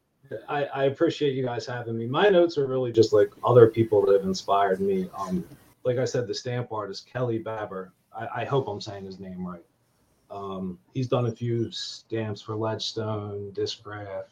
I 0.48 0.64
I 0.64 0.84
appreciate 0.84 1.34
you 1.34 1.44
guys 1.44 1.66
having 1.66 1.96
me. 1.98 2.06
My 2.06 2.28
notes 2.28 2.56
are 2.58 2.66
really 2.66 2.92
just 2.92 3.12
like 3.12 3.30
other 3.44 3.66
people 3.66 4.04
that 4.06 4.12
have 4.14 4.24
inspired 4.24 4.80
me. 4.80 5.08
Um, 5.18 5.44
like 5.84 5.98
I 5.98 6.04
said, 6.04 6.26
the 6.26 6.34
stamp 6.34 6.72
artist 6.72 7.06
Kelly 7.12 7.42
Babber. 7.42 7.90
I, 8.16 8.42
I 8.42 8.44
hope 8.44 8.68
I'm 8.68 8.80
saying 8.80 9.04
his 9.04 9.18
name 9.20 9.46
right. 9.46 9.64
Um, 10.30 10.78
he's 10.94 11.08
done 11.08 11.26
a 11.26 11.32
few 11.32 11.70
stamps 11.70 12.40
for 12.42 12.54
Ledgestone, 12.56 13.50
Discraft. 13.52 14.24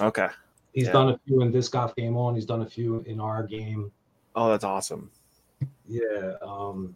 Okay. 0.00 0.28
He's 0.72 0.86
Yeah. 0.86 0.92
done 0.92 1.08
a 1.10 1.18
few 1.26 1.42
in 1.42 1.52
Disc 1.52 1.72
Golf 1.72 1.94
Game 1.94 2.16
On. 2.16 2.34
He's 2.34 2.46
done 2.46 2.62
a 2.62 2.66
few 2.68 3.00
in 3.06 3.20
our 3.20 3.42
game. 3.46 3.92
Oh, 4.34 4.50
that's 4.50 4.64
awesome. 4.64 5.10
Yeah. 5.86 6.32
Um, 6.42 6.94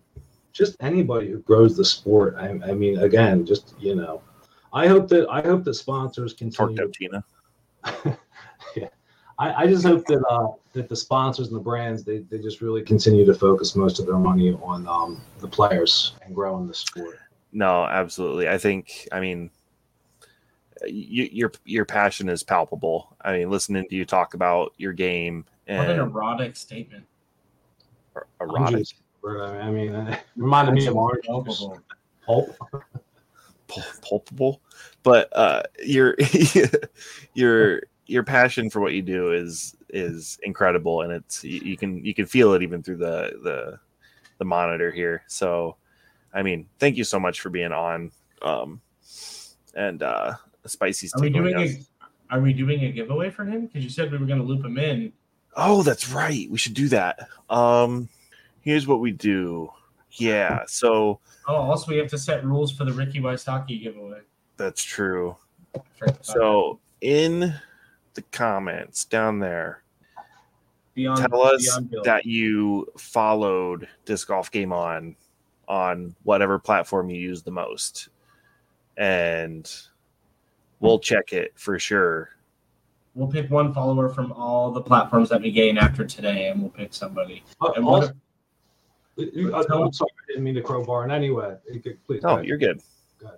just 0.59 0.77
anybody 0.81 1.31
who 1.31 1.39
grows 1.39 1.77
the 1.77 1.85
sport. 1.85 2.35
I, 2.37 2.49
I 2.49 2.75
mean, 2.75 2.99
again, 2.99 3.47
just 3.47 3.75
you 3.79 3.95
know, 3.95 4.21
I 4.73 4.89
hope 4.89 5.09
that 5.09 5.29
I 5.31 5.41
hope 5.41 5.65
that 5.65 5.75
sponsors 5.75 6.35
continue. 6.35 6.77
Torqued 6.77 6.83
out 6.83 6.93
Tina. 6.93 7.25
yeah. 8.77 8.89
I, 9.39 9.63
I 9.63 9.67
just 9.69 9.87
hope 9.87 10.05
that 10.07 10.23
uh, 10.29 10.49
that 10.73 10.89
the 10.89 10.97
sponsors 10.97 11.47
and 11.47 11.57
the 11.57 11.63
brands 11.63 12.03
they, 12.03 12.19
they 12.19 12.39
just 12.39 12.61
really 12.61 12.83
continue 12.83 13.25
to 13.25 13.35
focus 13.35 13.77
most 13.77 14.01
of 14.01 14.07
their 14.07 14.19
money 14.19 14.59
on 14.61 14.87
um, 14.89 15.21
the 15.39 15.49
players 15.49 16.15
and 16.23 16.35
growing 16.35 16.67
the 16.67 16.75
sport. 16.75 17.19
No, 17.53 17.85
absolutely. 17.85 18.49
I 18.49 18.59
think. 18.59 19.09
I 19.13 19.21
mean, 19.21 19.51
you, 20.87 21.29
your 21.31 21.53
your 21.65 21.85
passion 21.85 22.29
is 22.29 22.43
palpable. 22.43 23.17
I 23.21 23.39
mean, 23.39 23.49
listening 23.49 23.89
to 23.89 23.95
you 23.95 24.05
talk 24.05 24.35
about 24.35 24.75
your 24.77 24.93
game 24.93 25.45
and 25.69 25.79
What 25.79 25.91
an 25.91 26.01
erotic 26.01 26.57
statement. 26.57 27.07
Erotic, 28.41 28.89
just- 29.25 29.41
I 29.65 29.71
mean, 29.71 29.95
it 29.95 30.21
reminded 30.37 30.75
me 30.75 30.87
of 30.87 30.97
Orange 30.97 31.25
Juice. 31.25 31.59
Palpable. 31.59 31.81
Pulp. 32.27 32.57
pulpable, 34.03 34.61
but 35.03 35.29
uh, 35.37 35.63
your 35.85 36.17
your 37.35 37.83
your 38.07 38.23
passion 38.23 38.71
for 38.71 38.81
what 38.81 38.95
you 38.95 39.03
do 39.03 39.33
is 39.33 39.77
is 39.91 40.39
incredible, 40.43 41.03
and 41.03 41.13
it's 41.13 41.45
you, 41.45 41.61
you 41.61 41.77
can 41.77 42.05
you 42.05 42.15
can 42.15 42.27
feel 42.27 42.55
it 42.55 42.63
even 42.63 42.83
through 42.83 42.97
the 42.97 43.33
the 43.43 43.79
the 44.39 44.45
monitor 44.45 44.91
here. 44.91 45.23
So, 45.27 45.77
I 46.33 46.43
mean, 46.43 46.67
thank 46.79 46.97
you 46.97 47.05
so 47.05 47.19
much 47.19 47.41
for 47.41 47.51
being 47.51 47.73
on. 47.73 48.11
Um, 48.43 48.81
and 49.75 50.03
uh, 50.03 50.35
Spicy's 50.67 51.13
Are 51.15 51.21
we 51.21 51.31
doing 51.31 51.57
us. 51.57 51.71
a 51.71 52.35
Are 52.37 52.41
we 52.41 52.53
doing 52.53 52.85
a 52.85 52.93
giveaway 52.93 53.31
for 53.31 53.45
him? 53.45 53.67
Because 53.67 53.85
you 53.85 53.91
said 53.91 54.11
we 54.13 54.19
were 54.19 54.27
going 54.27 54.39
to 54.41 54.45
loop 54.45 54.65
him 54.65 54.79
in. 54.79 55.13
Oh, 55.57 55.83
that's 55.83 56.11
right. 56.11 56.49
We 56.51 56.59
should 56.59 56.75
do 56.75 56.89
that. 56.89 57.29
Um, 57.51 58.09
here's 58.69 58.87
what 58.87 59.01
we 59.01 59.11
do. 59.11 59.71
Yeah, 60.13 60.61
so 60.67 61.21
Oh, 61.47 61.55
also 61.55 61.91
we 61.91 61.97
have 61.97 62.09
to 62.09 62.19
set 62.19 62.45
rules 62.45 62.71
for 62.71 62.85
the 62.85 62.93
Ricky 62.93 63.19
Wysocki 63.19 63.83
giveaway. 63.83 64.21
that's 64.59 64.83
true. 64.85 65.37
I 65.75 65.81
forgot 65.99 66.15
about 66.17 66.27
So 66.27 66.79
in 67.01 67.55
the 68.13 68.23
comments 68.31 69.07
down 69.07 69.39
there, 69.39 69.83
beyond, 70.95 71.19
tell 71.21 71.43
us 71.43 71.79
Beyond 71.79 72.05
that 72.05 72.27
you 72.27 72.87
followed 72.99 73.89
disc 74.05 74.29
golf 74.29 74.51
game 74.51 74.73
on 74.73 75.17
on 75.67 76.15
whatever 76.25 76.59
platform 76.59 77.09
you 77.09 77.19
use 77.21 77.43
the 77.43 77.51
most 77.51 78.09
and 78.99 79.71
we'll 80.81 80.99
check 80.99 81.33
it 81.33 81.53
for 81.57 81.79
sure 81.79 82.31
we'll 83.15 83.29
pick 83.29 83.51
one 83.51 83.73
follower 83.73 84.09
from 84.09 84.33
all 84.33 84.71
the 84.71 84.81
platforms 84.81 85.29
that 85.31 85.41
we 85.43 85.51
gain 85.51 85.77
after 85.77 86.05
today, 86.05 86.49
and 86.49 86.61
we'll 86.61 86.71
pick 86.71 86.95
somebody. 86.95 87.43
Uh, 87.61 87.73
And 87.75 87.85
also- 87.85 88.13
what- 89.19 89.69
uh, 89.71 89.75
uh, 89.75 89.85
I'm 89.85 89.93
sorry, 89.93 90.11
I 90.11 90.27
didn't 90.29 90.45
mean 90.45 90.55
to 90.55 90.63
crowbar 90.63 91.05
in 91.05 91.11
any 91.11 91.31
way. 91.31 91.57
You 91.73 91.81
could- 91.81 92.05
Please. 92.07 92.21
go 92.23 92.29
oh 92.31 92.39
you're 92.39 92.59
good 92.59 92.81
Good. 93.19 93.31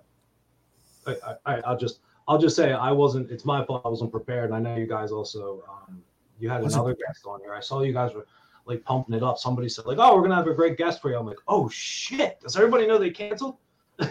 I, 1.07 1.35
I- 1.47 1.61
I'll 1.63 1.79
just 1.79 2.01
I'll 2.29 2.39
just 2.39 2.55
say 2.55 2.73
I 2.73 2.93
wasn't. 2.93 3.31
It's 3.31 3.45
my 3.45 3.65
fault. 3.65 3.83
I 3.85 3.89
wasn't 3.89 4.13
prepared. 4.13 4.51
And 4.51 4.55
I 4.55 4.61
know 4.61 4.77
you 4.79 4.87
guys 4.87 5.11
also. 5.11 5.65
Um, 5.69 6.01
you 6.39 6.49
had 6.49 6.63
Wasn't 6.63 6.81
another 6.81 6.95
guest 6.95 7.27
on 7.27 7.41
here. 7.41 7.53
I 7.55 7.61
saw 7.61 7.83
you 7.83 7.93
guys 7.93 8.15
were 8.15 8.25
like 8.67 8.85
pumping 8.85 9.17
it 9.17 9.23
up. 9.23 9.37
Somebody 9.39 9.69
said 9.69 9.85
like, 9.87 9.99
"Oh, 9.99 10.15
we're 10.15 10.23
gonna 10.23 10.37
have 10.37 10.47
a 10.47 10.55
great 10.55 10.77
guest 10.77 11.03
for 11.03 11.11
you." 11.11 11.17
I'm 11.19 11.27
like, 11.27 11.39
"Oh 11.49 11.69
shit! 11.71 12.39
Does 12.41 12.57
everybody 12.57 12.87
know 12.87 12.99
they 12.99 13.11
canceled?" 13.11 13.57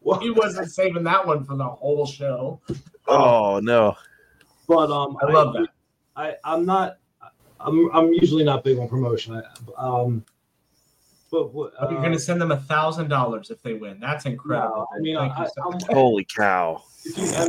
Well, 0.00 0.20
he 0.20 0.30
wasn't 0.30 0.70
saving 0.70 1.02
that 1.04 1.26
one 1.26 1.44
for 1.44 1.56
the 1.56 1.66
whole 1.66 2.06
show. 2.06 2.60
oh 3.08 3.58
no 3.60 3.96
but 4.68 4.90
um, 4.90 5.16
I 5.20 5.32
love 5.32 5.54
that. 5.54 5.68
I 6.14 6.34
I'm 6.44 6.64
not. 6.66 6.98
I'm 7.60 7.90
I'm 7.94 8.12
usually 8.12 8.44
not 8.44 8.64
big 8.64 8.78
on 8.78 8.88
promotion. 8.88 9.34
I, 9.34 9.42
um, 9.76 10.24
but 11.30 11.52
what? 11.52 11.72
You're 11.80 11.98
uh, 11.98 12.00
going 12.00 12.12
to 12.12 12.18
send 12.18 12.40
them 12.40 12.52
a 12.52 12.56
thousand 12.56 13.08
dollars 13.08 13.50
if 13.50 13.60
they 13.62 13.74
win. 13.74 13.98
That's 14.00 14.24
incredible. 14.26 14.86
No, 14.92 14.96
I 14.96 15.00
mean, 15.00 15.16
I- 15.16 15.46
so 15.46 15.70
I'm- 15.70 15.78
holy 15.90 16.24
cow 16.24 16.82
if 17.04 17.18
you, 17.18 17.24
I 17.34 17.48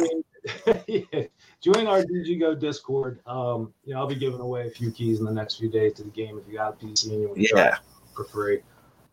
mean, 0.87 1.03
yeah, 1.13 1.23
join 1.61 1.87
our 1.87 2.01
DG 2.01 2.39
Go 2.39 2.55
Discord. 2.55 3.19
Um, 3.25 3.73
you 3.85 3.93
know, 3.93 3.99
I'll 4.01 4.07
be 4.07 4.15
giving 4.15 4.39
away 4.39 4.67
a 4.67 4.71
few 4.71 4.91
keys 4.91 5.19
in 5.19 5.25
the 5.25 5.33
next 5.33 5.57
few 5.59 5.69
days 5.69 5.93
to 5.93 6.03
the 6.03 6.09
game 6.09 6.37
if 6.37 6.47
you 6.47 6.57
got 6.57 6.73
a 6.81 6.85
PC 6.85 7.11
and 7.11 7.21
you 7.21 7.27
want 7.29 7.39
to 7.39 7.47
yeah 7.55 7.77
for 8.15 8.25
free. 8.25 8.59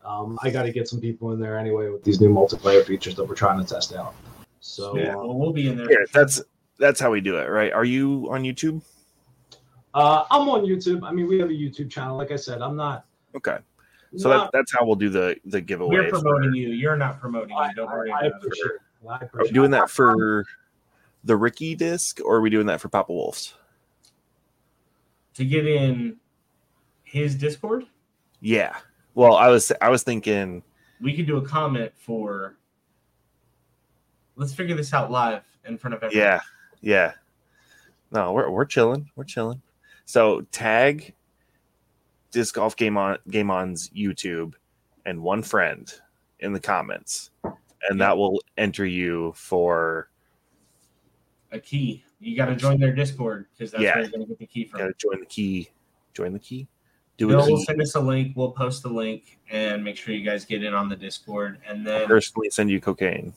Um, 0.04 0.38
I 0.42 0.50
got 0.50 0.62
to 0.62 0.70
get 0.72 0.88
some 0.88 1.00
people 1.00 1.32
in 1.32 1.40
there 1.40 1.58
anyway 1.58 1.88
with 1.88 2.04
these 2.04 2.20
new 2.20 2.28
multiplayer 2.32 2.84
features 2.86 3.16
that 3.16 3.24
we're 3.24 3.34
trying 3.34 3.58
to 3.58 3.64
test 3.74 3.92
out. 3.92 4.14
So, 4.60 4.96
Yeah. 4.96 5.14
uh, 5.14 5.18
Well, 5.18 5.34
we'll 5.38 5.52
be 5.52 5.68
in 5.68 5.76
there. 5.76 5.88
here 5.88 6.06
that's 6.12 6.40
that's 6.78 7.00
how 7.00 7.10
we 7.10 7.20
do 7.20 7.36
it 7.38 7.46
right 7.48 7.72
are 7.72 7.84
you 7.84 8.28
on 8.30 8.42
youtube 8.42 8.82
uh, 9.96 10.24
I'm 10.30 10.48
on 10.48 10.62
YouTube. 10.64 11.02
I 11.02 11.10
mean, 11.10 11.26
we 11.26 11.38
have 11.38 11.48
a 11.48 11.52
YouTube 11.52 11.90
channel. 11.90 12.16
Like 12.16 12.30
I 12.30 12.36
said, 12.36 12.62
I'm 12.62 12.76
not. 12.76 13.06
okay 13.36 13.58
so 14.16 14.28
that, 14.30 14.50
that's 14.52 14.72
how 14.72 14.84
we'll 14.86 14.94
do 14.94 15.10
the 15.10 15.36
the 15.44 15.60
giveaway 15.60 15.96
We're 15.96 16.08
promoting 16.10 16.54
you. 16.54 16.68
You're 16.68 16.96
not 16.96 17.20
promoting 17.20 17.54
I, 17.54 17.68
you. 17.68 17.74
Don't 17.74 17.88
I- 17.88 17.92
worry 17.94 18.10
I 18.10 18.20
about 18.26 18.38
appreciate 18.38 18.66
it. 18.66 18.80
I 19.06 19.12
are 19.14 19.18
we 19.20 19.26
appreciate 19.26 19.54
doing 19.54 19.70
that 19.72 19.90
for 19.90 20.44
the 21.24 21.36
ricky 21.36 21.74
disc 21.74 22.20
or 22.24 22.36
are 22.36 22.40
we 22.40 22.48
doing 22.48 22.66
that 22.66 22.80
for 22.80 22.88
papa 22.88 23.12
wolves 23.12 23.54
To 25.34 25.44
get 25.44 25.66
in 25.66 26.16
his 27.02 27.34
Discord, 27.34 27.84
yeah 28.40 28.76
well 29.14 29.36
i 29.36 29.48
was 29.48 29.70
i 29.80 29.88
was 29.88 30.02
thinking 30.02 30.62
we 31.00 31.14
could 31.14 31.26
do 31.26 31.36
a 31.36 31.42
comment 31.42 31.92
for. 31.96 32.56
Let's 34.36 34.54
figure 34.54 34.74
this 34.76 34.92
out 34.92 35.10
live 35.10 35.42
in 35.66 35.78
front 35.78 35.94
of 35.94 36.02
everyone. 36.02 36.26
Yeah, 36.26 36.40
yeah. 36.80 37.12
No, 38.12 38.32
we're 38.32 38.50
we're 38.50 38.64
chilling. 38.64 39.10
We're 39.16 39.24
chilling. 39.24 39.60
So 40.06 40.40
tag 40.52 41.12
disc 42.30 42.54
golf 42.54 42.76
game 42.76 42.96
on 42.96 43.18
game 43.28 43.50
on's 43.50 43.90
YouTube 43.90 44.54
and 45.04 45.22
one 45.22 45.42
friend 45.42 45.92
in 46.40 46.52
the 46.52 46.60
comments, 46.60 47.30
and 47.88 48.00
that 48.00 48.16
will 48.16 48.40
enter 48.56 48.86
you 48.86 49.32
for 49.36 50.08
A 51.52 51.58
key. 51.60 52.04
You 52.18 52.36
got 52.36 52.46
to 52.46 52.56
join 52.56 52.80
their 52.80 52.92
Discord 52.92 53.46
because 53.52 53.70
that's 53.72 53.82
Yeah. 53.82 53.94
where 53.94 54.02
you're 54.02 54.10
going 54.10 54.22
to 54.22 54.28
get 54.28 54.38
the 54.38 54.46
key 54.46 54.64
from. 54.64 54.80
gotta 54.80 54.94
join 54.98 55.20
the 55.20 55.26
key. 55.26 55.68
Join 56.14 56.32
the 56.32 56.38
key. 56.38 56.66
Do 57.18 57.28
Bill 57.28 57.44
a 57.44 57.50
will 57.50 57.58
send 57.64 57.80
us 57.80 57.94
a 57.94 58.00
link. 58.00 58.32
We'll 58.36 58.52
post 58.52 58.82
the 58.82 58.88
link 58.88 59.38
and 59.50 59.82
make 59.84 59.96
sure 59.96 60.14
you 60.14 60.24
guys 60.24 60.44
get 60.44 60.62
in 60.62 60.74
on 60.74 60.88
the 60.88 60.96
Discord. 60.96 61.58
And 61.66 61.86
then 61.86 62.06
Personally, 62.06 62.50
send 62.50 62.70
you 62.70 62.80
cocaine. 62.80 63.32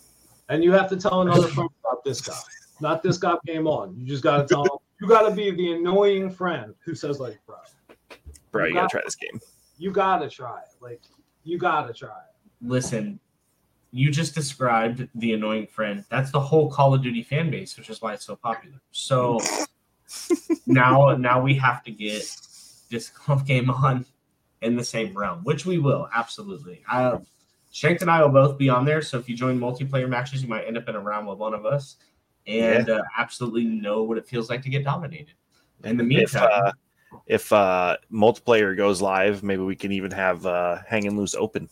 And 0.50 0.64
you 0.64 0.72
have 0.72 0.90
to 0.90 0.98
tell 0.98 1.22
another 1.22 1.48
friend 1.48 1.70
about 1.84 2.04
this 2.04 2.20
guy. 2.22 2.34
Not 2.82 3.04
this 3.04 3.18
guy 3.18 3.36
game 3.46 3.68
on. 3.68 3.96
You 3.98 4.06
just 4.06 4.24
got 4.24 4.48
to 4.48 4.54
tell 4.54 4.64
him. 4.64 4.80
You 5.02 5.08
got 5.08 5.28
to 5.30 5.36
be 5.36 5.52
the 5.52 5.74
annoying 5.74 6.30
friend 6.30 6.74
who 6.84 6.94
says 6.96 7.20
like, 7.20 7.40
bro, 7.46 7.56
Bro, 8.52 8.64
you 8.66 8.70
You 8.70 8.74
gotta 8.76 8.84
got- 8.86 8.92
try 8.92 9.02
this 9.06 9.16
game. 9.16 9.40
you 9.78 9.92
got 9.92 10.18
to 10.20 10.30
try 10.30 10.60
it. 10.60 10.76
Like, 10.82 11.02
you 11.44 11.58
got 11.58 11.88
to 11.88 11.94
try 11.94 12.10
it. 12.10 12.68
listen, 12.68 13.20
you 13.92 14.12
just 14.12 14.36
described 14.36 15.08
the 15.16 15.34
annoying 15.34 15.66
friend. 15.68 16.04
That's 16.10 16.32
the 16.32 16.40
whole 16.40 16.70
Call 16.70 16.94
of 16.94 17.02
Duty 17.02 17.24
fan 17.24 17.50
base, 17.50 17.76
which 17.78 17.90
is 17.90 18.02
why 18.02 18.14
it's 18.14 18.26
so 18.26 18.36
popular. 18.36 18.80
So 18.92 19.40
now, 20.68 21.16
now 21.16 21.42
we 21.42 21.56
have 21.56 21.84
to 21.86 21.92
get 21.92 22.24
this 22.90 23.10
golf 23.10 23.46
game 23.48 23.70
on 23.70 24.06
in 24.62 24.76
the 24.76 24.84
same 24.84 25.18
realm, 25.18 25.40
which 25.44 25.66
we 25.66 25.78
will 25.80 26.10
absolutely. 26.14 26.84
I, 26.88 27.18
Shank 27.72 28.02
and 28.02 28.10
I 28.12 28.22
will 28.24 28.30
both 28.30 28.58
be 28.58 28.68
on 28.70 28.84
there. 28.84 29.02
So 29.02 29.18
if 29.20 29.30
you 29.30 29.36
join 29.36 29.60
multiplayer 29.60 30.10
matches, 30.10 30.42
you 30.42 30.50
might 30.50 30.66
end 30.66 30.78
up 30.78 30.90
in 30.90 30.96
a 30.96 31.00
round 31.00 31.28
with 31.28 31.38
one 31.38 31.54
of 31.54 31.66
us, 31.68 31.98
and 32.50 32.90
uh, 32.90 33.02
absolutely 33.18 33.66
know 33.66 34.04
what 34.04 34.18
it 34.18 34.28
feels 34.28 34.50
like 34.50 34.62
to 34.64 34.70
get 34.70 34.84
dominated. 34.84 35.34
In 35.84 35.98
the 35.98 36.04
If 36.04 36.08
meantime, 36.10 36.50
uh, 36.52 36.72
if 37.28 37.52
uh, 37.54 37.98
multiplayer 38.12 38.76
goes 38.76 39.02
live, 39.02 39.44
maybe 39.44 39.62
we 39.62 39.76
can 39.76 39.92
even 39.92 40.12
have 40.12 40.46
uh, 40.46 40.80
hanging 40.88 41.18
loose 41.18 41.36
open. 41.36 41.70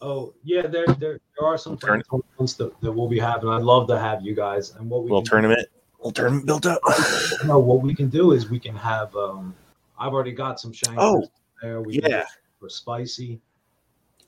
Oh 0.00 0.34
yeah, 0.44 0.62
there 0.66 0.86
there, 0.86 1.18
there 1.38 1.46
are 1.46 1.58
some 1.58 1.76
Turn- 1.76 2.02
tournaments 2.10 2.54
that, 2.54 2.78
that 2.80 2.92
we'll 2.92 3.08
be 3.08 3.18
having. 3.18 3.48
I'd 3.48 3.62
love 3.62 3.88
to 3.88 3.98
have 3.98 4.22
you 4.22 4.34
guys. 4.34 4.74
And 4.76 4.88
what 4.88 5.02
we 5.02 5.10
little 5.10 5.22
can 5.22 5.30
tournament, 5.30 5.68
little 5.98 6.12
tournament 6.12 6.46
built 6.46 6.66
up. 6.66 6.80
Do, 6.86 7.36
no, 7.46 7.58
what 7.58 7.82
we 7.82 7.94
can 7.94 8.08
do 8.08 8.32
is 8.32 8.48
we 8.50 8.60
can 8.60 8.76
have. 8.76 9.14
um 9.16 9.54
I've 9.98 10.12
already 10.12 10.32
got 10.32 10.60
some 10.60 10.72
shanks 10.72 10.94
Oh, 10.98 11.26
there. 11.60 11.82
We 11.82 11.98
can 11.98 12.10
yeah. 12.10 12.18
get 12.18 12.26
for 12.60 12.68
spicy. 12.68 13.40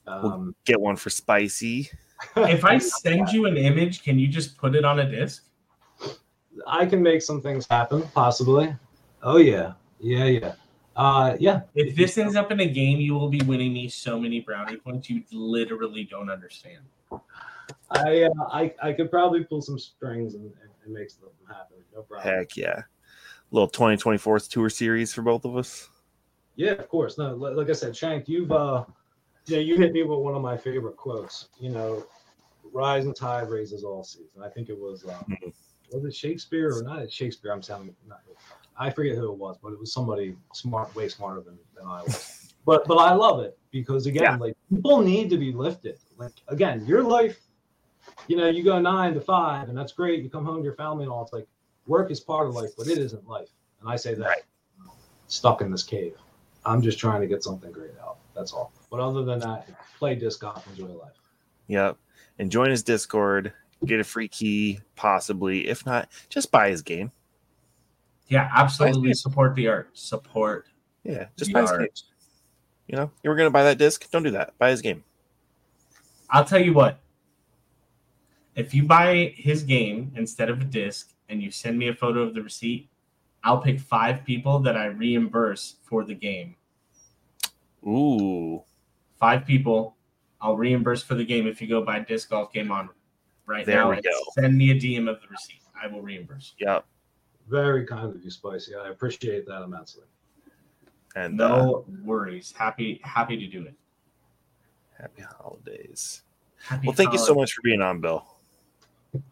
Um, 0.09 0.57
Get 0.65 0.81
one 0.81 0.97
for 0.97 1.11
spicy. 1.11 1.89
If 2.37 2.65
I 2.65 2.79
send 3.03 3.29
you 3.31 3.47
an 3.47 3.57
image, 3.57 4.03
can 4.03 4.19
you 4.19 4.29
just 4.29 4.57
put 4.57 4.75
it 4.75 4.85
on 4.85 5.01
a 5.01 5.11
disc? 5.11 5.45
I 6.67 6.87
can 6.87 7.03
make 7.03 7.23
some 7.23 7.41
things 7.41 7.67
happen, 7.69 8.03
possibly. 8.15 8.75
Oh 9.23 9.37
yeah, 9.37 9.75
yeah, 10.01 10.25
yeah. 10.25 10.55
Uh, 10.97 11.37
yeah, 11.41 11.63
If 11.75 11.97
this 11.97 12.19
ends 12.19 12.37
up 12.37 12.51
in 12.51 12.61
a 12.61 12.67
game, 12.67 13.01
you 13.01 13.15
will 13.15 13.31
be 13.31 13.41
winning 13.41 13.73
me 13.73 13.89
so 13.89 14.21
many 14.21 14.41
brownie 14.41 14.77
points 14.77 15.09
you 15.09 15.23
literally 15.33 16.05
don't 16.05 16.29
understand. 16.29 16.83
I, 17.91 18.25
uh, 18.25 18.31
I, 18.53 18.75
I 18.83 18.93
could 18.93 19.11
probably 19.11 19.45
pull 19.45 19.63
some 19.63 19.79
strings 19.79 20.35
and, 20.35 20.45
and, 20.45 20.71
and 20.85 20.93
make 20.93 21.09
something 21.11 21.31
happen. 21.49 21.79
No 21.95 22.03
problem. 22.03 22.29
Heck 22.29 22.57
yeah. 22.57 22.83
Little 23.51 23.69
2024 23.69 24.41
tour 24.41 24.69
series 24.69 25.15
for 25.15 25.23
both 25.23 25.45
of 25.45 25.57
us. 25.57 25.89
Yeah, 26.57 26.73
of 26.73 26.89
course. 26.89 27.17
No, 27.17 27.35
like 27.35 27.71
I 27.71 27.73
said, 27.73 27.97
Shank, 27.97 28.29
you've 28.29 28.53
uh, 28.53 28.85
you 29.51 29.57
know, 29.57 29.63
you 29.63 29.77
hit 29.77 29.93
me 29.93 30.03
with 30.03 30.19
one 30.21 30.35
of 30.35 30.43
my 30.43 30.57
favorite 30.57 30.97
quotes. 30.97 31.49
You 31.59 31.71
know, 31.71 32.05
"Rise 32.73 33.07
and 33.07 33.15
tide 33.17 33.49
raises 33.51 33.85
all 33.85 34.05
seas," 34.05 34.29
and 34.35 34.45
I 34.45 34.49
think 34.49 34.69
it 34.69 34.79
was 34.79 35.05
um, 35.05 35.27
was 35.93 36.05
it 36.05 36.15
Shakespeare 36.15 36.77
or 36.77 36.83
not? 36.83 37.11
Shakespeare. 37.11 37.53
I'm 37.53 37.63
sounding 37.63 37.95
not. 38.07 38.21
I 38.79 38.91
forget 38.91 39.17
who 39.17 39.31
it 39.33 39.37
was, 39.39 39.59
but 39.63 39.73
it 39.73 39.79
was 39.79 39.93
somebody 39.93 40.37
smart, 40.55 40.95
way 40.95 41.09
smarter 41.09 41.41
than, 41.43 41.59
than 41.77 41.87
I 41.87 42.03
was. 42.03 42.55
But 42.65 42.87
but 42.87 42.97
I 42.97 43.13
love 43.13 43.41
it 43.41 43.59
because 43.71 44.07
again, 44.07 44.23
Yeah. 44.23 44.37
like 44.37 44.57
people 44.73 45.01
need 45.01 45.29
to 45.31 45.37
be 45.37 45.53
lifted. 45.53 45.99
Like 46.17 46.33
again, 46.49 46.87
your 46.87 47.03
life, 47.03 47.41
you 48.29 48.37
know, 48.37 48.49
you 48.49 48.63
go 48.63 48.79
nine 48.81 49.15
to 49.15 49.21
five, 49.21 49.69
and 49.69 49.77
that's 49.77 49.93
great. 49.93 50.23
You 50.23 50.31
come 50.31 50.45
home 50.45 50.59
to 50.59 50.63
your 50.63 50.77
family 50.77 51.05
and 51.05 51.13
all. 51.13 51.23
It's 51.23 51.33
like 51.33 51.47
work 51.87 52.11
is 52.11 52.21
part 52.21 52.47
of 52.47 52.55
life, 52.55 52.71
but 52.79 52.89
it 52.89 52.99
isn't 52.99 53.27
life. 53.29 53.49
And 53.81 53.91
I 53.91 53.97
say 53.97 54.15
that 54.15 54.27
Right. 54.27 54.43
stuck 55.27 55.61
in 55.63 55.71
this 55.71 55.83
cave. 55.83 56.15
I'm 56.65 56.83
just 56.83 56.99
trying 56.99 57.21
to 57.23 57.27
get 57.27 57.43
something 57.43 57.73
great 57.73 57.93
out. 58.03 58.19
That's 58.41 58.55
all. 58.55 58.73
But 58.91 59.01
other 59.01 59.23
than 59.23 59.41
that, 59.41 59.69
play 59.99 60.15
disc 60.15 60.41
golf, 60.41 60.67
enjoy 60.67 60.87
life. 60.87 61.13
Yep. 61.69 61.99
And 62.39 62.51
join 62.51 62.71
his 62.71 62.83
Discord. 62.83 63.53
Get 63.85 64.01
a 64.01 64.05
free 64.05 64.29
key, 64.29 64.81
possibly. 64.97 65.69
If 65.69 65.85
not, 65.85 66.09
just 66.31 66.51
buy 66.51 66.71
his 66.71 66.81
game. 66.81 67.13
Yeah, 68.29 68.51
absolutely 68.57 69.13
support 69.13 69.55
the 69.55 69.69
art. 69.69 69.91
Support 69.93 70.69
Yeah, 71.05 71.27
just 71.37 71.53
buy 71.53 71.61
his 71.61 71.71
game. 71.71 71.89
You 72.87 72.97
know, 72.97 73.11
you 73.23 73.29
were 73.29 73.37
gonna 73.37 73.51
buy 73.51 73.65
that 73.65 73.77
disc. 73.77 74.11
Don't 74.11 74.23
do 74.23 74.31
that. 74.31 74.57
Buy 74.59 74.71
his 74.71 74.81
game. 74.81 75.05
I'll 76.31 76.45
tell 76.45 76.63
you 76.63 76.73
what. 76.73 76.99
If 78.57 78.73
you 78.73 78.85
buy 78.85 79.35
his 79.37 79.63
game 79.65 80.13
instead 80.17 80.49
of 80.49 80.63
a 80.63 80.65
disc 80.65 81.13
and 81.29 81.43
you 81.43 81.51
send 81.51 81.79
me 81.79 81.89
a 81.89 81.95
photo 81.95 82.21
of 82.23 82.35
the 82.35 82.43
receipt, 82.43 82.89
I'll 83.45 83.61
pick 83.61 83.81
five 83.81 84.25
people 84.25 84.61
that 84.61 84.79
I 84.79 84.87
reimburse 84.87 85.77
for 85.83 86.05
the 86.05 86.15
game. 86.15 86.57
Ooh, 87.87 88.63
Five 89.19 89.45
people 89.47 89.97
I'll 90.41 90.57
reimburse 90.57 91.03
for 91.03 91.15
the 91.15 91.25
game 91.25 91.47
if 91.47 91.61
you 91.61 91.69
go 91.69 91.83
buy 91.85 92.01
disc 92.01 92.31
golf 92.31 92.53
game 92.53 92.71
on 92.73 92.89
right 93.47 93.67
There 93.67 93.77
now. 93.85 93.91
we 93.91 93.97
go. 94.01 94.11
Send 94.39 94.57
me 94.57 94.71
a 94.71 94.75
DM 94.75 95.09
of 95.09 95.21
the 95.21 95.29
receipt. 95.29 95.61
I 95.81 95.87
will 95.87 96.01
reimburse. 96.03 96.55
yep. 96.59 96.85
Very 97.49 97.85
kind 97.87 98.15
of 98.15 98.23
you, 98.25 98.31
Spicy. 98.31 98.75
I 98.75 98.89
appreciate 98.89 99.47
that 99.47 99.63
immensely. 99.63 100.05
And 101.17 101.41
uh, 101.41 101.49
No 101.49 101.85
worries. 102.05 102.53
Happy 102.57 103.01
happy 103.05 103.37
to 103.37 103.47
do 103.47 103.65
it. 103.65 103.75
happy 104.99 105.23
holidays. 105.39 106.23
Happy 106.63 106.87
Well, 106.87 106.95
thank 106.97 107.13
you 107.13 107.19
so 107.19 107.35
much 107.35 107.53
for 107.53 107.63
being 107.63 107.81
on, 107.83 108.01
Bill. 108.01 108.25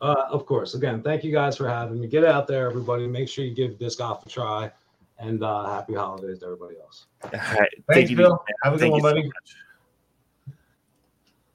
Uh, 0.00 0.24
of 0.30 0.44
course. 0.46 0.74
Again, 0.74 1.02
thank 1.02 1.22
you 1.22 1.30
guys 1.32 1.56
for 1.56 1.68
having 1.68 2.00
me. 2.00 2.08
Get 2.08 2.24
out 2.24 2.46
there, 2.48 2.66
everybody. 2.68 3.06
Make 3.06 3.28
sure 3.28 3.44
you 3.44 3.54
give 3.54 3.78
disc 3.78 3.98
golf 3.98 4.26
a 4.26 4.28
try. 4.28 4.72
And 5.20 5.42
uh, 5.42 5.66
happy 5.66 5.94
holidays 5.94 6.38
to 6.40 6.44
everybody 6.46 6.76
else. 6.80 7.06
All 7.24 7.30
right. 7.32 7.40
Thanks, 7.58 7.70
thank 7.92 8.10
you, 8.10 8.16
Bill. 8.16 8.44
Have 8.62 8.74
a 8.74 8.78
good 8.78 8.90
one, 8.90 8.98
you 8.98 9.02
so 9.02 9.14
buddy. 9.14 9.22
much. 9.26 9.56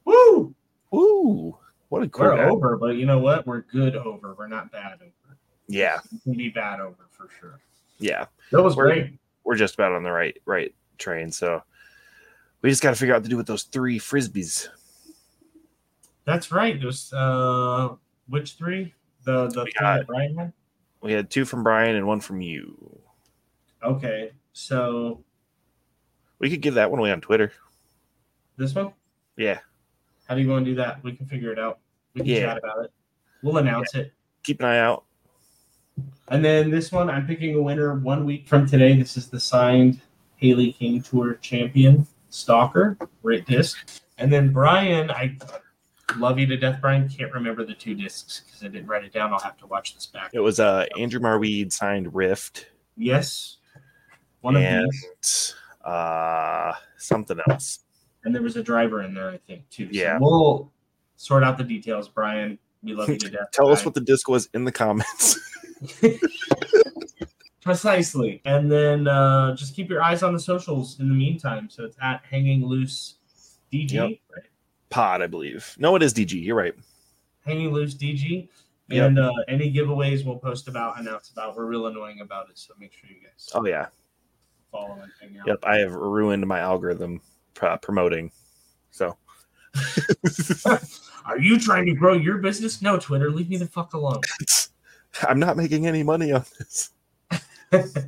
Woo! 0.05 0.53
Ooh, 0.93 1.57
what 1.89 2.03
a 2.03 2.09
cool 2.09 2.25
We're 2.25 2.35
guy. 2.37 2.43
over, 2.49 2.77
but 2.77 2.95
you 2.97 3.05
know 3.05 3.19
what? 3.19 3.47
We're 3.47 3.61
good 3.61 3.95
over. 3.95 4.35
We're 4.37 4.47
not 4.47 4.71
bad 4.71 4.99
over. 5.01 5.37
Yeah, 5.67 5.99
We 6.11 6.19
can 6.19 6.33
be 6.33 6.49
bad 6.49 6.81
over 6.81 7.07
for 7.11 7.29
sure. 7.39 7.59
yeah. 7.99 8.25
That 8.51 8.61
was 8.61 8.75
We're- 8.75 8.93
great. 9.01 9.19
We're 9.45 9.55
just 9.55 9.73
about 9.75 9.91
on 9.93 10.03
the 10.03 10.11
right 10.11 10.37
right 10.45 10.73
train. 10.97 11.29
So 11.31 11.61
we 12.61 12.69
just 12.69 12.81
got 12.81 12.91
to 12.91 12.95
figure 12.95 13.13
out 13.13 13.17
what 13.17 13.23
to 13.23 13.29
do 13.29 13.35
with 13.37 13.47
those 13.47 13.63
three 13.63 13.99
frisbees. 13.99 14.69
That's 16.25 16.49
right. 16.51 16.81
Those 16.81 17.11
uh 17.13 17.95
which 18.29 18.53
three? 18.53 18.93
The 19.23 19.47
the 19.47 19.63
We 19.65 19.71
three 19.71 19.73
got- 19.79 20.07
Brian 20.07 20.35
had? 20.37 20.53
We 21.01 21.11
had 21.11 21.29
two 21.29 21.43
from 21.43 21.63
Brian 21.63 21.95
and 21.97 22.07
one 22.07 22.21
from 22.21 22.39
you. 22.41 22.77
Okay. 23.83 24.31
So 24.53 25.23
We 26.39 26.49
could 26.49 26.61
give 26.61 26.73
that 26.75 26.89
one 26.91 26.99
away 26.99 27.11
on 27.11 27.21
Twitter. 27.21 27.51
this 28.57 28.73
one? 28.75 28.93
Yeah, 29.37 29.59
How 30.27 30.35
do 30.35 30.41
you 30.41 30.49
want 30.49 30.65
to 30.65 30.71
do 30.71 30.75
that? 30.75 31.03
We 31.03 31.13
can 31.13 31.25
figure 31.25 31.51
it 31.51 31.59
out. 31.59 31.79
We 32.13 32.21
can 32.21 32.29
Yeah. 32.29 32.39
chat 32.53 32.57
about 32.59 32.85
it. 32.85 32.91
We'll 33.41 33.57
announce 33.57 33.93
it. 33.95 34.13
keep 34.43 34.59
an 34.59 34.65
eye 34.67 34.79
out. 34.79 35.05
And 36.27 36.43
then 36.43 36.69
this 36.69 36.91
one, 36.91 37.09
I'm 37.09 37.25
picking 37.27 37.55
a 37.55 37.61
winner 37.61 37.95
one 37.95 38.25
week 38.25 38.47
from 38.47 38.65
today. 38.67 38.95
This 38.97 39.15
is 39.17 39.29
the 39.29 39.39
signed 39.39 40.01
Hailey 40.37 40.73
King 40.73 41.01
Tour 41.01 41.35
champion, 41.35 42.05
Stalker, 42.29 42.97
Great 43.21 43.45
disc. 43.45 44.01
And 44.17 44.31
then 44.31 44.51
Brian, 44.51 45.09
I 45.11 45.37
love 46.17 46.37
you 46.39 46.45
to 46.47 46.57
death, 46.57 46.79
Brian. 46.81 47.07
Can't 47.09 47.31
remember 47.33 47.63
the 47.65 47.73
two 47.73 47.95
discs 47.95 48.41
because 48.45 48.63
I 48.63 48.67
didn't 48.67 48.87
write 48.87 49.03
it 49.05 49.13
down. 49.13 49.33
I'll 49.33 49.39
have 49.39 49.57
to 49.57 49.65
watch 49.67 49.95
this 49.95 50.05
back. 50.07 50.31
It 50.33 50.39
was 50.41 50.59
uh 50.59 50.85
Andrew 50.97 51.19
Marwede 51.19 51.71
signed 51.71 52.13
Rift 52.13 52.67
Yes. 52.97 53.57
One 54.43 54.55
of 54.57 54.61
these. 54.61 55.55
uh 55.83 56.73
something 56.97 57.39
else. 57.49 57.79
And 58.25 58.33
there 58.35 58.41
was 58.41 58.55
a 58.55 58.63
driver 58.63 59.01
in 59.03 59.13
there, 59.13 59.29
I 59.29 59.37
think, 59.37 59.69
too. 59.69 59.85
So 59.87 59.91
Yeah. 59.99 60.17
we'll 60.21 60.71
sort 61.17 61.43
out 61.43 61.57
the 61.57 61.63
details, 61.63 62.07
Brian. 62.09 62.57
We 62.83 62.93
love 62.93 63.09
you 63.09 63.17
to 63.19 63.29
death. 63.37 63.51
Tell 63.51 63.69
us 63.69 63.83
what 63.85 63.93
the 63.93 64.01
disc 64.01 64.27
was 64.29 64.49
in 64.53 64.63
the 64.65 64.71
comments. 64.71 65.39
Precisely. 67.61 68.41
And 68.45 68.69
then 68.71 69.07
uh, 69.07 69.55
just 69.55 69.73
keep 69.75 69.89
your 69.89 70.01
eyes 70.03 70.21
on 70.23 70.33
the 70.33 70.39
socials 70.39 70.99
in 70.99 71.07
the 71.07 71.15
meantime. 71.15 71.69
So 71.69 71.85
it's 71.85 71.97
at 72.01 72.21
Hanging 72.29 72.65
Loose 72.65 73.15
DG, 73.71 73.91
Yep. 73.91 74.09
right? 74.35 74.45
Pod, 74.89 75.21
I 75.21 75.27
believe. 75.27 75.73
No, 75.79 75.95
it 75.95 76.03
is 76.03 76.13
DG. 76.13 76.33
You're 76.43 76.57
right. 76.57 76.73
Hanging 77.45 77.71
Loose 77.71 77.95
DG. 77.95 78.49
Yep. 78.89 79.07
And 79.07 79.19
uh, 79.19 79.31
any 79.47 79.73
giveaways 79.73 80.25
we'll 80.25 80.37
post 80.37 80.67
about, 80.67 80.99
announce 80.99 81.29
about. 81.29 81.55
We're 81.55 81.65
real 81.65 81.87
annoying 81.87 82.19
about 82.19 82.49
it. 82.49 82.57
So 82.59 82.73
make 82.79 82.91
sure 82.93 83.09
you 83.09 83.15
guys 83.25 83.49
Oh 83.55 83.65
yeah. 83.65 83.87
Follow 84.73 84.91
out. 85.01 85.07
Yep. 85.47 85.59
I 85.63 85.77
have 85.77 85.93
ruined 85.93 86.45
my 86.45 86.59
algorithm 86.59 87.21
promoting. 87.81 88.31
So 88.91 89.15
Are 91.25 91.39
you 91.39 91.59
trying 91.59 91.85
to 91.85 91.93
grow 91.93 92.13
your 92.13 92.37
business? 92.39 92.81
No, 92.81 92.97
Twitter. 92.99 93.31
Leave 93.31 93.49
me 93.49 93.57
the 93.57 93.67
fuck 93.67 93.93
alone. 93.93 94.19
I'm 95.27 95.39
not 95.39 95.57
making 95.57 95.87
any 95.87 96.03
money 96.03 96.31
on 96.31 96.43
this. 96.59 96.91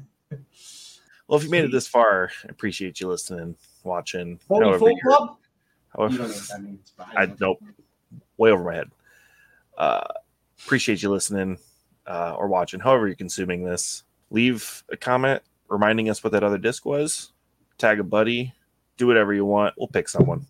Well, 1.28 1.40
if 1.40 1.44
you 1.44 1.50
made 1.50 1.64
it 1.66 1.72
this 1.72 1.88
far, 1.88 2.30
I 2.44 2.50
appreciate 2.50 3.00
you 3.02 3.08
listening, 3.08 3.56
watching. 3.84 4.40
Holy 4.48 4.78
Full 4.78 4.96
Club? 5.00 5.38
however- 5.90 6.14
You 6.14 6.20
don't 6.20 6.50
know 6.50 6.58
means. 6.60 6.94
I 7.00 7.26
know. 7.26 7.36
nope. 7.40 7.60
way 8.38 8.52
over 8.52 8.64
my 8.64 8.76
head. 8.76 8.92
Uh, 9.76 10.04
appreciate 10.64 11.02
you 11.02 11.10
listening 11.10 11.58
uh, 12.06 12.36
or 12.38 12.48
watching, 12.48 12.80
however 12.80 13.08
you're 13.08 13.16
consuming 13.16 13.64
this. 13.64 14.04
Leave 14.30 14.84
a 14.90 14.98
comment 14.98 15.42
reminding 15.68 16.10
us 16.10 16.24
what 16.24 16.34
that 16.34 16.44
other 16.44 16.58
disc 16.58 16.86
was. 16.86 17.32
Tag 17.78 18.00
a 18.00 18.04
buddy. 18.04 18.54
Do 18.98 19.08
whatever 19.08 19.34
you 19.34 19.46
want. 19.46 19.74
We'll 19.78 19.88
pick 19.88 20.08
someone. 20.08 20.46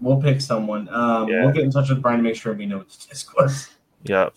We'll 0.00 0.20
pick 0.20 0.40
someone. 0.40 0.88
Um, 0.90 1.28
Yeah. 1.28 1.42
We'll 1.44 1.52
get 1.52 1.64
in 1.64 1.70
touch 1.70 1.88
with 1.88 2.02
Brian 2.02 2.18
to 2.18 2.22
make 2.22 2.36
sure 2.36 2.52
we 2.52 2.66
know 2.66 2.78
what 2.78 2.88
the 2.90 3.06
disc 3.08 3.34
was. 3.36 3.70
Yep. 4.04 4.34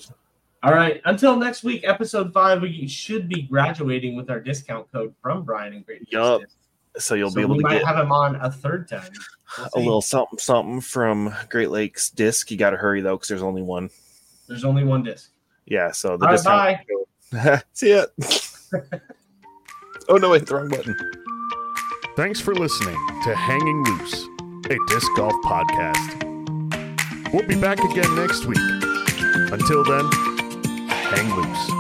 All 0.64 0.74
right. 0.74 1.02
Until 1.06 1.36
next 1.38 1.64
week, 1.64 1.84
episode 1.88 2.34
five, 2.34 2.62
we 2.62 2.88
should 2.88 3.30
be 3.30 3.44
graduating 3.44 4.16
with 4.16 4.30
our 4.30 4.40
discount 4.40 4.92
code 4.92 5.14
from 5.22 5.44
Brian 5.44 5.74
and 5.74 5.86
Great. 5.86 6.12
Yup. 6.12 6.42
So 6.98 7.16
you'll 7.16 7.30
So 7.30 7.36
be 7.36 7.42
able 7.44 7.58
to 7.58 7.64
get 7.64 7.84
have 7.86 7.98
him 7.98 8.12
on 8.12 8.36
a 8.38 8.52
third 8.52 8.88
time. 8.90 9.10
We'll 9.58 9.70
a 9.76 9.80
little 9.80 10.02
something 10.02 10.40
something 10.40 10.82
from 10.82 11.34
Great 11.50 11.70
Lakes 11.70 12.10
disc. 12.10 12.50
You 12.52 12.58
got 12.58 12.72
to 12.72 12.78
hurry 12.78 13.02
though, 13.02 13.16
because 13.16 13.30
there's 13.30 13.44
only 13.44 13.62
one. 13.62 13.90
There's 14.48 14.66
only 14.66 14.84
one 14.84 15.04
disc. 15.04 15.30
Yeah. 15.66 15.92
So 15.92 16.18
the 16.18 16.26
All 16.26 16.32
right, 16.32 16.80
discount. 16.82 16.86
bye. 17.32 17.62
See 17.74 17.92
ya. 17.96 18.06
oh 20.10 20.18
no! 20.18 20.32
Wait, 20.32 20.46
the 20.46 20.56
wrong 20.56 20.70
button. 20.70 20.96
Thanks 22.16 22.42
for 22.42 22.54
listening 22.54 22.98
to 23.24 23.36
Hanging 23.36 23.84
Loose, 23.86 24.28
a 24.70 24.78
disc 24.90 25.08
golf 25.16 25.34
podcast. 25.46 26.24
We'll 27.34 27.48
be 27.48 27.60
back 27.60 27.80
again 27.80 28.14
next 28.16 28.46
week. 28.46 28.58
Until 29.52 29.84
then, 29.84 30.10
hang 30.90 31.34
loose. 31.36 31.79